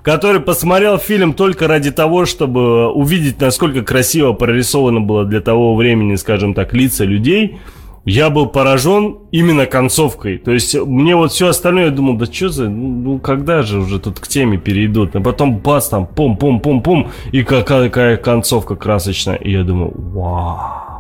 который 0.07 0.40
посмотрел 0.40 0.98
фильм 0.98 1.32
только 1.32 1.66
ради 1.66 1.90
того, 1.90 2.26
чтобы 2.26 2.86
увидеть, 2.92 3.40
насколько 3.40 3.82
красиво 3.82 4.34
прорисовано 4.34 5.00
было 5.00 5.24
для 5.24 5.40
того 5.40 5.74
времени, 5.74 6.14
скажем 6.14 6.54
так, 6.54 6.72
лица 6.72 7.04
людей, 7.04 7.59
я 8.04 8.30
был 8.30 8.46
поражен 8.46 9.16
именно 9.32 9.66
концовкой. 9.66 10.38
То 10.38 10.52
есть 10.52 10.76
мне 10.76 11.16
вот 11.16 11.32
все 11.32 11.48
остальное, 11.48 11.86
я 11.86 11.90
думал, 11.90 12.16
да 12.18 12.26
что 12.26 12.50
за, 12.50 12.68
ну 12.68 13.18
когда 13.18 13.62
же 13.62 13.80
уже 13.80 13.98
тут 13.98 14.20
к 14.20 14.28
теме 14.28 14.59
перейдут? 14.59 15.16
А 15.16 15.20
потом 15.20 15.57
бац, 15.57 15.88
там 15.88 16.07
пум-пум-пум-пум, 16.07 17.11
и 17.32 17.42
какая 17.42 18.16
концовка 18.16 18.76
красочная. 18.76 19.34
И 19.34 19.50
я 19.50 19.64
думаю, 19.64 19.90
вау. 19.92 20.95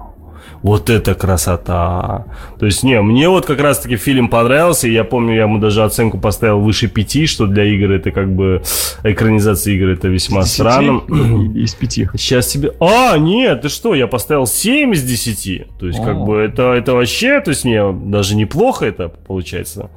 Вот 0.62 0.90
это 0.90 1.14
красота. 1.14 2.26
То 2.58 2.66
есть, 2.66 2.82
не, 2.82 3.00
мне 3.00 3.28
вот 3.28 3.46
как 3.46 3.60
раз-таки 3.60 3.96
фильм 3.96 4.28
понравился, 4.28 4.88
и 4.88 4.92
я 4.92 5.04
помню, 5.04 5.34
я 5.34 5.42
ему 5.42 5.58
даже 5.58 5.84
оценку 5.84 6.18
поставил 6.18 6.60
выше 6.60 6.88
пяти, 6.88 7.26
что 7.26 7.46
для 7.46 7.64
игр 7.64 7.92
это 7.92 8.10
как 8.10 8.34
бы, 8.34 8.62
экранизация 9.02 9.74
игры 9.74 9.94
это 9.94 10.08
весьма 10.08 10.40
Из 10.40 10.52
странно. 10.52 11.00
Из 11.54 11.74
пяти. 11.74 12.08
Сейчас 12.14 12.46
тебе... 12.48 12.72
А, 12.80 13.16
нет, 13.18 13.62
ты 13.62 13.68
что, 13.68 13.94
я 13.94 14.06
поставил 14.06 14.46
7 14.46 14.92
из 14.92 15.02
10. 15.02 15.78
То 15.78 15.86
есть, 15.86 16.02
как 16.02 16.16
О. 16.16 16.24
бы, 16.24 16.36
это, 16.36 16.72
это 16.72 16.94
вообще, 16.94 17.40
то 17.40 17.50
есть, 17.50 17.64
мне 17.64 17.92
даже 17.92 18.36
неплохо 18.36 18.86
это 18.86 19.08
получается. 19.08 19.90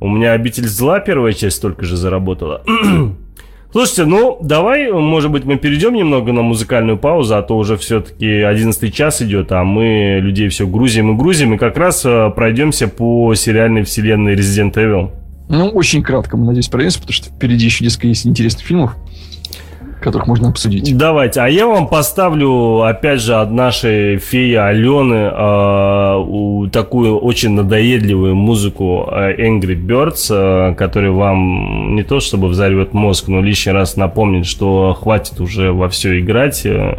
У 0.00 0.08
меня 0.08 0.32
«Обитель 0.32 0.66
зла» 0.66 0.98
первая 0.98 1.32
часть 1.32 1.58
столько 1.58 1.84
же 1.84 1.96
заработала. 1.96 2.62
Слушайте, 3.72 4.04
ну, 4.04 4.38
давай, 4.42 4.92
может 4.92 5.30
быть, 5.30 5.44
мы 5.44 5.56
перейдем 5.56 5.94
немного 5.94 6.30
на 6.32 6.42
музыкальную 6.42 6.98
паузу, 6.98 7.36
а 7.36 7.42
то 7.42 7.56
уже 7.56 7.78
все-таки 7.78 8.26
11 8.26 8.94
час 8.94 9.22
идет, 9.22 9.50
а 9.50 9.64
мы 9.64 10.18
людей 10.20 10.50
все 10.50 10.66
грузим 10.66 11.12
и 11.12 11.16
грузим, 11.16 11.54
и 11.54 11.58
как 11.58 11.78
раз 11.78 12.04
э, 12.04 12.30
пройдемся 12.36 12.86
по 12.86 13.34
сериальной 13.34 13.84
вселенной 13.84 14.34
Resident 14.34 14.74
Evil. 14.74 15.10
Ну, 15.48 15.68
очень 15.70 16.02
кратко, 16.02 16.36
мы, 16.36 16.44
надеюсь, 16.44 16.68
пройдемся, 16.68 16.98
потому 16.98 17.14
что 17.14 17.30
впереди 17.30 17.64
еще 17.64 17.82
несколько 17.82 18.08
есть 18.08 18.26
интересных 18.26 18.62
фильмов, 18.62 18.94
которых 20.02 20.26
можно 20.26 20.48
обсудить. 20.48 20.96
Давайте, 20.96 21.40
а 21.40 21.48
я 21.48 21.66
вам 21.66 21.88
поставлю, 21.88 22.82
опять 22.82 23.20
же, 23.20 23.34
от 23.34 23.50
нашей 23.50 24.18
феи 24.18 24.54
Алены 24.54 25.30
э, 25.32 26.70
такую 26.70 27.18
очень 27.18 27.50
надоедливую 27.50 28.34
музыку 28.34 29.08
э, 29.10 29.46
Angry 29.46 29.76
Birds, 29.76 30.26
э, 30.30 30.74
которая 30.74 31.12
вам 31.12 31.94
не 31.94 32.02
то 32.02 32.20
чтобы 32.20 32.48
взорвет 32.48 32.92
мозг, 32.92 33.28
но 33.28 33.40
лишний 33.40 33.72
раз 33.72 33.96
напомнит, 33.96 34.46
что 34.46 34.94
хватит 34.94 35.40
уже 35.40 35.72
во 35.72 35.88
все 35.88 36.20
играть, 36.20 36.66
э, 36.66 36.98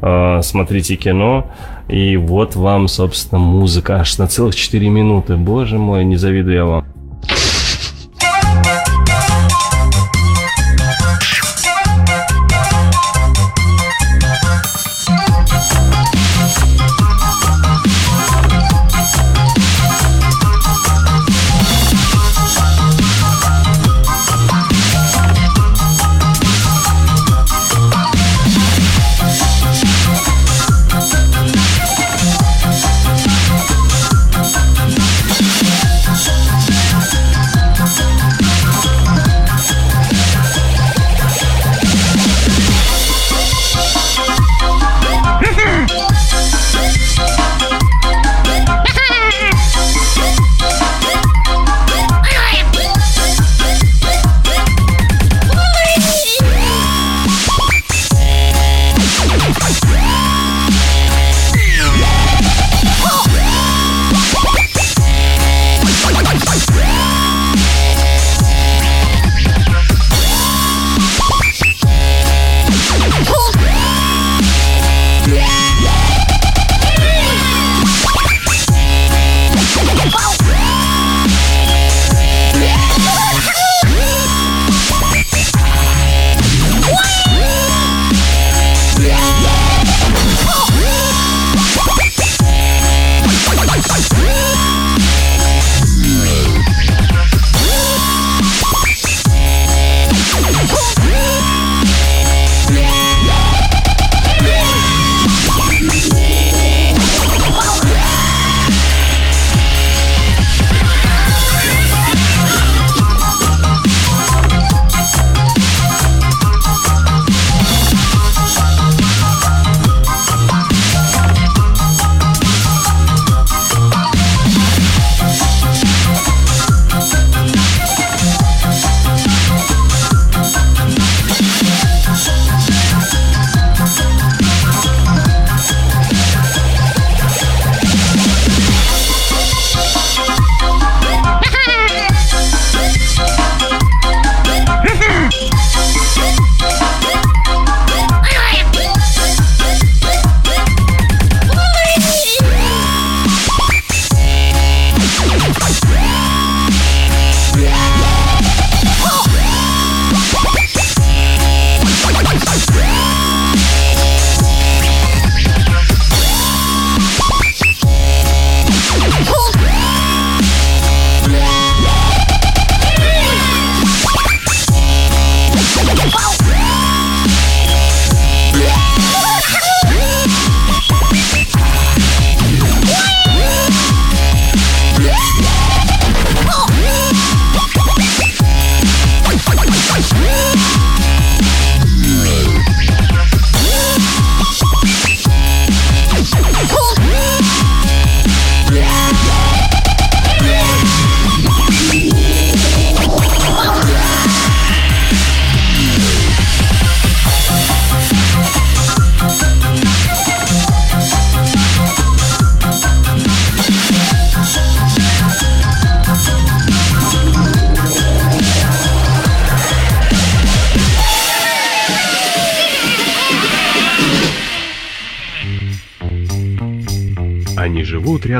э, 0.00 0.40
смотрите 0.42 0.96
кино. 0.96 1.50
И 1.88 2.16
вот 2.16 2.56
вам, 2.56 2.88
собственно, 2.88 3.40
музыка 3.40 3.96
аж 3.96 4.18
на 4.18 4.26
целых 4.26 4.54
4 4.54 4.88
минуты. 4.88 5.36
Боже 5.36 5.78
мой, 5.78 6.04
не 6.04 6.16
завидую 6.16 6.54
я 6.54 6.64
вам. 6.64 6.91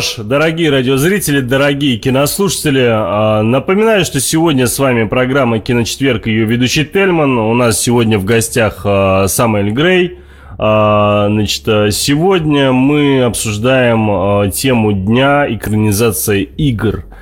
Ж, 0.00 0.16
дорогие 0.18 0.68
радиозрители, 0.68 1.40
дорогие 1.40 1.96
кинослушатели, 1.96 2.86
а, 2.86 3.42
напоминаю, 3.42 4.04
что 4.04 4.20
сегодня 4.20 4.66
с 4.66 4.78
вами 4.78 5.04
программа 5.04 5.58
«Киночетверг» 5.58 6.26
и 6.26 6.32
ее 6.32 6.44
ведущий 6.44 6.84
Тельман. 6.84 7.38
У 7.38 7.54
нас 7.54 7.80
сегодня 7.80 8.18
в 8.18 8.24
гостях 8.26 8.82
а, 8.84 9.26
Самуэль 9.26 9.70
Грей. 9.70 10.18
А, 10.58 11.28
значит, 11.30 11.64
сегодня 11.94 12.72
мы 12.72 13.22
обсуждаем 13.22 14.50
тему 14.50 14.92
дня 14.92 15.46
экранизации 15.48 16.42
игр– 16.42 17.04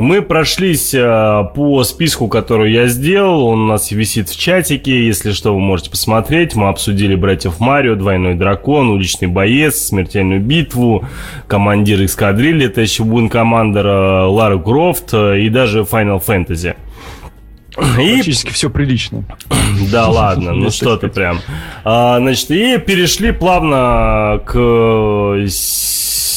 мы 0.00 0.22
прошлись 0.22 0.94
э, 0.94 1.44
по 1.54 1.84
списку, 1.84 2.28
который 2.28 2.72
я 2.72 2.86
сделал. 2.86 3.46
Он 3.46 3.60
у 3.60 3.66
нас 3.66 3.90
висит 3.90 4.28
в 4.28 4.38
чатике. 4.38 5.06
Если 5.06 5.32
что, 5.32 5.54
вы 5.54 5.60
можете 5.60 5.90
посмотреть. 5.90 6.54
Мы 6.54 6.68
обсудили 6.68 7.14
братьев 7.14 7.60
Марио, 7.60 7.94
Двойной 7.94 8.34
дракон, 8.34 8.90
Уличный 8.90 9.28
боец, 9.28 9.76
Смертельную 9.76 10.40
битву, 10.40 11.04
Командир 11.46 12.04
эскадрильи, 12.04 12.66
это 12.66 12.80
еще 12.80 13.04
Бун 13.04 13.28
Командер, 13.28 13.86
Лара 13.86 14.58
Крофт 14.58 15.14
и 15.14 15.48
даже 15.48 15.80
Final 15.80 16.22
Fantasy. 16.24 16.74
И... 17.70 17.94
Практически 17.94 18.50
все 18.50 18.70
прилично. 18.70 19.24
Да 19.92 20.08
ладно, 20.08 20.52
ну 20.52 20.70
что 20.70 20.96
ты 20.96 21.08
прям. 21.08 21.40
А, 21.84 22.18
значит, 22.18 22.50
и 22.50 22.78
перешли 22.78 23.32
плавно 23.32 24.40
к 24.44 25.36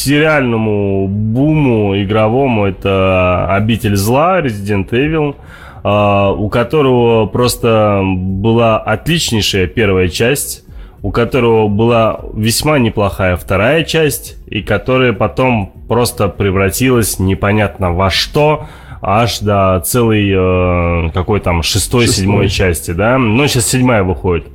сериальному 0.04 1.08
буму 1.08 2.02
игровому 2.02 2.66
это 2.66 3.48
«Обитель 3.50 3.96
зла», 3.96 4.42
Resident 4.42 4.90
Evil, 4.90 5.36
а, 5.84 6.32
у 6.32 6.50
которого 6.50 7.26
просто 7.26 8.02
была 8.04 8.78
отличнейшая 8.78 9.68
первая 9.68 10.10
часть, 10.10 10.64
у 11.02 11.12
которого 11.12 11.68
была 11.68 12.22
весьма 12.34 12.80
неплохая 12.80 13.36
вторая 13.36 13.84
часть, 13.84 14.38
и 14.48 14.62
которая 14.62 15.14
потом 15.14 15.74
просто 15.88 16.30
превратилась 16.30 17.20
непонятно 17.20 17.92
во 17.92 18.10
что, 18.10 18.68
аж 19.02 19.40
до 19.40 19.82
целой 19.86 20.32
э, 20.34 21.10
какой 21.14 21.42
там 21.42 21.62
шестой, 21.62 22.08
седьмой 22.08 22.48
части, 22.48 22.92
да. 22.92 23.18
Ну, 23.18 23.46
сейчас 23.48 23.68
седьмая 23.68 24.04
выходит. 24.04 24.48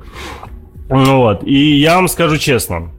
Ну 0.88 1.18
вот. 1.18 1.44
И 1.44 1.76
я 1.76 1.96
вам 1.96 2.08
скажу 2.08 2.38
честно, 2.38 2.90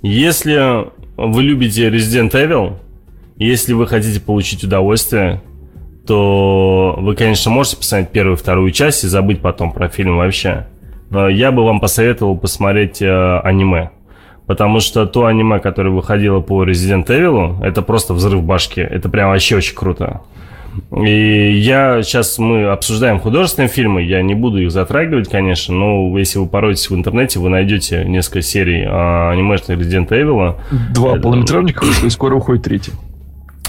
если 0.00 0.86
вы 1.16 1.42
любите 1.42 1.88
Resident 1.88 2.30
Evil, 2.32 2.76
если 3.36 3.72
вы 3.72 3.86
хотите 3.86 4.20
получить 4.20 4.64
удовольствие, 4.64 5.42
то 6.06 6.96
вы, 6.98 7.14
конечно, 7.14 7.50
можете 7.50 7.76
посмотреть 7.76 8.10
первую 8.10 8.36
и 8.36 8.38
вторую 8.38 8.70
часть 8.70 9.04
и 9.04 9.08
забыть 9.08 9.40
потом 9.40 9.72
про 9.72 9.88
фильм 9.88 10.16
вообще. 10.16 10.66
Но 11.10 11.28
я 11.28 11.52
бы 11.52 11.64
вам 11.64 11.80
посоветовал 11.80 12.36
посмотреть 12.36 13.00
э, 13.00 13.38
аниме. 13.40 13.90
Потому 14.46 14.80
что 14.80 15.06
то 15.06 15.24
аниме, 15.24 15.58
которое 15.58 15.90
выходило 15.90 16.40
по 16.40 16.64
Resident 16.64 17.06
Evil, 17.06 17.62
это 17.64 17.80
просто 17.80 18.12
взрыв 18.12 18.42
башки. 18.42 18.80
Это 18.80 19.08
прям 19.08 19.30
вообще 19.30 19.56
очень 19.56 19.74
круто. 19.74 20.20
И 20.96 21.52
я 21.58 22.02
сейчас 22.02 22.38
мы 22.38 22.66
обсуждаем 22.66 23.20
художественные 23.20 23.68
фильмы, 23.68 24.02
я 24.02 24.22
не 24.22 24.34
буду 24.34 24.58
их 24.58 24.70
затрагивать, 24.70 25.28
конечно, 25.28 25.74
но 25.74 26.18
если 26.18 26.38
вы 26.38 26.46
пороетесь 26.46 26.90
в 26.90 26.94
интернете, 26.94 27.38
вы 27.38 27.48
найдете 27.48 28.04
несколько 28.04 28.42
серий 28.42 28.84
а, 28.86 29.30
анимешных 29.30 29.78
Resident 29.78 30.08
Evil. 30.08 30.56
Два 30.92 31.12
это... 31.12 31.20
полнометражника 31.20 31.84
и 32.04 32.10
скоро 32.10 32.36
уходит 32.36 32.64
третий. 32.64 32.92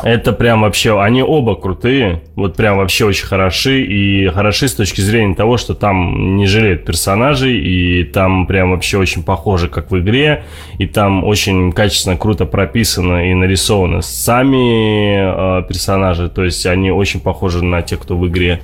Это 0.06 0.34
прям 0.34 0.62
вообще, 0.62 1.01
они 1.01 1.24
оба 1.24 1.56
крутые, 1.56 2.22
вот 2.36 2.56
прям 2.56 2.78
вообще 2.78 3.06
очень 3.06 3.26
хороши, 3.26 3.82
и 3.82 4.28
хороши 4.28 4.68
с 4.68 4.76
точки 4.76 5.01
зрения 5.01 5.34
того, 5.34 5.58
что 5.58 5.74
там 5.74 6.36
не 6.36 6.45
жалеют 6.45 6.86
персонажей, 6.86 7.58
и 7.58 8.03
там 8.03 8.45
прям 8.45 8.70
вообще 8.70 8.99
очень 8.99 9.24
похоже, 9.24 9.68
как 9.68 9.89
в 9.89 9.97
игре, 9.97 10.43
и 10.78 10.86
там 10.86 11.24
очень 11.24 11.72
качественно, 11.72 12.18
круто 12.18 12.45
прописано 12.45 13.32
и 13.32 13.34
нарисованы 13.34 14.03
сами 14.03 15.62
э, 15.62 15.68
персонажи, 15.68 16.30
то 16.30 16.43
есть 16.43 16.68
они 16.68 16.91
очень 16.91 17.20
похожи 17.20 17.66
на 17.66 17.82
тех, 17.82 17.99
кто 17.99 18.16
в 18.16 18.28
игре. 18.28 18.62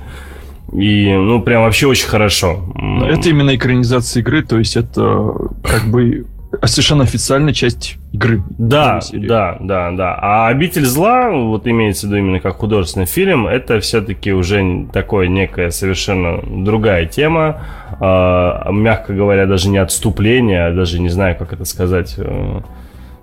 И, 0.72 1.12
ну, 1.12 1.42
прям 1.42 1.62
вообще 1.62 1.88
очень 1.88 2.06
хорошо. 2.06 2.72
Это 3.04 3.28
именно 3.28 3.56
экранизация 3.56 4.20
игры, 4.20 4.44
то 4.44 4.60
есть 4.60 4.76
это 4.76 5.34
как 5.64 5.90
бы 5.90 6.24
совершенно 6.64 7.04
официальная 7.04 7.52
часть 7.52 7.96
игры. 8.12 8.42
Да, 8.58 9.00
да, 9.12 9.56
да, 9.60 9.90
да. 9.90 10.18
А 10.20 10.48
«Обитель 10.48 10.84
зла», 10.84 11.30
вот 11.30 11.66
имеется 11.66 12.06
в 12.06 12.10
виду 12.10 12.18
именно 12.18 12.40
как 12.40 12.56
художественный 12.56 13.06
фильм, 13.06 13.46
это 13.46 13.80
все-таки 13.80 14.32
уже 14.32 14.86
такое 14.92 15.28
некая 15.28 15.70
совершенно 15.70 16.40
другая 16.64 17.06
тема. 17.06 17.62
Э, 18.00 18.70
мягко 18.70 19.12
говоря, 19.12 19.46
даже 19.46 19.68
не 19.68 19.78
отступление, 19.78 20.66
а 20.66 20.74
даже 20.74 21.00
не 21.00 21.08
знаю, 21.08 21.36
как 21.38 21.52
это 21.52 21.64
сказать. 21.64 22.14
Э, 22.18 22.60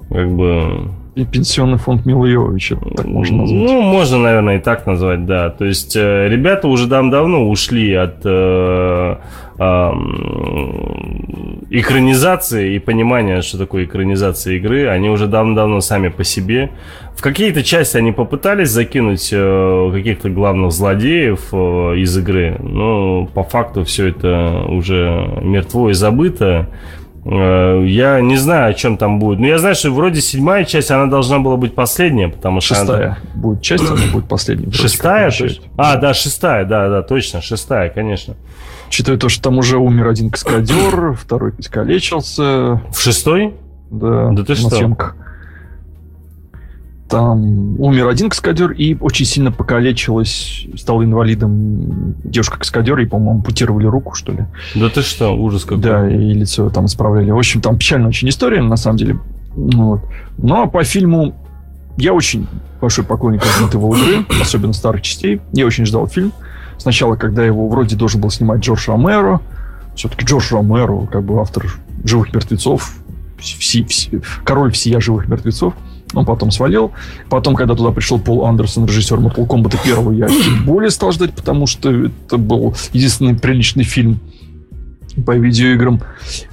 как 0.09 0.31
бы 0.31 0.89
и 1.19 1.25
пенсионный 1.25 1.77
фонд 1.77 2.05
Милуевича, 2.05 2.77
так 2.95 3.05
можно 3.05 3.37
назвать. 3.39 3.59
Ну, 3.59 3.81
можно, 3.81 4.19
наверное, 4.19 4.57
и 4.57 4.61
так 4.61 4.85
назвать, 4.85 5.25
да. 5.25 5.49
То 5.49 5.65
есть 5.65 5.95
э, 5.97 6.29
ребята 6.29 6.69
уже 6.69 6.87
дав 6.87 7.09
давно 7.09 7.49
ушли 7.49 7.93
от 7.93 8.21
э, 8.23 9.15
экранизации 11.69 12.75
и 12.75 12.79
понимания, 12.79 13.41
что 13.41 13.57
такое 13.57 13.85
экранизация 13.85 14.55
игры. 14.55 14.87
Они 14.87 15.09
уже 15.09 15.27
давно-давно 15.27 15.81
сами 15.81 16.07
по 16.09 16.23
себе. 16.23 16.71
В 17.15 17.21
какие-то 17.21 17.63
части 17.63 17.97
они 17.97 18.11
попытались 18.11 18.69
закинуть 18.69 19.29
э, 19.33 19.91
каких-то 19.93 20.29
главных 20.29 20.71
злодеев 20.71 21.49
э, 21.51 21.95
из 21.97 22.17
игры, 22.17 22.55
но 22.59 23.25
по 23.25 23.43
факту 23.43 23.83
все 23.83 24.07
это 24.07 24.63
уже 24.67 25.29
мертво 25.41 25.89
и 25.89 25.93
забыто. 25.93 26.69
Э, 27.31 27.83
я 27.85 28.21
не 28.21 28.37
знаю, 28.37 28.71
о 28.71 28.73
чем 28.73 28.97
там 28.97 29.19
будет. 29.19 29.39
Но 29.39 29.45
я 29.45 29.59
знаю, 29.59 29.75
что 29.75 29.91
вроде 29.91 30.19
седьмая 30.21 30.65
часть, 30.65 30.89
она 30.89 31.05
должна 31.05 31.39
была 31.39 31.57
быть 31.57 31.75
последняя, 31.75 32.29
потому 32.29 32.59
что... 32.59 32.75
Шестая 32.75 33.05
она... 33.05 33.17
будет 33.35 33.61
часть, 33.61 33.89
она 33.89 34.01
будет 34.11 34.27
последняя. 34.27 34.71
Шестая? 34.71 35.29
Точно? 35.29 35.63
А, 35.77 35.97
да, 35.97 36.13
шестая, 36.13 36.65
да, 36.65 36.89
да, 36.89 37.03
точно, 37.03 37.41
шестая, 37.41 37.89
конечно. 37.89 38.35
Учитывая 38.87 39.19
то, 39.19 39.29
что 39.29 39.43
там 39.43 39.59
уже 39.59 39.77
умер 39.77 40.07
один 40.07 40.31
каскадер, 40.31 41.13
второй 41.13 41.53
искалечился. 41.59 42.81
В 42.91 42.99
шестой? 42.99 43.53
Да, 43.91 44.29
да 44.31 44.43
ты 44.43 44.55
что? 44.55 44.69
Съемках. 44.69 45.15
Там 47.09 47.79
умер 47.81 48.07
один 48.07 48.29
каскадер 48.29 48.71
и 48.71 48.95
очень 48.99 49.25
сильно 49.25 49.51
покалечилась, 49.51 50.67
стала 50.77 51.03
инвалидом 51.03 52.15
девушка-каскадер, 52.23 52.99
и, 52.99 53.05
по-моему, 53.07 53.39
ампутировали 53.39 53.87
руку, 53.87 54.13
что 54.13 54.31
ли. 54.31 54.45
Да 54.75 54.89
ты 54.89 55.01
что, 55.01 55.31
ужас 55.31 55.63
какой. 55.63 55.79
Да, 55.79 56.07
и 56.07 56.33
лицо 56.33 56.69
там 56.69 56.85
исправляли. 56.85 57.31
В 57.31 57.37
общем, 57.37 57.61
там 57.61 57.77
печальная 57.77 58.09
очень 58.09 58.29
история, 58.29 58.61
на 58.61 58.77
самом 58.77 58.97
деле. 58.97 59.19
Вот. 59.55 60.01
Но 60.37 60.67
по 60.67 60.83
фильму 60.83 61.33
я 61.97 62.13
очень 62.13 62.47
большой 62.79 63.03
поклонник 63.03 63.41
Resident 63.41 63.75
игры, 63.75 64.25
особенно 64.39 64.73
старых 64.73 65.01
частей. 65.01 65.41
Я 65.51 65.65
очень 65.65 65.85
ждал 65.85 66.07
фильм. 66.07 66.31
Сначала, 66.77 67.15
когда 67.15 67.43
его 67.43 67.67
вроде 67.69 67.95
должен 67.95 68.21
был 68.21 68.29
снимать 68.29 68.61
Джордж 68.61 68.87
Ромеро, 68.87 69.41
все-таки 69.95 70.25
Джордж 70.25 70.53
Ромеро, 70.53 71.07
как 71.07 71.23
бы 71.23 71.41
автор 71.41 71.65
«Живых 72.05 72.33
мертвецов», 72.33 72.93
все, 73.39 73.83
все, 73.85 74.21
король 74.43 74.71
всея 74.71 74.99
живых 74.99 75.27
мертвецов. 75.27 75.73
Он 76.13 76.25
потом 76.25 76.51
свалил. 76.51 76.91
Потом, 77.29 77.55
когда 77.55 77.75
туда 77.75 77.91
пришел 77.91 78.19
Пол 78.19 78.45
Андерсон, 78.45 78.85
режиссер 78.85 79.17
Mortal 79.17 79.47
Kombat 79.47 79.77
первого, 79.83 80.11
я 80.11 80.27
тем 80.27 80.65
более 80.65 80.89
стал 80.89 81.11
ждать, 81.11 81.33
потому 81.33 81.67
что 81.67 81.91
это 81.91 82.37
был 82.37 82.75
единственный 82.93 83.35
приличный 83.35 83.83
фильм 83.83 84.19
по 85.25 85.35
видеоиграм. 85.35 86.01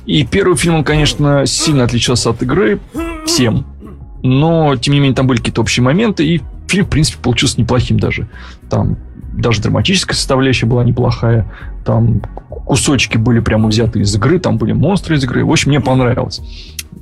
И 0.04 0.24
первый 0.24 0.56
фильм, 0.56 0.76
он, 0.76 0.84
конечно, 0.84 1.46
сильно 1.46 1.84
отличался 1.84 2.30
от 2.30 2.42
игры 2.42 2.80
всем. 3.26 3.66
Но, 4.22 4.76
тем 4.76 4.94
не 4.94 5.00
менее, 5.00 5.14
там 5.14 5.26
были 5.26 5.38
какие-то 5.38 5.60
общие 5.60 5.84
моменты, 5.84 6.26
и 6.26 6.42
фильм, 6.66 6.84
в 6.84 6.88
принципе, 6.88 7.18
получился 7.22 7.60
неплохим 7.60 7.98
даже. 7.98 8.28
Там 8.68 8.98
даже 9.32 9.60
драматическая 9.60 10.16
составляющая 10.16 10.66
была 10.66 10.84
неплохая. 10.84 11.50
Там 11.84 12.20
кусочки 12.48 13.16
были 13.16 13.40
прямо 13.40 13.68
взяты 13.68 14.00
из 14.00 14.14
игры, 14.14 14.38
там 14.38 14.56
были 14.58 14.72
монстры 14.72 15.16
из 15.16 15.24
игры. 15.24 15.44
В 15.44 15.50
общем, 15.50 15.70
мне 15.70 15.80
понравилось. 15.80 16.40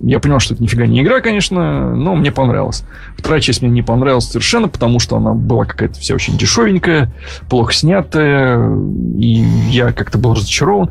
Я 0.03 0.19
понял, 0.19 0.39
что 0.39 0.55
это 0.55 0.63
нифига 0.63 0.87
не 0.87 1.03
игра, 1.03 1.21
конечно, 1.21 1.95
но 1.95 2.15
мне 2.15 2.33
понравилось. 2.33 2.85
Вторая 3.17 3.41
часть 3.41 3.63
мне 3.63 3.71
не 3.71 3.83
понравилась 3.83 4.27
совершенно, 4.27 4.69
потому 4.69 4.99
что 4.99 5.17
она 5.17 5.35
была 5.35 5.65
какая-то 5.65 5.99
вся 6.01 6.15
очень 6.15 6.37
дешевенькая, 6.37 7.13
плохо 7.49 7.73
снятая, 7.73 8.71
и 9.17 9.45
я 9.71 9.93
как-то 9.93 10.19
был 10.19 10.35
разочарован. 10.35 10.91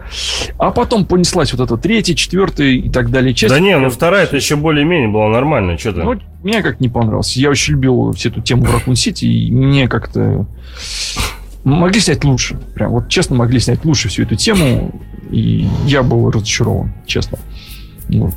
А 0.58 0.72
потом 0.72 1.06
понеслась 1.06 1.54
вот 1.54 1.62
эта 1.62 1.78
третья, 1.78 2.16
четвертая 2.16 2.70
и 2.70 2.90
так 2.90 3.12
далее 3.12 3.34
часть. 3.34 3.54
Да 3.54 3.60
не, 3.60 3.78
ну 3.78 3.90
вторая 3.90 4.24
это 4.24 4.36
еще 4.36 4.56
более-менее 4.56 5.10
была 5.10 5.30
нормальная, 5.30 5.78
что 5.78 5.94
то 5.94 6.04
Ну, 6.04 6.20
мне 6.44 6.62
как 6.62 6.80
не 6.80 6.90
понравилось. 6.90 7.36
Я 7.38 7.50
очень 7.50 7.74
любил 7.74 8.14
всю 8.14 8.30
эту 8.30 8.42
тему 8.42 8.66
Raccoon 8.66 8.96
Сити, 8.96 9.26
и 9.26 9.52
мне 9.52 9.88
как-то 9.88 10.46
могли 11.64 12.00
снять 12.00 12.24
лучше. 12.24 12.58
Прям 12.74 12.92
вот 12.92 13.10
честно 13.10 13.36
могли 13.36 13.60
снять 13.60 13.86
лучше 13.86 14.10
всю 14.10 14.24
эту 14.24 14.36
тему. 14.36 14.92
И 15.32 15.68
я 15.86 16.04
был 16.04 16.30
разочарован, 16.30 16.94
честно. 17.06 17.40
Вот. 18.10 18.36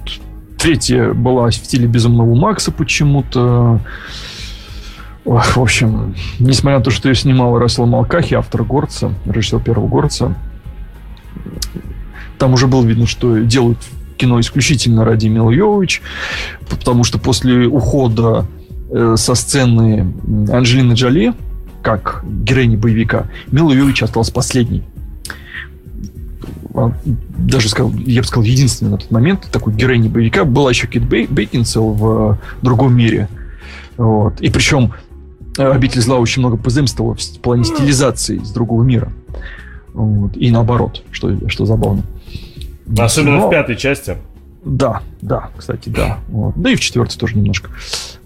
Третья 0.66 1.12
была 1.12 1.48
в 1.48 1.54
стиле 1.54 1.86
Безумного 1.86 2.34
Макса 2.34 2.72
почему-то. 2.72 3.78
В 5.24 5.58
общем, 5.58 6.16
несмотря 6.40 6.78
на 6.78 6.84
то, 6.84 6.90
что 6.90 7.08
ее 7.08 7.14
снимал 7.14 7.56
Рассел 7.56 7.86
Малкахи, 7.86 8.34
автор 8.34 8.64
Горца, 8.64 9.12
режиссер 9.26 9.60
первого 9.60 9.86
Горца, 9.86 10.34
там 12.36 12.54
уже 12.54 12.66
было 12.66 12.84
видно, 12.84 13.06
что 13.06 13.38
делают 13.38 13.78
кино 14.16 14.40
исключительно 14.40 15.04
ради 15.04 15.28
Мила 15.28 15.52
Йович, 15.52 16.02
потому 16.68 17.04
что 17.04 17.20
после 17.20 17.68
ухода 17.68 18.44
э, 18.90 19.14
со 19.16 19.36
сцены 19.36 20.12
Анджелины 20.50 20.94
Джоли, 20.94 21.32
как 21.80 22.24
героини 22.24 22.74
боевика, 22.74 23.28
Мила 23.52 23.70
Йович 23.70 24.02
осталась 24.02 24.30
последней. 24.30 24.82
А, 26.76 26.92
даже 27.38 27.68
сказал, 27.68 27.92
я 27.92 28.20
бы 28.20 28.26
сказал, 28.26 28.44
единственный 28.44 28.90
на 28.90 28.98
тот 28.98 29.10
момент 29.10 29.48
такой 29.50 29.72
героиней 29.74 30.08
боевика 30.08 30.44
была 30.44 30.70
еще 30.70 30.86
Кит 30.86 31.02
Бей, 31.02 31.26
Бейкинсел 31.26 31.92
в 31.92 32.32
э, 32.32 32.36
другом 32.62 32.94
мире. 32.94 33.28
Вот. 33.96 34.40
И 34.40 34.50
причем 34.50 34.92
э, 35.58 35.66
обитель 35.66 36.02
зла 36.02 36.18
очень 36.18 36.40
много 36.40 36.56
позаимствовала 36.56 37.14
в 37.14 37.38
плане 37.40 37.64
стилизации 37.64 38.36
из 38.36 38.50
другого 38.50 38.82
мира. 38.82 39.10
Вот. 39.94 40.36
И 40.36 40.50
наоборот, 40.50 41.02
что, 41.10 41.48
что 41.48 41.64
забавно. 41.64 42.02
Особенно 42.98 43.38
Но... 43.38 43.48
в 43.48 43.50
пятой 43.50 43.76
части. 43.76 44.16
Да, 44.66 45.02
да, 45.22 45.50
кстати, 45.56 45.88
да. 45.88 46.18
Вот. 46.28 46.54
Да 46.56 46.70
и 46.70 46.74
в 46.74 46.80
четвертой 46.80 47.16
тоже 47.18 47.36
немножко. 47.36 47.70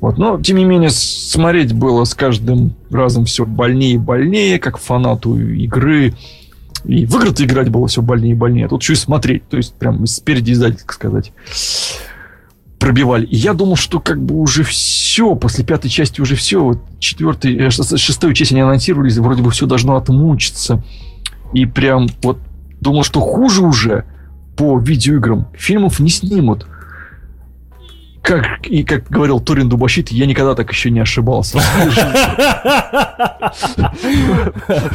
Вот. 0.00 0.16
Но, 0.16 0.40
тем 0.40 0.56
не 0.56 0.64
менее, 0.64 0.88
смотреть 0.90 1.74
было 1.74 2.04
с 2.04 2.14
каждым 2.14 2.74
разом 2.90 3.26
все 3.26 3.44
больнее 3.44 3.92
и 3.92 3.98
больнее, 3.98 4.58
как 4.58 4.78
фанату 4.78 5.38
игры. 5.38 6.14
И 6.84 7.06
в 7.06 7.14
игры 7.16 7.30
играть 7.44 7.68
было 7.68 7.86
все 7.88 8.02
больнее 8.02 8.32
и 8.32 8.36
больнее. 8.36 8.68
Тут 8.68 8.82
еще 8.82 8.94
и 8.94 8.96
смотреть. 8.96 9.48
То 9.48 9.56
есть, 9.56 9.74
прям 9.74 10.06
спереди 10.06 10.52
сзади, 10.52 10.76
так 10.78 10.92
сказать, 10.92 11.32
пробивали. 12.78 13.26
И 13.26 13.36
я 13.36 13.52
думал, 13.52 13.76
что 13.76 14.00
как 14.00 14.22
бы 14.22 14.36
уже 14.36 14.64
все, 14.64 15.34
после 15.34 15.64
пятой 15.64 15.90
части 15.90 16.20
уже 16.20 16.34
все. 16.34 16.62
Вот 16.62 16.78
четвертой, 16.98 17.54
э, 17.56 17.70
шестой 17.70 18.34
часть 18.34 18.52
они 18.52 18.62
анонсировали, 18.62 19.10
вроде 19.20 19.42
бы 19.42 19.50
все 19.50 19.66
должно 19.66 19.96
отмучиться. 19.96 20.82
И 21.52 21.66
прям 21.66 22.08
вот 22.22 22.38
думал, 22.80 23.04
что 23.04 23.20
хуже 23.20 23.62
уже 23.62 24.04
по 24.56 24.78
видеоиграм 24.78 25.48
фильмов 25.54 26.00
не 26.00 26.10
снимут. 26.10 26.66
Как, 28.22 28.66
и 28.66 28.82
как 28.84 29.08
говорил 29.08 29.40
Турин 29.40 29.68
Дубощит, 29.68 30.10
я 30.10 30.26
никогда 30.26 30.54
так 30.54 30.70
еще 30.70 30.90
не 30.90 31.00
ошибался. 31.00 31.60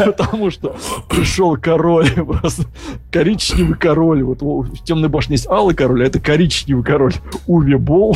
Потому 0.05 0.51
что 0.51 0.75
пришел 1.09 1.57
король, 1.57 2.09
просто 2.11 2.65
коричневый 3.11 3.77
король. 3.77 4.23
Вот 4.23 4.41
в 4.41 4.83
темной 4.83 5.09
башне 5.09 5.35
есть 5.35 5.47
алый 5.47 5.75
король, 5.75 6.03
а 6.03 6.07
это 6.07 6.19
коричневый 6.19 6.83
король. 6.83 7.13
Уве 7.47 7.77
Бол 7.77 8.15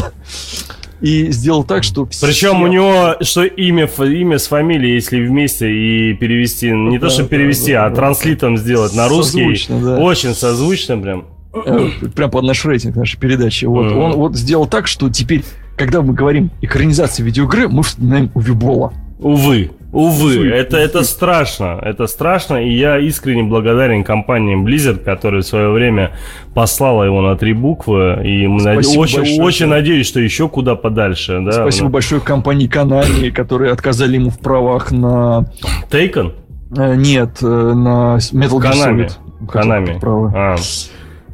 и 1.02 1.32
сделал 1.32 1.64
так, 1.64 1.84
что 1.84 2.06
все... 2.06 2.28
Причем 2.28 2.62
у 2.62 2.68
него 2.68 3.16
что 3.22 3.44
имя, 3.44 3.86
имя 3.86 4.38
с 4.38 4.48
фамилией, 4.48 4.96
если 4.96 5.26
вместе 5.26 5.72
и 5.72 6.14
перевести, 6.14 6.72
не 6.72 6.98
да, 7.00 7.08
то, 7.08 7.14
что 7.14 7.24
перевести, 7.24 7.74
да, 7.74 7.86
а 7.86 7.92
транслитом 7.92 8.58
сделать 8.58 8.94
на 8.94 9.08
русский. 9.08 9.40
Созвучно, 9.40 9.82
да. 9.82 9.98
Очень 9.98 10.34
созвучно 10.34 10.98
прям. 10.98 11.26
Э, 11.54 11.90
прям 12.16 12.30
под 12.30 12.44
наш 12.44 12.64
рейтинг 12.66 12.96
нашей 12.96 13.20
передачи. 13.20 13.66
Вот, 13.66 13.86
mm-hmm. 13.86 13.98
Он 13.98 14.14
вот 14.14 14.36
сделал 14.36 14.68
так, 14.68 14.88
что 14.88 15.10
теперь, 15.10 15.44
когда 15.78 16.02
мы 16.02 16.14
говорим 16.14 16.52
экранизация 16.62 17.26
видеоигры, 17.26 17.68
мы 17.68 17.84
вспоминаем 17.84 18.32
Увибола. 18.34 18.94
Увы. 19.20 19.72
Увы, 19.92 20.48
это, 20.50 20.78
это 20.78 21.04
страшно, 21.04 21.80
это 21.82 22.06
страшно, 22.06 22.58
и 22.58 22.72
я 22.72 23.00
искренне 23.00 23.42
благодарен 23.42 24.04
компании 24.04 24.56
Blizzard, 24.56 25.04
которая 25.04 25.42
в 25.42 25.46
свое 25.46 25.72
время 25.72 26.12
послала 26.54 27.06
его 27.06 27.22
на 27.22 27.36
три 27.36 27.54
буквы, 27.54 28.22
и 28.24 28.46
мы 28.46 28.62
над... 28.62 28.78
очень, 28.78 29.00
большое, 29.00 29.42
очень 29.42 29.66
надеюсь, 29.66 30.08
что 30.08 30.20
еще 30.20 30.48
куда 30.48 30.76
подальше. 30.76 31.42
Да, 31.44 31.54
Спасибо 31.54 31.86
но... 31.86 31.90
большое 31.90 32.22
компании 32.22 32.70
Konami, 32.70 33.32
которые 33.32 33.72
отказали 33.72 34.18
ему 34.18 34.30
в 34.30 34.38
правах 34.38 34.92
на... 34.92 35.50
Taken? 35.90 36.34
Э, 36.78 36.94
нет, 36.96 37.40
э, 37.42 37.48
на 37.48 38.18
Metal 38.18 38.60
Gear 38.60 38.74
Solid. 38.74 39.12
Konami. 39.48 40.00
Konami. 40.00 40.32
А. 40.36 40.56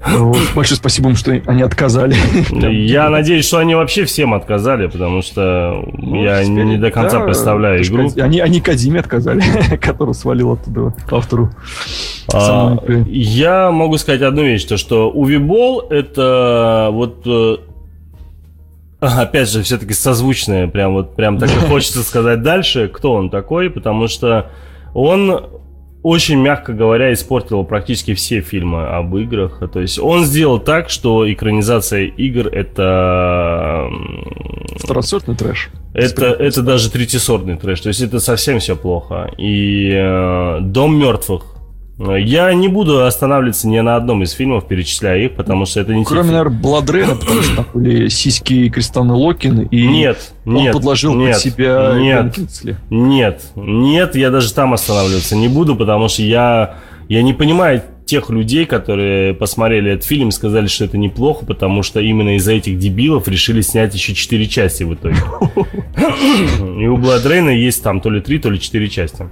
Вот, 0.05 0.37
большое 0.53 0.77
спасибо 0.77 1.09
им, 1.09 1.15
что 1.15 1.31
они 1.31 1.61
отказали. 1.63 2.15
Я 2.51 3.09
надеюсь, 3.09 3.45
что 3.45 3.57
они 3.57 3.73
вообще 3.73 4.05
всем 4.05 4.33
отказали, 4.33 4.87
потому 4.87 5.21
что 5.21 5.83
ну, 5.93 6.23
я 6.23 6.43
теперь, 6.43 6.63
не 6.63 6.77
до 6.77 6.91
конца 6.91 7.19
да, 7.19 7.25
представляю 7.25 7.83
игру. 7.83 8.11
Они, 8.17 8.39
они 8.39 8.61
Кадиме 8.61 8.99
отказали, 8.99 9.41
который 9.81 10.13
свалил 10.13 10.53
оттуда 10.53 10.93
автору. 11.09 11.49
А, 12.33 12.77
я 13.07 13.71
могу 13.71 13.97
сказать 13.97 14.21
одну 14.21 14.43
вещь, 14.43 14.65
то 14.65 14.77
что 14.77 15.09
Увибол 15.09 15.81
это 15.89 16.89
вот 16.91 17.23
э, 17.25 17.57
опять 18.99 19.49
же, 19.49 19.63
все-таки 19.63 19.93
созвучное, 19.93 20.67
прям 20.67 20.93
вот 20.93 21.15
прям 21.15 21.37
так 21.37 21.49
и 21.49 21.59
хочется 21.67 22.03
сказать 22.03 22.41
дальше, 22.41 22.87
кто 22.87 23.13
он 23.13 23.29
такой, 23.29 23.69
потому 23.69 24.07
что 24.07 24.51
он 24.93 25.45
очень, 26.05 26.39
мягко 26.39 26.71
говоря, 26.71 27.11
испортил 27.11 27.63
практически 27.63 28.13
все 28.13 28.41
фильмы 28.41 28.85
об 28.85 29.17
играх. 29.17 29.63
То 29.73 29.79
есть 29.79 29.97
он 29.97 30.23
сделал 30.23 30.59
так, 30.59 30.91
что 30.91 31.31
экранизация 31.31 32.03
игр 32.03 32.47
это... 32.47 33.89
Второсортный 34.75 35.35
трэш. 35.35 35.71
Это, 35.95 36.25
это 36.27 36.61
даже 36.61 36.91
третьесортный 36.91 37.57
трэш. 37.57 37.81
То 37.81 37.87
есть 37.87 38.01
это 38.01 38.19
совсем 38.19 38.59
все 38.59 38.75
плохо. 38.75 39.31
И 39.39 39.89
э, 39.95 40.59
Дом 40.61 40.95
мертвых 40.95 41.54
я 41.97 42.53
не 42.53 42.67
буду 42.67 43.05
останавливаться 43.05 43.67
ни 43.67 43.79
на 43.79 43.95
одном 43.95 44.21
из 44.23 44.31
фильмов, 44.31 44.67
перечисляя 44.67 45.19
их, 45.19 45.35
потому 45.35 45.65
что 45.65 45.79
это 45.79 45.93
не 45.93 46.03
Кроме, 46.03 46.31
наверное, 46.31 46.59
Бладрена, 46.59 47.15
потому 47.15 47.41
что 47.41 47.55
там 47.55 47.65
были 47.73 48.09
сиськи 48.09 48.69
Кристаны 48.69 49.13
Локин, 49.13 49.61
и 49.61 49.87
нет, 49.87 50.33
он 50.45 50.55
нет, 50.55 50.73
подложил 50.73 51.15
нет, 51.15 51.33
под 51.33 51.41
себя 51.41 51.93
нет, 51.95 52.35
нет, 52.89 53.41
нет, 53.55 54.15
я 54.15 54.29
даже 54.29 54.53
там 54.53 54.73
останавливаться 54.73 55.37
не 55.37 55.47
буду, 55.47 55.75
потому 55.75 56.09
что 56.09 56.21
я, 56.23 56.75
я 57.07 57.23
не 57.23 57.33
понимаю 57.33 57.81
тех 58.05 58.29
людей, 58.29 58.65
которые 58.65 59.33
посмотрели 59.33 59.91
этот 59.93 60.05
фильм 60.05 60.29
и 60.29 60.31
сказали, 60.31 60.67
что 60.67 60.85
это 60.85 60.97
неплохо, 60.97 61.45
потому 61.45 61.81
что 61.81 61.99
именно 61.99 62.35
из-за 62.35 62.53
этих 62.53 62.77
дебилов 62.77 63.27
решили 63.27 63.61
снять 63.61 63.93
еще 63.95 64.13
четыре 64.13 64.47
части 64.47 64.83
в 64.83 64.93
итоге. 64.93 65.17
И 66.81 66.87
у 66.87 66.97
Бладрейна 66.97 67.49
есть 67.49 67.81
там 67.83 68.01
то 68.01 68.09
ли 68.09 68.21
три, 68.21 68.37
то 68.37 68.49
ли 68.49 68.59
четыре 68.59 68.89
части. 68.89 69.27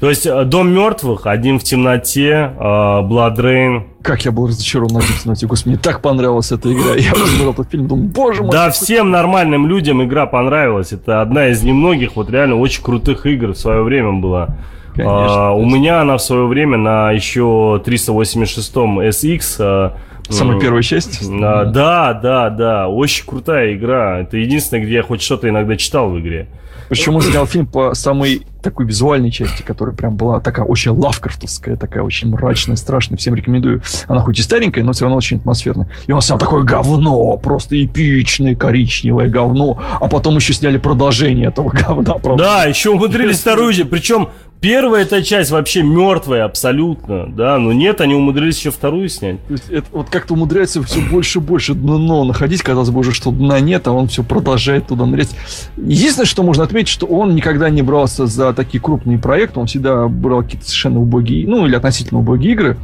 То 0.00 0.08
есть 0.08 0.26
э, 0.26 0.44
Дом 0.44 0.72
мертвых, 0.72 1.26
Один 1.26 1.58
в 1.58 1.64
темноте, 1.64 2.52
Blood 2.58 3.36
Rain. 3.36 3.82
Как 4.02 4.24
я 4.24 4.32
был 4.32 4.48
разочарован 4.48 4.96
Один 4.96 5.08
в 5.08 5.22
темноте. 5.22 5.46
Господи, 5.46 5.74
мне 5.74 5.82
так 5.82 6.02
понравилась 6.02 6.52
эта 6.52 6.72
игра. 6.72 6.94
Я 6.96 7.12
посмотрел 7.12 7.52
этот 7.52 7.70
фильм, 7.70 7.88
думаю, 7.88 8.08
боже 8.08 8.42
мой. 8.42 8.52
Да, 8.52 8.70
всем 8.70 9.10
нормальным 9.10 9.66
людям 9.66 10.02
игра 10.02 10.26
понравилась. 10.26 10.92
Это 10.92 11.20
одна 11.20 11.48
из 11.48 11.62
немногих 11.62 12.16
вот 12.16 12.30
реально 12.30 12.56
очень 12.56 12.82
крутых 12.82 13.26
игр 13.26 13.52
в 13.52 13.58
свое 13.58 13.82
время 13.82 14.12
была. 14.12 14.56
Конечно, 14.94 15.48
а, 15.48 15.52
у 15.52 15.64
меня 15.64 16.02
она 16.02 16.16
в 16.16 16.22
свое 16.22 16.46
время 16.46 16.76
на 16.76 17.10
еще 17.10 17.82
386 17.84 18.76
SX 18.76 19.92
Самая 20.28 20.58
первая 20.58 20.82
часть? 20.82 21.20
А, 21.30 21.64
да, 21.66 22.14
да, 22.14 22.50
да. 22.50 22.88
Очень 22.88 23.26
крутая 23.26 23.74
игра. 23.74 24.20
Это 24.20 24.36
единственное, 24.36 24.82
где 24.82 24.94
я 24.94 25.02
хоть 25.02 25.22
что-то 25.22 25.48
иногда 25.48 25.76
читал 25.76 26.10
в 26.10 26.18
игре. 26.18 26.48
Почему 26.94 27.20
снял 27.20 27.46
фильм 27.46 27.66
по 27.66 27.94
самой 27.94 28.46
такой 28.62 28.86
визуальной 28.86 29.30
части, 29.30 29.62
которая 29.62 29.94
прям 29.94 30.16
была 30.16 30.40
такая 30.40 30.64
очень 30.64 30.92
лавкрафтовская, 30.92 31.76
такая 31.76 32.02
очень 32.02 32.30
мрачная, 32.30 32.76
страшная. 32.76 33.18
Всем 33.18 33.34
рекомендую. 33.34 33.82
Она 34.08 34.20
хоть 34.20 34.38
и 34.38 34.42
старенькая, 34.42 34.82
но 34.82 34.92
все 34.92 35.04
равно 35.04 35.18
очень 35.18 35.36
атмосферная. 35.36 35.88
И 36.06 36.12
он 36.12 36.22
снял 36.22 36.38
такое 36.38 36.62
говно, 36.62 37.36
просто 37.36 37.82
эпичное 37.84 38.54
коричневое 38.54 39.28
говно. 39.28 39.82
А 40.00 40.08
потом 40.08 40.36
еще 40.36 40.54
сняли 40.54 40.78
продолжение 40.78 41.48
этого 41.48 41.70
говна. 41.70 42.14
Правда. 42.14 42.42
Да, 42.42 42.64
еще 42.64 42.90
умудрились 42.90 43.40
вторую, 43.40 43.74
причем 43.86 44.30
Первая 44.60 45.02
эта 45.02 45.22
часть 45.22 45.50
вообще 45.50 45.82
мертвая 45.82 46.44
абсолютно, 46.44 47.26
да, 47.26 47.58
но 47.58 47.72
нет, 47.72 48.00
они 48.00 48.14
умудрились 48.14 48.58
еще 48.58 48.70
вторую 48.70 49.10
снять. 49.10 49.44
То 49.46 49.52
есть 49.52 49.68
это 49.70 49.86
вот 49.92 50.08
как-то 50.08 50.32
умудряется 50.32 50.82
все 50.82 51.00
больше 51.00 51.38
и 51.38 51.42
больше 51.42 51.74
дно 51.74 52.24
находить, 52.24 52.62
казалось 52.62 52.88
бы 52.88 53.00
уже, 53.00 53.12
что 53.12 53.30
дна 53.30 53.60
нет, 53.60 53.86
а 53.86 53.92
он 53.92 54.08
все 54.08 54.22
продолжает 54.22 54.86
туда 54.86 55.04
нырять. 55.04 55.36
Единственное, 55.76 56.26
что 56.26 56.42
можно 56.42 56.64
отметить, 56.64 56.88
что 56.88 57.04
он 57.06 57.34
никогда 57.34 57.68
не 57.68 57.82
брался 57.82 58.24
за 58.26 58.54
такие 58.54 58.80
крупные 58.80 59.18
проекты, 59.18 59.60
он 59.60 59.66
всегда 59.66 60.08
брал 60.08 60.42
какие-то 60.42 60.64
совершенно 60.64 61.00
убогие, 61.00 61.46
ну 61.46 61.66
или 61.66 61.76
относительно 61.76 62.20
убогие 62.20 62.52
игры, 62.54 62.78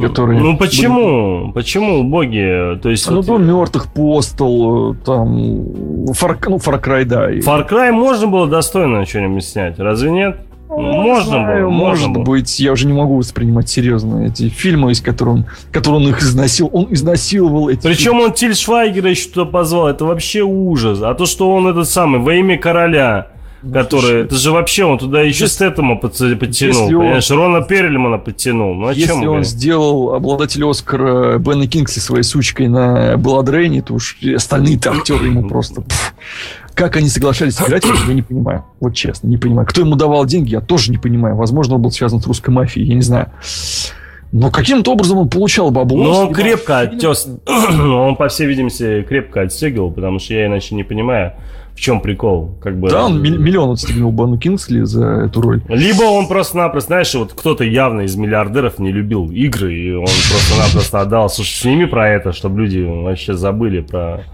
которые... 0.00 0.40
Ну 0.40 0.56
почему? 0.56 1.42
Были... 1.42 1.52
Почему 1.52 2.00
убогие? 2.00 2.76
То 2.76 2.88
есть... 2.88 3.10
Ну, 3.10 3.20
вот... 3.20 3.40
Мертвых, 3.40 3.92
Постол, 3.92 4.94
там... 4.94 5.36
Far... 6.12 6.38
Ну, 6.48 6.56
Far 6.56 6.82
Cry, 6.82 7.04
да. 7.04 7.30
Far 7.30 7.68
Cry 7.68 7.92
можно 7.92 8.26
было 8.26 8.46
достойно 8.46 9.04
что-нибудь 9.04 9.44
снять, 9.44 9.78
разве 9.78 10.10
нет? 10.10 10.38
Ну, 10.68 10.80
можно 10.80 11.38
было, 11.44 11.70
может 11.70 12.10
было. 12.10 12.24
быть, 12.24 12.58
я 12.58 12.72
уже 12.72 12.86
не 12.86 12.92
могу 12.92 13.16
воспринимать 13.16 13.68
серьезно 13.68 14.26
эти 14.26 14.48
фильмы, 14.48 14.92
из 14.92 15.00
которых 15.00 15.34
он, 15.34 15.46
которые 15.72 16.02
он 16.02 16.08
их 16.08 16.20
изнасиловал. 16.20 16.78
Он 16.80 16.92
изнасиловал 16.92 17.68
эти 17.68 17.82
Причем 17.82 18.12
фильмы. 18.12 18.24
он 18.24 18.32
Тиль 18.32 18.54
Швайгера 18.54 19.10
еще 19.10 19.28
туда 19.28 19.50
позвал. 19.50 19.88
Это 19.88 20.04
вообще 20.04 20.42
ужас. 20.42 21.00
А 21.02 21.14
то, 21.14 21.26
что 21.26 21.54
он 21.54 21.68
этот 21.68 21.88
самый, 21.88 22.20
во 22.20 22.34
имя 22.34 22.58
короля, 22.58 23.28
ну, 23.62 23.72
который, 23.72 24.00
слушай, 24.00 24.24
это 24.24 24.34
же 24.36 24.50
вообще 24.50 24.84
он 24.84 24.98
туда 24.98 25.22
еще 25.22 25.44
если, 25.44 25.54
Стэттема 25.54 25.96
подтянул, 25.96 26.82
он, 26.84 26.88
понимаешь, 26.88 27.30
Рона 27.30 27.62
Перлимана 27.62 28.18
подтянул. 28.18 28.74
Ну, 28.74 28.88
о 28.88 28.92
если 28.92 29.06
чем 29.06 29.16
он 29.18 29.24
говорим? 29.24 29.44
сделал 29.44 30.14
обладатель 30.14 30.64
Оскара 30.64 31.38
Бена 31.38 31.66
Кингсли 31.66 32.00
своей 32.00 32.22
сучкой 32.22 32.68
на 32.68 33.16
Бладрейне, 33.16 33.82
то 33.82 33.94
уж 33.94 34.18
остальные-то 34.22 34.92
актеры 34.92 35.26
ему 35.26 35.48
просто... 35.48 35.80
Пфф, 35.80 36.14
как 36.76 36.96
они 36.96 37.08
соглашались 37.08 37.60
играть, 37.60 37.84
я 38.06 38.12
не 38.12 38.22
понимаю. 38.22 38.64
Вот 38.80 38.94
честно, 38.94 39.28
не 39.28 39.38
понимаю. 39.38 39.66
Кто 39.66 39.80
ему 39.80 39.96
давал 39.96 40.26
деньги, 40.26 40.50
я 40.50 40.60
тоже 40.60 40.90
не 40.90 40.98
понимаю. 40.98 41.34
Возможно, 41.34 41.76
он 41.76 41.82
был 41.82 41.90
связан 41.90 42.20
с 42.20 42.26
русской 42.26 42.50
мафией, 42.50 42.86
я 42.86 42.94
не 42.94 43.00
знаю. 43.00 43.32
Но 44.30 44.50
каким-то 44.50 44.92
образом 44.92 45.18
он 45.18 45.30
получал 45.30 45.70
бабло. 45.70 46.04
Ну, 46.04 46.10
он 46.10 46.34
крепко 46.34 46.80
оттес... 46.80 47.28
он, 47.46 48.16
по 48.16 48.28
всей 48.28 48.46
видимости, 48.46 49.02
крепко 49.08 49.42
отстегивал, 49.42 49.90
потому 49.90 50.18
что 50.18 50.34
я 50.34 50.46
иначе 50.46 50.74
не 50.74 50.82
понимаю, 50.82 51.32
в 51.74 51.80
чем 51.80 52.02
прикол. 52.02 52.58
Как 52.60 52.78
бы... 52.78 52.90
Да, 52.90 53.06
он 53.06 53.22
миллион 53.22 53.70
отстегнул 53.70 54.12
Бану 54.12 54.36
Кингсли 54.36 54.82
за 54.82 55.06
эту 55.26 55.40
роль. 55.40 55.62
Либо 55.68 56.02
он 56.02 56.26
просто-напросто, 56.28 56.88
знаешь, 56.88 57.14
вот 57.14 57.32
кто-то 57.32 57.64
явно 57.64 58.02
из 58.02 58.16
миллиардеров 58.16 58.78
не 58.78 58.92
любил 58.92 59.30
игры, 59.30 59.74
и 59.74 59.92
он 59.92 60.04
просто-напросто 60.04 61.00
отдал. 61.00 61.30
Слушай, 61.30 61.60
сними 61.62 61.86
про 61.86 62.10
это, 62.10 62.32
чтобы 62.32 62.60
люди 62.60 62.80
вообще 62.80 63.32
забыли 63.32 63.80
про 63.80 64.24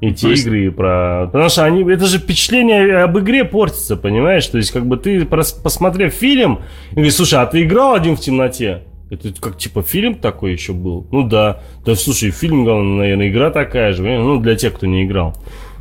эти 0.00 0.26
есть... 0.26 0.46
игры 0.46 0.70
про... 0.70 1.26
Потому 1.26 1.48
что 1.48 1.64
они... 1.64 1.82
Это 1.90 2.06
же 2.06 2.18
впечатление 2.18 2.98
об 2.98 3.18
игре 3.18 3.44
портится, 3.44 3.96
понимаешь? 3.96 4.46
То 4.46 4.58
есть, 4.58 4.70
как 4.70 4.86
бы 4.86 4.96
ты, 4.96 5.24
посмотрев 5.24 6.12
фильм, 6.12 6.60
и 6.90 6.94
говоришь, 6.94 7.14
слушай, 7.14 7.40
а 7.40 7.46
ты 7.46 7.62
играл 7.62 7.94
один 7.94 8.16
в 8.16 8.20
темноте? 8.20 8.82
Это 9.08 9.32
как, 9.40 9.56
типа, 9.56 9.82
фильм 9.82 10.16
такой 10.16 10.52
еще 10.52 10.72
был? 10.72 11.06
Ну 11.12 11.22
да. 11.22 11.60
Да, 11.84 11.94
слушай, 11.94 12.30
фильм, 12.30 12.64
наверное, 12.64 13.28
игра 13.28 13.50
такая 13.50 13.92
же. 13.92 14.02
Ну, 14.02 14.40
для 14.40 14.56
тех, 14.56 14.74
кто 14.74 14.86
не 14.86 15.04
играл. 15.04 15.34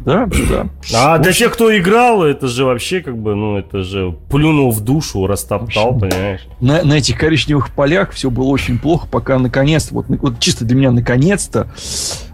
Да, 0.05 0.27
да. 0.49 0.67
А 0.93 1.17
для 1.17 1.31
тех, 1.31 1.51
кто 1.51 1.75
играл, 1.75 2.23
это 2.23 2.47
же 2.47 2.65
вообще 2.65 3.01
как 3.01 3.17
бы, 3.17 3.33
ну, 3.33 3.57
это 3.57 3.81
же 3.81 4.15
плюнул 4.29 4.71
в 4.71 4.81
душу, 4.81 5.25
растоптал, 5.25 5.97
понимаешь? 5.97 6.41
На, 6.61 6.83
на 6.83 6.93
этих 6.93 7.17
коричневых 7.17 7.73
полях 7.73 8.11
все 8.11 8.29
было 8.29 8.45
очень 8.45 8.77
плохо, 8.77 9.07
пока 9.09 9.39
наконец, 9.39 9.91
вот, 9.91 10.05
вот 10.07 10.39
чисто 10.39 10.63
для 10.63 10.75
меня 10.75 10.91
наконец-то 10.91 11.67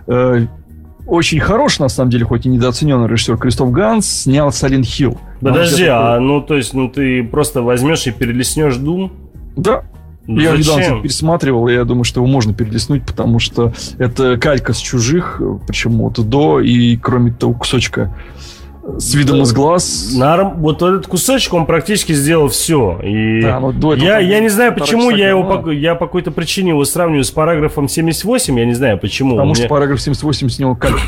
э, 0.07 0.47
очень 1.07 1.39
хорош, 1.39 1.79
на 1.79 1.89
самом 1.89 2.11
деле, 2.11 2.25
хоть 2.25 2.45
и 2.45 2.49
недооцененный 2.49 3.07
режиссер 3.07 3.37
Кристоф 3.37 3.71
Ганс, 3.71 4.07
снял 4.07 4.49
Silent 4.49 4.83
Hill. 4.83 5.17
Подожди, 5.39 5.85
а 5.85 6.19
ну 6.19 6.41
то 6.41 6.55
есть, 6.55 6.73
ну 6.73 6.89
ты 6.89 7.23
просто 7.23 7.61
возьмешь 7.61 8.07
и 8.07 8.11
перелеснешь 8.11 8.75
Doom? 8.75 9.11
Да, 9.55 9.83
я 10.27 10.55
Зачем? 10.55 10.79
недавно 10.79 11.01
пересматривал, 11.01 11.67
и 11.67 11.73
я 11.73 11.83
думаю, 11.83 12.03
что 12.03 12.19
его 12.19 12.27
можно 12.27 12.53
перелистнуть, 12.53 13.03
потому 13.05 13.39
что 13.39 13.73
это 13.97 14.37
калька 14.37 14.73
с 14.73 14.77
чужих, 14.77 15.41
причем 15.67 15.97
вот 15.97 16.19
до 16.19 16.61
и 16.61 16.95
кроме 16.97 17.31
того 17.31 17.53
кусочка 17.53 18.15
с 18.97 19.13
видом 19.13 19.41
из 19.41 19.53
глаз. 19.53 20.13
Норм... 20.15 20.59
Вот 20.61 20.81
этот 20.81 21.07
кусочек, 21.07 21.53
он 21.53 21.65
практически 21.65 22.13
сделал 22.13 22.47
все. 22.49 22.99
И 23.03 23.41
да, 23.41 23.59
но 23.59 23.71
до 23.71 23.93
этого 23.93 24.05
я, 24.05 24.19
я 24.19 24.39
не 24.39 24.49
знаю, 24.49 24.73
почему 24.73 25.09
я 25.09 25.29
его 25.29 25.43
по, 25.43 25.69
я 25.69 25.95
по 25.95 26.07
какой-то 26.07 26.31
причине 26.31 26.69
его 26.69 26.83
сравниваю 26.85 27.23
с 27.23 27.31
параграфом 27.31 27.87
78, 27.87 28.59
я 28.59 28.65
не 28.65 28.73
знаю 28.73 28.97
почему. 28.97 29.35
Потому 29.35 29.55
что 29.55 29.67
параграф 29.67 30.01
78 30.01 30.49
с 30.49 30.59
него 30.59 30.75
калька. 30.75 30.99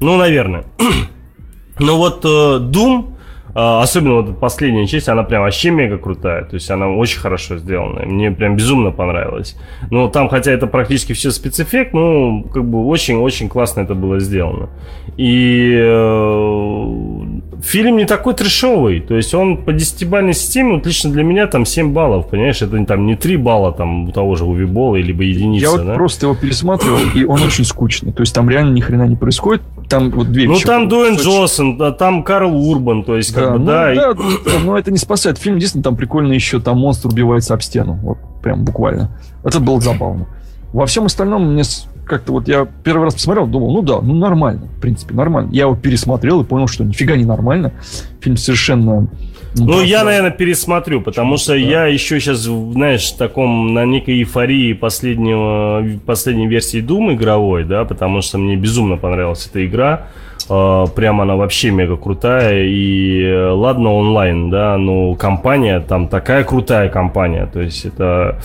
Ну, 0.00 0.16
наверное. 0.16 0.64
Но 1.78 1.96
вот 1.96 2.24
э, 2.24 2.28
Doom 2.28 3.14
особенно 3.54 4.14
вот 4.22 4.38
последняя 4.38 4.86
часть, 4.86 5.08
она 5.08 5.22
прям 5.22 5.42
вообще 5.42 5.70
мега 5.70 5.98
крутая. 5.98 6.44
То 6.44 6.54
есть 6.54 6.70
она 6.70 6.88
очень 6.88 7.20
хорошо 7.20 7.58
сделана. 7.58 8.06
Мне 8.06 8.30
прям 8.30 8.56
безумно 8.56 8.90
понравилось. 8.90 9.56
Но 9.90 10.08
там, 10.08 10.28
хотя 10.28 10.52
это 10.52 10.66
практически 10.66 11.12
все 11.12 11.30
спецэффект, 11.30 11.92
ну, 11.92 12.44
как 12.52 12.64
бы 12.64 12.86
очень-очень 12.86 13.48
классно 13.48 13.80
это 13.80 13.94
было 13.94 14.20
сделано. 14.20 14.68
И 15.16 15.74
э, 15.76 17.49
фильм 17.62 17.96
не 17.96 18.04
такой 18.04 18.34
трешовый. 18.34 19.00
То 19.00 19.16
есть 19.16 19.34
он 19.34 19.64
по 19.64 19.72
десятибалльной 19.72 20.34
системе, 20.34 20.74
вот 20.74 20.86
лично 20.86 21.10
для 21.10 21.22
меня 21.22 21.46
там 21.46 21.64
7 21.64 21.92
баллов, 21.92 22.28
понимаешь? 22.28 22.62
Это 22.62 22.84
там 22.84 23.06
не 23.06 23.16
3 23.16 23.36
балла 23.36 23.72
там 23.72 24.08
у 24.08 24.12
того 24.12 24.36
же 24.36 24.44
Увибола, 24.44 24.96
либо 24.96 25.22
единица. 25.22 25.64
Я 25.64 25.70
вот 25.70 25.86
да? 25.86 25.94
просто 25.94 26.26
его 26.26 26.34
пересматривал, 26.34 26.98
и 27.14 27.24
он 27.24 27.42
очень 27.42 27.64
скучный. 27.64 28.12
То 28.12 28.22
есть 28.22 28.34
там 28.34 28.48
реально 28.48 28.72
ни 28.72 28.80
хрена 28.80 29.06
не 29.06 29.16
происходит. 29.16 29.62
Там 29.88 30.10
вот 30.10 30.30
две 30.30 30.46
Ну 30.48 30.58
там 30.58 30.88
Дуэн 30.88 31.16
Джонсон, 31.16 31.80
а 31.82 31.92
там 31.92 32.22
Карл 32.22 32.54
Урбан, 32.54 33.04
то 33.04 33.16
есть 33.16 33.32
как 33.32 33.44
да, 33.44 33.50
бы, 33.52 33.58
ну, 33.58 33.66
да. 33.66 33.94
да 33.94 34.10
и... 34.12 34.64
Но 34.64 34.78
это 34.78 34.90
не 34.90 34.98
спасает. 34.98 35.38
Фильм, 35.38 35.56
единственное, 35.56 35.84
там 35.84 35.96
прикольно 35.96 36.32
еще, 36.32 36.60
там 36.60 36.78
монстр 36.78 37.08
убивается 37.08 37.54
об 37.54 37.62
стену. 37.62 37.98
Вот 38.02 38.18
прям 38.42 38.64
буквально. 38.64 39.10
Это 39.44 39.60
было 39.60 39.80
забавно. 39.80 40.26
Во 40.72 40.86
всем 40.86 41.06
остальном 41.06 41.52
мне 41.52 41.64
как-то 42.10 42.32
вот 42.32 42.48
я 42.48 42.66
первый 42.84 43.04
раз 43.04 43.14
посмотрел, 43.14 43.46
думал, 43.46 43.72
ну 43.72 43.82
да, 43.82 44.00
ну 44.00 44.14
нормально, 44.14 44.66
в 44.76 44.80
принципе, 44.80 45.14
нормально. 45.14 45.50
Я 45.52 45.62
его 45.62 45.76
пересмотрел 45.76 46.40
и 46.42 46.44
понял, 46.44 46.66
что 46.66 46.84
нифига 46.84 47.16
не 47.16 47.24
нормально. 47.24 47.72
Фильм 48.20 48.36
совершенно 48.36 49.08
ну, 49.56 49.64
ну 49.64 49.82
я, 49.82 50.04
наверное, 50.04 50.30
пересмотрю, 50.30 51.00
потому 51.00 51.36
что 51.36 51.52
да. 51.52 51.58
я 51.58 51.86
еще 51.86 52.20
сейчас, 52.20 52.38
знаешь, 52.38 53.12
в 53.12 53.16
таком, 53.16 53.74
на 53.74 53.84
некой 53.84 54.18
эйфории 54.18 54.74
последнего, 54.74 55.84
последней 56.06 56.46
версии 56.46 56.80
Doom 56.80 57.14
игровой, 57.14 57.64
да, 57.64 57.84
потому 57.84 58.22
что 58.22 58.38
мне 58.38 58.56
безумно 58.56 58.96
понравилась 58.96 59.46
эта 59.46 59.64
игра. 59.64 60.06
Uh, 60.50 60.90
прям 60.90 61.20
она 61.20 61.36
вообще 61.36 61.70
мега 61.70 61.96
крутая. 61.96 62.64
И 62.64 63.22
э, 63.22 63.50
ладно 63.50 63.92
онлайн, 63.92 64.50
да, 64.50 64.76
но 64.78 65.14
компания 65.14 65.78
там 65.78 66.08
такая 66.08 66.42
крутая 66.42 66.88
компания. 66.88 67.46
То 67.46 67.60
есть 67.60 67.84
это 67.84 68.40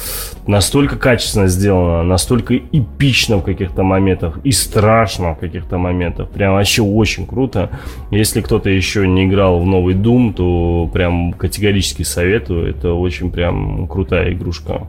настолько 0.45 0.97
качественно 0.97 1.47
сделано, 1.47 2.03
настолько 2.03 2.55
эпично 2.57 3.37
в 3.37 3.41
каких-то 3.41 3.81
моментах 3.81 4.39
и 4.43 4.51
страшно 4.51 5.33
в 5.33 5.39
каких-то 5.39 5.79
моментах. 5.79 6.29
Прям 6.29 6.53
вообще 6.53 6.83
очень 6.83 7.25
круто. 7.25 7.71
Если 8.11 8.41
кто-то 8.41 8.69
еще 8.69 9.07
не 9.07 9.25
играл 9.25 9.59
в 9.59 9.65
новый 9.65 9.95
Doom, 9.95 10.33
то 10.33 10.87
прям 10.93 11.33
категорически 11.33 12.03
советую. 12.03 12.69
Это 12.69 12.93
очень 12.93 13.31
прям 13.31 13.87
крутая 13.87 14.31
игрушка 14.31 14.81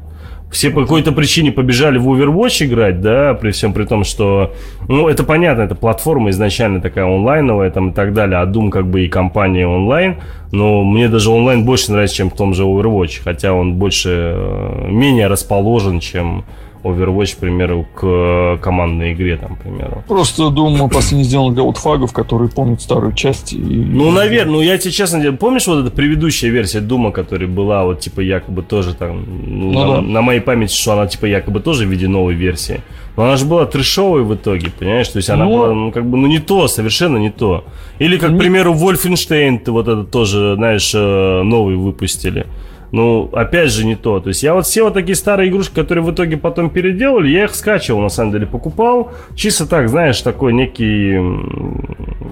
все 0.50 0.70
по 0.70 0.82
какой-то 0.82 1.12
причине 1.12 1.50
побежали 1.50 1.98
в 1.98 2.08
Overwatch 2.08 2.66
играть, 2.66 3.00
да, 3.00 3.34
при 3.34 3.50
всем 3.50 3.72
при 3.72 3.84
том, 3.84 4.04
что, 4.04 4.54
ну, 4.88 5.08
это 5.08 5.24
понятно, 5.24 5.62
это 5.62 5.74
платформа 5.74 6.30
изначально 6.30 6.80
такая 6.80 7.04
онлайновая 7.04 7.70
там 7.70 7.90
и 7.90 7.92
так 7.92 8.12
далее, 8.12 8.38
а 8.38 8.46
Doom 8.46 8.70
как 8.70 8.86
бы 8.86 9.04
и 9.04 9.08
компания 9.08 9.66
онлайн, 9.66 10.16
но 10.52 10.84
мне 10.84 11.08
даже 11.08 11.30
онлайн 11.30 11.64
больше 11.64 11.92
нравится, 11.92 12.16
чем 12.16 12.30
в 12.30 12.36
том 12.36 12.54
же 12.54 12.62
Overwatch, 12.62 13.22
хотя 13.24 13.52
он 13.52 13.74
больше, 13.74 14.10
э, 14.10 14.88
менее 14.88 15.26
расположен, 15.26 16.00
чем 16.00 16.44
Overwatch, 16.90 17.36
к 17.36 17.38
примеру, 17.38 17.86
к 17.94 18.58
командной 18.62 19.12
игре, 19.12 19.36
там, 19.36 19.56
к 19.56 19.62
примеру. 19.62 20.04
Просто 20.08 20.50
думаю, 20.50 20.88
последний 20.88 21.24
сделан 21.24 21.54
для 21.54 21.62
вот 21.62 21.76
фагов, 21.76 22.12
которые 22.12 22.48
помнят 22.48 22.80
старую 22.80 23.12
часть. 23.12 23.52
И... 23.52 23.58
Ну, 23.58 24.10
наверное, 24.10 24.52
ну 24.54 24.60
я 24.60 24.78
тебе 24.78 24.92
честно 24.92 25.18
говорю, 25.18 25.36
помнишь 25.36 25.66
вот 25.66 25.84
эта 25.84 25.90
предыдущая 25.90 26.50
версия 26.50 26.80
Дума, 26.80 27.12
которая 27.12 27.48
была 27.48 27.84
вот 27.84 28.00
типа 28.00 28.20
якобы 28.20 28.62
тоже 28.62 28.94
там, 28.94 29.24
ну, 29.46 29.72
ну, 29.72 29.86
на, 29.86 29.94
да. 29.96 30.00
на 30.00 30.22
моей 30.22 30.40
памяти, 30.40 30.74
что 30.74 30.92
она 30.92 31.06
типа 31.06 31.26
якобы 31.26 31.60
тоже 31.60 31.86
в 31.86 31.90
виде 31.90 32.08
новой 32.08 32.34
версии. 32.34 32.80
Но 33.16 33.24
она 33.24 33.36
же 33.36 33.46
была 33.46 33.64
трешовой 33.64 34.22
в 34.22 34.34
итоге, 34.34 34.70
понимаешь? 34.78 35.08
То 35.08 35.16
есть 35.16 35.30
она 35.30 35.44
ну, 35.46 35.56
была, 35.56 35.72
ну, 35.72 35.90
как 35.90 36.04
бы, 36.04 36.18
ну, 36.18 36.26
не 36.26 36.38
то, 36.38 36.68
совершенно 36.68 37.16
не 37.16 37.30
то. 37.30 37.64
Или, 37.98 38.18
как, 38.18 38.34
к 38.34 38.38
примеру, 38.38 38.74
Wolfenstein, 38.74 39.58
ты 39.58 39.72
вот 39.72 39.88
это 39.88 40.04
тоже, 40.04 40.54
знаешь, 40.56 40.92
э, 40.94 41.42
новый 41.42 41.76
выпустили. 41.76 42.46
Ну, 42.92 43.28
опять 43.32 43.70
же, 43.70 43.84
не 43.84 43.96
то. 43.96 44.20
То 44.20 44.28
есть 44.28 44.42
я 44.42 44.54
вот 44.54 44.66
все 44.66 44.84
вот 44.84 44.94
такие 44.94 45.16
старые 45.16 45.50
игрушки, 45.50 45.74
которые 45.74 46.04
в 46.04 46.12
итоге 46.12 46.36
потом 46.36 46.70
переделали, 46.70 47.28
я 47.28 47.44
их 47.44 47.54
скачивал, 47.54 48.00
на 48.00 48.08
самом 48.08 48.32
деле, 48.32 48.46
покупал. 48.46 49.12
Чисто 49.34 49.66
так, 49.66 49.88
знаешь, 49.88 50.20
такой 50.20 50.52
некий... 50.52 51.18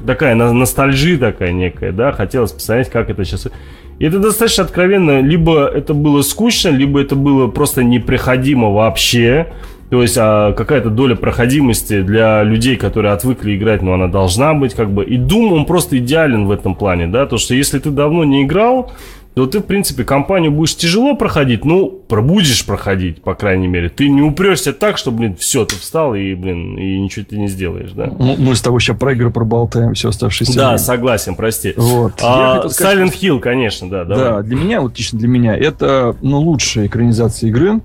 Такая 0.07 0.35
ностальжи 0.35 1.17
такая 1.19 1.53
некая, 1.53 1.93
да, 1.93 2.13
хотелось 2.13 2.53
посмотреть, 2.53 2.91
как 2.91 3.11
это 3.11 3.25
сейчас... 3.25 3.49
И 3.99 4.05
это 4.05 4.19
достаточно 4.19 4.65
откровенно. 4.65 5.21
Либо 5.21 5.67
это 5.67 5.95
было 5.95 6.23
скучно, 6.23 6.71
либо 6.71 7.01
это 7.01 7.15
было 7.15 7.47
просто 7.47 7.85
неприходимо 7.85 8.71
вообще. 8.71 9.53
То 9.91 10.03
есть 10.03 10.17
а, 10.19 10.53
какая-то 10.53 10.91
доля 10.91 11.15
проходимости 11.15 12.03
для 12.03 12.43
людей, 12.43 12.77
которые 12.77 13.13
отвыкли 13.13 13.55
играть, 13.55 13.83
но 13.83 13.95
она 13.95 14.09
должна 14.09 14.53
быть 14.55 14.75
как 14.75 14.91
бы. 14.91 15.05
И 15.05 15.17
Doom, 15.17 15.53
он 15.53 15.67
просто 15.67 15.99
идеален 15.99 16.47
в 16.47 16.51
этом 16.51 16.75
плане, 16.75 17.07
да, 17.07 17.27
то 17.27 17.39
что 17.39 17.55
если 17.55 17.79
ты 17.79 17.91
давно 17.91 18.25
не 18.25 18.43
играл, 18.43 18.93
то 19.35 19.47
ты, 19.47 19.59
в 19.59 19.65
принципе, 19.65 20.05
кампанию 20.05 20.53
будешь 20.53 20.77
тяжело 20.77 21.17
проходить, 21.17 21.65
ну, 21.65 21.91
пробудешь 21.91 22.65
проходить, 22.65 23.21
по 23.21 23.35
крайней 23.35 23.67
мере. 23.67 23.89
Ты 23.89 24.09
не 24.09 24.23
упрешься 24.23 24.73
так, 24.73 24.97
что, 24.97 25.11
блин, 25.11 25.35
все, 25.37 25.65
ты 25.65 25.75
встал 25.75 26.15
и, 26.15 26.35
блин, 26.35 26.79
и 26.79 27.01
ничего 27.01 27.27
ты 27.29 27.37
не 27.37 27.49
сделаешь, 27.49 27.91
да? 27.93 28.13
Ну, 28.17 28.37
мы 28.39 28.55
с 28.55 28.61
тобой 28.61 28.81
сейчас 28.81 28.97
про 28.97 29.13
игры 29.13 29.31
проболтаем 29.31 29.95
все 29.95 30.11
оставшееся 30.11 30.55
Да, 30.57 30.65
время. 30.67 30.79
согласен, 30.79 31.35
прости. 31.35 31.75
Вот. 31.77 32.21
А, 32.23 32.69
сказать, 32.69 32.99
Silent 32.99 33.21
Hill, 33.21 33.41
конечно, 33.41 33.91
да, 33.91 34.05
давай. 34.05 34.25
Да, 34.25 34.43
для 34.43 34.57
меня, 34.57 34.81
вот 34.81 34.97
лично 34.97 35.19
для 35.19 35.29
меня, 35.29 35.57
это 35.57 36.15
ну, 36.23 36.39
лучшая 36.39 36.87
экранизация 36.87 37.49
игры, 37.49 37.81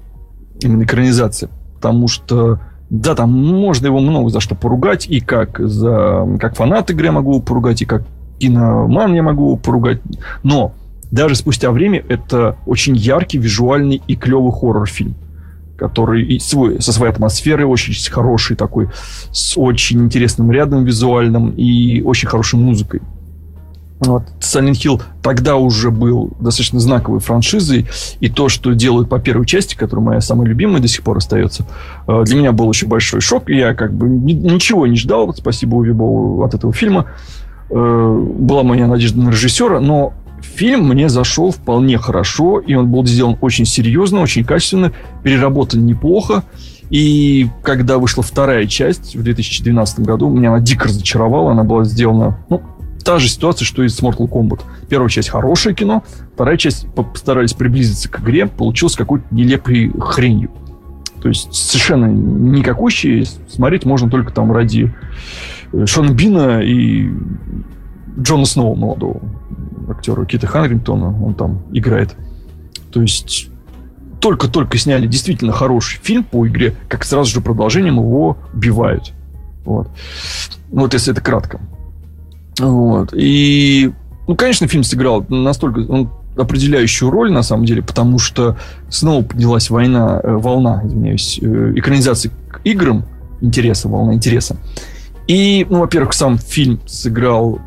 именно 0.61 0.83
экранизация, 0.83 1.49
потому 1.75 2.07
что 2.07 2.59
да, 2.91 3.15
там 3.15 3.31
можно 3.31 3.87
его 3.87 3.99
много 3.99 4.29
за 4.29 4.39
что 4.39 4.53
поругать, 4.53 5.07
и 5.07 5.19
как 5.19 5.59
за 5.59 6.27
как 6.39 6.55
фанат 6.55 6.91
игры 6.91 7.07
я 7.07 7.11
могу 7.11 7.33
его 7.33 7.41
поругать, 7.41 7.81
и 7.81 7.85
как 7.85 8.03
киноман 8.39 9.13
я 9.13 9.23
могу 9.23 9.45
его 9.47 9.57
поругать, 9.57 10.01
но 10.43 10.73
даже 11.11 11.35
спустя 11.35 11.71
время 11.71 12.03
это 12.07 12.57
очень 12.65 12.95
яркий, 12.95 13.37
визуальный 13.37 14.01
и 14.07 14.15
клевый 14.15 14.51
хоррор-фильм 14.51 15.15
который 15.77 16.23
и 16.23 16.39
свой, 16.39 16.81
со 16.81 16.91
своей 16.91 17.13
атмосферой 17.13 17.65
очень 17.65 17.93
хороший 18.11 18.57
такой, 18.57 18.89
с 19.31 19.57
очень 19.57 20.01
интересным 20.01 20.51
рядом 20.51 20.83
визуальным 20.83 21.51
и 21.51 22.01
очень 22.01 22.27
хорошей 22.27 22.59
музыкой. 22.59 23.01
Вот. 24.01 24.23
Silent 24.39 24.73
Hill 24.73 25.01
тогда 25.21 25.57
уже 25.57 25.91
был 25.91 26.31
достаточно 26.39 26.79
знаковой 26.79 27.19
франшизой, 27.19 27.87
и 28.19 28.29
то, 28.29 28.47
что 28.47 28.73
делают 28.73 29.09
по 29.09 29.19
первой 29.19 29.45
части, 29.45 29.75
которая 29.75 30.05
моя 30.05 30.21
самая 30.21 30.47
любимая 30.47 30.81
до 30.81 30.87
сих 30.87 31.03
пор 31.03 31.17
остается, 31.17 31.65
э, 32.07 32.23
для 32.23 32.35
меня 32.37 32.51
был 32.53 32.67
очень 32.69 32.87
большой 32.87 33.19
шок. 33.19 33.49
Я 33.49 33.73
как 33.73 33.93
бы 33.93 34.07
ни- 34.07 34.33
ничего 34.33 34.87
не 34.87 34.95
ждал, 34.95 35.33
спасибо 35.33 35.81
Боллу, 35.93 36.43
от 36.43 36.53
этого 36.53 36.71
фильма. 36.71 37.07
Э, 37.69 38.25
Была 38.39 38.63
моя 38.63 38.87
надежда 38.87 39.19
на 39.21 39.29
режиссера, 39.29 39.79
но 39.81 40.13
фильм 40.59 40.89
мне 40.89 41.07
зашел 41.07 41.51
вполне 41.51 41.97
хорошо, 41.97 42.59
и 42.59 42.73
он 42.73 42.91
был 42.91 43.05
сделан 43.05 43.37
очень 43.39 43.63
серьезно, 43.63 44.19
очень 44.19 44.43
качественно, 44.43 44.91
переработан 45.23 45.85
неплохо. 45.85 46.43
И 46.89 47.47
когда 47.63 47.97
вышла 47.97 48.23
вторая 48.23 48.67
часть 48.67 49.15
в 49.15 49.23
2012 49.23 50.01
году, 50.01 50.27
меня 50.27 50.49
она 50.49 50.59
дико 50.59 50.89
разочаровала. 50.89 51.51
Она 51.51 51.63
была 51.63 51.85
сделана, 51.85 52.43
ну, 52.49 52.61
та 53.05 53.19
же 53.19 53.29
ситуация, 53.29 53.65
что 53.65 53.83
и 53.83 53.87
с 53.87 54.01
Mortal 54.01 54.27
Kombat. 54.27 54.59
Первая 54.89 55.09
часть 55.09 55.29
хорошее 55.29 55.73
кино, 55.73 56.03
вторая 56.33 56.57
часть 56.57 56.87
постарались 56.93 57.53
приблизиться 57.53 58.09
к 58.09 58.19
игре, 58.19 58.45
получилось 58.45 58.97
какой-то 58.97 59.27
нелепой 59.31 59.93
хренью. 59.97 60.51
То 61.21 61.29
есть 61.29 61.53
совершенно 61.53 62.07
никакущие, 62.07 63.25
смотреть 63.47 63.85
можно 63.85 64.09
только 64.09 64.33
там 64.33 64.51
ради 64.51 64.93
э, 65.71 65.85
Шона 65.85 66.11
Бина 66.11 66.59
и 66.61 67.09
Джона 68.17 68.43
Сноу 68.43 68.75
молодого 68.75 69.21
актера 69.91 70.25
Кита 70.25 70.47
Хангрингтона, 70.47 71.23
он 71.23 71.33
там 71.33 71.63
играет. 71.71 72.15
То 72.91 73.01
есть 73.01 73.49
только-только 74.19 74.77
сняли 74.77 75.07
действительно 75.07 75.51
хороший 75.53 75.99
фильм 76.01 76.23
по 76.23 76.47
игре, 76.47 76.75
как 76.87 77.05
сразу 77.05 77.31
же 77.31 77.41
продолжением 77.41 77.97
его 77.97 78.37
убивают. 78.53 79.13
Вот. 79.65 79.89
Вот 80.71 80.93
если 80.93 81.13
это 81.13 81.21
кратко. 81.21 81.59
Вот. 82.59 83.13
И, 83.13 83.91
ну, 84.27 84.35
конечно, 84.35 84.67
фильм 84.67 84.83
сыграл 84.83 85.25
настолько 85.29 85.79
он 85.79 86.11
определяющую 86.35 87.09
роль, 87.09 87.31
на 87.31 87.43
самом 87.43 87.65
деле, 87.65 87.81
потому 87.81 88.17
что 88.17 88.57
снова 88.89 89.23
поднялась 89.23 89.69
война, 89.69 90.19
э, 90.23 90.31
волна, 90.31 90.81
извиняюсь, 90.85 91.39
э, 91.41 91.73
экранизации 91.75 92.31
к 92.49 92.61
играм, 92.63 93.03
интереса, 93.41 93.89
волна 93.89 94.13
интереса. 94.13 94.55
И, 95.27 95.65
ну, 95.69 95.79
во-первых, 95.79 96.13
сам 96.13 96.37
фильм 96.37 96.79
сыграл 96.85 97.59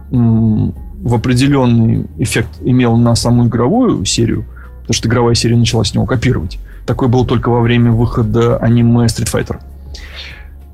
в 1.02 1.14
определенный 1.14 2.06
эффект, 2.18 2.48
имел 2.62 2.96
на 2.96 3.14
саму 3.14 3.46
игровую 3.46 4.04
серию, 4.04 4.44
потому 4.80 4.94
что 4.94 5.08
игровая 5.08 5.34
серия 5.34 5.56
начала 5.56 5.84
с 5.84 5.94
него 5.94 6.06
копировать. 6.06 6.58
Такое 6.86 7.08
было 7.08 7.26
только 7.26 7.48
во 7.48 7.60
время 7.60 7.92
выхода 7.92 8.56
аниме 8.58 9.06
Street 9.06 9.30
Fighter. 9.32 9.60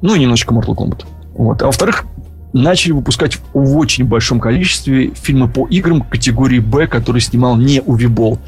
Ну 0.00 0.14
и 0.14 0.20
немножечко 0.20 0.54
Mortal 0.54 0.74
Kombat. 0.74 1.04
Вот. 1.34 1.62
А 1.62 1.66
во-вторых, 1.66 2.04
начали 2.52 2.92
выпускать 2.92 3.38
в 3.52 3.76
очень 3.76 4.04
большом 4.04 4.40
количестве 4.40 5.12
фильмы 5.14 5.48
по 5.48 5.66
играм 5.68 6.02
категории 6.02 6.60
Б, 6.60 6.86
которые 6.86 7.20
снимал 7.20 7.56
не 7.56 7.80
Увибол. 7.80 8.38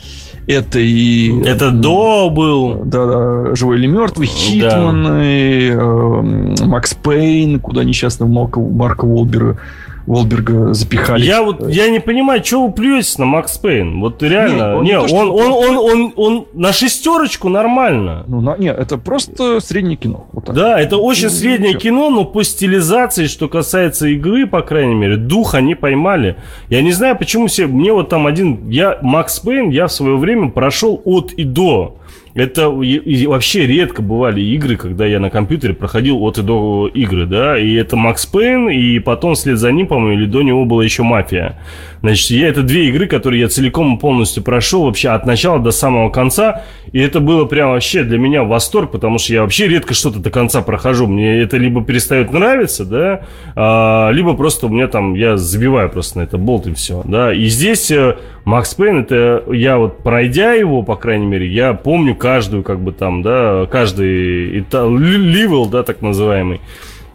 Это 0.47 0.79
и... 0.81 1.43
Это 1.45 1.71
до 1.71 2.31
был. 2.31 2.83
Да, 2.85 3.07
да, 3.07 3.55
живой 3.55 3.79
или 3.79 3.87
мертвый, 3.87 4.27
Хитман, 4.27 5.21
и, 5.23 5.71
э, 5.71 6.65
Макс 6.65 6.95
Пейн, 6.95 7.61
куда 7.61 7.85
несчастного 7.85 8.31
Марка, 8.31 8.59
Марка 8.59 9.05
Волберга, 9.05 9.59
Волберга 10.07 10.73
запихали. 10.75 11.25
Я 11.25 11.43
вот 11.43 11.69
я 11.69 11.89
не 11.91 12.01
понимаю, 12.01 12.45
что 12.45 12.67
вы 12.67 12.73
плюетесь 12.73 13.19
на 13.19 13.25
Макс 13.27 13.57
Пейн. 13.59 14.01
Вот 14.01 14.23
реально. 14.23 14.55
Не, 14.55 14.77
он 14.77 14.85
Не, 14.85 14.91
не 14.91 14.95
то, 14.95 15.01
он, 15.03 15.09
что 15.09 15.35
он, 15.35 15.53
он, 15.53 15.77
он, 15.77 16.13
он 16.17 16.47
на 16.55 16.73
шестерочку 16.73 17.49
нормально. 17.49 18.25
Ну, 18.27 18.41
на, 18.41 18.57
нет, 18.57 18.79
это 18.79 18.99
просто 18.99 19.61
среднее 19.61 19.97
кино. 19.97 20.27
Вот 20.33 20.47
так. 20.47 20.55
Да, 20.55 20.81
это 20.81 20.97
очень 20.97 21.25
Ну, 21.25 21.31
среднее 21.31 21.69
ничего. 21.75 21.81
кино, 21.81 22.11
но 22.11 22.25
по 22.25 22.43
стилизации, 22.43 23.27
что 23.27 23.49
касается 23.49 24.09
игры, 24.09 24.47
по 24.47 24.63
крайней 24.63 24.95
мере, 24.95 25.17
дух 25.17 25.55
они 25.55 25.75
поймали. 25.75 26.37
Я 26.69 26.83
не 26.83 26.93
знаю, 26.93 27.17
почему 27.17 27.47
все... 27.47 27.67
Мне 27.67 27.93
вот 27.93 28.09
там 28.09 28.27
один... 28.27 28.69
Я, 28.69 28.99
Макс 29.03 29.39
Пейн, 29.41 29.71
я 29.71 29.87
в 29.87 29.93
свое 29.93 30.17
время 30.17 30.51
прошел 30.51 31.01
от 31.05 31.33
и 31.33 31.45
до. 31.45 31.97
Это 32.35 32.71
вообще 32.71 33.67
редко 33.67 34.03
бывали 34.03 34.41
игры, 34.41 34.77
когда 34.77 35.05
я 35.05 35.19
на 35.19 35.31
компьютере 35.31 35.75
проходил 35.75 36.23
от 36.23 36.39
и 36.39 36.43
до 36.43 36.89
игры, 36.93 37.27
да, 37.27 37.59
и 37.59 37.75
это 37.75 37.97
Макс 37.97 38.25
Пейн, 38.25 38.69
и 38.69 39.01
потом 39.01 39.35
вслед 39.35 39.59
за 39.59 39.73
ним, 39.73 39.89
по-моему, 39.89 40.21
или 40.21 40.27
до 40.27 40.43
него 40.43 40.65
была 40.65 40.85
еще 40.85 41.03
Мафия. 41.03 41.59
Значит, 42.03 42.31
я, 42.31 42.49
это 42.49 42.63
две 42.63 42.89
игры, 42.89 43.07
которые 43.07 43.43
я 43.43 43.49
целиком 43.49 43.97
и 43.97 44.01
полностью 44.01 44.43
прошел 44.43 44.85
вообще 44.85 45.11
от 45.11 45.27
начала 45.27 45.59
до 45.59 45.71
самого 45.71 46.11
конца, 46.11 46.63
и 46.93 46.99
это 46.99 47.21
было 47.21 47.45
прям 47.45 47.71
вообще 47.71 48.05
для 48.05 48.19
меня 48.19 48.43
восторг, 48.43 48.91
потому 48.91 49.19
что 49.19 49.35
я 49.35 49.43
вообще 49.43 49.69
редко 49.69 49.93
что-то 49.93 50.19
до 50.19 50.31
конца 50.31 50.63
прохожу. 50.63 51.07
Мне 51.07 51.41
это 51.41 51.59
либо 51.59 51.85
перестает 51.85 52.33
нравиться, 52.33 52.85
да, 52.85 53.27
а, 53.55 54.11
либо 54.13 54.35
просто 54.35 54.67
у 54.67 54.71
меня 54.71 54.89
там, 54.89 55.15
я 55.15 55.37
забиваю 55.37 55.91
просто 55.91 56.19
на 56.19 56.23
это 56.23 56.39
болт 56.39 56.67
и 56.67 56.75
все, 56.75 57.03
да. 57.05 57.35
И 57.35 57.47
здесь 57.47 57.91
э, 57.91 58.17
Макс 58.45 58.75
Пейн, 58.75 59.01
это 59.01 59.45
я 59.53 59.77
вот 59.77 60.03
пройдя 60.03 60.55
его, 60.55 60.83
по 60.83 60.97
крайней 60.97 61.27
мере, 61.27 61.47
я 61.47 61.75
помню 61.75 62.15
каждую, 62.15 62.63
как 62.63 62.81
бы 62.81 62.93
там, 62.93 63.23
да, 63.23 63.67
каждый 63.71 64.51
ливел, 64.51 65.67
да, 65.67 65.83
так 65.83 66.01
называемый. 66.01 66.61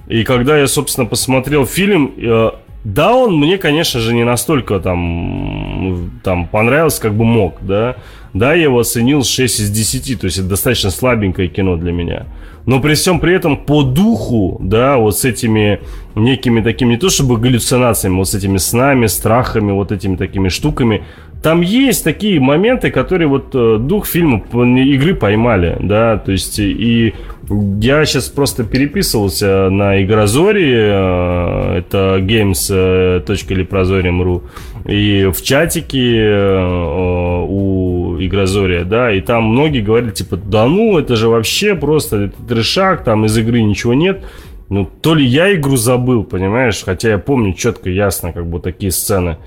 И 0.07 0.23
когда 0.23 0.57
я, 0.57 0.67
собственно, 0.67 1.07
посмотрел 1.07 1.65
фильм, 1.65 2.13
э, 2.17 2.51
да, 2.85 3.15
он 3.15 3.35
мне, 3.39 3.57
конечно 3.57 3.99
же, 3.99 4.13
не 4.13 4.23
настолько 4.23 4.79
там, 4.79 6.11
там 6.23 6.47
понравился, 6.47 7.01
как 7.01 7.15
бы 7.15 7.25
мог, 7.25 7.57
да. 7.61 7.95
Да, 8.35 8.53
я 8.53 8.63
его 8.63 8.79
оценил 8.79 9.23
6 9.23 9.59
из 9.59 9.71
10, 9.71 10.21
то 10.21 10.25
есть 10.25 10.37
это 10.37 10.49
достаточно 10.49 10.91
слабенькое 10.91 11.47
кино 11.47 11.77
для 11.77 11.91
меня. 11.91 12.27
Но 12.67 12.79
при 12.79 12.93
всем 12.93 13.19
при 13.19 13.33
этом 13.33 13.57
по 13.57 13.81
духу, 13.81 14.57
да, 14.61 14.97
вот 14.97 15.17
с 15.17 15.25
этими 15.25 15.79
некими 16.13 16.61
такими, 16.61 16.91
не 16.91 16.97
то 16.97 17.09
чтобы 17.09 17.37
галлюцинациями, 17.37 18.17
вот 18.17 18.29
с 18.29 18.35
этими 18.35 18.57
снами, 18.57 19.07
страхами, 19.07 19.71
вот 19.71 19.91
этими 19.91 20.15
такими 20.15 20.49
штуками, 20.49 21.05
там 21.41 21.61
есть 21.61 22.03
такие 22.03 22.39
моменты, 22.39 22.91
которые 22.91 23.27
вот 23.27 23.55
э, 23.55 23.77
дух 23.79 24.05
фильма, 24.05 24.43
игры 24.79 25.15
поймали, 25.15 25.77
да, 25.79 26.17
то 26.17 26.31
есть 26.31 26.59
и 26.59 27.13
я 27.49 28.05
сейчас 28.05 28.29
просто 28.29 28.63
переписывался 28.63 29.69
на 29.69 30.01
Игрозоре, 30.03 30.73
э, 30.73 31.77
это 31.79 32.17
games.leprozorium.ru, 32.19 34.41
и 34.85 35.25
в 35.33 35.41
чатике 35.41 36.25
э, 36.25 37.45
у 37.47 38.17
Игрозория, 38.19 38.83
да, 38.83 39.11
и 39.11 39.21
там 39.21 39.43
многие 39.43 39.81
говорили, 39.81 40.11
типа, 40.11 40.37
да 40.37 40.65
ну, 40.67 40.97
это 40.97 41.15
же 41.15 41.29
вообще 41.29 41.75
просто 41.75 42.31
трешак, 42.47 43.03
там 43.03 43.25
из 43.25 43.37
игры 43.37 43.61
ничего 43.61 43.93
нет. 43.93 44.23
Ну, 44.69 44.89
то 45.01 45.13
ли 45.13 45.23
я 45.23 45.53
игру 45.53 45.77
забыл, 45.77 46.23
понимаешь, 46.23 46.81
хотя 46.83 47.09
я 47.09 47.17
помню 47.19 47.53
четко, 47.53 47.89
ясно, 47.89 48.33
как 48.33 48.47
бы 48.47 48.59
такие 48.59 48.91
сцены. 48.91 49.37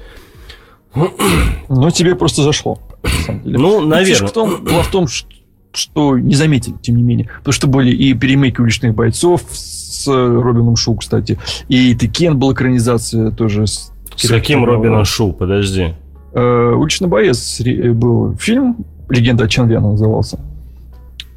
Но 1.69 1.91
тебе 1.91 2.15
просто 2.15 2.43
зашло. 2.43 2.79
на. 3.27 3.41
Ну, 3.45 3.81
наверное. 3.81 4.05
фишка 4.05 4.27
в 4.29 4.33
том, 4.33 4.65
была 4.65 4.83
в 4.83 4.91
том, 4.91 5.09
ш- 5.09 5.27
что 5.73 6.19
не 6.19 6.35
заметили, 6.35 6.74
тем 6.82 6.97
не 6.97 7.03
менее. 7.03 7.28
Потому 7.39 7.53
что 7.53 7.66
были 7.66 7.90
и 7.90 8.15
перемейки 8.15 8.61
уличных 8.61 8.95
бойцов 8.95 9.43
с 9.51 10.07
э, 10.09 10.12
Робином 10.12 10.77
Шоу, 10.77 10.97
кстати. 10.97 11.39
И 11.69 11.95
Текен 11.95 12.39
был 12.39 12.53
экранизация 12.53 13.31
тоже. 13.31 13.66
С, 13.66 13.93
С 14.16 14.28
каким 14.28 14.65
Робином 14.65 15.05
Шу, 15.05 15.32
подожди. 15.32 15.95
Э, 16.35 16.73
Уличный 16.77 17.09
боец 17.09 17.61
ре- 17.61 17.93
был 17.93 18.35
фильм, 18.36 18.77
Легенда 19.09 19.45
о 19.45 19.49
Чан 19.49 19.69
Вена 19.69 19.90
назывался. 19.93 20.39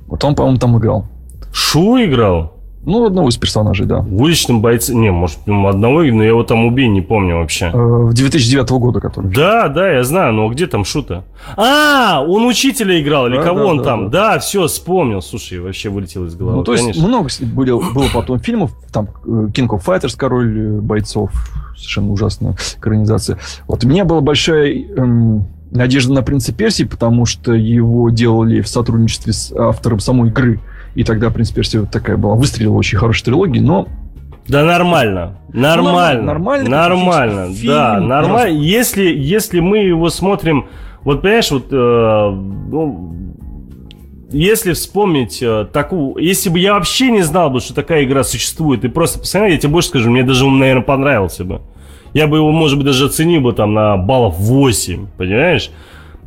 Вот 0.08 0.24
он, 0.24 0.36
по-моему, 0.36 0.58
там 0.60 0.78
играл. 0.78 1.06
Шу 1.54 1.98
играл? 2.04 2.54
Ну, 2.84 3.06
одного 3.06 3.30
из 3.30 3.38
персонажей, 3.38 3.86
да. 3.86 4.00
В 4.00 4.22
уличном 4.22 4.62
бойце... 4.62 4.94
Не, 4.96 5.12
может, 5.12 5.38
ну, 5.46 5.68
одного, 5.68 6.02
но 6.04 6.24
я 6.24 6.30
его 6.30 6.44
там 6.44 6.66
убей, 6.66 6.88
не 6.88 7.02
помню 7.02 7.38
вообще. 7.38 7.70
Э, 7.72 7.78
В 7.78 8.14
2009 8.14 8.70
года, 8.72 9.00
который. 9.00 9.32
Да, 9.32 9.68
да, 9.68 9.92
я 9.92 10.04
знаю, 10.04 10.34
но 10.34 10.50
где 10.50 10.66
там 10.66 10.84
Шута? 10.84 11.24
А, 11.58 12.24
он 12.28 12.46
учителя 12.48 13.00
играл, 13.00 13.28
или 13.28 13.36
Да, 13.38 13.44
кого 13.44 13.60
да, 13.60 13.66
он 13.66 13.78
да, 13.78 13.84
там? 13.84 14.10
Да, 14.10 14.40
все, 14.40 14.66
вспомнил. 14.66 15.22
Слушай, 15.22 15.60
вообще 15.60 15.90
вылетел 15.90 16.26
из 16.26 16.36
головы. 16.36 16.58
Ну, 16.58 16.64
то 16.64 16.72
есть 16.74 16.84
конечно. 16.86 17.08
много 17.08 17.30
с- 17.30 17.40
было, 17.42 17.82
было 17.94 18.08
потом 18.14 18.40
фильмов, 18.40 18.72
там 18.92 19.10
э, 19.26 19.30
King 19.54 19.68
of 19.68 19.86
Fighters, 19.86 20.16
король 20.18 20.58
э, 20.60 20.80
бойцов, 20.82 21.32
совершенно 21.76 22.12
ужасная 22.12 22.56
экранизация. 22.78 23.38
Вот 23.68 23.84
у 23.84 23.88
меня 23.88 24.06
была 24.06 24.22
большая 24.22 24.74
эм, 24.74 25.46
Надежда 25.72 26.14
на 26.14 26.22
принца 26.22 26.52
Персии, 26.54 26.84
потому 26.84 27.26
что 27.26 27.54
его 27.54 28.10
делали 28.10 28.60
в 28.62 28.68
сотрудничестве 28.68 29.32
с 29.34 29.54
автором 29.54 30.00
самой 30.00 30.30
игры. 30.30 30.60
И 30.96 31.04
тогда 31.04 31.30
принц 31.30 31.52
Персии 31.52 31.78
вот 31.78 31.92
такая 31.92 32.18
была, 32.18 32.36
выстрелила 32.36 32.76
очень 32.76 32.98
хорошая 32.98 33.26
трилогия, 33.26 33.62
но 33.62 33.88
да 34.48 34.66
нормально, 34.66 35.38
нормально, 35.54 36.24
нормально, 36.24 36.70
нормально, 36.70 37.54
фильм, 37.54 37.74
да, 37.74 38.00
нормально. 38.00 38.58
Если 38.58 39.04
если 39.04 39.60
мы 39.60 39.80
его 39.80 40.10
смотрим, 40.10 40.68
вот 41.04 41.22
понимаешь, 41.22 41.52
вот 41.52 41.68
э, 41.72 41.76
ну, 41.76 43.16
если 44.32 44.74
вспомнить 44.74 45.42
э, 45.42 45.68
такую, 45.72 46.18
если 46.18 46.50
бы 46.50 46.60
я 46.60 46.74
вообще 46.74 47.12
не 47.12 47.22
знал 47.22 47.50
бы, 47.50 47.60
что 47.60 47.74
такая 47.74 48.04
игра 48.04 48.24
существует, 48.24 48.84
и 48.84 48.88
просто 48.88 49.20
посмотрел, 49.20 49.54
я 49.54 49.58
тебе 49.60 49.72
больше 49.72 49.90
скажу, 49.90 50.10
мне 50.10 50.24
даже 50.24 50.46
он, 50.46 50.60
наверное, 50.60 50.84
понравился 50.84 51.46
бы. 51.46 51.62
Я 52.14 52.28
бы 52.28 52.38
его, 52.38 52.52
может 52.52 52.78
быть, 52.78 52.86
даже 52.86 53.06
оценил 53.06 53.42
бы 53.42 53.54
там 53.54 53.74
на 53.74 53.96
баллов 53.98 54.36
8, 54.38 55.08
понимаешь? 55.18 55.72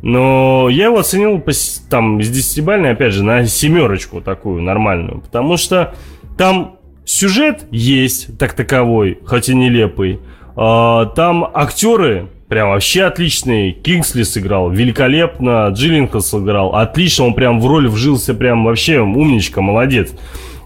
Но 0.01 0.67
я 0.69 0.85
его 0.85 0.99
оценил 0.99 1.43
там 1.89 2.19
из 2.19 2.29
10-бальной, 2.29 2.91
опять 2.91 3.13
же, 3.13 3.23
на 3.23 3.45
семерочку 3.45 4.21
такую 4.21 4.61
нормальную. 4.61 5.21
Потому 5.21 5.57
что 5.57 5.95
там 6.37 6.77
сюжет 7.05 7.65
есть, 7.71 8.37
так 8.37 8.53
таковой, 8.53 9.19
хоть 9.25 9.49
и 9.49 9.55
нелепый. 9.55 10.19
А, 10.55 11.05
там 11.07 11.49
актеры 11.53 12.29
прям 12.47 12.69
вообще 12.69 13.03
отличные. 13.03 13.71
Кингсли 13.71 14.23
сыграл 14.23 14.69
великолепно, 14.69 15.69
Джиллинкл 15.71 16.19
сыграл 16.19 16.75
отлично, 16.75 17.25
он 17.25 17.33
прям 17.33 17.59
в 17.59 17.67
роль 17.67 17.87
вжился 17.87 18.33
прям 18.33 18.65
вообще 18.65 18.99
умничка, 18.99 19.61
молодец. 19.61 20.11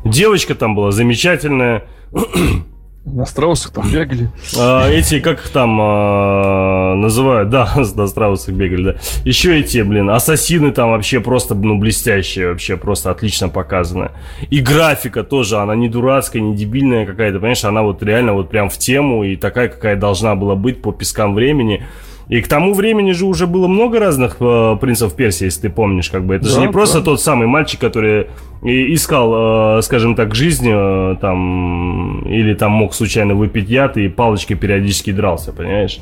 Девочка 0.03 0.55
там 0.55 0.75
была 0.75 0.91
замечательная. 0.91 1.83
На 3.13 3.25
страусах 3.25 3.71
там 3.71 3.89
бегали. 3.91 4.29
А, 4.57 4.87
эти, 4.89 5.19
как 5.19 5.39
их 5.39 5.49
там 5.49 5.79
а, 5.81 6.95
называют, 6.95 7.49
да, 7.49 7.71
на 7.95 8.07
страусах 8.07 8.53
бегали, 8.53 8.83
да. 8.83 8.95
Еще 9.25 9.59
эти, 9.59 9.81
блин, 9.81 10.09
ассасины 10.09 10.71
там 10.71 10.91
вообще 10.91 11.19
просто, 11.19 11.55
ну, 11.55 11.77
блестящие, 11.77 12.49
вообще 12.49 12.77
просто 12.77 13.11
отлично 13.11 13.49
показаны. 13.49 14.11
И 14.49 14.59
графика 14.59 15.23
тоже, 15.23 15.57
она 15.57 15.75
не 15.75 15.89
дурацкая, 15.89 16.41
не 16.41 16.55
дебильная 16.55 17.05
какая-то, 17.05 17.39
понимаешь, 17.39 17.63
она 17.63 17.81
вот 17.81 18.03
реально 18.03 18.33
вот 18.33 18.49
прям 18.49 18.69
в 18.69 18.77
тему 18.77 19.23
и 19.23 19.35
такая, 19.35 19.69
какая 19.69 19.95
должна 19.95 20.35
была 20.35 20.55
быть 20.55 20.81
по 20.81 20.91
пескам 20.91 21.33
времени. 21.33 21.85
И 22.29 22.41
к 22.41 22.47
тому 22.47 22.75
времени 22.75 23.11
же 23.11 23.25
уже 23.25 23.47
было 23.47 23.67
много 23.67 23.99
разных 23.99 24.37
э, 24.39 24.77
принцев 24.79 25.15
Персии, 25.15 25.45
если 25.45 25.61
ты 25.61 25.69
помнишь, 25.71 26.11
как 26.11 26.25
бы. 26.25 26.35
Это 26.35 26.45
да, 26.45 26.51
же 26.51 26.59
не 26.61 26.67
просто 26.67 27.01
тот 27.01 27.19
самый 27.19 27.47
мальчик, 27.47 27.79
который 27.79 28.27
искал, 28.61 29.79
э, 29.79 29.81
скажем 29.81 30.15
так, 30.15 30.35
жизнь 30.35 30.67
э, 30.69 31.15
там, 31.19 32.21
или 32.27 32.53
там 32.53 32.71
мог 32.71 32.93
случайно 32.93 33.33
выпить 33.33 33.67
яд 33.67 33.97
и 33.97 34.09
палочкой 34.09 34.57
периодически 34.57 35.11
дрался, 35.11 35.53
понимаешь? 35.53 36.01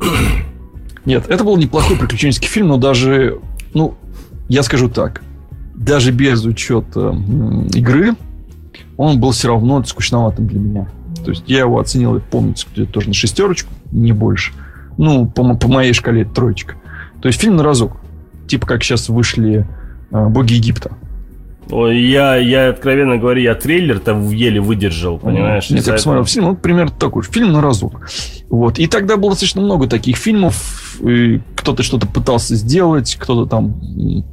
Нет, 1.04 1.24
это 1.28 1.42
был 1.42 1.56
неплохой 1.56 1.96
приключенческий 1.96 2.48
фильм, 2.48 2.68
но 2.68 2.76
даже, 2.76 3.40
ну, 3.74 3.94
я 4.48 4.62
скажу 4.62 4.88
так, 4.88 5.22
даже 5.74 6.12
без 6.12 6.44
учета 6.44 7.16
игры, 7.74 8.14
он 8.96 9.18
был 9.18 9.32
все 9.32 9.48
равно 9.48 9.82
скучноватым 9.82 10.46
для 10.46 10.60
меня. 10.60 10.88
То 11.24 11.30
есть 11.30 11.42
я 11.48 11.60
его 11.60 11.80
оценил, 11.80 12.20
помните, 12.30 12.68
где-то 12.72 12.92
тоже 12.92 13.08
на 13.08 13.14
шестерочку, 13.14 13.72
не 13.90 14.12
больше. 14.12 14.52
Ну, 14.98 15.26
по, 15.26 15.54
по 15.54 15.68
моей 15.68 15.92
шкале 15.92 16.22
это 16.22 16.34
троечка. 16.34 16.74
То 17.20 17.28
есть 17.28 17.40
фильм 17.40 17.56
на 17.56 17.62
разок. 17.62 17.96
Типа 18.46 18.66
как 18.66 18.82
сейчас 18.82 19.08
вышли 19.08 19.66
э, 20.10 20.28
«Боги 20.28 20.54
Египта». 20.54 20.92
Ой, 21.68 22.00
я, 22.00 22.36
я, 22.36 22.68
откровенно 22.68 23.16
говоря, 23.16 23.40
я 23.40 23.54
трейлер-то 23.56 24.12
еле 24.30 24.60
выдержал, 24.60 25.18
понимаешь? 25.18 25.68
Нет, 25.68 25.84
я 25.86 25.94
посмотрел 25.94 26.22
этого... 26.22 26.32
фильм, 26.32 26.46
он 26.46 26.56
примерно 26.56 26.92
такой. 26.96 27.24
Фильм 27.24 27.52
на 27.52 27.60
разок. 27.60 28.08
Вот. 28.48 28.78
И 28.78 28.86
тогда 28.86 29.16
было 29.16 29.32
достаточно 29.32 29.62
много 29.62 29.88
таких 29.88 30.16
фильмов. 30.16 31.00
Кто-то 31.56 31.82
что-то 31.82 32.06
пытался 32.06 32.54
сделать, 32.54 33.16
кто-то 33.18 33.46
там 33.46 33.74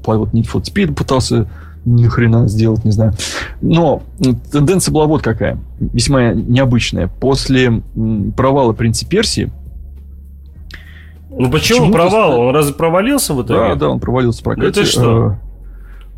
вот 0.05 0.33
Need 0.33 0.47
for 0.53 0.61
Speed 0.61 0.93
пытался 0.93 1.49
ни 1.85 2.05
хрена 2.05 2.47
сделать, 2.47 2.85
не 2.85 2.91
знаю. 2.91 3.13
Но 3.61 4.03
тенденция 4.51 4.93
была 4.93 5.05
вот 5.05 5.23
какая, 5.23 5.57
весьма 5.79 6.33
необычная. 6.33 7.07
После 7.07 7.81
провала 8.37 8.73
«Принца 8.73 9.07
Персии», 9.07 9.51
ну 11.37 11.51
почему, 11.51 11.79
почему 11.79 11.93
провал? 11.93 12.39
Он 12.39 12.55
разве 12.55 12.73
провалился 12.73 13.33
в 13.33 13.43
итоге? 13.43 13.69
Да, 13.69 13.75
да, 13.75 13.89
он 13.89 13.99
провалился 13.99 14.41
в 14.41 14.43
прокате. 14.43 14.67
Это 14.67 14.85
что? 14.85 15.37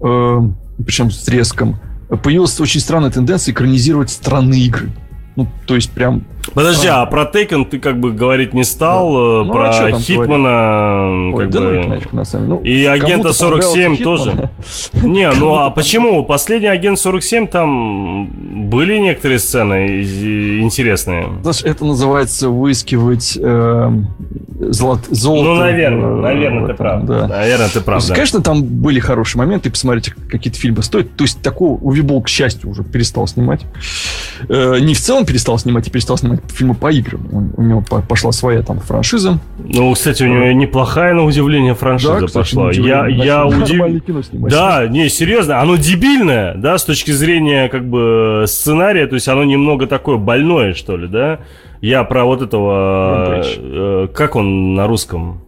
Э, 0.01 0.07
э, 0.07 0.83
причем 0.83 1.11
с 1.11 1.23
треском. 1.23 1.77
Появилась 2.23 2.59
очень 2.59 2.79
странная 2.79 3.09
тенденция 3.09 3.51
экранизировать 3.53 4.09
странные 4.09 4.61
игры. 4.61 4.91
Ну, 5.35 5.47
то 5.65 5.75
есть 5.75 5.91
прям... 5.91 6.23
Подожди, 6.53 6.87
а 6.87 7.05
про 7.05 7.25
Тейкен 7.25 7.65
ты 7.65 7.79
как 7.79 7.99
бы 7.99 8.11
говорить 8.11 8.53
не 8.53 8.63
стал, 8.63 9.13
да. 9.13 9.19
Э, 9.19 9.43
ну, 9.45 9.53
про 9.53 9.69
а 9.69 9.99
Хитмана... 9.99 11.35
Ой, 11.35 11.43
как 11.43 11.49
да, 11.51 11.59
бы... 11.59 11.87
нафиг, 11.87 12.13
на 12.13 12.25
самом. 12.25 12.49
Ну, 12.49 12.61
и 12.61 12.85
агента 12.85 13.33
47 13.33 13.97
тоже. 13.97 14.49
Не, 15.03 15.31
ну 15.31 15.55
а 15.55 15.69
почему? 15.69 16.23
Последний 16.23 16.67
агент 16.67 16.99
47 16.99 17.47
там 17.47 18.27
были 18.69 18.97
некоторые 18.97 19.39
сцены 19.39 20.03
интересные. 20.61 21.29
Знаешь, 21.41 21.63
это 21.63 21.85
называется 21.85 22.49
выискивать 22.49 23.37
э, 23.41 23.91
золот, 24.59 25.05
золото. 25.09 25.49
Ну, 25.49 25.55
наверное, 25.55 26.15
наверное, 26.15 26.67
ты 26.67 26.73
прав. 26.73 27.05
Да. 27.05 27.27
Наверное, 27.27 27.69
ты 27.69 27.81
прав. 27.81 28.07
Конечно, 28.07 28.41
там 28.41 28.63
были 28.63 28.99
хорошие 28.99 29.39
моменты, 29.39 29.69
посмотрите, 29.69 30.13
какие-то 30.29 30.59
фильмы 30.59 30.83
стоят. 30.83 31.15
То 31.15 31.23
есть 31.23 31.41
такого 31.41 31.77
Увибол, 31.77 32.21
к 32.21 32.29
счастью, 32.29 32.69
уже 32.69 32.83
перестал 32.83 33.27
снимать. 33.27 33.61
Э, 34.49 34.79
не 34.79 34.93
в 34.93 34.99
целом 34.99 35.25
перестал 35.25 35.57
снимать, 35.57 35.87
а 35.87 35.91
перестал 35.91 36.17
снимать 36.17 36.34
фильмы 36.47 36.75
по 36.75 36.91
играм. 36.91 37.21
У, 37.31 37.61
у 37.61 37.63
него 37.63 37.81
пошла 37.81 38.31
своя 38.31 38.61
там 38.61 38.79
франшиза. 38.79 39.39
Ну, 39.59 39.93
кстати, 39.93 40.23
у 40.23 40.27
него 40.27 40.51
неплохая, 40.51 41.13
на 41.13 41.23
удивление, 41.23 41.75
франшиза 41.75 42.19
да, 42.19 42.25
кстати, 42.27 42.55
пошла. 42.55 42.71
Я, 42.71 43.07
я 43.07 43.45
удивлен. 43.45 44.01
Да, 44.49 44.87
не, 44.87 45.09
серьезно, 45.09 45.61
оно 45.61 45.75
дебильное, 45.75 46.55
да, 46.55 46.77
с 46.77 46.85
точки 46.85 47.11
зрения 47.11 47.69
как 47.69 47.87
бы 47.87 48.45
сценария, 48.47 49.07
то 49.07 49.15
есть 49.15 49.27
оно 49.27 49.43
немного 49.43 49.87
такое 49.87 50.17
больное, 50.17 50.73
что 50.73 50.97
ли, 50.97 51.07
да? 51.07 51.39
Я 51.81 52.03
про 52.03 52.25
вот 52.25 52.41
этого... 52.41 53.43
Э, 53.57 54.07
как 54.13 54.35
он 54.35 54.73
на 54.73 54.87
русском? 54.87 55.41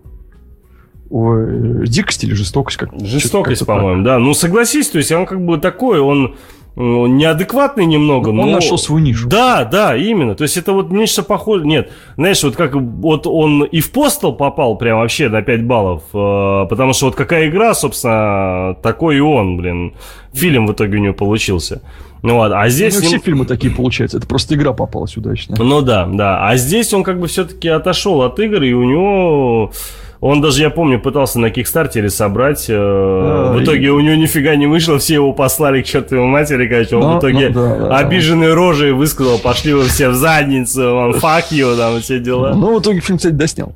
Ой, 1.10 1.88
дикость 1.88 2.24
или 2.26 2.34
жестокость? 2.34 2.78
Как, 2.78 2.90
жестокость, 3.00 3.66
по-моему, 3.66 4.04
да. 4.04 4.20
Ну, 4.20 4.34
согласись, 4.34 4.90
то 4.90 4.98
есть 4.98 5.12
он 5.12 5.26
как 5.26 5.44
бы 5.44 5.58
такой, 5.58 6.00
он 6.00 6.36
неадекватный 6.78 7.86
немного. 7.86 8.32
Но 8.32 8.44
он 8.44 8.52
нашел 8.52 8.78
свою 8.78 9.04
нишу. 9.04 9.28
Да, 9.28 9.66
да, 9.66 9.96
именно. 9.96 10.36
То 10.36 10.44
есть 10.44 10.58
это 10.58 10.74
вот 10.74 10.92
нечто 10.92 11.24
похоже. 11.24 11.66
Нет, 11.66 11.92
знаешь, 12.18 12.44
вот 12.44 12.56
как 12.56 12.76
вот 12.76 13.26
он 13.26 13.64
и 13.64 13.80
в 13.80 13.92
постел 13.92 14.34
попал 14.34 14.78
прям 14.78 15.00
вообще 15.00 15.28
на 15.30 15.42
5 15.42 15.64
баллов. 15.66 16.04
Э, 16.14 16.68
потому 16.70 16.94
что 16.94 17.08
вот 17.08 17.16
какая 17.16 17.50
игра, 17.50 17.74
собственно, 17.74 18.76
такой 18.84 19.18
и 19.18 19.20
он, 19.20 19.58
блин. 19.58 19.94
Фильм 20.34 20.68
в 20.68 20.74
итоге 20.74 20.98
у 20.98 21.02
него 21.02 21.14
получился. 21.16 21.82
Ну 22.22 22.36
вот, 22.36 22.52
а 22.54 22.70
здесь... 22.70 22.96
Ну, 22.96 23.02
все 23.02 23.20
фильмы 23.20 23.46
такие 23.46 23.74
получаются, 23.74 24.18
это 24.18 24.28
просто 24.28 24.56
игра 24.56 24.74
попалась 24.74 25.18
удачно. 25.18 25.56
Ну 25.58 25.82
да, 25.82 26.06
да. 26.06 26.48
А 26.48 26.58
здесь 26.58 26.94
он 26.94 27.04
как 27.04 27.20
бы 27.20 27.28
все-таки 27.28 27.70
отошел 27.70 28.22
от 28.22 28.40
игр, 28.40 28.62
и 28.62 28.74
у 28.74 28.84
него 28.84 29.72
он 30.20 30.42
даже, 30.42 30.62
я 30.62 30.70
помню, 30.70 31.00
пытался 31.00 31.40
на 31.40 31.50
Кикстартере 31.50 32.10
собрать. 32.10 32.66
Э, 32.70 32.74
а, 32.76 33.54
в 33.54 33.64
итоге 33.64 33.88
и... 33.88 33.90
у 33.90 34.00
него 34.00 34.16
нифига 34.16 34.56
не 34.56 34.68
вышло, 34.68 34.98
все 34.98 35.16
его 35.16 35.34
послали 35.34 35.82
к 35.82 35.86
чертовой 35.86 36.26
матери, 36.26 36.68
короче. 36.68 36.96
Он 36.96 37.02
но, 37.02 37.16
в 37.16 37.20
итоге 37.20 37.50
ну, 37.50 37.54
да, 37.54 37.76
да, 37.78 37.98
обиженной 37.98 38.50
да. 38.50 38.56
рожей 38.56 38.92
высказал, 38.92 39.38
пошли 39.40 39.74
вы 39.74 39.84
все 39.84 40.10
в 40.10 40.16
задницу, 40.16 40.94
он 40.94 41.12
fuck 41.16 41.52
you, 41.52 41.78
там 41.78 42.00
все 42.02 42.20
дела. 42.20 42.54
Ну, 42.54 42.78
в 42.78 42.82
итоге 42.82 43.00
фильм, 43.02 43.18
кстати, 43.18 43.34
доснял. 43.34 43.74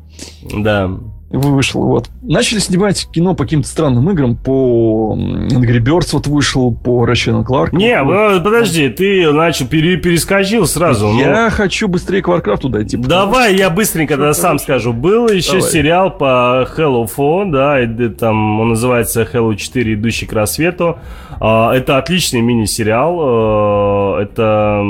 Да 0.51 0.91
вышел. 1.31 1.83
Вот. 1.83 2.09
Начали 2.21 2.59
снимать 2.59 3.07
кино 3.11 3.33
по 3.33 3.43
каким-то 3.43 3.67
странным 3.67 4.09
играм. 4.09 4.35
По 4.35 5.15
Angry 5.17 5.79
Birds 5.79 6.09
вот 6.13 6.27
вышел, 6.27 6.71
по 6.73 7.05
Ratchet 7.05 7.45
Clark. 7.45 7.75
Не, 7.75 8.01
вот. 8.03 8.13
ну, 8.13 8.41
подожди, 8.41 8.89
ты 8.89 9.31
начал, 9.31 9.67
пере, 9.67 9.97
перескочил 9.97 10.65
сразу. 10.65 11.11
Я 11.13 11.45
ну... 11.45 11.51
хочу 11.51 11.87
быстрее 11.87 12.21
к 12.21 12.27
Warcraft 12.27 12.69
дойти. 12.69 12.97
Давай, 12.97 13.55
я 13.55 13.69
быстренько 13.69 14.15
тогда 14.15 14.33
сам 14.33 14.59
скажу. 14.59 14.93
Был 14.93 15.29
еще 15.29 15.57
Давай. 15.57 15.71
сериал 15.71 16.11
по 16.11 16.67
Hello 16.77 17.07
4, 17.07 17.51
да, 17.51 17.81
и, 17.81 18.09
там 18.09 18.59
он 18.59 18.69
называется 18.69 19.27
Hello 19.31 19.55
4, 19.55 19.93
идущий 19.93 20.25
к 20.25 20.33
рассвету. 20.33 20.99
А, 21.39 21.73
это 21.73 21.97
отличный 21.97 22.41
мини-сериал. 22.41 23.17
А, 23.19 24.21
это 24.21 24.83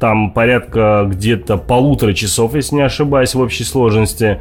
там 0.00 0.30
порядка 0.30 1.06
где-то 1.08 1.56
полутора 1.56 2.14
часов, 2.14 2.54
если 2.54 2.76
не 2.76 2.82
ошибаюсь, 2.82 3.34
в 3.34 3.40
общей 3.40 3.64
сложности. 3.64 4.40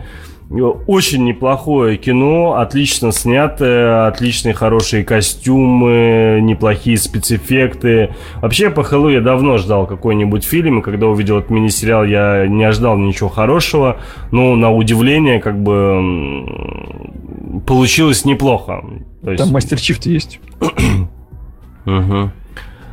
Очень 0.49 1.25
неплохое 1.25 1.95
кино, 1.97 2.55
отлично 2.55 3.11
снятое, 3.11 4.07
отличные 4.07 4.55
хорошие 4.55 5.03
костюмы, 5.03 6.39
неплохие 6.41 6.97
спецэффекты. 6.97 8.15
Вообще, 8.41 8.71
по 8.71 8.83
Хэллоу 8.83 9.09
я 9.09 9.21
давно 9.21 9.59
ждал 9.59 9.85
какой-нибудь 9.85 10.43
фильм, 10.43 10.79
и 10.79 10.81
когда 10.81 11.05
увидел 11.05 11.37
этот 11.37 11.51
мини-сериал, 11.51 12.03
я 12.03 12.47
не 12.47 12.63
ожидал 12.63 12.97
ничего 12.97 13.29
хорошего, 13.29 13.97
но 14.31 14.55
на 14.55 14.73
удивление, 14.73 15.39
как 15.39 15.61
бы, 15.61 16.43
получилось 17.67 18.25
неплохо. 18.25 18.83
То 19.23 19.31
есть... 19.31 19.43
Там 19.43 19.53
мастер 19.53 19.79
Чифт 19.79 20.07
есть. 20.07 20.39
Угу. 21.85 22.31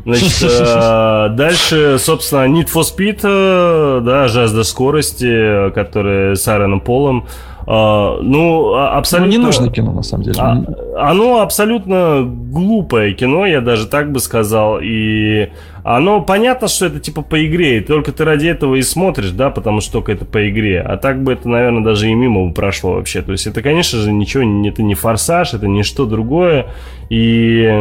Значит, 0.07 0.43
э, 0.49 1.29
дальше, 1.31 1.99
собственно, 1.99 2.47
Need 2.47 2.69
for 2.73 2.83
Speed, 2.83 3.21
э, 3.25 4.01
да, 4.03 4.29
жажда 4.29 4.63
скорости, 4.63 5.71
которая 5.73 6.37
с 6.37 6.47
Аароном 6.47 6.81
Полом. 6.81 7.27
А, 7.67 8.19
ну, 8.23 8.75
а, 8.75 8.97
абсолютно... 8.97 9.27
Ну, 9.27 9.39
не 9.39 9.45
нужно 9.45 9.69
кино, 9.69 9.93
на 9.93 10.05
самом 10.05 10.23
деле. 10.23 10.37
А, 10.39 10.63
оно 11.11 11.41
абсолютно 11.41 12.23
глупое 12.25 13.13
кино, 13.15 13.45
я 13.47 13.61
даже 13.61 13.87
так 13.87 14.13
бы 14.13 14.21
сказал. 14.21 14.79
И 14.81 15.51
оно 15.89 16.21
понятно, 16.21 16.67
что 16.67 16.87
это 16.87 16.99
типа 16.99 17.23
по 17.23 17.47
игре, 17.47 17.79
и 17.79 17.81
только 17.81 18.11
ты 18.11 18.25
ради 18.25 18.49
этого 18.49 18.75
и 18.75 18.83
смотришь, 18.83 19.31
да, 19.31 19.51
потому 19.51 19.81
что 19.81 19.93
только 19.93 20.11
это 20.11 20.25
по 20.25 20.49
игре. 20.51 20.81
А 20.81 20.97
так 20.97 21.23
бы 21.23 21.33
это, 21.35 21.49
наверное, 21.49 21.85
даже 21.85 22.09
и 22.11 22.15
мимо 22.15 22.49
бы 22.49 22.53
прошло 22.53 22.95
вообще. 22.95 23.23
То 23.23 23.31
есть 23.31 23.47
это, 23.47 23.63
конечно 23.63 24.01
же, 24.01 24.11
ничего, 24.11 24.43
это 24.69 24.83
не 24.83 24.97
форсаж, 24.97 25.55
это 25.55 25.69
не 25.69 25.85
что 25.85 26.07
другое. 26.07 26.67
И... 27.09 27.61
Это 27.63 27.79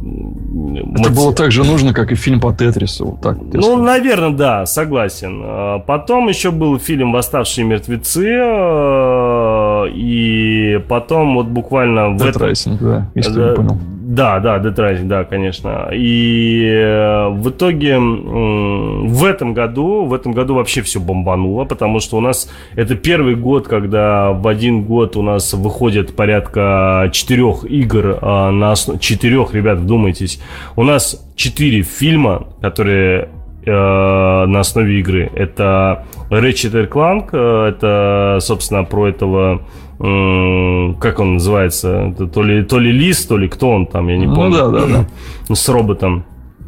мотив... 0.00 1.14
было 1.14 1.32
так 1.32 1.52
же 1.52 1.62
нужно, 1.62 1.94
как 1.94 2.10
и 2.10 2.16
фильм 2.16 2.40
по 2.40 2.52
Тетрису. 2.52 3.06
Вот 3.06 3.20
так, 3.20 3.38
ну, 3.40 3.62
скажу. 3.62 3.76
наверное, 3.80 4.30
да, 4.30 4.66
согласен. 4.66 5.40
А 5.44 5.78
потом 5.78 6.28
еще 6.28 6.50
был 6.50 6.80
фильм 6.80 7.12
«Восставшие 7.12 7.64
мертвецы», 7.64 8.26
э, 8.26 9.88
и 9.94 10.80
потом 10.88 11.36
вот 11.36 11.46
буквально... 11.46 12.16
Dead 12.16 12.32
в 12.32 12.42
этом... 12.42 12.76
да, 12.80 13.08
если 13.14 13.34
да, 13.34 13.54
понял. 13.54 13.78
Да, 14.04 14.40
да, 14.40 14.58
Dead 14.58 14.74
Rising, 14.74 15.06
да, 15.06 15.22
конечно. 15.22 15.90
И 15.92 16.66
э, 16.66 17.28
в 17.28 17.50
итоге 17.50 17.98
в 17.98 19.24
этом 19.24 19.54
году, 19.54 20.04
в 20.06 20.12
этом 20.12 20.32
году 20.32 20.56
вообще 20.56 20.82
все 20.82 20.98
бомбануло, 20.98 21.64
потому 21.64 22.00
что 22.00 22.16
у 22.16 22.20
нас 22.20 22.50
это 22.74 22.96
первый 22.96 23.36
год, 23.36 23.68
когда 23.68 24.32
в 24.32 24.48
один 24.48 24.82
год 24.82 25.16
у 25.16 25.22
нас 25.22 25.54
выходит 25.54 26.16
порядка 26.16 27.10
четырех 27.12 27.64
игр 27.64 28.18
а, 28.20 28.50
на 28.50 28.72
основе... 28.72 28.98
Четырех, 28.98 29.54
ребят, 29.54 29.78
вдумайтесь. 29.78 30.40
У 30.74 30.82
нас 30.82 31.24
четыре 31.36 31.82
фильма, 31.82 32.48
которые 32.60 33.28
э, 33.64 33.70
на 33.70 34.60
основе 34.60 34.98
игры. 34.98 35.30
Это 35.34 36.06
Ratchet 36.28 36.88
Clank, 36.88 37.28
э, 37.32 37.68
это, 37.68 38.38
собственно, 38.40 38.82
про 38.82 39.08
этого 39.08 39.62
как 40.02 41.20
он 41.20 41.34
называется, 41.34 42.12
то 42.34 42.42
ли, 42.42 42.64
то 42.64 42.80
ли 42.80 42.90
Лис, 42.90 43.24
то 43.24 43.36
ли 43.36 43.48
кто 43.48 43.70
он 43.70 43.86
там, 43.86 44.08
я 44.08 44.16
не 44.16 44.26
ну, 44.26 44.34
помню. 44.34 44.64
Ну 44.64 44.72
да, 44.72 44.80
да, 44.80 45.06
да. 45.48 45.54
С 45.54 45.68
роботом. 45.68 46.24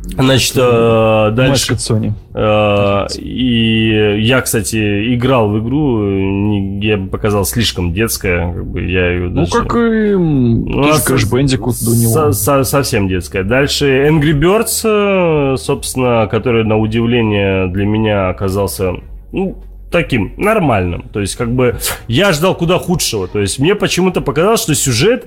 Значит, 0.06 0.56
э, 0.56 1.31
дальше... 1.35 1.74
Sony. 1.74 2.12
Э, 2.35 3.06
и 3.19 4.20
я, 4.23 4.40
кстати, 4.43 5.15
играл 5.15 5.48
в 5.48 5.59
игру, 5.61 6.81
я 6.81 6.97
бы 6.97 7.09
показал 7.09 7.44
слишком 7.44 7.93
детская, 7.93 8.52
как 8.52 8.66
бы 8.66 8.82
я 8.82 9.12
ее 9.12 9.28
Ну, 9.31 9.47
как 9.47 9.74
и 9.74 10.15
ну, 10.15 10.90
Crash 10.90 11.31
Bandicoot 11.31 11.85
до 11.85 11.97
него. 11.97 12.12
Со 12.12 12.32
со 12.32 12.65
совсем 12.65 13.09
детская. 13.09 13.44
Дальше 13.44 14.06
Angry 14.06 14.39
Birds, 14.39 14.82
э, 14.85 15.56
собственно, 15.56 16.28
который, 16.31 16.65
на 16.65 16.77
удивление, 16.77 17.69
для 17.69 17.86
меня 17.86 18.28
оказался 18.28 18.94
ну, 19.32 19.56
таким 19.95 20.33
нормальным. 20.37 21.03
То 21.12 21.21
есть, 21.21 21.37
как 21.37 21.55
бы, 21.55 21.79
я 22.09 22.33
ждал 22.33 22.57
куда 22.57 22.81
худшего. 22.81 23.29
То 23.29 23.39
есть, 23.41 23.61
мне 23.61 23.77
почему-то 23.77 24.21
показалось, 24.21 24.62
что 24.62 24.75
сюжет 24.75 25.27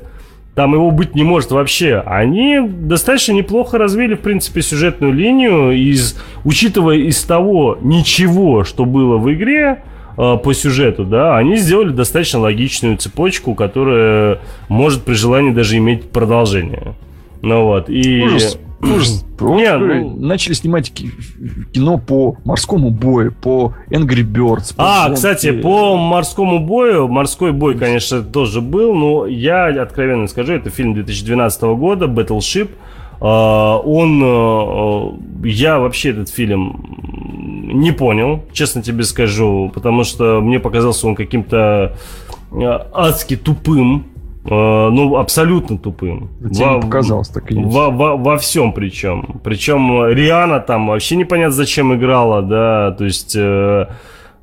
там 0.56 0.74
его 0.74 0.92
быть 0.92 1.16
не 1.16 1.24
может 1.24 1.52
вообще. 1.52 2.04
Они 2.06 2.60
достаточно 2.60 3.32
неплохо 3.32 3.78
развили, 3.78 4.16
в 4.16 4.20
принципе, 4.20 4.62
сюжетную 4.62 5.14
линию, 5.14 5.72
из, 5.72 6.20
учитывая 6.44 6.98
из 6.98 7.24
того 7.24 7.78
ничего, 7.80 8.66
что 8.66 8.84
было 8.84 9.18
в 9.18 9.32
игре, 9.32 9.84
э, 10.18 10.38
по 10.44 10.54
сюжету, 10.54 11.06
да, 11.06 11.38
они 11.38 11.56
сделали 11.58 11.92
достаточно 11.92 12.40
логичную 12.40 12.98
цепочку, 12.98 13.54
которая 13.54 14.40
может 14.68 15.04
при 15.04 15.14
желании 15.14 15.52
даже 15.52 15.78
иметь 15.78 16.10
продолжение. 16.10 16.96
Ну 17.42 17.64
вот, 17.64 17.90
и... 17.90 18.24
Ужас. 18.24 18.60
Ужас. 18.82 19.26
Не, 19.40 19.78
ну... 19.78 20.18
Начали 20.20 20.54
снимать 20.54 20.92
кино 20.92 21.98
по 21.98 22.38
морскому 22.44 22.92
бою, 22.92 23.32
по 23.32 23.74
Angry 23.90 24.24
Birds. 24.24 24.76
По 24.76 24.84
а, 24.84 25.04
зонке. 25.04 25.16
кстати, 25.16 25.52
по 25.52 25.98
морскому 25.98 26.60
бою, 26.60 27.08
морской 27.08 27.52
бой, 27.52 27.76
конечно, 27.76 28.22
тоже 28.22 28.62
был, 28.62 28.94
но 28.94 29.26
я 29.26 29.68
откровенно 29.82 30.28
скажу, 30.28 30.54
это 30.54 30.70
фильм 30.70 30.94
2012 30.94 31.62
года, 31.64 32.06
Battleship. 32.06 32.70
Uh, 33.20 33.82
он, 33.84 34.22
uh, 34.22 35.48
я 35.48 35.80
вообще 35.80 36.12
этот 36.12 36.30
фильм 36.30 36.86
не 37.74 37.92
понял, 37.92 38.44
честно 38.54 38.84
тебе 38.84 39.04
скажу, 39.06 39.72
потому 39.74 40.04
что 40.04 40.40
мне 40.40 40.60
показался 40.60 41.08
он 41.08 41.16
каким-то 41.16 41.96
uh, 42.52 42.88
адски 42.94 43.36
тупым, 43.36 44.06
Э, 44.06 44.17
ну, 44.50 45.18
абсолютно 45.18 45.78
тупым. 45.78 46.30
Тебе 46.52 46.66
во, 46.66 46.80
показалось 46.80 47.30
так 47.30 47.52
и 47.52 47.56
есть. 47.56 47.68
Во, 47.68 47.90
во, 47.90 48.16
во 48.18 48.38
всем 48.38 48.74
причем. 48.74 49.40
Причем 49.44 50.08
Риана 50.08 50.60
там 50.60 50.88
вообще 50.88 51.16
непонятно 51.16 51.54
зачем 51.54 51.94
играла, 51.94 52.42
да, 52.42 52.92
то 52.92 53.06
есть... 53.06 53.36
Э, 53.36 53.88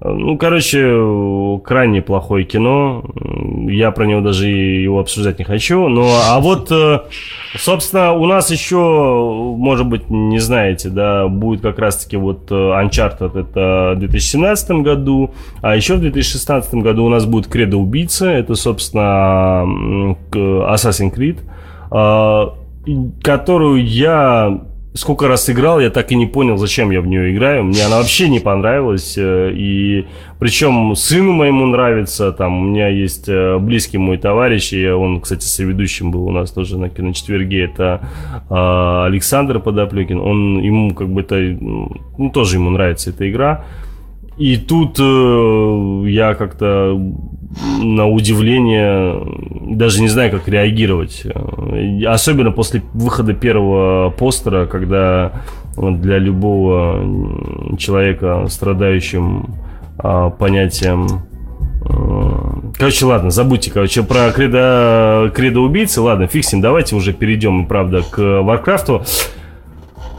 ну, 0.05 0.36
короче, 0.36 1.60
крайне 1.64 2.02
плохое 2.02 2.44
кино. 2.44 3.02
Я 3.68 3.90
про 3.90 4.05
него 4.05 4.20
даже 4.20 4.48
его 4.48 5.01
обсуждать 5.01 5.39
не 5.39 5.47
хочу. 5.47 5.89
Ну, 5.89 6.06
а 6.06 6.39
вот, 6.40 6.70
э, 6.70 7.01
собственно, 7.56 8.12
у 8.12 8.26
нас 8.26 8.51
еще, 8.51 8.76
может 8.76 9.86
быть, 9.86 10.10
не 10.10 10.39
знаете, 10.40 10.90
да, 10.90 11.26
будет 11.26 11.62
как 11.62 11.78
раз-таки 11.78 12.18
вот 12.18 12.51
э, 12.51 12.55
Uncharted, 12.55 13.39
это 13.39 13.94
в 13.97 14.01
2017 14.01 14.70
году. 14.82 15.32
А 15.62 15.74
еще 15.74 15.94
в 15.94 16.01
2016 16.01 16.74
году 16.74 17.06
у 17.06 17.09
нас 17.09 17.24
будет 17.24 17.47
Кредо 17.47 17.78
Убийца. 17.78 18.28
Это, 18.28 18.56
собственно, 18.56 19.64
Assassin's 20.32 21.14
Creed, 21.14 21.39
э, 21.90 23.14
которую 23.22 23.82
я 23.82 24.60
сколько 24.94 25.26
раз 25.26 25.50
играл, 25.50 25.80
я 25.80 25.90
так 25.90 26.12
и 26.12 26.14
не 26.14 26.26
понял, 26.26 26.56
зачем 26.56 26.90
я 26.90 27.00
в 27.00 27.06
нее 27.06 27.34
играю. 27.34 27.64
Мне 27.64 27.84
она 27.84 27.98
вообще 27.98 28.28
не 28.28 28.40
понравилась. 28.40 29.18
Э, 29.18 29.50
и 29.52 30.06
причем 30.38 30.94
сыну 30.94 31.32
моему 31.32 31.66
нравится. 31.66 32.32
Там 32.32 32.60
у 32.60 32.64
меня 32.64 32.88
есть 32.88 33.28
э, 33.28 33.58
близкий 33.58 33.98
мой 33.98 34.18
товарищ, 34.18 34.72
и 34.72 34.88
он, 34.88 35.20
кстати, 35.20 35.44
соведущим 35.44 36.10
был 36.10 36.26
у 36.26 36.30
нас 36.30 36.52
тоже 36.52 36.78
на 36.78 36.88
киночетверге. 36.88 37.64
Это 37.64 38.08
э, 38.48 39.04
Александр 39.06 39.58
Подоплекин. 39.58 40.20
Он 40.20 40.60
ему 40.62 40.94
как 40.94 41.08
бы 41.08 41.22
это, 41.22 41.36
ну, 41.36 42.30
тоже 42.32 42.56
ему 42.56 42.70
нравится 42.70 43.10
эта 43.10 43.28
игра. 43.28 43.64
И 44.36 44.56
тут 44.56 44.98
э, 45.00 46.04
я 46.08 46.34
как-то 46.34 47.00
на 47.82 48.06
удивление 48.06 49.20
даже 49.76 50.00
не 50.00 50.08
знаю, 50.08 50.30
как 50.30 50.48
реагировать. 50.48 51.22
Э, 51.24 52.04
особенно 52.06 52.50
после 52.50 52.82
выхода 52.92 53.34
первого 53.34 54.10
постера, 54.10 54.66
когда 54.66 55.32
для 55.76 56.18
любого 56.18 57.76
человека, 57.78 58.46
страдающим 58.48 59.56
э, 60.02 60.30
понятием 60.38 61.06
э, 61.88 62.44
Короче, 62.76 63.06
ладно, 63.06 63.30
забудьте, 63.30 63.70
короче, 63.70 64.02
про 64.02 64.32
кредо, 64.32 65.30
кредо 65.34 65.60
убийцы. 65.60 66.00
Ладно, 66.00 66.26
ним, 66.52 66.60
давайте 66.60 66.96
уже 66.96 67.12
перейдем, 67.12 67.66
правда, 67.66 68.02
к 68.02 68.18
Варкрафту. 68.42 69.04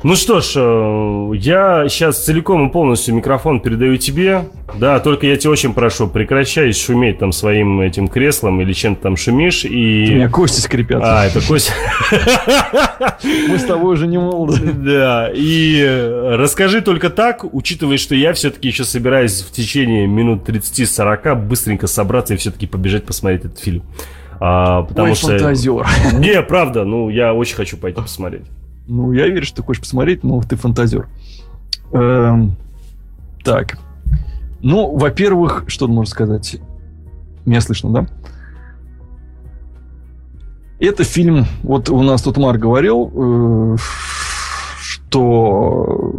Ну 0.05 0.15
что 0.15 0.39
ж, 0.39 0.53
э, 0.57 1.31
я 1.37 1.89
сейчас 1.89 2.23
целиком 2.23 2.69
и 2.69 2.71
полностью 2.71 3.15
микрофон 3.15 3.59
передаю 3.59 3.97
тебе. 3.97 4.45
Да, 4.79 4.99
только 4.99 5.25
я 5.25 5.35
тебя 5.35 5.49
очень 5.49 5.73
прошу, 5.73 6.07
прекращай 6.07 6.71
шуметь 6.73 7.17
там 7.17 7.31
своим 7.31 7.81
этим 7.81 8.07
креслом 8.07 8.61
или 8.61 8.71
чем-то 8.71 9.01
там 9.01 9.17
шумишь. 9.17 9.65
И... 9.65 10.05
У 10.11 10.13
меня 10.13 10.29
кости 10.29 10.59
скрипят. 10.59 11.01
А, 11.03 11.25
это 11.25 11.41
кости. 11.41 11.73
Мы 13.49 13.57
с 13.57 13.63
тобой 13.63 13.95
уже 13.95 14.05
не 14.05 14.19
молоды. 14.19 14.73
Да, 14.73 15.31
и 15.33 15.83
расскажи 16.33 16.81
только 16.81 17.09
так, 17.09 17.43
учитывая, 17.51 17.97
что 17.97 18.13
я 18.13 18.33
все-таки 18.33 18.67
еще 18.67 18.83
собираюсь 18.83 19.41
в 19.41 19.51
течение 19.51 20.05
минут 20.05 20.47
30-40 20.47 21.33
быстренько 21.33 21.87
собраться 21.87 22.35
и 22.35 22.37
все-таки 22.37 22.67
побежать 22.67 23.05
посмотреть 23.05 23.45
этот 23.45 23.57
фильм. 23.57 23.81
А, 24.39 24.83
потому 24.83 25.09
Ой, 25.09 25.15
что... 25.15 25.29
фантазер. 25.29 25.87
Не, 26.13 26.43
правда, 26.43 26.83
ну 26.83 27.09
я 27.09 27.33
очень 27.33 27.55
хочу 27.55 27.75
пойти 27.75 27.99
посмотреть. 27.99 28.43
Ну, 28.87 29.11
я 29.13 29.27
верю, 29.27 29.45
что 29.45 29.57
ты 29.57 29.63
хочешь 29.63 29.81
посмотреть, 29.81 30.23
но 30.23 30.41
ты 30.41 30.55
фантазер. 30.55 31.07
Эм, 31.91 32.55
так. 33.43 33.77
Ну, 34.61 34.95
во-первых, 34.95 35.65
что 35.67 35.87
можно 35.87 36.09
сказать? 36.09 36.57
Меня 37.45 37.61
слышно, 37.61 37.91
да? 37.91 38.07
Это 40.79 41.03
фильм, 41.03 41.45
вот 41.63 41.89
у 41.89 42.01
нас 42.01 42.21
тут 42.21 42.37
Марк 42.37 42.59
говорил, 42.59 43.11
э, 43.15 43.77
что 44.81 46.13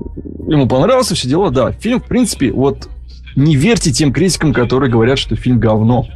ему 0.47 0.67
понравился, 0.67 1.15
все 1.15 1.29
дела. 1.29 1.51
Да, 1.51 1.73
фильм, 1.73 2.01
в 2.01 2.05
принципе, 2.05 2.53
вот 2.53 2.89
не 3.37 3.55
верьте 3.55 3.93
тем 3.93 4.13
критикам, 4.13 4.55
которые 4.55 4.91
говорят, 4.91 5.19
что 5.19 5.37
фильм 5.37 5.61
говно. 5.61 6.07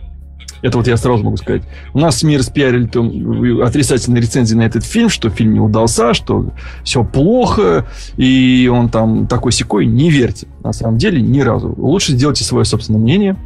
Это 0.63 0.79
вот 0.79 0.87
я 0.87 0.97
сразу 0.97 1.25
могу 1.25 1.37
сказать. 1.37 1.63
У 1.95 1.99
нас 1.99 2.19
СМИ 2.19 2.37
распиарили 2.37 2.87
там, 2.87 3.63
отрицательные 3.63 4.21
рецензии 4.21 4.55
на 4.55 4.63
этот 4.63 4.85
фильм, 4.85 5.09
что 5.09 5.31
фильм 5.31 5.55
не 5.55 5.61
удался, 5.61 6.15
что 6.15 6.51
все 6.85 7.05
плохо, 7.05 7.87
и 8.17 8.71
он 8.73 8.89
там 8.89 9.27
такой 9.27 9.53
секой. 9.53 9.87
Не 9.87 10.11
верьте. 10.11 10.47
На 10.63 10.73
самом 10.73 10.99
деле, 10.99 11.21
ни 11.23 11.41
разу. 11.41 11.75
Лучше 11.77 12.13
сделайте 12.13 12.45
свое 12.45 12.65
собственное 12.65 13.01
мнение. 13.01 13.37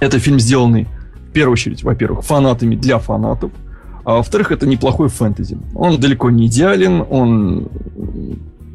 Это 0.00 0.18
фильм, 0.18 0.40
сделанный, 0.40 0.88
в 1.28 1.32
первую 1.32 1.52
очередь, 1.52 1.84
во-первых, 1.84 2.24
фанатами 2.24 2.76
для 2.76 2.98
фанатов. 2.98 3.52
А 4.04 4.16
во-вторых, 4.16 4.50
это 4.50 4.66
неплохой 4.66 5.08
фэнтези. 5.08 5.58
Он 5.74 5.98
далеко 6.00 6.28
не 6.30 6.46
идеален, 6.46 7.04
он, 7.08 7.68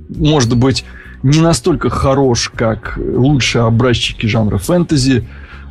может 0.10 0.56
быть, 0.58 0.86
не 1.22 1.42
настолько 1.42 1.90
хорош, 1.90 2.50
как 2.56 2.98
лучшие 2.98 3.66
образчики 3.66 4.26
жанра 4.26 4.58
фэнтези, 4.58 5.28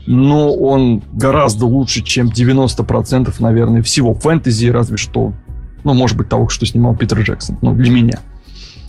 но 0.06 0.54
он 0.54 1.02
гораздо 1.12 1.66
лучше, 1.66 2.02
чем 2.02 2.28
90%, 2.28 3.34
наверное, 3.40 3.82
всего 3.82 4.14
фэнтези, 4.14 4.66
разве 4.68 4.96
что, 4.96 5.32
ну, 5.84 5.94
может 5.94 6.16
быть, 6.16 6.28
того, 6.28 6.48
что 6.48 6.64
снимал 6.66 6.94
Питер 6.96 7.20
Джексон, 7.20 7.58
ну, 7.62 7.74
для 7.74 7.90
меня. 7.90 8.20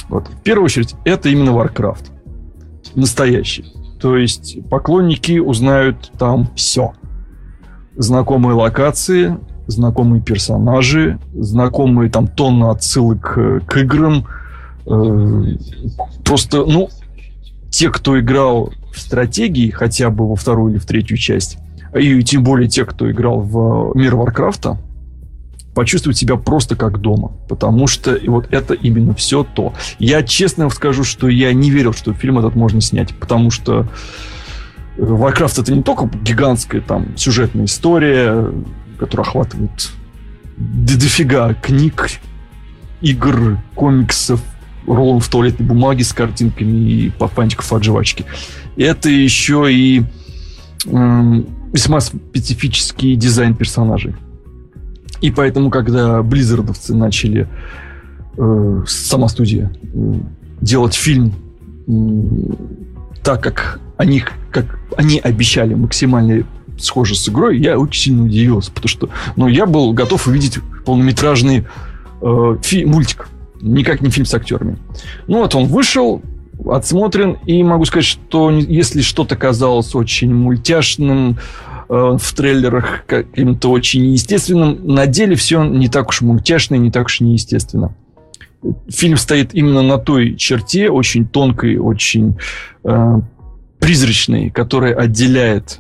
Вот. 0.10 0.28
В 0.28 0.42
первую 0.44 0.66
очередь, 0.66 0.96
это 1.04 1.30
именно 1.30 1.50
Warcraft. 1.50 2.12
Настоящий. 2.96 3.66
То 4.00 4.16
есть 4.16 4.58
поклонники 4.70 5.40
узнают 5.40 6.12
там 6.18 6.50
все. 6.56 6.94
Знакомые 7.96 8.56
локации, 8.56 9.38
знакомые 9.66 10.22
персонажи, 10.22 11.20
знакомые 11.34 12.10
там 12.10 12.28
тонны 12.28 12.66
отсылок 12.66 13.22
к, 13.22 13.60
к 13.66 13.78
играм. 13.78 14.26
Э, 14.86 15.44
просто, 16.24 16.64
ну, 16.66 16.90
те, 17.70 17.90
кто 17.90 18.20
играл 18.20 18.72
стратегии, 19.00 19.70
хотя 19.70 20.10
бы 20.10 20.28
во 20.28 20.36
вторую 20.36 20.74
или 20.74 20.80
в 20.80 20.86
третью 20.86 21.18
часть, 21.18 21.58
и 21.96 22.22
тем 22.24 22.44
более 22.44 22.68
те, 22.70 22.86
кто 22.86 23.10
играл 23.10 23.42
в 23.42 23.96
мир 23.96 24.16
Варкрафта, 24.16 24.78
почувствовать 25.78 26.18
себя 26.18 26.38
просто 26.38 26.76
как 26.76 27.00
дома. 27.00 27.34
Потому 27.48 27.86
что 27.86 28.20
вот 28.26 28.48
это 28.52 28.74
именно 28.74 29.14
все 29.14 29.44
то. 29.44 29.74
Я 30.00 30.24
честно 30.24 30.72
скажу, 30.72 31.04
что 31.04 31.30
я 31.30 31.54
не 31.54 31.70
верил, 31.70 31.94
что 31.94 32.14
фильм 32.14 32.40
этот 32.40 32.56
можно 32.56 32.82
снять. 32.82 33.14
Потому 33.14 33.52
что 33.52 33.88
Warcraft 34.98 35.62
это 35.62 35.72
не 35.72 35.84
только 35.84 36.10
гигантская 36.24 36.82
там 36.82 37.16
сюжетная 37.16 37.66
история, 37.66 38.52
которая 38.98 39.28
охватывает 39.28 39.92
дофига 40.58 41.54
книг, 41.54 42.10
игр, 43.02 43.60
комиксов, 43.76 44.42
роллов 44.88 45.28
туалетной 45.28 45.66
бумаги 45.66 46.02
с 46.02 46.14
картинками 46.14 46.92
и 46.92 47.10
папанчиков 47.10 47.72
от 47.74 47.84
жвачки. 47.84 48.26
Это 48.78 49.10
еще 49.10 49.68
и 49.72 50.04
э, 50.86 51.44
весьма 51.74 52.00
специфический 52.00 53.16
дизайн 53.16 53.56
персонажей. 53.56 54.16
И 55.22 55.32
поэтому, 55.32 55.70
когда 55.70 56.22
Близзардовцы 56.24 56.96
начали, 56.96 57.48
э, 58.38 58.84
сама 58.88 59.28
студия, 59.28 59.72
э, 59.94 60.14
делать 60.62 60.94
фильм 60.94 61.34
э, 61.88 62.54
так, 63.24 63.44
как 63.44 63.80
они, 63.98 64.24
как 64.52 64.80
они 64.96 65.20
обещали, 65.20 65.74
максимально 65.74 66.46
схоже 66.78 67.16
с 67.16 67.28
игрой, 67.28 67.60
я 67.60 67.80
очень 67.80 68.02
сильно 68.04 68.24
удивился, 68.24 68.72
потому 68.72 68.90
что 68.90 69.10
ну, 69.36 69.48
я 69.48 69.66
был 69.66 69.92
готов 69.94 70.28
увидеть 70.28 70.60
полнометражный 70.86 71.66
э, 72.22 72.58
фи- 72.62 72.86
мультик, 72.86 73.28
никак 73.62 74.02
не 74.02 74.10
фильм 74.10 74.26
с 74.26 74.34
актерами. 74.34 74.78
Ну 75.28 75.40
вот 75.40 75.56
он 75.56 75.66
вышел, 75.66 76.22
отсмотрен, 76.70 77.38
и 77.46 77.64
могу 77.64 77.86
сказать, 77.86 78.06
что 78.06 78.50
если 78.50 79.02
что-то 79.02 79.36
казалось 79.36 79.94
очень 79.96 80.34
мультяшным, 80.34 81.38
Э, 81.90 82.18
в 82.20 82.34
трейлерах 82.34 83.06
каким-то 83.06 83.72
очень 83.72 84.04
неестественным. 84.04 84.86
На 84.86 85.08
деле 85.08 85.36
все 85.36 85.64
не 85.64 85.88
так 85.88 86.10
уж 86.10 86.22
мультяшно 86.22 86.76
и 86.76 86.80
не 86.80 86.92
так 86.92 87.06
уж 87.06 87.22
неестественно. 87.22 87.96
Фильм 88.90 89.18
стоит 89.18 89.54
именно 89.54 89.82
на 89.84 89.98
той 89.98 90.36
черте, 90.36 90.90
очень 90.90 91.28
тонкой, 91.28 91.78
очень 91.78 92.38
э, 92.84 93.20
призрачной, 93.80 94.50
которая 94.50 94.96
отделяет 94.96 95.80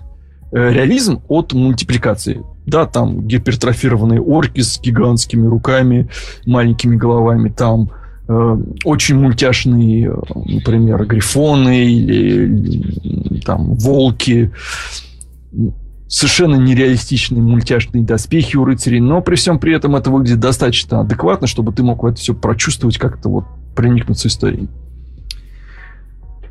э, 0.51 0.71
реализм 0.71 1.21
от 1.27 1.51
мультипликации. 1.51 2.41
Да, 2.67 2.85
там 2.85 3.25
гипертрофированные 3.25 4.21
орки 4.21 4.59
с 4.59 4.79
гигантскими 4.79 5.47
руками, 5.47 6.09
маленькими 6.45 6.97
головами, 6.97 7.47
там 7.47 7.89
э, 8.27 8.57
очень 8.83 9.15
мультяшные, 9.15 10.09
э, 10.09 10.13
например, 10.35 11.05
грифоны 11.05 11.85
или 11.85 13.41
там 13.41 13.73
волки 13.75 14.51
совершенно 16.09 16.55
нереалистичные 16.55 17.41
мультяшные 17.41 18.03
доспехи 18.03 18.57
у 18.57 18.65
рыцарей, 18.65 18.99
но 18.99 19.21
при 19.21 19.35
всем 19.35 19.59
при 19.59 19.73
этом 19.73 19.95
это 19.95 20.11
выглядит 20.11 20.39
достаточно 20.39 21.01
адекватно, 21.01 21.47
чтобы 21.47 21.71
ты 21.71 21.83
мог 21.83 22.03
это 22.03 22.15
все 22.15 22.33
прочувствовать, 22.33 22.97
как-то 22.97 23.29
вот 23.29 23.45
проникнуться 23.75 24.27
историей. 24.27 24.67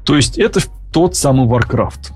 То 0.04 0.16
есть 0.16 0.38
это 0.38 0.60
тот 0.92 1.14
самый 1.14 1.46
Warcraft. 1.46 2.12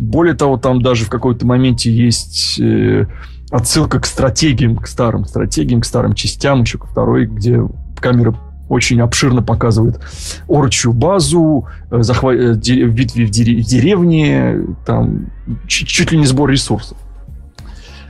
Более 0.00 0.34
того, 0.34 0.56
там 0.56 0.80
даже 0.80 1.04
в 1.04 1.10
какой-то 1.10 1.46
моменте 1.46 1.92
есть 1.92 2.58
э, 2.58 3.06
отсылка 3.50 4.00
к 4.00 4.06
стратегиям, 4.06 4.76
к 4.76 4.86
старым 4.86 5.26
стратегиям, 5.26 5.82
к 5.82 5.84
старым 5.84 6.14
частям, 6.14 6.62
еще 6.62 6.78
ко 6.78 6.86
второй, 6.86 7.26
где 7.26 7.60
камера 8.00 8.34
очень 8.70 9.00
обширно 9.00 9.42
показывает 9.42 10.00
орчью 10.48 10.94
базу, 10.94 11.68
э, 11.90 12.02
захва... 12.02 12.34
Э, 12.34 12.54
битве 12.54 13.26
в, 13.26 13.30
дерев... 13.30 13.66
в 13.66 13.68
деревне, 13.68 14.62
там 14.86 15.26
чуть, 15.66 15.88
чуть 15.88 16.12
ли 16.12 16.18
не 16.18 16.24
сбор 16.24 16.48
ресурсов. 16.48 16.96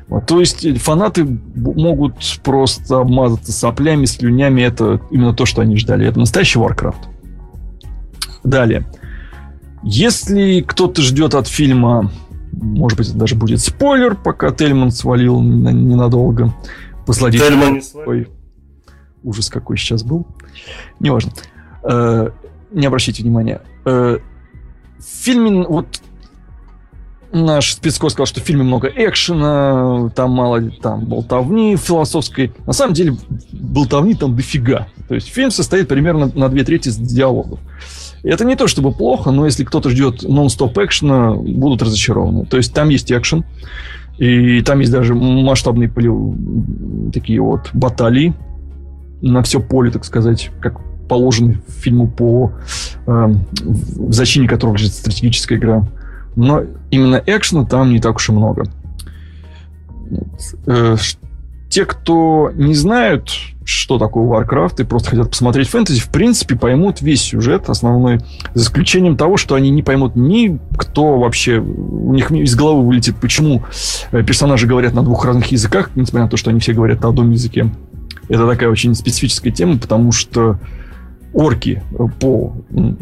Вот, 0.06 0.26
то 0.26 0.38
есть 0.38 0.78
фанаты 0.78 1.24
могут 1.24 2.14
просто 2.44 2.98
обмазаться 2.98 3.52
соплями, 3.52 4.04
слюнями. 4.04 4.62
Это 4.62 5.00
именно 5.10 5.34
то, 5.34 5.44
что 5.44 5.62
они 5.62 5.76
ждали. 5.76 6.06
Это 6.06 6.20
настоящий 6.20 6.58
Warcraft. 6.58 6.96
Далее. 8.44 8.86
Если 9.82 10.60
кто-то 10.60 11.02
ждет 11.02 11.34
от 11.34 11.48
фильма, 11.48 12.10
может 12.52 12.98
быть, 12.98 13.08
это 13.08 13.16
даже 13.16 13.34
будет 13.34 13.60
спойлер, 13.60 14.14
пока 14.14 14.50
Тельман 14.50 14.90
свалил 14.90 15.40
ненадолго. 15.40 16.54
Посладить. 17.06 17.40
Тельман 17.40 17.74
не 17.74 17.80
свалил. 17.80 18.28
Ужас 19.22 19.48
какой 19.48 19.76
сейчас 19.76 20.02
был. 20.02 20.26
Неважно. 20.98 21.32
Э, 21.82 22.30
не 22.72 22.86
обращайте 22.86 23.22
внимания. 23.22 23.62
Э, 23.84 24.18
в 24.98 25.02
фильме, 25.02 25.64
вот 25.66 25.86
наш 27.32 27.74
спецкор 27.74 28.10
сказал, 28.10 28.26
что 28.26 28.40
в 28.40 28.44
фильме 28.44 28.64
много 28.64 28.88
экшена, 28.88 30.10
там 30.14 30.32
мало 30.32 30.70
там 30.70 31.04
болтовни 31.04 31.76
философской. 31.76 32.52
На 32.66 32.72
самом 32.72 32.94
деле 32.94 33.16
болтовни 33.52 34.14
там 34.14 34.36
дофига. 34.36 34.88
То 35.08 35.14
есть 35.14 35.28
фильм 35.28 35.50
состоит 35.50 35.88
примерно 35.88 36.30
на 36.34 36.48
две 36.48 36.64
трети 36.64 36.88
из 36.88 36.96
диалогов. 36.96 37.60
Это 38.22 38.44
не 38.44 38.56
то 38.56 38.66
чтобы 38.66 38.92
плохо, 38.92 39.30
но 39.30 39.46
если 39.46 39.64
кто-то 39.64 39.90
ждет 39.90 40.22
нон-стоп 40.22 40.76
экшена, 40.78 41.34
будут 41.34 41.82
разочарованы. 41.82 42.44
То 42.46 42.56
есть 42.56 42.74
там 42.74 42.88
есть 42.90 43.10
экшен, 43.10 43.44
и 44.18 44.60
там 44.62 44.80
есть 44.80 44.92
даже 44.92 45.14
масштабные 45.14 45.88
полив... 45.88 46.14
такие 47.12 47.40
вот 47.40 47.70
баталии, 47.72 48.34
на 49.22 49.42
все 49.42 49.60
поле, 49.60 49.90
так 49.90 50.04
сказать, 50.04 50.50
как 50.60 50.80
положено 51.08 51.56
фильму 51.68 52.08
по 52.08 52.52
э, 53.06 53.34
в 53.62 54.12
зачине 54.12 54.48
которого 54.48 54.76
лежит 54.76 54.92
стратегическая 54.92 55.56
игра. 55.56 55.86
Но 56.36 56.62
именно 56.90 57.20
экшена 57.26 57.64
там 57.64 57.90
не 57.90 57.98
так 57.98 58.16
уж 58.16 58.28
и 58.28 58.32
много. 58.32 58.64
Э, 60.66 60.96
те, 61.70 61.86
кто 61.86 62.50
не 62.54 62.74
знают, 62.74 63.30
что 63.64 63.98
такое 63.98 64.24
Warcraft, 64.24 64.82
и 64.82 64.84
просто 64.84 65.10
хотят 65.10 65.30
посмотреть 65.30 65.68
фэнтези, 65.68 66.00
в 66.00 66.08
принципе, 66.08 66.56
поймут 66.56 67.00
весь 67.00 67.22
сюжет 67.22 67.70
основной, 67.70 68.20
за 68.52 68.64
исключением 68.64 69.16
того, 69.16 69.36
что 69.36 69.54
они 69.54 69.70
не 69.70 69.82
поймут 69.82 70.16
ни 70.16 70.58
кто 70.76 71.18
вообще, 71.18 71.58
у 71.58 72.12
них 72.12 72.32
из 72.32 72.56
головы 72.56 72.84
вылетит, 72.84 73.16
почему 73.20 73.62
э, 74.10 74.24
персонажи 74.24 74.66
говорят 74.66 74.92
на 74.92 75.02
двух 75.02 75.24
разных 75.24 75.52
языках, 75.52 75.90
несмотря 75.94 76.24
на 76.24 76.28
то, 76.28 76.36
что 76.36 76.50
они 76.50 76.58
все 76.58 76.72
говорят 76.72 77.02
на 77.02 77.08
одном 77.08 77.30
языке. 77.30 77.70
Это 78.28 78.46
такая 78.46 78.68
очень 78.68 78.94
специфическая 78.94 79.52
тема, 79.52 79.78
потому 79.78 80.10
что 80.10 80.58
орки 81.32 81.82
по, 82.18 82.52
ну, 82.70 82.96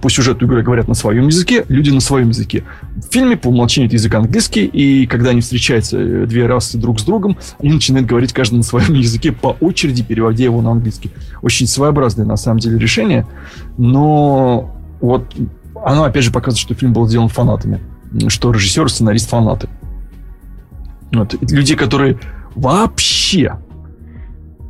по 0.00 0.08
сюжету 0.08 0.46
игры 0.46 0.62
говорят 0.62 0.88
на 0.88 0.94
своем 0.94 1.26
языке, 1.26 1.64
люди 1.68 1.90
на 1.90 2.00
своем 2.00 2.30
языке. 2.30 2.64
В 2.96 3.12
фильме 3.12 3.36
по 3.36 3.48
умолчанию 3.48 3.88
это 3.88 3.96
язык 3.96 4.14
английский, 4.14 4.64
и 4.64 5.06
когда 5.06 5.30
они 5.30 5.40
встречаются, 5.40 5.98
э, 5.98 6.26
две 6.26 6.46
расы 6.46 6.78
друг 6.78 6.98
с 6.98 7.04
другом, 7.04 7.36
они 7.60 7.72
начинают 7.72 8.06
говорить 8.06 8.32
каждый 8.32 8.56
на 8.56 8.62
своем 8.62 8.94
языке 8.94 9.32
по 9.32 9.56
очереди, 9.60 10.02
переводя 10.02 10.44
его 10.44 10.62
на 10.62 10.70
английский. 10.70 11.10
Очень 11.42 11.66
своеобразное, 11.66 12.24
на 12.24 12.36
самом 12.36 12.58
деле, 12.58 12.78
решение, 12.78 13.26
но 13.76 14.74
вот 15.00 15.34
оно, 15.84 16.04
опять 16.04 16.24
же, 16.24 16.30
показывает, 16.30 16.60
что 16.60 16.74
фильм 16.74 16.92
был 16.94 17.06
сделан 17.06 17.28
фанатами, 17.28 17.80
что 18.28 18.50
режиссер 18.50 18.88
сценарист 18.90 19.28
фанаты. 19.28 19.68
Вот. 21.12 21.36
Люди, 21.50 21.76
которые 21.76 22.18
вообще 22.54 23.58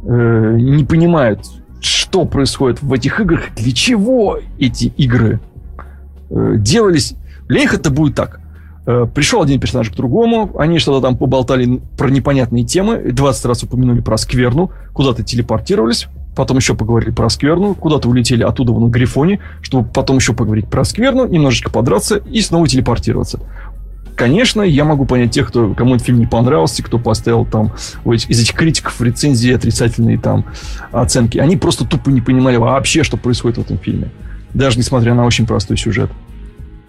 э, 0.02 0.56
не 0.58 0.84
понимают, 0.84 1.46
что 1.84 2.24
происходит 2.24 2.82
в 2.82 2.92
этих 2.92 3.20
играх, 3.20 3.54
для 3.56 3.72
чего 3.72 4.38
эти 4.58 4.86
игры 4.96 5.40
э, 6.30 6.54
делались. 6.56 7.14
Для 7.48 7.60
них 7.60 7.74
это 7.74 7.90
будет 7.90 8.14
так. 8.14 8.40
Э, 8.86 9.06
пришел 9.12 9.42
один 9.42 9.60
персонаж 9.60 9.90
к 9.90 9.94
другому, 9.94 10.52
они 10.58 10.78
что-то 10.78 11.00
там 11.00 11.16
поболтали 11.16 11.80
про 11.96 12.10
непонятные 12.10 12.64
темы, 12.64 13.12
20 13.12 13.44
раз 13.46 13.62
упомянули 13.62 14.00
про 14.00 14.16
скверну, 14.18 14.70
куда-то 14.92 15.22
телепортировались, 15.22 16.06
потом 16.36 16.58
еще 16.58 16.74
поговорили 16.74 17.10
про 17.10 17.30
скверну, 17.30 17.74
куда-то 17.74 18.08
улетели 18.08 18.42
оттуда 18.42 18.72
на 18.72 18.88
Грифоне, 18.88 19.40
чтобы 19.62 19.88
потом 19.88 20.16
еще 20.16 20.34
поговорить 20.34 20.68
про 20.68 20.84
скверну, 20.84 21.26
немножечко 21.26 21.70
подраться 21.70 22.16
и 22.16 22.40
снова 22.42 22.68
телепортироваться. 22.68 23.40
Конечно, 24.16 24.62
я 24.62 24.84
могу 24.84 25.06
понять 25.06 25.32
тех, 25.32 25.48
кто, 25.48 25.74
кому 25.74 25.96
этот 25.96 26.06
фильм 26.06 26.20
не 26.20 26.26
понравился, 26.26 26.82
кто 26.84 26.98
поставил 26.98 27.44
там 27.44 27.72
из 28.04 28.40
этих 28.40 28.54
критиков 28.54 29.00
рецензии 29.00 29.52
отрицательные 29.52 30.18
там 30.18 30.44
оценки. 30.92 31.38
Они 31.38 31.56
просто 31.56 31.84
тупо 31.84 32.10
не 32.10 32.20
понимали 32.20 32.56
вообще, 32.56 33.02
что 33.02 33.16
происходит 33.16 33.58
в 33.58 33.62
этом 33.62 33.78
фильме. 33.78 34.12
Даже 34.52 34.78
несмотря 34.78 35.14
на 35.14 35.24
очень 35.24 35.46
простой 35.46 35.76
сюжет. 35.76 36.10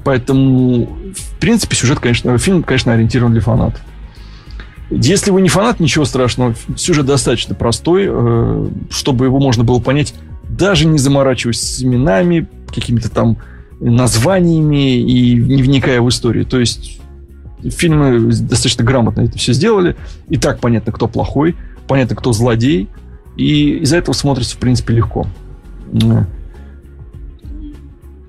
Поэтому, 0.03 0.85
в 1.15 1.39
принципе, 1.39 1.75
сюжет, 1.75 1.99
конечно, 1.99 2.37
фильм, 2.37 2.61
конечно, 2.61 2.93
ориентирован 2.93 3.31
для 3.31 3.41
фанатов. 3.41 3.81
Если 4.91 5.31
вы 5.31 5.41
не 5.41 5.49
фанат, 5.49 5.79
ничего 5.79 6.05
страшного. 6.05 6.53
Сюжет 6.77 7.07
достаточно 7.07 7.55
простой, 7.55 8.05
э, 8.07 8.67
чтобы 8.91 9.25
его 9.25 9.39
можно 9.39 9.63
было 9.63 9.79
понять, 9.79 10.13
даже 10.47 10.85
не 10.85 10.99
заморачиваясь 10.99 11.59
с 11.59 11.81
именами, 11.81 12.47
какими-то 12.67 13.09
там 13.09 13.37
названиями 13.79 14.99
и 14.99 15.33
не 15.33 15.63
вникая 15.63 16.01
в 16.01 16.09
историю. 16.09 16.45
То 16.45 16.59
есть 16.59 17.01
фильмы 17.63 18.31
достаточно 18.31 18.83
грамотно 18.83 19.21
это 19.21 19.37
все 19.37 19.53
сделали. 19.53 19.95
И 20.29 20.37
так 20.37 20.59
понятно, 20.59 20.91
кто 20.91 21.07
плохой, 21.07 21.55
понятно, 21.87 22.15
кто 22.15 22.33
злодей. 22.33 22.89
И 23.37 23.77
из-за 23.79 23.97
этого 23.97 24.13
смотрится, 24.13 24.55
в 24.55 24.59
принципе, 24.59 24.93
легко. 24.93 25.27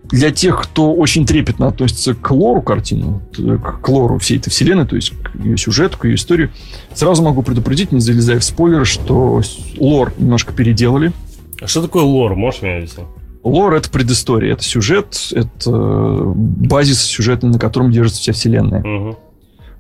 Для 0.04 0.30
тех, 0.30 0.62
кто 0.62 0.94
очень 0.94 1.26
трепетно 1.26 1.66
относится 1.66 2.14
к 2.14 2.30
лору 2.30 2.62
картины, 2.62 3.20
к 3.34 3.88
лору 3.88 4.18
всей 4.18 4.38
этой 4.38 4.50
вселенной, 4.50 4.86
то 4.86 4.94
есть 4.94 5.10
к 5.10 5.34
ее 5.42 5.56
сюжету, 5.56 5.98
к 5.98 6.04
ее 6.04 6.14
истории, 6.14 6.50
сразу 6.94 7.24
могу 7.24 7.42
предупредить, 7.42 7.90
не 7.90 7.98
залезая 7.98 8.38
в 8.38 8.44
спойлеры, 8.44 8.84
что 8.84 9.42
лор 9.78 10.12
немножко 10.16 10.52
переделали. 10.52 11.12
А 11.60 11.66
что 11.66 11.82
такое 11.82 12.04
лор? 12.04 12.36
Можешь 12.36 12.62
мне 12.62 12.76
объяснить? 12.76 13.06
Лор— 13.46 13.74
это 13.76 13.88
предыстория, 13.90 14.54
это 14.54 14.64
сюжет, 14.64 15.28
это 15.30 15.70
базис 15.70 17.00
сюжета, 17.00 17.46
на 17.46 17.58
котором 17.60 17.92
держится 17.92 18.20
вся 18.20 18.32
вселенная. 18.32 18.80
Угу. 18.80 19.18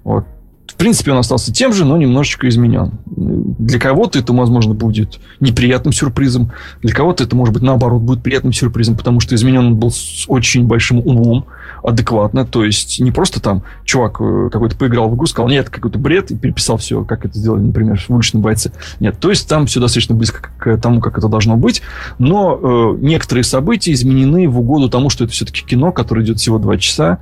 Вот. 0.04 0.24
В 0.68 0.74
принципе, 0.76 1.10
он 1.12 1.18
остался 1.18 1.52
тем 1.52 1.72
же, 1.72 1.84
но 1.84 1.96
немножечко 1.96 2.48
изменен. 2.48 2.92
Для 3.06 3.80
кого-то 3.80 4.18
это, 4.18 4.32
возможно, 4.32 4.74
будет 4.74 5.18
неприятным 5.40 5.92
сюрпризом. 5.92 6.52
Для 6.82 6.94
кого-то 6.94 7.24
это, 7.24 7.34
может 7.34 7.54
быть, 7.54 7.62
наоборот, 7.62 8.02
будет 8.02 8.22
приятным 8.22 8.52
сюрпризом, 8.52 8.96
потому 8.96 9.18
что 9.20 9.34
изменен 9.34 9.66
он 9.66 9.76
был 9.76 9.90
с 9.90 10.26
очень 10.28 10.66
большим 10.66 10.98
умом, 10.98 11.46
адекватно. 11.82 12.44
То 12.44 12.64
есть, 12.64 13.00
не 13.00 13.10
просто 13.10 13.40
там 13.40 13.62
чувак 13.84 14.20
э, 14.20 14.48
какой-то 14.52 14.76
поиграл 14.76 15.08
в 15.08 15.16
игру, 15.16 15.26
сказал, 15.26 15.48
нет, 15.48 15.70
какой-то 15.70 15.98
бред, 15.98 16.30
и 16.30 16.36
переписал 16.36 16.76
все, 16.76 17.04
как 17.04 17.24
это 17.24 17.38
сделали, 17.38 17.62
например, 17.62 17.98
в 18.00 18.10
«Уличном 18.10 18.42
бойце». 18.42 18.72
Нет, 19.00 19.18
то 19.18 19.30
есть, 19.30 19.48
там 19.48 19.66
все 19.66 19.80
достаточно 19.80 20.14
близко 20.14 20.50
к 20.58 20.76
тому, 20.78 21.00
как 21.00 21.18
это 21.18 21.28
должно 21.28 21.56
быть. 21.56 21.82
Но 22.18 22.58
э, 22.60 22.98
некоторые 23.00 23.44
события 23.44 23.92
изменены 23.92 24.48
в 24.48 24.58
угоду 24.58 24.88
тому, 24.88 25.10
что 25.10 25.24
это 25.24 25.32
все-таки 25.32 25.64
кино, 25.64 25.92
которое 25.92 26.24
идет 26.24 26.38
всего 26.38 26.58
два 26.58 26.76
часа. 26.78 27.18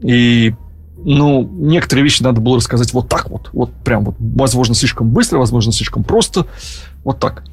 И 0.00 0.54
ну, 0.98 1.48
некоторые 1.52 2.02
вещи 2.02 2.22
надо 2.22 2.40
было 2.40 2.56
рассказать 2.56 2.92
вот 2.92 3.08
так 3.08 3.30
вот. 3.30 3.50
Вот 3.52 3.72
прям 3.84 4.04
вот, 4.04 4.16
возможно, 4.18 4.74
слишком 4.74 5.10
быстро, 5.10 5.38
возможно, 5.38 5.72
слишком 5.72 6.04
просто. 6.04 6.46
Вот 7.04 7.18
так. 7.18 7.44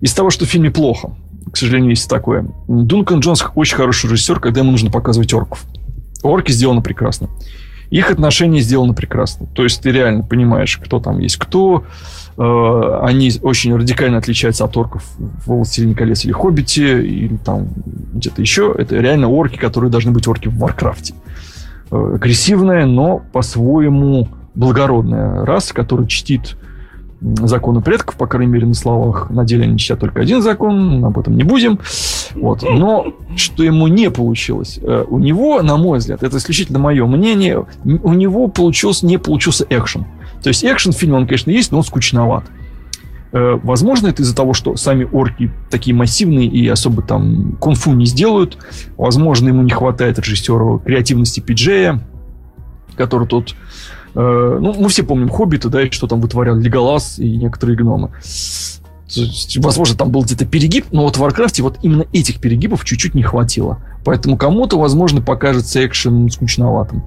Из 0.00 0.12
того, 0.14 0.30
что 0.30 0.44
в 0.44 0.48
фильме 0.48 0.70
плохо, 0.70 1.16
к 1.50 1.56
сожалению, 1.56 1.90
есть 1.90 2.08
такое. 2.08 2.46
Дункан 2.68 3.20
Джонс 3.20 3.44
очень 3.54 3.76
хороший 3.76 4.10
режиссер, 4.10 4.40
когда 4.40 4.60
ему 4.60 4.70
нужно 4.70 4.90
показывать 4.90 5.32
орков. 5.34 5.64
Орки 6.22 6.52
сделаны 6.52 6.82
прекрасно. 6.82 7.28
Их 7.90 8.10
отношения 8.10 8.60
сделаны 8.60 8.94
прекрасно. 8.94 9.46
То 9.54 9.64
есть 9.64 9.82
ты 9.82 9.90
реально 9.90 10.22
понимаешь, 10.24 10.80
кто 10.82 10.98
там 10.98 11.18
есть 11.18 11.36
кто. 11.36 11.84
Э, 12.38 13.00
они 13.02 13.30
очень 13.42 13.76
радикально 13.76 14.18
отличаются 14.18 14.64
от 14.64 14.76
орков 14.76 15.04
в 15.18 15.48
«Властелине 15.48 15.94
колец» 15.94 16.24
или 16.24 16.32
«Хоббите», 16.32 17.04
или 17.04 17.36
там 17.36 17.68
где-то 18.14 18.40
еще. 18.40 18.74
Это 18.78 18.96
реально 18.96 19.28
орки, 19.28 19.56
которые 19.58 19.90
должны 19.90 20.12
быть 20.12 20.26
орки 20.26 20.48
в 20.48 20.56
«Варкрафте». 20.56 21.14
Э, 21.90 22.12
агрессивная, 22.14 22.86
но 22.86 23.22
по-своему 23.32 24.28
благородная 24.54 25.44
раса, 25.44 25.74
которая 25.74 26.06
чтит 26.06 26.56
законы 27.42 27.80
предков, 27.80 28.16
по 28.16 28.26
крайней 28.26 28.52
мере, 28.52 28.66
на 28.66 28.74
словах. 28.74 29.30
На 29.30 29.44
деле 29.44 29.64
они 29.64 29.78
чтят 29.78 30.00
только 30.00 30.20
один 30.20 30.42
закон, 30.42 31.04
об 31.04 31.18
этом 31.18 31.36
не 31.36 31.44
будем. 31.44 31.78
Вот. 32.34 32.62
Но 32.62 33.14
что 33.36 33.62
ему 33.62 33.86
не 33.88 34.10
получилось? 34.10 34.78
Э, 34.82 35.04
у 35.08 35.18
него, 35.18 35.62
на 35.62 35.76
мой 35.76 35.98
взгляд, 35.98 36.22
это 36.22 36.36
исключительно 36.38 36.78
мое 36.78 37.06
мнение, 37.06 37.64
у 37.84 38.12
него 38.12 38.48
получился, 38.48 39.06
не 39.06 39.18
получился 39.18 39.66
экшен. 39.68 40.06
То 40.42 40.48
есть 40.48 40.64
экшен 40.64 40.92
в 40.92 40.96
фильме, 40.96 41.16
он, 41.16 41.26
конечно, 41.26 41.50
есть, 41.50 41.70
но 41.70 41.78
он 41.78 41.84
скучноват. 41.84 42.44
Э, 43.32 43.58
возможно, 43.62 44.08
это 44.08 44.22
из-за 44.22 44.34
того, 44.34 44.52
что 44.52 44.76
сами 44.76 45.08
орки 45.10 45.52
такие 45.70 45.94
массивные 45.94 46.46
и 46.46 46.66
особо 46.66 47.02
там 47.02 47.56
кунг-фу 47.60 47.92
не 47.92 48.06
сделают. 48.06 48.58
Возможно, 48.96 49.48
ему 49.48 49.62
не 49.62 49.70
хватает 49.70 50.18
режиссера 50.18 50.78
креативности 50.78 51.40
Пиджея, 51.40 52.00
который 52.96 53.28
тут... 53.28 53.54
Э, 54.14 54.58
ну, 54.60 54.74
мы 54.74 54.88
все 54.88 55.02
помним 55.02 55.28
Хоббита, 55.28 55.68
да, 55.68 55.82
и 55.82 55.90
что 55.90 56.06
там 56.06 56.20
вытворял 56.20 56.56
Леголас 56.56 57.18
и 57.18 57.36
некоторые 57.36 57.76
гномы. 57.76 58.10
Возможно, 59.56 59.96
там 59.96 60.10
был 60.10 60.22
где-то 60.22 60.46
перегиб, 60.46 60.86
но 60.90 61.02
вот 61.02 61.16
в 61.16 61.20
Варкрафте 61.20 61.62
вот 61.62 61.78
именно 61.82 62.06
этих 62.12 62.40
перегибов 62.40 62.84
чуть-чуть 62.84 63.14
не 63.14 63.22
хватило. 63.22 63.78
Поэтому 64.04 64.36
кому-то, 64.36 64.78
возможно, 64.78 65.20
покажется 65.20 65.84
экшен 65.84 66.30
скучноватым. 66.30 67.04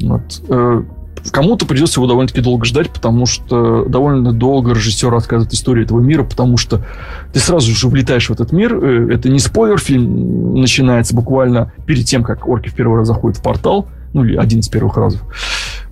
Вот. 0.00 0.42
Э, 0.48 0.82
Кому-то 1.30 1.66
придется 1.66 2.00
его 2.00 2.06
довольно-таки 2.06 2.40
долго 2.40 2.64
ждать, 2.64 2.90
потому 2.90 3.26
что 3.26 3.84
довольно 3.84 4.32
долго 4.32 4.72
режиссер 4.72 5.10
рассказывает 5.10 5.52
историю 5.52 5.84
этого 5.84 6.00
мира, 6.00 6.22
потому 6.24 6.56
что 6.56 6.84
ты 7.32 7.40
сразу 7.40 7.70
же 7.72 7.88
влетаешь 7.88 8.28
в 8.28 8.32
этот 8.32 8.52
мир. 8.52 8.74
Э, 8.74 9.14
это 9.14 9.28
не 9.28 9.38
спойлер, 9.38 9.78
фильм 9.78 10.54
начинается 10.54 11.14
буквально 11.14 11.72
перед 11.86 12.06
тем, 12.06 12.22
как 12.22 12.46
орки 12.46 12.68
в 12.68 12.74
первый 12.74 12.98
раз 12.98 13.08
заходят 13.08 13.38
в 13.38 13.42
портал, 13.42 13.88
ну 14.12 14.24
или 14.24 14.36
один 14.36 14.60
из 14.60 14.68
первых 14.68 14.96
разов. 14.96 15.22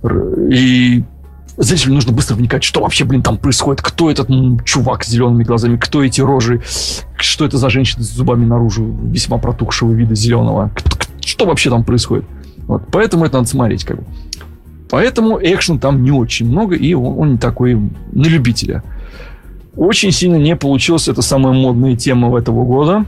И 0.03 1.03
зрителю 1.57 1.95
нужно 1.95 2.13
быстро 2.13 2.35
вникать, 2.35 2.63
что 2.63 2.81
вообще, 2.81 3.03
блин, 3.03 3.23
там 3.23 3.37
происходит, 3.37 3.81
кто 3.81 4.11
этот 4.11 4.29
м, 4.29 4.59
чувак 4.63 5.03
с 5.03 5.07
зелеными 5.07 5.43
глазами, 5.43 5.77
кто 5.77 6.03
эти 6.03 6.21
рожи, 6.21 6.61
что 7.17 7.45
это 7.45 7.57
за 7.57 7.69
женщина 7.69 8.03
с 8.03 8.09
зубами 8.09 8.45
наружу, 8.45 8.85
весьма 8.85 9.37
протухшего 9.37 9.91
вида 9.91 10.15
зеленого, 10.15 10.71
что 11.25 11.45
вообще 11.45 11.69
там 11.69 11.83
происходит. 11.83 12.25
Вот, 12.67 12.83
поэтому 12.91 13.25
это 13.25 13.37
надо 13.37 13.47
смотреть, 13.49 13.85
как 13.85 13.97
бы. 13.97 14.03
Поэтому 14.89 15.39
экшен 15.41 15.79
там 15.79 16.03
не 16.03 16.11
очень 16.11 16.47
много, 16.47 16.75
и 16.75 16.93
он, 16.93 17.19
он 17.19 17.31
не 17.33 17.37
такой 17.37 17.75
на 17.75 18.25
любителя. 18.25 18.83
Очень 19.75 20.11
сильно 20.11 20.37
не 20.37 20.55
получилось. 20.55 21.07
Это 21.07 21.21
самая 21.21 21.53
модная 21.53 21.95
тема 21.95 22.35
этого 22.37 22.65
года. 22.65 23.05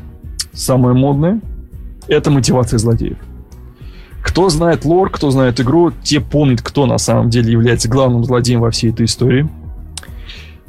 Самая 0.54 0.94
модная. 0.94 1.42
Это 2.08 2.32
мотивация 2.32 2.78
злодеев. 2.78 3.18
Кто 4.22 4.50
знает 4.50 4.86
лор, 4.86 5.10
кто 5.10 5.32
знает 5.32 5.60
игру, 5.60 5.92
те 6.04 6.20
помнят, 6.20 6.62
кто 6.62 6.86
на 6.86 6.98
самом 6.98 7.30
деле 7.30 7.52
является 7.52 7.90
главным 7.90 8.24
злодеем 8.24 8.62
во 8.62 8.72
всей 8.72 8.92
этой 8.92 9.06
истории. 9.06 9.48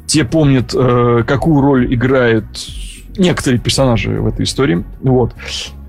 Те 0.07 0.25
помнят, 0.25 0.73
э, 0.73 1.23
какую 1.25 1.61
роль 1.61 1.93
играют 1.93 2.45
некоторые 3.17 3.59
персонажи 3.59 4.09
в 4.09 4.27
этой 4.27 4.43
истории. 4.43 4.83
Вот. 5.01 5.33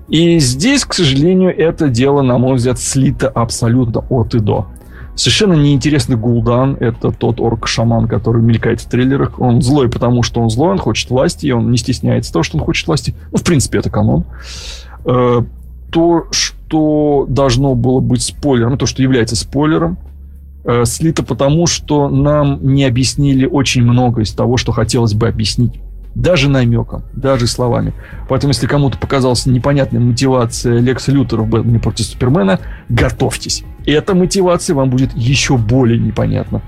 И 0.09 0.39
здесь, 0.39 0.85
к 0.85 0.93
сожалению, 0.93 1.57
это 1.57 1.87
дело, 1.87 2.21
на 2.21 2.37
мой 2.37 2.55
взгляд, 2.55 2.79
слито 2.79 3.29
абсолютно 3.29 4.03
от 4.09 4.35
и 4.35 4.39
до. 4.39 4.67
Совершенно 5.15 5.53
неинтересный 5.53 6.17
Гул'дан. 6.17 6.77
Это 6.79 7.11
тот 7.11 7.39
орк-шаман, 7.39 8.07
который 8.07 8.41
мелькает 8.41 8.81
в 8.81 8.89
трейлерах. 8.89 9.39
Он 9.39 9.61
злой, 9.61 9.89
потому 9.89 10.23
что 10.23 10.41
он 10.41 10.49
злой, 10.49 10.71
он 10.71 10.79
хочет 10.79 11.09
власти, 11.09 11.47
и 11.47 11.51
он 11.51 11.71
не 11.71 11.77
стесняется 11.77 12.33
того, 12.33 12.43
что 12.43 12.57
он 12.57 12.63
хочет 12.63 12.87
власти. 12.87 13.15
Ну, 13.31 13.37
в 13.37 13.43
принципе, 13.43 13.79
это 13.79 13.89
канон. 13.89 14.25
Э, 15.05 15.43
то, 15.91 16.27
что 16.31 16.57
должно 17.29 17.75
было 17.75 17.99
быть 17.99 18.21
спойлером, 18.21 18.77
то, 18.77 18.85
что 18.85 19.01
является 19.01 19.35
спойлером, 19.35 19.97
э, 20.65 20.85
слито 20.85 21.23
потому, 21.23 21.67
что 21.67 22.09
нам 22.09 22.59
не 22.61 22.85
объяснили 22.85 23.45
очень 23.45 23.83
много 23.83 24.21
из 24.21 24.31
того, 24.31 24.57
что 24.57 24.71
хотелось 24.71 25.13
бы 25.13 25.27
объяснить 25.27 25.79
даже 26.15 26.49
намеком, 26.49 27.03
даже 27.13 27.47
словами. 27.47 27.93
Поэтому, 28.29 28.51
если 28.51 28.67
кому-то 28.67 28.97
показалась 28.97 29.45
непонятная 29.45 29.99
мотивация 29.99 30.79
Лекса 30.79 31.11
Лютера 31.11 31.41
в 31.41 31.47
«Бэтмене 31.47 31.79
против 31.79 32.05
Супермена», 32.05 32.59
готовьтесь. 32.89 33.63
Эта 33.85 34.13
мотивация 34.13 34.75
вам 34.75 34.89
будет 34.89 35.15
еще 35.15 35.57
более 35.57 35.99
непонятна. 35.99 36.61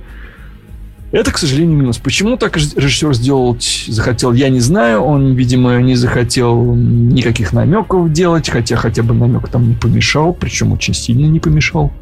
Это, 1.15 1.31
к 1.31 1.37
сожалению, 1.37 1.77
минус. 1.77 1.97
Почему 1.97 2.35
так 2.35 2.57
режиссер 2.57 3.13
сделал, 3.13 3.57
захотел, 3.87 4.33
я 4.33 4.49
не 4.49 4.59
знаю. 4.59 4.99
Он, 4.99 5.33
видимо, 5.33 5.81
не 5.81 5.95
захотел 5.95 6.75
никаких 6.75 7.53
намеков 7.53 8.11
делать, 8.11 8.49
хотя 8.49 8.75
хотя 8.75 9.01
бы 9.01 9.13
намек 9.13 9.47
там 9.47 9.69
не 9.69 9.75
помешал, 9.75 10.33
причем 10.33 10.73
очень 10.73 10.93
сильно 10.93 11.25
не 11.27 11.39
помешал. 11.39 11.93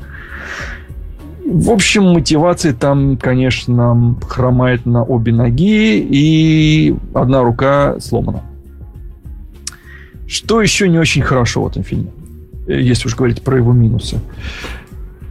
В 1.46 1.70
общем, 1.70 2.12
мотивация 2.12 2.74
там, 2.74 3.18
конечно, 3.18 4.18
хромает 4.28 4.88
на 4.88 5.04
обе 5.04 5.32
ноги, 5.32 6.00
и 6.00 6.96
одна 7.14 7.44
рука 7.44 8.00
сломана. 8.00 8.42
Что 10.28 10.60
еще 10.60 10.90
не 10.90 10.98
очень 10.98 11.22
хорошо 11.22 11.62
в 11.62 11.68
этом 11.68 11.84
фильме, 11.84 12.10
э, 12.66 12.82
если 12.82 13.08
уж 13.08 13.16
говорить 13.16 13.44
про 13.44 13.58
его 13.58 13.74
минусы. 13.74 14.20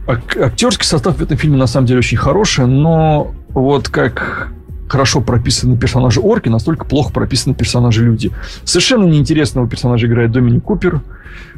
Актерский 0.07 0.85
состав 0.85 1.17
в 1.17 1.21
этом 1.21 1.37
фильме 1.37 1.57
на 1.57 1.67
самом 1.67 1.87
деле 1.87 1.99
очень 1.99 2.17
хороший, 2.17 2.65
но 2.65 3.33
вот 3.53 3.89
как 3.89 4.51
хорошо 4.87 5.21
прописаны 5.21 5.77
персонажи 5.77 6.19
орки, 6.19 6.49
настолько 6.49 6.85
плохо 6.85 7.11
прописаны 7.11 7.55
персонажи 7.55 8.05
люди. 8.05 8.31
Совершенно 8.63 9.05
неинтересного 9.05 9.67
персонажа 9.67 10.07
играет 10.07 10.31
Доминик 10.31 10.63
Купер. 10.63 11.01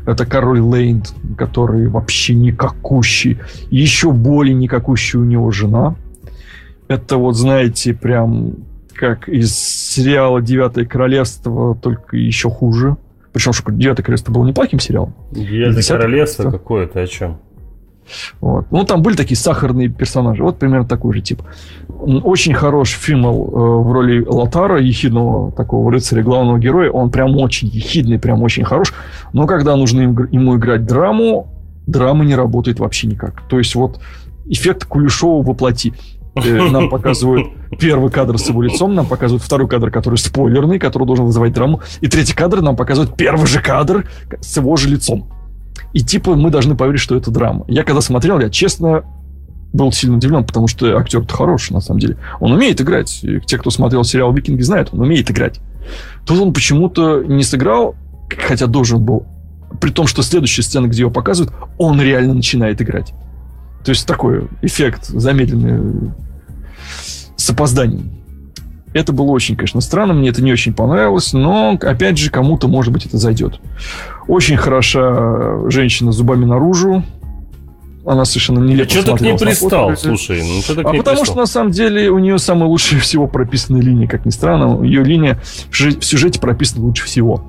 Это 0.05 0.26
король 0.26 0.59
Лейнд, 0.59 1.13
который 1.38 1.88
вообще 1.88 2.35
никакущий. 2.35 3.39
Еще 3.72 4.11
более 4.11 4.53
никакущая 4.53 5.22
у 5.22 5.26
него 5.26 5.51
жена. 5.51 5.95
Это 6.88 7.17
вот, 7.17 7.35
знаете, 7.35 7.93
прям 7.93 8.53
как 8.93 9.27
из 9.27 9.53
сериала 9.53 10.41
«Девятое 10.41 10.85
королевство», 10.85 11.76
только 11.76 12.15
еще 12.15 12.49
хуже. 12.49 12.95
Причем, 13.34 13.51
что 13.51 13.69
«Девятое 13.72 14.03
королевство» 14.03 14.31
было 14.31 14.45
неплохим 14.45 14.80
сериалом. 14.80 15.13
«Девятое 15.31 15.84
королевство» 15.84 16.51
какое-то, 16.51 17.01
о 17.01 17.07
чем? 17.07 17.39
Вот. 18.39 18.72
Ну, 18.72 18.84
там 18.84 19.01
были 19.01 19.15
такие 19.15 19.38
сахарные 19.38 19.89
персонажи. 19.89 20.43
Вот 20.43 20.59
примерно 20.59 20.88
такой 20.88 21.13
же 21.15 21.22
тип. 21.22 21.41
Очень 22.06 22.53
хорош 22.53 22.91
фильм 22.91 23.26
э, 23.26 23.30
в 23.30 23.91
роли 23.91 24.23
Лотара, 24.26 24.80
ехидного 24.80 25.52
такого 25.52 25.91
рыцаря, 25.91 26.22
главного 26.22 26.60
героя. 26.60 26.91
Он 26.91 27.10
прям 27.10 27.36
очень 27.38 27.68
ехидный, 27.68 28.19
прям 28.19 28.44
очень 28.44 28.64
хорош. 28.64 28.94
Но 29.34 29.48
когда 29.48 29.76
нужно 29.76 30.02
ему 30.02 30.57
играть 30.57 30.86
драму, 30.86 31.48
драма 31.88 32.23
не 32.23 32.36
работает 32.36 32.80
вообще 32.80 33.07
никак. 33.07 33.41
То 33.48 33.57
есть 33.57 33.73
вот 33.73 33.99
эффект 34.45 34.86
Кулешова 34.86 35.44
воплоти. 35.44 35.94
Э, 36.36 36.69
нам 36.69 36.90
показывают 36.90 37.48
первый 37.80 38.11
кадр 38.11 38.38
с 38.38 38.49
его 38.49 38.61
лицом, 38.61 38.94
нам 38.94 39.07
показывают 39.07 39.41
второй 39.41 39.68
кадр, 39.68 39.90
который 39.90 40.18
спойлерный, 40.18 40.80
который 40.80 41.07
должен 41.07 41.26
вызывать 41.26 41.53
драму, 41.53 41.82
и 42.02 42.07
третий 42.07 42.36
кадр 42.36 42.61
нам 42.61 42.76
показывают 42.76 43.15
первый 43.15 43.48
же 43.48 43.61
кадр 43.61 44.07
с 44.41 44.57
его 44.57 44.76
же 44.76 44.90
лицом. 44.90 45.32
И 45.94 46.02
типа 46.02 46.36
мы 46.36 46.52
должны 46.52 46.76
поверить, 46.76 46.99
что 46.99 47.15
это 47.15 47.32
драма. 47.32 47.65
Я 47.68 47.84
когда 47.84 48.02
смотрел, 48.02 48.40
я 48.40 48.49
честно 48.49 49.06
был 49.74 49.92
сильно 49.92 50.18
удивлен, 50.18 50.44
потому 50.46 50.68
что 50.68 50.98
актер-то 50.98 51.34
хороший, 51.34 51.74
на 51.74 51.82
самом 51.82 52.00
деле. 52.00 52.18
Он 52.40 52.52
умеет 52.52 52.80
играть. 52.82 53.24
Те, 53.46 53.58
кто 53.58 53.70
смотрел 53.70 54.04
сериал 54.04 54.34
«Викинги», 54.34 54.62
знают, 54.62 54.90
он 54.94 55.02
умеет 55.02 55.30
играть. 55.30 55.60
Тут 56.26 56.40
он 56.40 56.54
почему-то 56.54 57.24
не 57.24 57.44
сыграл, 57.44 57.96
хотя 58.30 58.68
должен 58.68 59.04
был. 59.04 59.26
При 59.82 59.92
том, 59.92 60.08
что 60.08 60.22
следующая 60.22 60.62
сцена, 60.62 60.88
где 60.88 61.02
его 61.02 61.12
показывают, 61.12 61.54
он 61.78 62.02
реально 62.02 62.36
начинает 62.36 62.82
играть. 62.82 63.14
То 63.84 63.90
есть 63.90 64.08
такой 64.08 64.48
эффект 64.62 65.08
замедленный 65.08 66.12
с 67.36 67.50
опозданием. 67.50 68.12
Это 68.94 69.12
было 69.12 69.32
очень, 69.32 69.58
конечно, 69.58 69.82
странно, 69.82 70.14
мне 70.14 70.30
это 70.30 70.42
не 70.42 70.54
очень 70.54 70.74
понравилось, 70.74 71.34
но, 71.34 71.78
опять 71.82 72.18
же, 72.18 72.32
кому-то, 72.32 72.70
может 72.70 72.94
быть, 72.94 73.06
это 73.06 73.18
зайдет. 73.18 73.60
Очень 74.30 74.56
хороша 74.56 75.70
женщина 75.70 76.14
с 76.14 76.16
зубами 76.16 76.46
наружу. 76.46 77.04
Она 78.06 78.23
совершенно 78.26 78.60
нелепо 78.60 78.90
Что 78.90 79.03
ты 79.03 79.18
к 79.18 79.22
ней 79.22 79.38
пристал, 79.38 79.98
слушай? 79.98 80.44
Ну, 80.44 80.61
что 80.61 80.76
ты 80.76 80.84
к 80.84 80.88
а 80.88 80.91
ней 80.91 80.99
потому 80.99 81.18
пристал? 81.18 81.26
что, 81.26 81.36
на 81.38 81.45
самом 81.48 81.72
деле, 81.72 82.10
у 82.10 82.19
нее 82.19 82.38
самая 82.38 82.69
лучшая 82.69 82.99
всего 82.99 83.27
прописанная 83.27 83.82
линия, 83.82 84.07
как 84.07 84.26
ни 84.26 84.30
странно. 84.30 84.84
Ее 84.84 85.03
линия 85.03 85.41
в 85.72 86.03
сюжете 86.03 86.40
прописана 86.40 86.86
лучше 86.86 87.06
всего. 87.06 87.44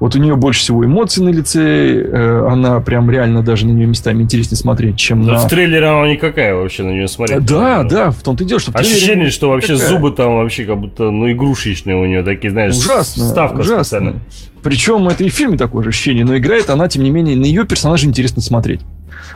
Вот 0.00 0.16
у 0.16 0.18
нее 0.18 0.36
больше 0.36 0.60
всего 0.60 0.84
эмоций 0.84 1.22
на 1.24 1.28
лице, 1.30 1.60
э, 1.60 2.46
она 2.48 2.80
прям 2.80 3.10
реально 3.10 3.42
даже 3.42 3.66
на 3.66 3.72
нее 3.72 3.86
местами 3.86 4.22
интереснее 4.22 4.56
смотреть, 4.56 4.96
чем 4.96 5.24
да 5.24 5.32
на... 5.32 5.38
в 5.38 5.48
трейлере 5.48 5.86
она 5.86 6.08
никакая 6.08 6.54
вообще 6.54 6.82
на 6.82 6.90
нее 6.90 7.08
смотреть. 7.08 7.44
Да, 7.44 7.84
да, 7.84 8.10
в 8.10 8.22
том-то 8.22 8.44
и 8.44 8.46
дело, 8.46 8.60
что 8.60 8.72
Ощущение, 8.72 9.30
что 9.30 9.50
вообще 9.50 9.74
такая. 9.74 9.88
зубы 9.88 10.10
там 10.10 10.36
вообще 10.36 10.64
как 10.64 10.78
будто, 10.78 11.10
ну, 11.10 11.30
игрушечные 11.30 11.96
у 11.96 12.06
нее 12.06 12.22
такие, 12.22 12.50
знаешь, 12.50 12.76
Ужасно, 12.76 13.24
ставка 13.24 13.60
ужасно. 13.60 13.84
специальная. 13.84 14.14
Причем 14.62 15.06
это 15.08 15.24
и 15.24 15.28
в 15.28 15.34
фильме 15.34 15.58
такое 15.58 15.84
же 15.84 15.90
ощущение, 15.90 16.24
но 16.24 16.36
играет 16.36 16.70
она, 16.70 16.88
тем 16.88 17.02
не 17.02 17.10
менее, 17.10 17.36
на 17.36 17.44
ее 17.44 17.66
персонажа 17.66 18.06
интересно 18.06 18.40
смотреть. 18.40 18.80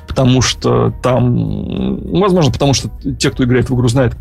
Потому 0.07 0.41
что 0.41 0.93
там... 1.03 1.99
Возможно, 2.19 2.51
потому 2.51 2.73
что 2.73 2.91
те, 3.19 3.31
кто 3.31 3.45
играет 3.45 3.69
в 3.69 3.75
игру, 3.75 3.89
знают, 3.89 4.17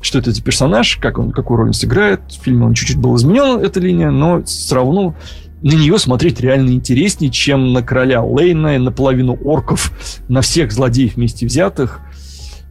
что 0.00 0.18
это 0.18 0.30
за 0.30 0.42
персонаж, 0.42 0.96
как 0.96 1.18
он, 1.18 1.32
какую 1.32 1.58
роль 1.58 1.66
он 1.68 1.72
сыграет. 1.72 2.20
В 2.28 2.44
фильме 2.44 2.66
он 2.66 2.74
чуть-чуть 2.74 2.98
был 2.98 3.16
изменен, 3.16 3.58
эта 3.58 3.80
линия, 3.80 4.10
но 4.10 4.44
все 4.44 4.76
равно 4.76 5.16
на 5.64 5.72
нее 5.72 5.98
смотреть 5.98 6.40
реально 6.40 6.72
интереснее, 6.72 7.30
чем 7.30 7.72
на 7.72 7.82
короля 7.82 8.22
Лейна, 8.22 8.78
наполовину 8.78 9.32
орков, 9.44 9.92
на 10.28 10.42
всех 10.42 10.70
злодеев 10.70 11.16
вместе 11.16 11.46
взятых. 11.46 12.00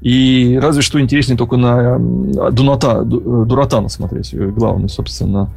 И 0.02 0.60
разве 0.62 0.84
что 0.84 1.02
интереснее 1.02 1.36
только 1.36 1.58
на 1.58 1.98
э, 1.98 2.52
Дуната, 2.52 3.02
Ду- 3.02 3.46
Дуратана 3.46 3.90
смотреть, 3.90 4.34
э, 4.34 4.46
главный, 4.46 4.90
собственно, 4.90 5.50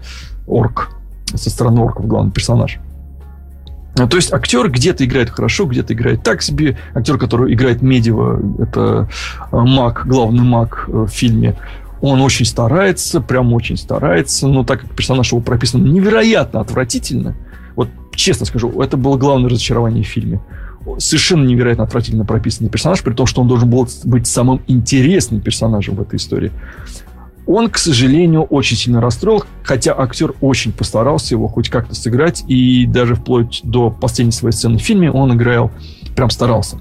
орк. 0.48 0.92
Со 1.34 1.50
стороны 1.50 1.82
орков 1.82 2.06
главный 2.06 2.32
персонаж. 2.32 2.78
А, 3.98 4.06
То 4.06 4.16
есть 4.16 4.32
актер 4.32 4.70
где-то 4.70 5.04
играет 5.04 5.28
хорошо, 5.28 5.66
где-то 5.66 5.92
играет 5.92 6.22
так 6.22 6.40
себе. 6.40 6.78
Актер, 6.94 7.18
который 7.18 7.52
играет 7.52 7.82
Медева, 7.82 8.40
это 8.62 9.10
э, 9.52 9.56
маг, 9.58 10.06
главный 10.06 10.44
маг 10.44 10.86
э, 10.88 10.92
в 10.92 11.08
фильме. 11.08 11.54
Он 12.06 12.20
очень 12.20 12.46
старается, 12.46 13.20
прям 13.20 13.52
очень 13.52 13.76
старается, 13.76 14.46
но 14.46 14.62
так 14.62 14.82
как 14.82 14.94
персонаж 14.94 15.32
его 15.32 15.40
прописан 15.40 15.82
невероятно 15.82 16.60
отвратительно, 16.60 17.34
вот 17.74 17.88
честно 18.14 18.46
скажу, 18.46 18.80
это 18.80 18.96
было 18.96 19.16
главное 19.16 19.50
разочарование 19.50 20.04
в 20.04 20.06
фильме. 20.06 20.40
Совершенно 20.98 21.44
невероятно 21.44 21.82
отвратительно 21.82 22.24
прописанный 22.24 22.70
персонаж, 22.70 23.02
при 23.02 23.12
том, 23.12 23.26
что 23.26 23.40
он 23.40 23.48
должен 23.48 23.68
был 23.68 23.88
быть 24.04 24.28
самым 24.28 24.62
интересным 24.68 25.40
персонажем 25.40 25.96
в 25.96 26.00
этой 26.00 26.14
истории. 26.14 26.52
Он, 27.44 27.68
к 27.68 27.76
сожалению, 27.76 28.44
очень 28.44 28.76
сильно 28.76 29.00
расстроил, 29.00 29.42
хотя 29.64 29.92
актер 29.98 30.32
очень 30.40 30.70
постарался 30.70 31.34
его 31.34 31.48
хоть 31.48 31.70
как-то 31.70 31.96
сыграть, 31.96 32.44
и 32.46 32.86
даже 32.86 33.16
вплоть 33.16 33.62
до 33.64 33.90
последней 33.90 34.30
своей 34.30 34.52
сцены 34.52 34.78
в 34.78 34.80
фильме 34.80 35.10
он 35.10 35.34
играл, 35.34 35.72
прям 36.14 36.30
старался. 36.30 36.78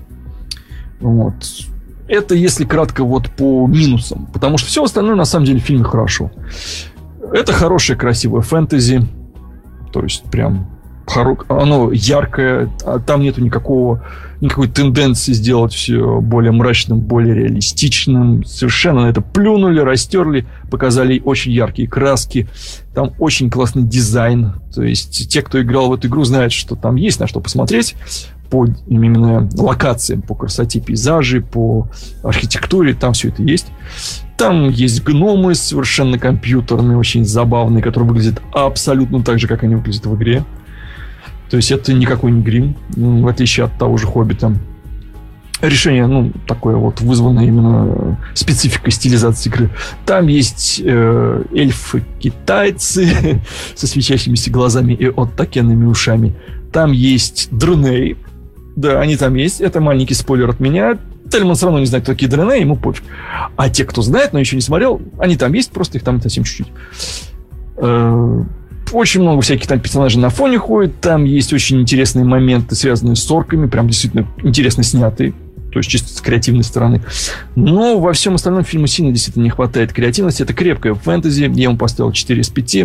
Вот. 0.99 1.33
Это 2.07 2.35
если 2.35 2.65
кратко 2.65 3.03
вот 3.03 3.29
по 3.31 3.67
минусам, 3.67 4.27
потому 4.31 4.57
что 4.57 4.67
все 4.67 4.83
остальное 4.83 5.15
на 5.15 5.25
самом 5.25 5.45
деле 5.45 5.59
в 5.59 5.63
фильме 5.63 5.83
хорошо. 5.83 6.31
Это 7.33 7.51
хорошее, 7.53 7.97
красивое 7.97 8.41
фэнтези, 8.41 9.07
то 9.91 10.03
есть 10.03 10.23
прям 10.25 10.67
хоро... 11.07 11.37
оно 11.49 11.91
яркое, 11.91 12.69
а 12.85 12.99
там 12.99 13.21
нету 13.21 13.41
никакого 13.41 14.03
никакой 14.41 14.67
тенденции 14.67 15.33
сделать 15.33 15.73
все 15.73 16.19
более 16.21 16.51
мрачным, 16.51 16.99
более 16.99 17.33
реалистичным. 17.35 18.43
Совершенно 18.43 19.03
на 19.03 19.07
это 19.07 19.21
плюнули, 19.21 19.79
растерли, 19.79 20.45
показали 20.69 21.21
очень 21.23 21.51
яркие 21.51 21.87
краски. 21.87 22.47
Там 22.93 23.13
очень 23.19 23.49
классный 23.49 23.83
дизайн. 23.83 24.53
То 24.73 24.83
есть 24.83 25.29
те, 25.29 25.41
кто 25.41 25.61
играл 25.61 25.89
в 25.89 25.93
эту 25.93 26.07
игру, 26.07 26.23
знают, 26.23 26.53
что 26.53 26.75
там 26.75 26.95
есть 26.95 27.19
на 27.19 27.27
что 27.27 27.39
посмотреть 27.39 27.95
по 28.49 28.67
именно 28.87 29.49
локациям, 29.55 30.21
по 30.21 30.35
красоте 30.35 30.79
пейзажей, 30.79 31.41
по 31.41 31.87
архитектуре, 32.23 32.93
там 32.93 33.13
все 33.13 33.29
это 33.29 33.43
есть. 33.43 33.67
Там 34.37 34.69
есть 34.69 35.03
гномы 35.03 35.55
совершенно 35.55 36.19
компьютерные, 36.19 36.97
очень 36.97 37.25
забавные, 37.25 37.81
которые 37.81 38.09
выглядят 38.09 38.41
абсолютно 38.53 39.23
так 39.23 39.39
же, 39.39 39.47
как 39.47 39.63
они 39.63 39.75
выглядят 39.75 40.05
в 40.05 40.15
игре. 40.15 40.43
То 41.49 41.57
есть 41.57 41.71
это 41.71 41.93
никакой 41.93 42.31
не 42.31 42.41
грим, 42.41 42.75
м, 42.97 43.21
в 43.21 43.27
отличие 43.27 43.65
от 43.65 43.77
того 43.77 43.97
же 43.97 44.07
Хоббита. 44.07 44.53
Решение, 45.61 46.05
ну, 46.05 46.33
такое 46.47 46.75
вот 46.75 46.99
вызванное 46.99 47.45
именно 47.45 48.19
спецификой 48.33 48.91
стилизации 48.91 49.49
игры. 49.49 49.69
Там 50.05 50.27
есть 50.27 50.81
э, 50.83 51.43
эльфы-китайцы 51.53 53.41
со 53.75 53.87
свечащимися 53.87 54.51
глазами 54.51 54.93
и 54.93 55.05
оттакенными 55.05 55.85
ушами. 55.85 56.35
Там 56.73 56.91
есть 56.91 57.47
дрыней. 57.51 58.17
Да, 58.75 58.99
они 58.99 59.15
там 59.15 59.35
есть. 59.35 59.61
Это 59.61 59.79
маленький 59.79 60.13
спойлер 60.13 60.49
от 60.49 60.59
меня. 60.59 60.97
Тельман 61.31 61.55
все 61.55 61.65
равно 61.65 61.79
не 61.79 61.85
знает, 61.85 62.03
кто 62.03 62.13
такие 62.13 62.29
дрыней, 62.29 62.61
ему 62.61 62.75
пофиг. 62.75 63.03
А 63.55 63.69
те, 63.69 63.85
кто 63.85 64.01
знает, 64.01 64.33
но 64.33 64.39
еще 64.39 64.55
не 64.55 64.61
смотрел, 64.61 65.01
они 65.17 65.37
там 65.37 65.53
есть, 65.53 65.71
просто 65.71 65.97
их 65.97 66.03
там 66.03 66.21
совсем 66.21 66.43
чуть-чуть. 66.43 66.67
Э, 67.77 68.43
очень 68.91 69.21
много 69.21 69.41
всяких 69.41 69.67
там 69.67 69.79
персонажей 69.79 70.21
на 70.21 70.29
фоне 70.29 70.57
ходит. 70.57 70.99
Там 70.99 71.23
есть 71.23 71.53
очень 71.53 71.81
интересные 71.81 72.25
моменты, 72.25 72.75
связанные 72.75 73.15
с 73.15 73.31
орками. 73.31 73.67
Прям 73.67 73.87
действительно 73.87 74.27
интересно 74.43 74.83
снятые. 74.83 75.33
То 75.71 75.79
есть 75.79 75.89
чисто 75.89 76.13
с 76.13 76.21
креативной 76.21 76.63
стороны. 76.63 77.01
Но 77.55 77.99
во 77.99 78.13
всем 78.13 78.35
остальном 78.35 78.63
фильму 78.63 78.87
сильно 78.87 79.11
действительно 79.11 79.43
не 79.43 79.49
хватает 79.49 79.91
креативности. 79.91 80.43
Это 80.43 80.53
крепкое 80.53 80.93
фэнтези. 80.93 81.51
Я 81.53 81.63
ему 81.63 81.77
поставил 81.77 82.11
4 82.11 82.41
из 82.41 82.49
5. 82.49 82.77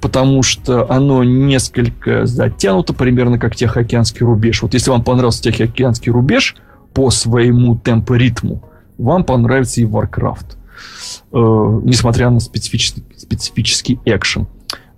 Потому 0.00 0.42
что 0.42 0.90
оно 0.90 1.24
несколько 1.24 2.24
затянуто, 2.26 2.94
примерно 2.94 3.38
как 3.38 3.54
Тихоокеанский 3.54 4.24
рубеж. 4.24 4.62
Вот 4.62 4.74
если 4.74 4.90
вам 4.90 5.04
понравился 5.04 5.42
Тихоокеанский 5.42 6.10
рубеж 6.10 6.56
по 6.94 7.10
своему 7.10 7.76
темпу-ритму, 7.76 8.62
вам 8.98 9.24
понравится 9.24 9.80
и 9.80 9.84
Warcraft. 9.84 10.56
Э, 11.32 11.80
несмотря 11.84 12.30
на 12.30 12.40
специфический, 12.40 13.04
специфический 13.16 14.00
экшен. 14.04 14.46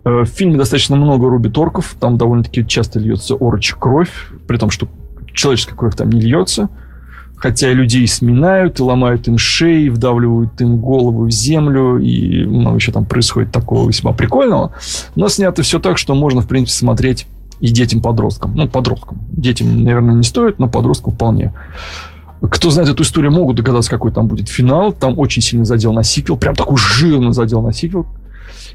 Э, 0.05 0.21
В 0.21 0.27
фильме 0.27 0.57
достаточно 0.57 0.97
много 0.97 1.29
рубит 1.29 1.57
орков, 1.59 1.97
там 1.99 2.17
довольно-таки 2.17 2.67
часто 2.67 2.99
льется 2.99 3.35
орочья 3.35 3.77
кровь, 3.77 4.31
при 4.47 4.57
том, 4.57 4.71
что 4.71 4.89
человеческая 5.33 5.77
кровь 5.77 5.97
там 5.97 6.11
не 6.11 6.21
льется. 6.21 6.69
Хотя 7.43 7.73
людей 7.73 8.07
сминают, 8.07 8.79
и 8.79 8.85
ломают 8.85 9.27
им 9.27 9.37
шеи, 9.37 9.89
вдавливают 9.89 10.61
им 10.61 10.81
голову 10.81 11.25
в 11.25 11.33
землю, 11.33 11.99
и 11.99 12.45
много 12.45 12.77
еще 12.77 12.93
там 12.93 13.05
происходит 13.05 13.51
такого 13.51 13.89
весьма 13.89 14.13
прикольного. 14.13 14.71
Но 15.17 15.27
снято 15.27 15.65
все 15.65 15.81
так, 15.81 15.99
что 15.99 16.15
можно, 16.15 16.41
в 16.41 16.47
принципе, 16.47 16.79
смотреть 16.79 17.27
и 17.59 17.67
детям-подросткам. 17.67 18.55
Ну, 18.55 18.69
подросткам. 18.69 19.19
Детям, 19.33 19.83
наверное, 19.83 20.15
не 20.15 20.23
стоит, 20.23 20.61
но 20.61 20.69
подросткам 20.69 21.15
вполне. 21.15 21.53
Кто 22.43 22.71
знает 22.71 22.91
эту 22.91 23.03
историю, 23.03 23.33
могут 23.33 23.57
догадаться, 23.57 23.91
какой 23.91 24.13
там 24.13 24.29
будет 24.29 24.49
финал. 24.49 24.93
Там 24.93 25.19
очень 25.19 25.43
сильный 25.43 25.67
задел 25.67 25.93
на 25.93 26.05
сиквел. 26.05 26.37
Прям 26.37 26.55
такой 26.55 26.77
жирный 26.77 27.33
задел 27.33 27.61
на 27.61 27.73
сиквел. 27.73 28.07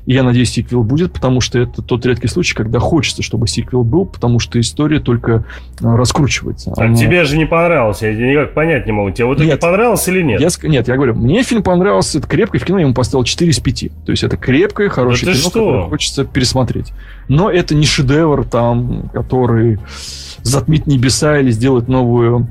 И 0.08 0.14
я 0.14 0.24
надеюсь, 0.24 0.52
сиквел 0.52 0.84
будет, 0.84 1.12
потому 1.12 1.42
что 1.42 1.60
это 1.60 1.82
тот 1.82 2.06
редкий 2.06 2.30
случай, 2.30 2.56
когда 2.56 2.80
хочется, 2.80 3.22
чтобы 3.22 3.46
сиквел 3.50 3.84
был, 3.84 4.06
потому 4.06 4.40
что 4.40 4.58
история 4.58 5.02
только 5.02 5.44
а, 5.84 5.98
раскручивается. 5.98 6.74
А 6.78 6.86
Она... 6.86 6.96
тебе 6.96 7.26
же 7.26 7.38
не 7.38 7.46
понравился, 7.46 8.08
я 8.08 8.30
никак 8.30 8.54
понять 8.54 8.86
не 8.86 8.94
могу. 8.94 9.12
Тебе 9.12 9.26
вот 9.26 9.42
это 9.42 9.58
понравился 9.58 10.12
или 10.12 10.22
нет? 10.22 10.40
Я, 10.40 10.48
нет, 10.64 10.88
я 10.88 10.96
говорю, 10.96 11.14
мне 11.14 11.44
фильм 11.44 11.62
понравился, 11.62 12.20
это 12.20 12.28
крепкое 12.28 12.62
в 12.62 12.64
кино, 12.64 12.80
я 12.80 12.86
ему 12.86 12.94
поставил 12.94 13.26
4 13.26 13.52
из 13.52 13.60
5. 13.60 13.92
То 14.06 14.12
есть 14.14 14.24
это 14.24 14.38
крепкое, 14.38 14.88
хорошее 14.88 15.34
да 15.34 15.38
кино, 15.38 15.50
что? 15.50 15.60
которое 15.60 15.90
хочется 15.90 16.24
пересмотреть. 16.24 16.94
Но 17.28 17.52
это 17.52 17.76
не 17.76 17.86
шедевр 17.86 18.46
там, 18.46 19.10
который 19.14 19.78
затмит 20.42 20.88
небеса 20.88 21.40
или 21.40 21.52
сделает 21.52 21.90
новую 21.90 22.48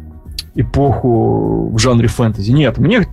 эпоху 0.54 1.70
в 1.72 1.78
жанре 1.78 2.08
фэнтези. 2.08 2.52
Нет, 2.52 2.76
мне 2.76 3.06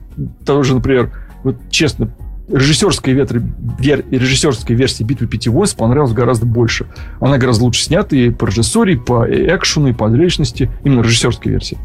тоже, 0.45 0.76
например, 0.76 1.11
вот 1.45 1.56
честно, 1.70 2.10
режиссерская, 2.48 3.14
ветр, 3.15 3.41
вер, 3.80 4.03
режиссерская 4.10 4.76
версия 4.76 5.03
«Битвы 5.03 5.28
пяти 5.28 5.49
войск» 5.49 5.78
понравилась 5.78 6.14
гораздо 6.14 6.45
больше. 6.45 6.88
Она 7.20 7.38
гораздо 7.38 7.65
лучше 7.65 7.84
снята 7.84 8.15
и 8.15 8.30
по 8.30 8.45
режиссуре, 8.45 8.94
и 8.94 8.98
по 8.98 9.26
экшену, 9.28 9.88
и 9.88 9.94
по 9.94 10.10
зрелищности. 10.10 10.70
Именно 10.84 11.02
режиссерская 11.02 11.52
версия. 11.52 11.78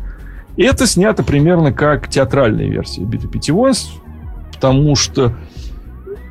И 0.56 0.62
это 0.62 0.86
снято 0.86 1.22
примерно 1.22 1.72
как 1.72 2.08
театральная 2.08 2.68
версия 2.68 3.02
«Битвы 3.02 3.28
пяти 3.28 3.52
войск», 3.52 3.90
потому 4.52 4.96
что 4.96 5.34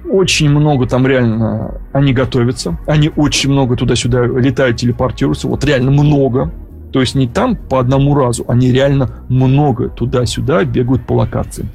очень 0.09 0.49
много 0.49 0.87
там 0.87 1.05
реально 1.07 1.81
они 1.93 2.13
готовятся. 2.13 2.77
Они 2.85 3.11
очень 3.15 3.51
много 3.51 3.75
туда-сюда 3.75 4.25
летают, 4.25 4.77
телепортируются. 4.77 5.47
Вот 5.47 5.63
реально 5.63 5.91
много. 5.91 6.51
То 6.91 7.01
есть 7.01 7.15
не 7.15 7.27
там 7.27 7.55
по 7.55 7.79
одному 7.79 8.15
разу, 8.15 8.45
они 8.47 8.71
реально 8.71 9.11
много 9.27 9.89
туда-сюда 9.89 10.63
бегают 10.63 11.05
по 11.05 11.13
локациям. 11.13 11.69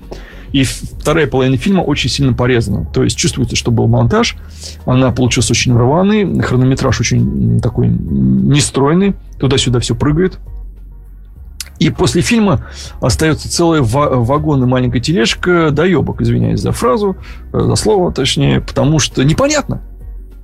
И 0.53 0.65
вторая 0.65 1.27
половина 1.27 1.57
фильма 1.57 1.81
очень 1.81 2.11
сильно 2.11 2.35
порезана. 2.35 2.87
То 2.93 3.03
есть 3.03 3.17
чувствуется, 3.17 3.57
что 3.57 3.71
был 3.71 3.89
монтаж. 3.89 4.37
Она 4.85 5.11
получилась 5.11 5.51
очень 5.51 5.77
рваный. 5.77 6.41
Хронометраж 6.41 7.01
очень 7.01 7.61
такой 7.61 7.89
нестройный. 7.89 9.15
Туда-сюда 9.39 9.81
все 9.81 9.95
прыгает. 9.95 10.39
И 11.79 11.91
после 11.91 12.23
фильма 12.23 12.67
остается 13.01 13.51
целый 13.51 13.81
вагон 13.81 14.63
и 14.63 14.67
маленькая 14.67 15.01
тележка 15.01 15.71
доебок, 15.73 16.21
извиняюсь 16.21 16.61
за 16.61 16.71
фразу, 16.71 17.17
э, 17.53 17.61
за 17.61 17.75
слово 17.75 18.13
точнее, 18.13 18.61
потому 18.61 19.01
что 19.01 19.25
непонятно, 19.25 19.83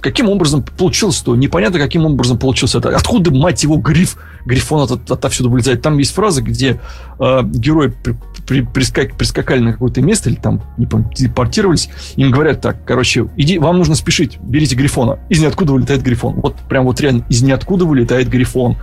каким 0.01 0.29
образом 0.29 0.65
получилось 0.65 1.19
то, 1.21 1.37
непонятно, 1.37 1.79
каким 1.79 2.07
образом 2.07 2.39
получился 2.39 2.79
это. 2.79 2.89
Откуда, 2.89 3.33
мать 3.33 3.63
его, 3.63 3.77
гриф, 3.77 4.17
грифон 4.49 4.91
от, 4.91 5.11
отовсюду 5.11 5.51
вылезает. 5.51 5.83
Там 5.83 5.99
есть 5.99 6.13
фраза, 6.15 6.43
где 6.43 6.81
э, 7.21 7.43
герои 7.45 7.89
при, 7.89 8.17
при, 8.47 8.63
прискак, 8.63 9.17
прискакали 9.17 9.61
на 9.61 9.73
какое-то 9.73 10.01
место 10.01 10.31
или 10.31 10.37
там, 10.37 10.63
не 10.79 10.87
помню, 10.87 11.11
телепортировались, 11.15 11.91
им 12.17 12.31
говорят 12.31 12.63
так, 12.63 12.85
короче, 12.85 13.29
иди, 13.37 13.59
вам 13.59 13.77
нужно 13.77 13.95
спешить, 13.95 14.39
берите 14.41 14.75
грифона. 14.75 15.19
Из 15.29 15.41
ниоткуда 15.41 15.75
вылетает 15.75 16.03
грифон. 16.03 16.35
Вот 16.41 16.57
прям 16.69 16.87
вот 16.87 17.01
реально 17.01 17.25
из 17.29 17.43
ниоткуда 17.43 17.85
вылетает 17.85 18.29
грифон. 18.29 18.77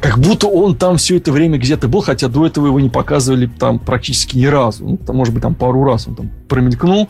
Как 0.00 0.18
будто 0.18 0.48
он 0.48 0.76
там 0.76 0.98
все 0.98 1.16
это 1.16 1.32
время 1.32 1.58
где-то 1.58 1.88
был, 1.88 2.02
хотя 2.02 2.28
до 2.28 2.46
этого 2.46 2.66
его 2.66 2.78
не 2.78 2.90
показывали 2.90 3.46
там 3.46 3.78
практически 3.78 4.36
ни 4.36 4.46
разу. 4.46 4.86
Ну, 4.86 4.96
там, 4.98 5.16
может 5.16 5.32
быть, 5.32 5.42
там 5.42 5.54
пару 5.54 5.82
раз 5.84 6.06
он 6.06 6.14
там 6.14 6.30
промелькнул, 6.48 7.08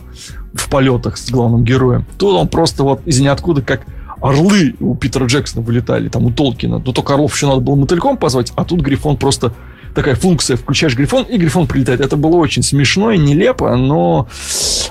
в 0.54 0.70
полетах 0.70 1.16
с 1.18 1.30
главным 1.30 1.64
героем. 1.64 2.06
Тут 2.18 2.36
он 2.36 2.48
просто 2.48 2.84
вот 2.84 3.06
из 3.06 3.20
ниоткуда 3.20 3.62
как 3.62 3.82
орлы 4.28 4.74
у 4.80 4.94
Питера 4.94 5.26
Джексона 5.26 5.64
вылетали, 5.64 6.08
там 6.08 6.26
у 6.26 6.30
Толкина. 6.30 6.78
Но 6.78 6.92
только 6.92 7.14
орлов 7.14 7.34
еще 7.34 7.46
надо 7.46 7.60
было 7.60 7.74
мотыльком 7.74 8.16
позвать, 8.16 8.52
а 8.56 8.64
тут 8.64 8.80
Грифон 8.80 9.16
просто 9.16 9.52
такая 9.94 10.14
функция, 10.14 10.56
включаешь 10.56 10.94
Грифон, 10.94 11.24
и 11.24 11.38
Грифон 11.38 11.66
прилетает. 11.66 12.00
Это 12.00 12.16
было 12.16 12.36
очень 12.36 12.62
смешно 12.62 13.10
и 13.10 13.18
нелепо, 13.18 13.74
но 13.76 14.28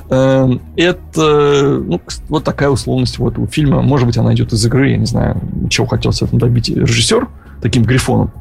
э, 0.09 0.57
это 0.75 1.81
ну, 1.85 2.01
вот 2.27 2.43
такая 2.43 2.69
условность 2.69 3.19
вот 3.19 3.37
у 3.37 3.45
фильма. 3.45 3.81
Может 3.81 4.07
быть, 4.07 4.17
она 4.17 4.33
идет 4.33 4.51
из 4.51 4.65
игры, 4.65 4.89
я 4.89 4.97
не 4.97 5.05
знаю, 5.05 5.39
чего 5.69 5.85
хотел 5.85 6.11
с 6.11 6.21
этим 6.21 6.39
добить 6.39 6.69
режиссер 6.69 7.27
таким 7.61 7.83
Грифоном. 7.83 8.31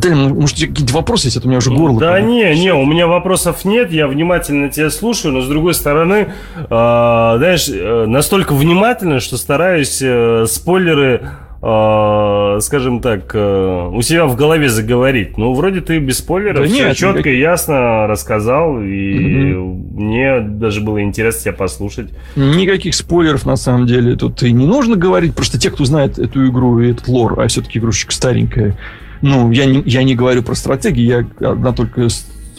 Да, 0.00 0.14
может, 0.14 0.58
какие-то 0.58 0.94
вопросы 0.94 1.26
есть, 1.26 1.36
это 1.36 1.46
у 1.46 1.48
меня 1.48 1.58
уже 1.58 1.70
горло. 1.70 1.98
Да 1.98 2.20
не, 2.20 2.54
не, 2.54 2.72
у 2.72 2.84
меня 2.84 3.06
вопросов 3.08 3.64
нет, 3.64 3.90
я 3.90 4.06
внимательно 4.06 4.68
тебя 4.68 4.90
слушаю, 4.90 5.34
но 5.34 5.40
с 5.40 5.48
другой 5.48 5.74
стороны, 5.74 6.28
э, 6.56 6.64
знаешь, 6.68 7.68
э, 7.68 8.04
настолько 8.06 8.54
внимательно, 8.54 9.18
что 9.18 9.36
стараюсь 9.36 9.98
э, 10.00 10.46
спойлеры, 10.48 11.22
э, 11.60 12.58
скажем 12.60 13.00
так, 13.00 13.34
э, 13.34 13.90
у 13.92 14.00
себя 14.02 14.26
в 14.26 14.36
голове 14.36 14.68
заговорить. 14.68 15.36
Ну, 15.36 15.52
вроде 15.54 15.80
ты 15.80 15.98
без 15.98 16.18
спойлеров 16.18 16.62
да 16.62 16.66
все 16.66 16.84
нет, 16.86 16.96
четко 16.96 17.18
никак... 17.18 17.32
и 17.32 17.38
ясно 17.38 18.06
рассказал, 18.06 18.80
и 18.80 19.14
mm 19.14 19.78
мне 19.98 20.40
даже 20.40 20.80
было 20.80 21.02
интересно 21.02 21.42
тебя 21.42 21.52
послушать. 21.54 22.10
Никаких 22.36 22.94
спойлеров, 22.94 23.44
на 23.46 23.56
самом 23.56 23.88
деле, 23.88 24.14
тут 24.14 24.44
и 24.44 24.52
не 24.52 24.64
нужно 24.64 24.94
говорить, 24.94 25.34
просто 25.34 25.58
те, 25.58 25.70
кто 25.70 25.84
знает 25.84 26.20
эту 26.20 26.46
игру 26.46 26.78
и 26.78 26.92
этот 26.92 27.08
лор, 27.08 27.40
а 27.40 27.48
все-таки 27.48 27.80
игрушечка 27.80 28.12
старенькая, 28.12 28.76
ну, 29.22 29.50
я 29.50 29.66
не, 29.66 29.82
я 29.86 30.02
не 30.02 30.14
говорю 30.14 30.42
про 30.42 30.54
стратегии, 30.54 31.02
я 31.02 31.50
одна 31.50 31.72
только 31.72 32.08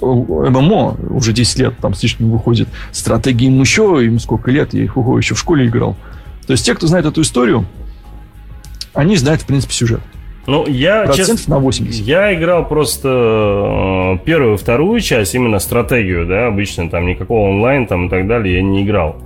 ММО 0.02 0.98
уже 1.10 1.34
10 1.34 1.60
лет 1.60 1.78
там 1.82 1.94
с 1.94 2.04
лишним 2.04 2.32
выходит. 2.32 2.70
Стратегии 2.92 3.48
им 3.48 3.60
еще, 3.60 4.00
им 4.04 4.20
сколько 4.20 4.52
лет, 4.52 4.74
я 4.74 4.84
их 4.84 4.98
ого, 4.98 5.18
еще 5.18 5.36
в 5.36 5.40
школе 5.40 5.68
играл. 5.68 5.96
То 6.48 6.54
есть 6.54 6.66
те, 6.66 6.74
кто 6.74 6.88
знает 6.88 7.06
эту 7.06 7.22
историю, 7.22 7.66
они 8.94 9.16
знают, 9.18 9.42
в 9.42 9.46
принципе, 9.46 9.74
сюжет. 9.74 10.02
Ну, 10.48 10.66
я, 10.66 11.04
Процентов 11.04 11.38
честно, 11.38 11.56
на 11.56 11.62
80. 11.62 12.06
Я 12.08 12.34
играл 12.34 12.68
просто 12.68 14.18
э, 14.20 14.26
первую, 14.26 14.58
вторую 14.58 15.00
часть, 15.00 15.36
именно 15.36 15.60
стратегию, 15.60 16.26
да, 16.26 16.48
обычно 16.48 16.90
там 16.90 17.06
никакого 17.06 17.50
онлайн 17.50 17.86
там 17.86 18.08
и 18.08 18.10
так 18.10 18.28
далее 18.28 18.56
я 18.56 18.64
не 18.64 18.84
играл. 18.84 19.22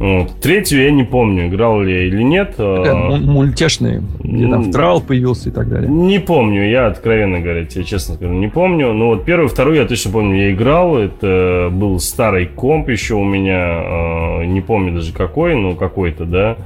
Вот. 0.00 0.40
Третью 0.40 0.82
я 0.82 0.90
не 0.90 1.04
помню, 1.04 1.48
играл 1.48 1.82
ли 1.82 1.92
я 1.92 2.02
или 2.06 2.22
нет. 2.22 2.56
Такая 2.56 2.94
мультяшный, 2.94 4.00
где 4.18 4.48
там 4.48 4.72
трал 4.72 5.02
появился 5.02 5.50
и 5.50 5.52
так 5.52 5.68
далее. 5.68 5.90
Не 5.90 6.18
помню, 6.18 6.70
я 6.70 6.86
откровенно 6.86 7.38
говоря, 7.40 7.66
тебе 7.66 7.84
честно 7.84 8.14
скажу, 8.14 8.32
не 8.32 8.48
помню. 8.48 8.94
Но 8.94 9.08
вот 9.08 9.26
первую, 9.26 9.50
вторую 9.50 9.76
я 9.76 9.84
точно 9.84 10.10
помню, 10.10 10.36
я 10.36 10.52
играл. 10.52 10.96
Это 10.96 11.68
был 11.70 12.00
старый 12.00 12.46
комп 12.46 12.88
еще 12.88 13.14
у 13.14 13.24
меня, 13.24 14.42
не 14.46 14.62
помню 14.62 14.94
даже 14.94 15.12
какой, 15.12 15.54
но 15.54 15.74
какой-то, 15.74 16.24
да. 16.24 16.56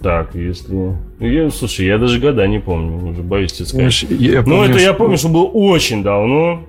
Так, 0.00 0.36
если... 0.36 0.96
Я, 1.18 1.50
слушай, 1.50 1.86
я 1.86 1.98
даже 1.98 2.20
года 2.20 2.46
не 2.46 2.60
помню, 2.60 3.10
уже 3.10 3.22
боюсь 3.22 3.52
тебе 3.52 3.66
сказать. 3.66 4.06
Я, 4.10 4.42
ну, 4.46 4.62
это 4.62 4.78
я 4.78 4.92
помню, 4.92 5.16
что 5.16 5.28
было 5.28 5.46
очень 5.46 6.04
давно. 6.04 6.60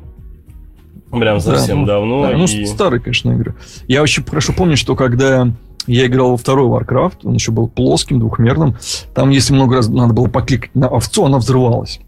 Прям 1.19 1.39
совсем 1.39 1.85
да, 1.85 1.99
ну, 1.99 1.99
давно. 1.99 2.21
Да, 2.23 2.37
ну, 2.37 2.45
и... 2.45 2.61
Ну, 2.61 2.65
старые, 2.65 2.99
конечно, 2.99 3.31
игры. 3.31 3.55
Я 3.87 4.01
очень 4.01 4.23
хорошо 4.23 4.53
помню, 4.53 4.77
что 4.77 4.95
когда 4.95 5.47
я 5.87 6.05
играл 6.05 6.31
во 6.31 6.37
второй 6.37 6.67
Warcraft, 6.67 7.19
он 7.23 7.33
еще 7.35 7.51
был 7.51 7.67
плоским, 7.67 8.19
двухмерным, 8.19 8.75
там, 9.13 9.29
если 9.29 9.53
много 9.53 9.77
раз 9.77 9.89
надо 9.89 10.13
было 10.13 10.27
покликать 10.27 10.73
на 10.75 10.87
овцу, 10.87 11.25
она 11.25 11.37
взрывалась. 11.37 11.99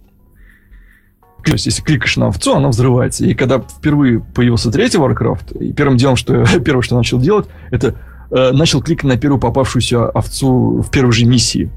То 1.44 1.52
есть, 1.52 1.68
если 1.68 1.84
кликаешь 1.84 2.18
на 2.18 2.28
овцу, 2.28 2.56
она 2.56 2.70
взрывается. 2.70 3.24
И 3.24 3.36
когда 3.36 3.60
впервые 3.60 4.20
появился 4.20 4.72
третий 4.72 4.98
Warcraft, 4.98 5.60
и 5.60 5.74
первым 5.74 5.98
делом, 5.98 6.16
что 6.16 6.44
первое, 6.66 6.82
что 6.82 6.96
начал 6.96 7.20
делать, 7.20 7.46
это 7.70 7.96
э, 8.32 8.52
начал 8.52 8.82
кликать 8.82 9.04
на 9.04 9.18
первую 9.18 9.40
попавшуюся 9.40 10.10
овцу 10.10 10.82
в 10.82 10.90
первой 10.90 11.12
же 11.12 11.26
миссии. 11.26 11.70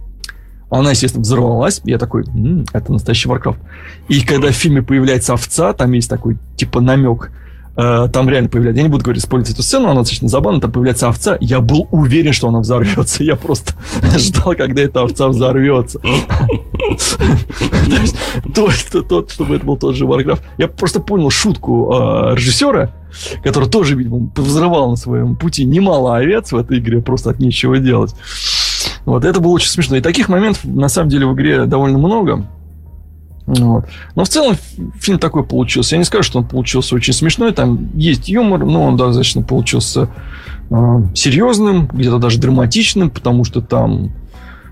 Она, 0.71 0.91
естественно, 0.91 1.23
взорвалась. 1.23 1.81
Я 1.85 1.99
такой, 1.99 2.25
м-м, 2.25 2.67
это 2.73 2.93
настоящий 2.93 3.29
Warcraft. 3.29 3.59
И 4.09 4.21
когда 4.21 4.49
в 4.49 4.53
фильме 4.53 4.83
появляется 4.83 5.33
овца, 5.33 5.73
там 5.73 5.93
есть 5.93 6.11
такой, 6.11 6.37
типа, 6.57 6.81
намек. 6.81 7.31
Э, 7.81 8.09
там 8.13 8.29
реально 8.29 8.49
появляется, 8.49 8.79
я 8.79 8.83
не 8.83 8.91
буду 8.91 9.05
говорить, 9.05 9.23
использовать 9.23 9.55
эту 9.55 9.63
сцену, 9.63 9.85
она 9.85 10.01
достаточно 10.01 10.27
забавная, 10.27 10.61
там 10.61 10.73
появляется 10.73 11.07
овца, 11.07 11.39
я 11.41 11.61
был 11.61 11.87
уверен, 11.93 12.33
что 12.33 12.49
она 12.49 12.59
взорвется, 12.59 13.23
я 13.23 13.37
просто 13.37 13.75
ждал, 14.19 14.57
когда 14.57 14.83
эта 14.83 15.03
овца 15.03 15.29
взорвется. 15.29 16.01
Тот, 18.55 19.31
чтобы 19.31 19.57
это 19.57 19.65
был 19.65 19.77
тот 19.77 19.95
же 19.95 20.07
Warcraft. 20.07 20.41
Я 20.59 20.69
просто 20.69 21.01
понял 21.01 21.31
шутку 21.31 21.93
э, 21.93 22.35
режиссера, 22.35 22.91
который 23.45 23.69
тоже, 23.69 23.95
видимо, 23.95 24.31
взрывал 24.35 24.91
на 24.91 24.97
своем 24.97 25.37
пути 25.37 25.65
немало 25.65 26.17
овец 26.17 26.51
в 26.51 26.57
этой 26.57 26.79
игре, 26.81 27.01
просто 27.01 27.31
от 27.31 27.39
нечего 27.39 27.79
делать. 27.79 28.15
Вот, 29.09 29.25
это 29.25 29.41
было 29.41 29.53
очень 29.53 29.71
смешно. 29.71 29.97
И 29.97 30.03
таких 30.03 30.29
моментов, 30.29 30.67
на 30.67 30.91
самом 30.91 31.09
деле, 31.09 31.25
в 31.25 31.33
игре 31.33 31.65
довольно 31.65 31.97
много. 31.97 32.47
Вот. 33.47 33.87
Но 34.15 34.25
в 34.25 34.29
целом 34.29 34.57
фильм 35.01 35.19
такой 35.19 35.45
получился. 35.45 35.95
Я 35.95 36.01
не 36.01 36.05
скажу, 36.05 36.25
что 36.25 36.41
он 36.41 36.45
получился 36.45 36.95
очень 36.95 37.15
смешной. 37.15 37.55
Там 37.55 37.89
есть 37.95 38.29
юмор, 38.29 38.67
но 38.67 38.83
он 38.83 38.99
достаточно 38.99 39.41
получился 39.41 40.11
э, 40.69 41.03
серьезным, 41.15 41.89
где-то 41.91 42.19
даже 42.19 42.39
драматичным, 42.39 43.09
потому 43.09 43.45
что 43.45 43.63
там 43.63 44.11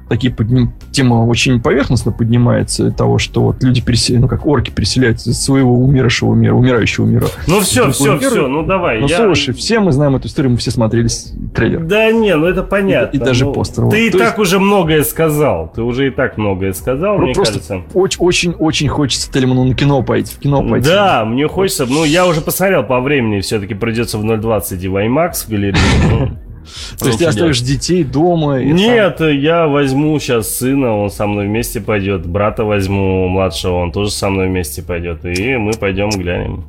такие 0.08 0.32
подним... 0.32 0.72
тема 0.92 1.26
очень 1.26 1.60
поверхностно 1.60 2.12
поднимается 2.12 2.90
того, 2.90 3.18
что 3.18 3.42
вот 3.42 3.62
люди 3.62 3.80
переселяют, 3.80 4.22
ну 4.22 4.28
как 4.28 4.46
орки 4.46 4.70
переселяются 4.70 5.30
из 5.30 5.42
своего 5.42 5.74
умершего 5.74 6.34
мира, 6.34 6.54
умирающего 6.54 7.06
мира. 7.06 7.26
Ну 7.46 7.60
все, 7.60 7.90
все, 7.90 8.12
мир. 8.12 8.30
все, 8.30 8.46
ну 8.46 8.62
давай. 8.62 9.00
Ну 9.00 9.08
я... 9.08 9.16
слушай, 9.16 9.54
все 9.54 9.80
мы 9.80 9.92
знаем 9.92 10.16
эту 10.16 10.28
историю, 10.28 10.52
мы 10.52 10.58
все 10.58 10.70
смотрели 10.70 11.08
трейлер. 11.54 11.84
Да 11.84 12.10
не, 12.12 12.34
ну 12.36 12.46
это 12.46 12.62
понятно. 12.62 13.16
И, 13.16 13.20
и 13.20 13.24
даже 13.24 13.44
ну, 13.44 13.52
постер. 13.52 13.76
Ты 13.76 13.84
вот. 13.84 13.94
и 13.94 14.10
То 14.10 14.18
так 14.18 14.28
есть... 14.28 14.38
уже 14.38 14.58
многое 14.58 15.02
сказал, 15.02 15.72
ты 15.74 15.82
уже 15.82 16.08
и 16.08 16.10
так 16.10 16.38
многое 16.38 16.72
сказал, 16.72 17.18
ну, 17.18 17.24
мне 17.24 17.34
кажется. 17.34 17.82
Очень, 17.94 18.18
очень, 18.20 18.52
очень 18.52 18.88
хочется 18.88 19.30
Тельману 19.30 19.64
на 19.64 19.74
кино 19.74 20.02
пойти, 20.02 20.34
в 20.34 20.38
кино 20.38 20.62
пойти. 20.62 20.88
Да, 20.88 21.24
мне 21.24 21.48
хочется, 21.48 21.86
ну 21.86 22.04
я 22.04 22.26
уже 22.26 22.40
посмотрел 22.40 22.84
по 22.84 23.00
времени, 23.00 23.40
все-таки 23.40 23.74
придется 23.74 24.18
в 24.18 24.24
0.20 24.24 24.78
и 24.80 24.88
в 24.88 24.96
IMAX 24.96 25.46
в 25.46 25.48
галерее. 25.48 26.38
То 26.98 27.06
есть 27.06 27.18
ты 27.18 27.24
оставишь 27.24 27.60
детей 27.60 28.04
дома? 28.04 28.62
Нет, 28.62 29.16
сам... 29.18 29.38
я 29.38 29.66
возьму 29.66 30.18
сейчас 30.18 30.56
сына, 30.56 30.96
он 30.96 31.10
со 31.10 31.26
мной 31.26 31.46
вместе 31.46 31.80
пойдет, 31.80 32.26
брата 32.26 32.64
возьму 32.64 33.28
младшего, 33.28 33.76
он 33.76 33.92
тоже 33.92 34.10
со 34.10 34.28
мной 34.28 34.48
вместе 34.48 34.82
пойдет, 34.82 35.24
и 35.24 35.56
мы 35.56 35.72
пойдем 35.72 36.10
глянем. 36.10 36.64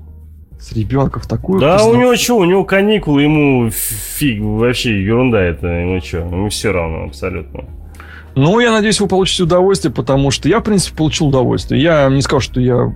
С 0.60 0.72
ребенком 0.74 1.22
в 1.22 1.28
такую 1.28 1.60
Да, 1.60 1.86
у 1.86 1.96
него 1.96 2.16
что, 2.16 2.38
у 2.38 2.46
него 2.46 2.64
каникулы, 2.64 3.24
ему 3.24 3.70
фиг, 3.70 4.42
вообще 4.42 5.04
ерунда 5.04 5.42
это, 5.42 5.68
ему 5.68 6.02
что, 6.02 6.18
ему 6.18 6.50
все 6.50 6.72
равно 6.72 7.06
абсолютно. 7.06 7.66
Ну, 8.36 8.60
я 8.60 8.72
надеюсь, 8.72 9.00
вы 9.00 9.08
получите 9.08 9.44
удовольствие, 9.44 9.92
потому 9.92 10.30
что 10.30 10.48
я, 10.48 10.60
в 10.60 10.64
принципе, 10.64 10.96
получил 10.96 11.28
удовольствие. 11.28 11.82
Я 11.82 12.08
не 12.08 12.22
сказал, 12.22 12.40
что 12.40 12.62
я 12.62 12.94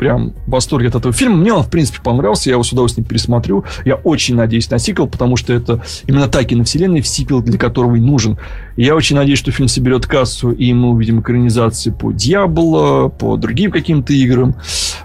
прям 0.00 0.32
в 0.46 0.50
восторге 0.50 0.88
от 0.88 0.94
этого 0.94 1.12
фильма. 1.12 1.36
Мне 1.36 1.52
он, 1.52 1.62
в 1.62 1.68
принципе, 1.68 2.00
понравился, 2.02 2.48
я 2.48 2.54
его 2.54 2.62
с 2.62 2.72
удовольствием 2.72 3.06
пересмотрю. 3.06 3.66
Я 3.84 3.96
очень 3.96 4.34
надеюсь 4.34 4.70
на 4.70 4.78
сиквел, 4.78 5.06
потому 5.06 5.36
что 5.36 5.52
это 5.52 5.82
именно 6.06 6.26
та 6.26 6.42
киновселенная, 6.42 7.02
сиквел, 7.02 7.42
для 7.42 7.58
которого 7.58 7.96
и 7.96 8.00
нужен. 8.00 8.38
Я 8.76 8.96
очень 8.96 9.16
надеюсь, 9.16 9.38
что 9.38 9.52
фильм 9.52 9.68
соберет 9.68 10.06
кассу, 10.06 10.52
и 10.52 10.72
мы 10.72 10.88
увидим 10.88 11.20
экранизации 11.20 11.90
по 11.90 12.12
Диабло, 12.12 13.08
по 13.08 13.36
другим 13.36 13.70
каким-то 13.70 14.14
играм. 14.14 14.54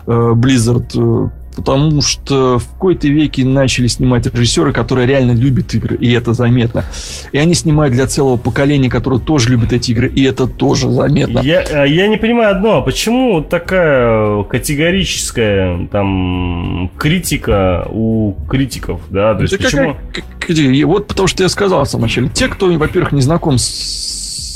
Blizzard 0.06 0.92
э, 0.96 1.30
потому 1.56 2.02
что 2.02 2.60
в 2.60 2.68
какой-то 2.68 3.07
веке 3.07 3.45
начали 3.45 3.88
снимать 3.88 4.26
режиссеры, 4.27 4.73
которые 4.73 5.07
реально 5.07 5.32
любят 5.32 5.73
игры, 5.73 5.95
и 5.95 6.11
это 6.11 6.34
заметно. 6.34 6.86
И 7.32 7.38
они 7.38 7.53
снимают 7.53 7.94
для 7.94 8.07
целого 8.07 8.38
поколения, 8.38 8.90
которое 8.90 9.19
тоже 9.19 9.49
любит 9.49 9.73
эти 9.73 9.91
игры, 9.91 10.07
и 10.07 10.23
это 10.23 10.48
тоже 10.48 10.90
заметно. 10.90 11.40
Я, 11.40 11.61
а, 11.61 11.86
я 11.86 12.07
не 12.07 12.18
понимаю 12.18 12.56
одно, 12.56 12.77
а 12.77 12.82
почему 12.82 13.41
такая 13.41 14.44
категорическая 14.44 15.88
там 15.88 16.91
критика 16.98 17.88
у 17.90 18.36
критиков, 18.48 19.02
да? 19.10 19.36
То 19.36 19.44
есть 19.44 19.57
почему... 19.57 19.95
Какая, 20.40 20.86
вот 20.86 21.07
потому 21.07 21.27
что 21.27 21.44
я 21.44 21.49
сказал 21.49 21.84
в 21.84 21.90
самом 21.90 22.03
начале, 22.03 22.30
те, 22.30 22.48
кто, 22.48 22.72
во-первых, 22.72 23.11
не 23.11 23.22
знаком 23.22 23.57
с 23.57 24.15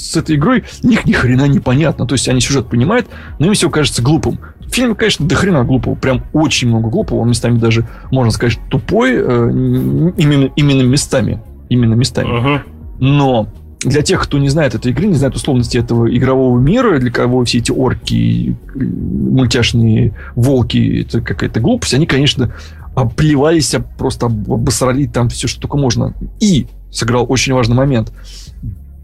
с 0.10 0.18
этой 0.18 0.36
игрой, 0.36 0.64
них 0.82 1.06
ни 1.06 1.14
хрена 1.14 1.48
непонятно. 1.48 2.08
То 2.08 2.16
есть 2.16 2.28
они 2.28 2.42
сюжет 2.42 2.68
понимают, 2.68 3.08
но 3.38 3.48
им 3.48 3.54
все 3.54 3.70
кажется 3.70 4.02
глупым. 4.02 4.40
Фильм, 4.72 4.96
конечно, 4.96 5.26
до 5.26 5.36
хрена 5.36 5.64
глупого. 5.64 5.96
Прям 5.96 6.24
очень 6.34 6.68
много 6.68 6.90
глупого. 6.90 7.20
Он 7.20 7.30
местами 7.30 7.58
даже, 7.58 7.88
можно 8.12 8.32
сказать, 8.32 8.60
тупой. 8.70 9.14
Э, 9.16 9.50
именно, 9.50 10.52
именно 10.56 10.82
местами. 10.84 11.42
Именно 11.70 11.94
местами. 11.96 12.30
Uh-huh. 12.30 12.60
Но 13.00 13.48
для 13.82 14.02
тех, 14.02 14.22
кто 14.22 14.38
не 14.38 14.50
знает 14.50 14.76
этой 14.76 14.92
игры, 14.92 15.08
не 15.08 15.16
знает 15.16 15.36
условности 15.36 15.78
этого 15.78 16.14
игрового 16.14 16.60
мира, 16.60 17.00
для 17.00 17.12
кого 17.12 17.46
все 17.46 17.60
эти 17.60 17.72
орки, 17.72 18.56
мультяшные 18.76 20.14
волки, 20.36 21.02
это 21.02 21.22
какая-то 21.22 21.60
глупость, 21.62 21.94
они, 21.94 22.06
конечно, 22.06 22.54
оплевались, 22.96 23.74
просто 23.98 24.26
обосрали 24.26 25.06
там 25.06 25.30
все, 25.30 25.48
что 25.48 25.62
только 25.62 25.78
можно. 25.78 26.14
И 26.42 26.68
сыграл 26.92 27.26
очень 27.30 27.54
важный 27.54 27.76
момент 27.76 28.12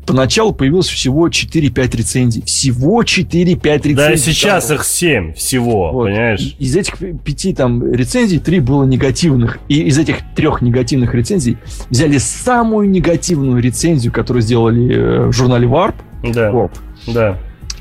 поначалу 0.06 0.54
появилось 0.54 0.88
всего 0.88 1.28
4-5 1.28 1.98
рецензий. 1.98 2.44
Всего 2.44 3.04
4-5 3.04 3.34
рецензий. 3.34 3.94
Да, 3.96 4.16
сейчас 4.18 4.72
их 4.72 4.84
7 4.84 5.34
всего, 5.34 5.92
вот. 5.92 6.06
понимаешь? 6.06 6.56
Из 6.60 6.76
этих 6.76 6.98
пяти 7.24 7.54
там 7.54 7.92
рецензий 7.92 8.40
три 8.40 8.60
было 8.60 8.84
негативных. 8.84 9.60
И 9.68 9.82
из 9.84 9.98
этих 9.98 10.18
трех 10.36 10.62
негативных 10.62 11.14
рецензий 11.14 11.58
взяли 11.90 12.18
самую 12.18 12.90
негативную 12.90 13.62
рецензию, 13.62 14.14
которую 14.14 14.42
сделали 14.42 14.94
э, 14.94 15.28
в 15.28 15.34
журнале 15.34 15.68
Warp. 15.68 15.96
Да. 16.24 16.52
Warp. 16.52 16.72
Да 17.08 17.40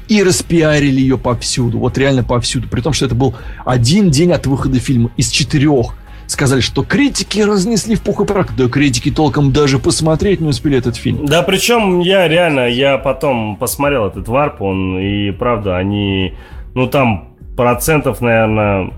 и 0.09 0.22
распиарили 0.22 1.01
ее 1.01 1.16
повсюду, 1.16 1.78
вот 1.78 1.96
реально 1.96 2.22
повсюду, 2.24 2.68
при 2.68 2.82
том, 2.82 2.92
что 2.92 3.06
это 3.06 3.14
был 3.14 3.34
один 3.64 4.10
день 4.10 4.32
от 4.32 4.46
выхода 4.46 4.78
фильма 4.78 5.10
из 5.16 5.30
четырех 5.30 5.94
сказали, 6.26 6.60
что 6.60 6.82
критики 6.82 7.40
разнесли 7.40 7.96
в 7.96 8.02
пух 8.02 8.20
и 8.20 8.24
прах. 8.24 8.56
Да 8.56 8.68
критики 8.68 9.10
толком 9.10 9.52
даже 9.52 9.78
посмотреть 9.78 10.40
не 10.40 10.48
успели 10.48 10.78
этот 10.78 10.96
фильм. 10.96 11.26
Да, 11.26 11.42
причем 11.42 12.01
я 12.01 12.28
реально, 12.28 12.68
я 12.68 12.98
потом 12.98 13.56
посмотрел 13.56 14.06
этот 14.06 14.28
варп, 14.28 14.62
он, 14.62 14.98
и 14.98 15.30
правда, 15.30 15.76
они, 15.76 16.34
ну 16.74 16.86
там 16.88 17.36
процентов, 17.56 18.20
наверное, 18.20 18.90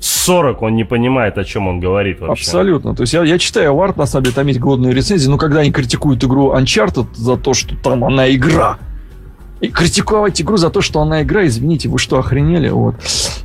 40 0.00 0.62
он 0.62 0.76
не 0.76 0.84
понимает, 0.84 1.36
о 1.38 1.44
чем 1.44 1.68
он 1.68 1.78
говорит 1.78 2.20
вообще. 2.20 2.44
Абсолютно. 2.44 2.94
То 2.94 3.02
есть 3.02 3.12
я, 3.12 3.22
я 3.22 3.38
читаю 3.38 3.74
Варп, 3.74 3.96
на 3.96 4.06
самом 4.06 4.24
деле, 4.24 4.34
там 4.34 4.46
есть 4.46 4.58
годные 4.58 4.94
рецензии, 4.94 5.28
но 5.28 5.36
когда 5.36 5.60
они 5.60 5.70
критикуют 5.70 6.24
игру 6.24 6.54
Uncharted 6.54 7.14
за 7.14 7.36
то, 7.36 7.52
что 7.52 7.76
там 7.76 8.04
она 8.04 8.32
игра, 8.34 8.78
и 9.60 9.68
критиковать 9.68 10.40
игру 10.40 10.56
за 10.56 10.70
то, 10.70 10.80
что 10.80 11.00
она 11.00 11.22
игра, 11.22 11.46
извините, 11.46 11.88
вы 11.88 11.98
что, 11.98 12.18
охренели? 12.18 12.68
Вот. 12.70 12.96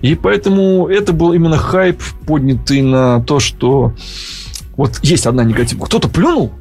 И 0.01 0.15
поэтому 0.15 0.87
это 0.87 1.13
был 1.13 1.33
именно 1.33 1.57
хайп, 1.57 2.01
поднятый 2.25 2.81
на 2.81 3.21
то, 3.21 3.39
что 3.39 3.93
вот 4.77 4.99
есть 5.03 5.27
одна 5.27 5.43
негативная. 5.43 5.85
Кто-то 5.85 6.07
плюнул, 6.07 6.51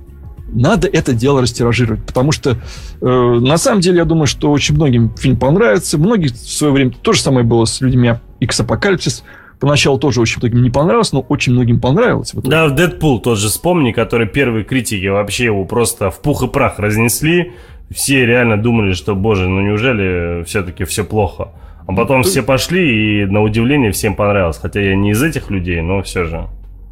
надо 0.53 0.89
это 0.89 1.13
дело 1.13 1.41
растиражировать, 1.41 2.05
потому 2.05 2.33
что 2.33 2.57
э, 3.01 3.07
на 3.07 3.57
самом 3.57 3.81
деле 3.81 3.99
я 3.99 4.05
думаю, 4.05 4.27
что 4.27 4.51
очень 4.51 4.75
многим 4.75 5.15
фильм 5.17 5.37
понравится. 5.37 5.99
Многие 5.99 6.29
в 6.29 6.37
свое 6.37 6.73
время 6.73 6.93
то 7.03 7.13
же 7.13 7.21
самое 7.21 7.45
было 7.45 7.65
с 7.65 7.81
людьми 7.81 8.15
X 8.41 8.61
Апокалипсис. 8.61 9.25
Поначалу 9.61 9.99
тоже 9.99 10.21
очень 10.21 10.41
многим 10.41 10.63
не 10.63 10.71
понравилось, 10.71 11.13
но 11.13 11.21
очень 11.21 11.53
многим 11.53 11.81
понравилось. 11.81 12.33
Да, 12.35 12.67
в 12.67 12.75
Дэдпул 12.75 13.21
тот 13.21 13.39
же 13.39 13.49
вспомни, 13.49 13.93
который 13.93 14.27
первые 14.27 14.65
критики 14.65 15.07
вообще 15.07 15.45
его 15.45 15.65
просто 15.65 16.11
в 16.11 16.21
пух 16.21 16.43
и 16.43 16.49
прах 16.49 16.79
разнесли 16.79 17.53
все 17.95 18.27
реально 18.27 18.57
думали, 18.57 18.93
что, 18.93 19.15
боже, 19.15 19.49
ну 19.49 19.61
неужели 19.61 20.43
все-таки 20.45 20.85
все 20.85 21.05
плохо? 21.05 21.49
А 21.87 21.93
потом 21.93 22.23
все 22.23 22.43
пошли, 22.43 23.23
и 23.23 23.27
на 23.27 23.43
удивление 23.43 23.93
всем 23.93 24.15
понравилось. 24.15 24.59
Хотя 24.61 24.81
я 24.81 24.97
не 24.97 25.11
из 25.11 25.23
этих 25.23 25.51
людей, 25.51 25.81
но 25.81 26.03
все 26.03 26.25
же. 26.25 26.49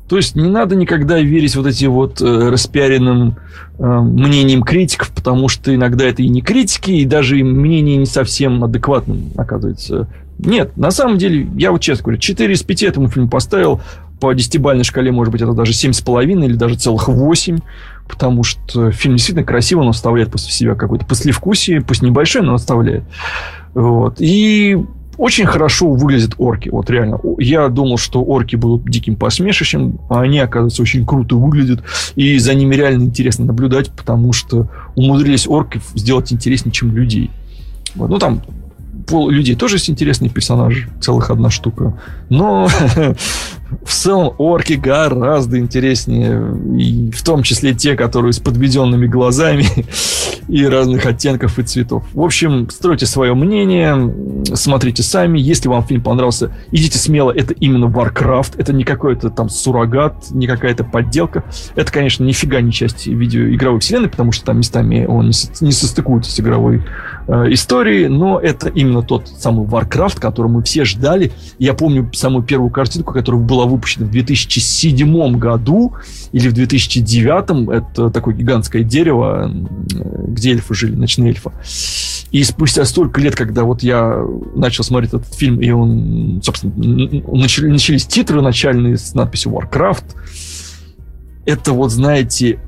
То 0.09 0.17
есть 0.17 0.37
не 0.37 0.51
надо 0.51 0.77
никогда 0.77 1.19
верить 1.19 1.57
вот 1.57 1.67
этим 1.67 1.93
вот 1.93 2.21
э, 2.21 2.51
распиаренным 2.51 3.37
э, 3.79 3.83
мнениям 3.83 4.63
критиков, 4.63 5.11
потому 5.11 5.49
что 5.49 5.75
иногда 5.75 6.05
это 6.05 6.23
и 6.23 6.29
не 6.29 6.43
критики, 6.43 6.91
и 6.91 7.05
даже 7.07 7.39
и 7.39 7.43
мнение 7.43 7.97
не 7.97 8.07
совсем 8.07 8.63
адекватным 8.63 9.31
оказывается. 9.39 10.09
Нет, 10.39 10.77
на 10.77 10.91
самом 10.91 11.19
деле, 11.19 11.49
я 11.57 11.73
вот 11.73 11.81
честно 11.81 12.05
говорю, 12.05 12.19
4 12.19 12.53
из 12.53 12.63
5 12.63 12.83
этому 12.83 13.09
фильму 13.09 13.29
поставил. 13.29 13.81
По 14.21 14.35
десятибальной 14.35 14.85
шкале, 14.85 15.11
может 15.11 15.33
быть, 15.33 15.43
это 15.43 15.53
даже 15.53 15.73
7,5 15.73 16.45
или 16.45 16.55
даже 16.55 16.77
целых 16.77 17.09
8 17.09 17.59
потому 18.13 18.45
что 18.45 18.91
фильм 18.91 19.17
действительно 19.17 19.47
красиво, 19.47 19.81
он 19.81 19.89
оставляет 19.89 20.31
после 20.31 20.53
себя 20.53 20.75
какое-то 20.75 21.07
послевкусие, 21.07 21.81
пусть 21.81 22.03
небольшое, 22.03 22.45
но 22.45 22.53
оставляет. 22.53 23.05
Вот. 23.73 24.17
И 24.19 24.77
очень 25.17 25.47
хорошо 25.47 25.91
выглядят 25.91 26.35
орки, 26.37 26.69
вот 26.69 26.91
реально. 26.91 27.19
Я 27.39 27.69
думал, 27.69 27.97
что 27.97 28.23
орки 28.23 28.55
будут 28.55 28.85
диким 28.85 29.17
посмешищем, 29.17 29.99
а 30.11 30.21
они, 30.21 30.41
оказывается, 30.41 30.83
очень 30.83 31.07
круто 31.07 31.37
выглядят, 31.37 31.83
и 32.15 32.37
за 32.39 32.53
ними 32.53 32.75
реально 32.75 33.05
интересно 33.05 33.47
наблюдать, 33.47 33.91
потому 33.91 34.35
что 34.35 34.69
умудрились 34.95 35.47
орков 35.49 35.83
сделать 35.95 36.35
интереснее, 36.35 36.71
чем 36.71 36.95
людей. 36.95 37.31
Вот. 37.95 38.11
Ну, 38.11 38.19
там 38.19 38.43
у 39.21 39.31
людей 39.31 39.55
тоже 39.55 39.77
есть 39.77 39.91
интересные 39.91 40.31
персонажи, 40.31 40.89
целых 41.01 41.31
одна 41.31 41.51
штука. 41.51 41.99
Но 42.29 42.69
в 43.85 43.91
целом 43.91 44.35
орки 44.39 44.75
гораздо 44.75 45.59
интереснее, 45.59 46.55
и 46.79 47.11
в 47.11 47.23
том 47.23 47.43
числе 47.43 47.75
те, 47.75 47.97
которые 47.97 48.33
с 48.33 48.39
подведенными 48.39 49.07
глазами 49.07 49.67
и 50.49 50.65
разных 50.67 51.07
оттенков 51.07 51.59
и 51.59 51.63
цветов. 51.63 52.05
В 52.13 52.21
общем, 52.21 52.69
стройте 52.71 53.07
свое 53.07 53.35
мнение, 53.35 54.45
смотрите 54.55 55.03
сами. 55.03 55.39
Если 55.39 55.69
вам 55.69 55.85
фильм 55.85 56.03
понравился, 56.03 56.53
идите 56.71 56.99
смело. 56.99 57.31
Это 57.31 57.55
именно 57.55 57.87
Warcraft, 57.87 58.55
это 58.59 58.73
не 58.73 58.85
какой-то 58.85 59.31
там 59.31 59.49
суррогат, 59.49 60.31
не 60.31 60.47
какая-то 60.47 60.85
подделка. 60.85 61.45
Это, 61.75 61.91
конечно, 61.91 62.25
нифига 62.25 62.61
не 62.61 62.73
часть 62.73 63.07
видеоигровой 63.07 63.81
вселенной, 63.81 64.09
потому 64.09 64.33
что 64.33 64.47
там 64.47 64.59
местами 64.59 65.07
он 65.07 65.33
не 65.61 65.73
состыкуется 65.73 66.31
с 66.31 66.41
игровой 66.41 66.83
э, 67.27 67.53
историей, 67.53 68.09
но 68.09 68.39
это 68.39 68.69
именно 68.69 69.03
тот 69.03 69.29
самый 69.29 69.67
Warcraft, 69.67 70.21
который 70.21 70.51
мы 70.51 70.63
все 70.63 70.85
ждали. 70.85 71.33
Я 71.59 71.75
помню 71.75 72.11
самую 72.13 72.45
первую 72.45 72.71
картинку, 72.71 73.13
которая 73.13 73.41
была 73.41 73.67
выпущена 73.67 74.07
в 74.07 74.11
2007 74.11 75.39
году 75.39 75.95
или 76.33 76.49
в 76.49 76.53
2009. 76.53 77.69
Это 77.69 78.11
такое 78.11 78.35
гигантское 78.35 78.83
дерево, 78.83 79.51
где 80.27 80.53
эльфы 80.53 80.75
жили, 80.75 80.95
ночные 80.95 81.31
эльфы. 81.31 81.51
И 82.33 82.43
спустя 82.45 82.87
столько 82.87 83.21
лет, 83.21 83.37
когда 83.37 83.65
вот 83.65 83.83
я 83.83 84.25
начал 84.55 84.85
смотреть 84.85 85.13
этот 85.13 85.35
фильм, 85.35 85.61
и 85.61 85.71
он, 85.71 86.41
собственно, 86.43 86.73
начали, 86.77 87.69
начались 87.69 88.07
титры 88.07 88.41
начальные 88.41 88.97
с 88.97 89.13
надписью 89.13 89.53
Warcraft, 89.53 90.05
это 91.45 91.73
вот, 91.73 91.91
знаете, 91.91 92.59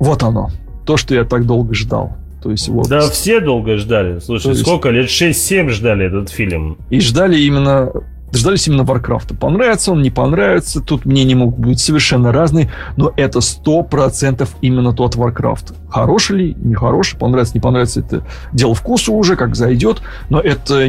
вот 0.00 0.22
оно. 0.22 0.50
То, 0.84 0.96
что 0.96 1.14
я 1.14 1.24
так 1.24 1.46
долго 1.46 1.74
ждал. 1.74 2.16
То 2.42 2.50
есть, 2.50 2.68
вот. 2.68 2.88
Да, 2.88 3.00
все 3.08 3.40
долго 3.40 3.76
ждали. 3.76 4.20
Слушай, 4.20 4.48
есть... 4.48 4.60
сколько 4.60 4.90
лет? 4.90 5.08
6-7 5.08 5.70
ждали 5.70 6.06
этот 6.06 6.30
фильм. 6.30 6.78
И 6.90 7.00
ждали 7.00 7.38
именно 7.40 7.92
дождались 8.30 8.68
именно 8.68 8.84
Варкрафта. 8.84 9.34
Понравится 9.34 9.92
он, 9.92 10.02
не 10.02 10.10
понравится, 10.10 10.80
тут 10.80 11.04
мнения 11.04 11.34
могут 11.34 11.58
быть 11.58 11.80
совершенно 11.80 12.32
разные, 12.32 12.70
но 12.96 13.12
это 13.16 13.40
сто 13.40 13.82
процентов 13.82 14.54
именно 14.60 14.92
тот 14.92 15.16
Варкрафт. 15.16 15.74
Хороший 15.88 16.36
ли, 16.36 16.54
нехороший, 16.54 17.18
понравится, 17.18 17.54
не 17.54 17.60
понравится, 17.60 18.00
это 18.00 18.26
дело 18.52 18.74
вкуса 18.74 19.12
уже, 19.12 19.36
как 19.36 19.56
зайдет, 19.56 20.02
но 20.28 20.40
это 20.40 20.82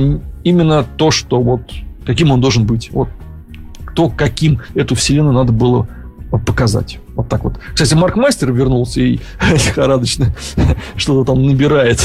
именно 0.44 0.86
то, 0.98 1.12
что 1.12 1.42
вот 1.42 1.62
каким 2.06 2.32
он 2.32 2.42
должен 2.42 2.66
быть. 2.66 2.90
Вот 2.92 3.10
то, 3.96 4.10
каким 4.10 4.62
эту 4.76 4.96
вселенную 4.96 5.34
надо 5.34 5.52
было 5.52 5.88
показать. 6.46 7.00
Вот 7.20 7.28
так 7.28 7.44
вот. 7.44 7.60
Кстати, 7.74 7.94
Марк 7.96 8.16
Мастер 8.16 8.50
вернулся 8.54 9.02
и 9.02 9.20
лихорадочно 9.52 10.28
что-то 10.96 11.34
там 11.34 11.46
набирает. 11.46 12.02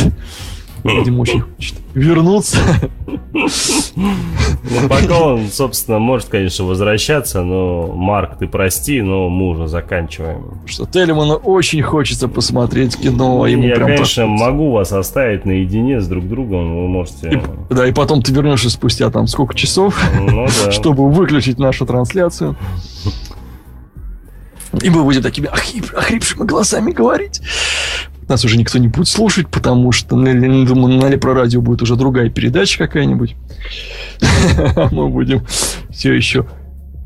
Видимо, 0.82 1.20
очень 1.22 1.40
хочет 1.40 1.76
вернуться. 1.94 2.58
Ну, 3.32 4.88
пока 4.88 5.18
он, 5.20 5.48
собственно, 5.48 5.98
может, 5.98 6.28
конечно, 6.28 6.64
возвращаться, 6.66 7.42
но, 7.42 7.86
Марк, 7.86 8.36
ты 8.38 8.46
прости, 8.48 9.00
но 9.00 9.30
мы 9.30 9.50
уже 9.50 9.66
заканчиваем. 9.68 10.60
Что 10.66 10.84
Телеману 10.84 11.34
очень 11.36 11.80
хочется 11.80 12.28
посмотреть 12.28 12.96
кино. 12.98 13.46
Ему 13.46 13.62
Я, 13.62 13.76
конечно, 13.76 14.24
так- 14.24 14.30
могу 14.32 14.72
вас 14.72 14.92
оставить 14.92 15.46
наедине 15.46 16.00
с 16.02 16.06
друг 16.08 16.28
другом, 16.28 16.74
вы 16.82 16.88
можете... 16.88 17.30
И- 17.70 17.74
да, 17.74 17.86
и 17.88 17.92
потом 17.92 18.20
ты 18.20 18.32
вернешься 18.34 18.68
спустя 18.68 19.10
там 19.10 19.26
сколько 19.26 19.54
часов, 19.54 19.98
Ну 20.20 20.46
да. 20.64 20.70
чтобы 20.72 21.08
выключить 21.10 21.58
нашу 21.58 21.86
трансляцию. 21.86 22.56
И 24.82 24.90
мы 24.90 25.02
будем 25.04 25.22
такими 25.22 25.48
охрип- 25.48 25.94
охрипшими 25.94 26.44
голосами 26.44 26.92
говорить. 26.92 27.40
Нас 28.28 28.44
уже 28.44 28.56
никто 28.56 28.78
не 28.78 28.88
будет 28.88 29.08
слушать, 29.08 29.48
потому 29.48 29.92
что, 29.92 30.16
на, 30.16 30.32
на- 30.32 30.66
думаю, 30.66 30.98
на 30.98 31.08
Лепро 31.08 31.34
радио 31.34 31.60
будет 31.60 31.82
уже 31.82 31.96
другая 31.96 32.30
передача 32.30 32.78
какая-нибудь. 32.78 33.36
А 34.76 34.88
Мы 34.92 35.08
будем 35.08 35.46
все 35.90 36.12
еще 36.14 36.46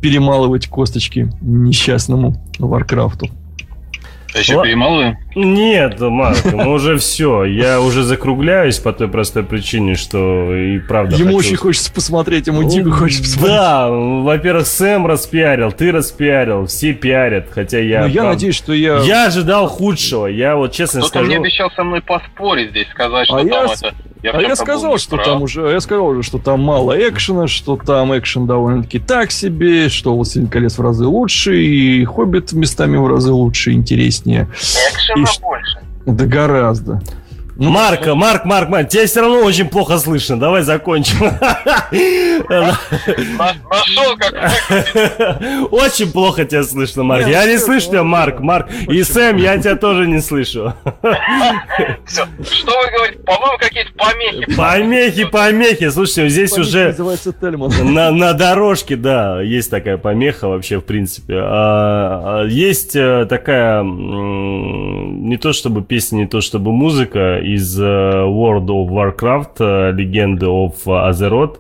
перемалывать 0.01 0.69
косточки 0.69 1.29
несчастному 1.41 2.41
Варкрафту. 2.59 3.29
Я 4.35 4.41
еще 4.41 4.63
перемалываю? 4.63 5.17
Нет, 5.45 6.01
Марк, 6.01 6.39
ну 6.53 6.73
уже 6.73 6.97
все. 6.99 7.45
Я 7.45 7.81
уже 7.81 8.03
закругляюсь 8.03 8.79
по 8.79 8.93
той 8.93 9.09
простой 9.09 9.45
причине, 9.45 9.95
что 9.95 10.55
и 10.55 10.79
правда 10.79 11.17
Ему 11.17 11.37
хочу- 11.37 11.39
очень 11.39 11.57
хочется 11.57 11.93
посмотреть, 11.93 12.47
ему 12.49 12.69
дико 12.69 12.91
хочется 12.91 13.23
посмотреть. 13.25 13.57
Да, 13.57 13.89
во-первых, 13.91 14.67
Сэм 14.67 15.07
распиарил, 15.07 15.73
ты 15.73 15.93
распиарил, 15.93 16.67
все 16.67 16.93
пиарят, 16.93 17.47
хотя 17.53 17.79
я... 17.79 18.01
Но 18.03 18.07
я 18.07 18.13
правда- 18.15 18.31
надеюсь, 18.33 18.57
что 18.57 18.73
я... 18.73 18.99
Я 18.99 19.27
ожидал 19.27 19.69
худшего, 19.69 20.27
я 20.27 20.57
вот 20.57 20.73
честно 20.73 21.01
Кто-то 21.01 21.21
мне 21.21 21.29
скажу... 21.29 21.43
обещал 21.43 21.71
со 21.71 21.85
мной 21.85 22.03
поспорить 22.03 22.71
здесь, 22.71 22.89
сказать, 22.91 23.27
что 23.27 23.37
А 23.37 23.39
там 23.39 23.47
я 23.49 23.65
это... 23.65 23.95
Я 24.21 24.33
А 24.33 24.43
я 24.43 24.57
сказал, 24.57 24.99
что 24.99 25.13
неправ. 25.15 25.29
там 25.35 25.43
уже, 25.43 25.61
я 25.71 25.79
сказал 25.79 26.09
уже, 26.09 26.25
что 26.25 26.39
там 26.39 26.59
мало 26.61 26.93
экшена, 27.09 27.47
что 27.47 27.77
там 27.77 28.19
экшен 28.19 28.49
довольно-таки 28.49 28.99
так 28.99 29.31
себе, 29.31 29.89
что 29.89 30.13
«Властелин 30.17 30.49
колец» 30.49 30.77
в 30.77 30.83
разы 30.83 31.07
лучше, 31.07 31.63
и 31.63 32.05
«Хоббит» 32.05 32.53
местами 32.53 32.97
в 32.97 33.07
разы 33.07 33.31
лучше, 33.31 33.71
интереснее. 33.71 34.49
Экшена 34.53 35.23
И 35.23 35.25
ш- 35.33 35.41
больше. 35.41 35.79
Да 36.07 36.25
гораздо. 36.27 37.01
Ну, 37.61 37.71
Марк, 37.71 38.07
Марк, 38.07 38.45
Марк, 38.45 38.69
Марк, 38.69 38.89
тебя 38.89 39.05
все 39.05 39.21
равно 39.21 39.41
очень 39.41 39.69
плохо 39.69 39.99
слышно, 39.99 40.39
давай 40.39 40.63
закончим. 40.63 41.19
На- 42.49 42.79
Нашел, 43.69 44.17
как 44.17 45.73
Очень 45.73 46.13
плохо 46.13 46.45
тебя 46.45 46.63
слышно, 46.63 47.03
Марк. 47.03 47.27
Я 47.27 47.43
ну 47.43 47.51
не 47.51 47.59
слышу 47.59 47.89
тебя, 47.89 48.05
ну 48.05 48.11
Марк. 48.11 48.39
Марк. 48.39 48.69
И 48.89 49.03
Сэм, 49.03 49.39
я 49.39 49.59
тебя 49.59 49.75
тоже 49.75 50.07
не 50.07 50.21
слышу. 50.21 50.73
Что 52.07 52.27
вы 52.27 52.91
говорите? 52.97 53.19
По-моему, 53.25 53.59
какие-то 53.59 53.91
помехи. 53.97 54.55
Помехи, 54.55 55.25
помехи. 55.25 55.91
Слушайте, 55.91 56.29
здесь 56.29 56.57
уже... 56.57 56.89
называется 56.89 57.33
Тельман. 57.33 57.73
На, 57.93 58.13
на 58.13 58.35
дорожке, 58.35 58.95
да, 58.95 59.43
есть 59.43 59.69
такая 59.71 59.99
помеха 59.99 60.47
вообще, 60.47 60.79
в 60.79 60.85
принципе. 60.85 61.35
А, 61.39 62.43
а, 62.43 62.47
есть 62.47 62.95
э, 62.95 63.27
такая, 63.29 63.83
не 63.83 65.37
то 65.39 65.53
чтобы 65.53 65.83
песня, 65.83 66.19
не 66.19 66.27
то 66.27 66.41
чтобы 66.41 66.73
музыка 66.73 67.41
из 67.48 67.80
э, 67.80 67.84
World 67.84 68.68
of 68.68 68.90
Warcraft, 68.90 69.56
э, 69.60 69.92
легенды 69.92 70.46
of 70.46 70.76
Azeroth. 70.86 71.60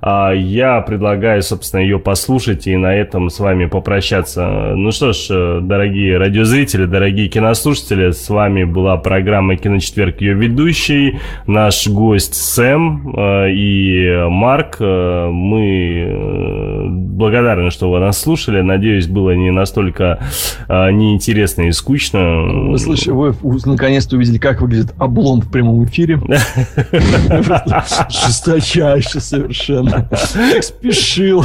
А, 0.00 0.32
Я 0.32 0.80
предлагаю, 0.80 1.42
собственно, 1.42 1.80
ее 1.80 1.98
послушать 1.98 2.66
и 2.66 2.76
на 2.76 2.94
этом 2.94 3.30
с 3.30 3.40
вами 3.40 3.66
попрощаться. 3.66 4.74
Ну 4.76 4.92
что 4.92 5.12
ж, 5.12 5.26
э, 5.30 5.60
дорогие 5.62 6.18
радиозрители, 6.18 6.84
дорогие 6.84 7.28
кинослушатели, 7.28 8.12
с 8.12 8.28
вами 8.28 8.62
была 8.64 8.96
программа 8.96 9.56
«Киночетверг», 9.56 10.20
ее 10.20 10.34
ведущий, 10.34 11.18
наш 11.46 11.88
гость 11.88 12.34
Сэм 12.34 13.12
э, 13.16 13.50
и 13.50 14.26
Марк. 14.28 14.76
Э, 14.80 15.28
Мы 15.30 16.86
благодарны, 16.88 17.70
что 17.70 17.90
вы 17.90 17.98
нас 17.98 18.20
слушали. 18.20 18.60
Надеюсь, 18.60 19.08
было 19.08 19.32
не 19.32 19.50
настолько 19.50 20.20
неинтересно 20.68 21.62
и 21.62 21.72
скучно. 21.72 22.68
Вы 22.70 22.78
слышите, 22.78 23.12
вы 23.12 23.34
наконец-то 23.64 24.16
увидели, 24.16 24.38
как 24.38 24.60
выглядит 24.60 24.94
облом 24.98 25.40
в 25.40 25.50
прямом 25.50 25.84
эфире. 25.84 26.20
Жесточайше 28.08 29.20
совершенно. 29.20 29.87
Спешил. 30.60 31.44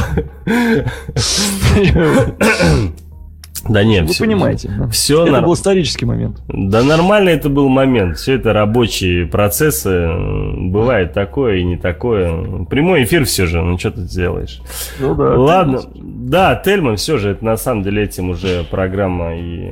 Да 3.70 3.82
нет, 3.86 4.08
Вы 4.08 4.14
всё- 4.14 4.26
понимаете. 4.26 4.70
Все 4.92 5.26
Это 5.26 5.42
был 5.42 5.54
исторический 5.54 6.06
момент. 6.06 6.42
Да 6.50 6.84
нормально 6.84 7.30
это 7.30 7.48
был 7.48 7.70
момент. 7.70 8.18
Все 8.18 8.34
это 8.34 8.52
рабочие 8.52 9.26
процессы. 9.26 10.10
Бывает 10.58 11.14
такое 11.14 11.58
и 11.58 11.64
не 11.64 11.78
такое. 11.78 12.66
Прямой 12.66 13.04
эфир 13.06 13.24
все 13.24 13.46
же, 13.46 13.62
ну 13.62 13.78
что 13.80 13.92
ты 13.92 14.02
сделаешь. 14.02 14.62
Ну 15.00 15.16
да. 15.16 15.38
Ладно, 15.38 15.80
да, 15.96 16.56
Тельман 16.56 16.98
все 16.98 17.18
же, 17.18 17.30
это 17.30 17.46
на 17.46 17.56
самом 17.56 17.84
деле 17.84 18.04
этим 18.04 18.32
уже 18.32 18.66
программа 18.70 19.38
и 19.38 19.70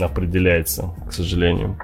определяется, 0.00 0.94
к 1.06 1.12
сожалению. 1.12 1.76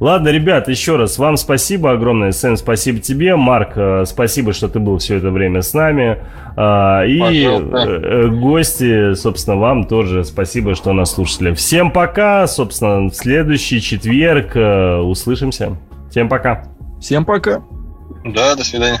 Ладно, 0.00 0.28
ребят, 0.28 0.68
еще 0.68 0.96
раз 0.96 1.18
вам 1.18 1.36
спасибо 1.36 1.90
огромное. 1.90 2.30
Сэм, 2.30 2.56
спасибо 2.56 3.00
тебе. 3.00 3.34
Марк, 3.34 3.72
э, 3.74 4.04
спасибо, 4.06 4.52
что 4.52 4.68
ты 4.68 4.78
был 4.78 4.98
все 4.98 5.16
это 5.16 5.30
время 5.30 5.60
с 5.60 5.74
нами. 5.74 6.18
А, 6.56 7.02
И 7.04 7.18
Пожалуйста. 7.18 7.76
э, 7.78 8.00
э, 8.02 8.26
гости, 8.28 9.14
собственно, 9.14 9.56
вам 9.56 9.84
тоже 9.86 10.24
спасибо, 10.24 10.76
что 10.76 10.92
нас 10.92 11.12
слушали. 11.12 11.52
Всем 11.52 11.90
пока. 11.90 12.46
Собственно, 12.46 13.08
в 13.08 13.14
следующий 13.14 13.80
четверг 13.80 14.54
э, 14.54 14.98
услышимся. 14.98 15.76
Всем 16.10 16.28
пока. 16.28 16.64
Всем 17.00 17.24
пока. 17.24 17.62
Да, 18.24 18.54
до 18.54 18.64
свидания. 18.64 19.00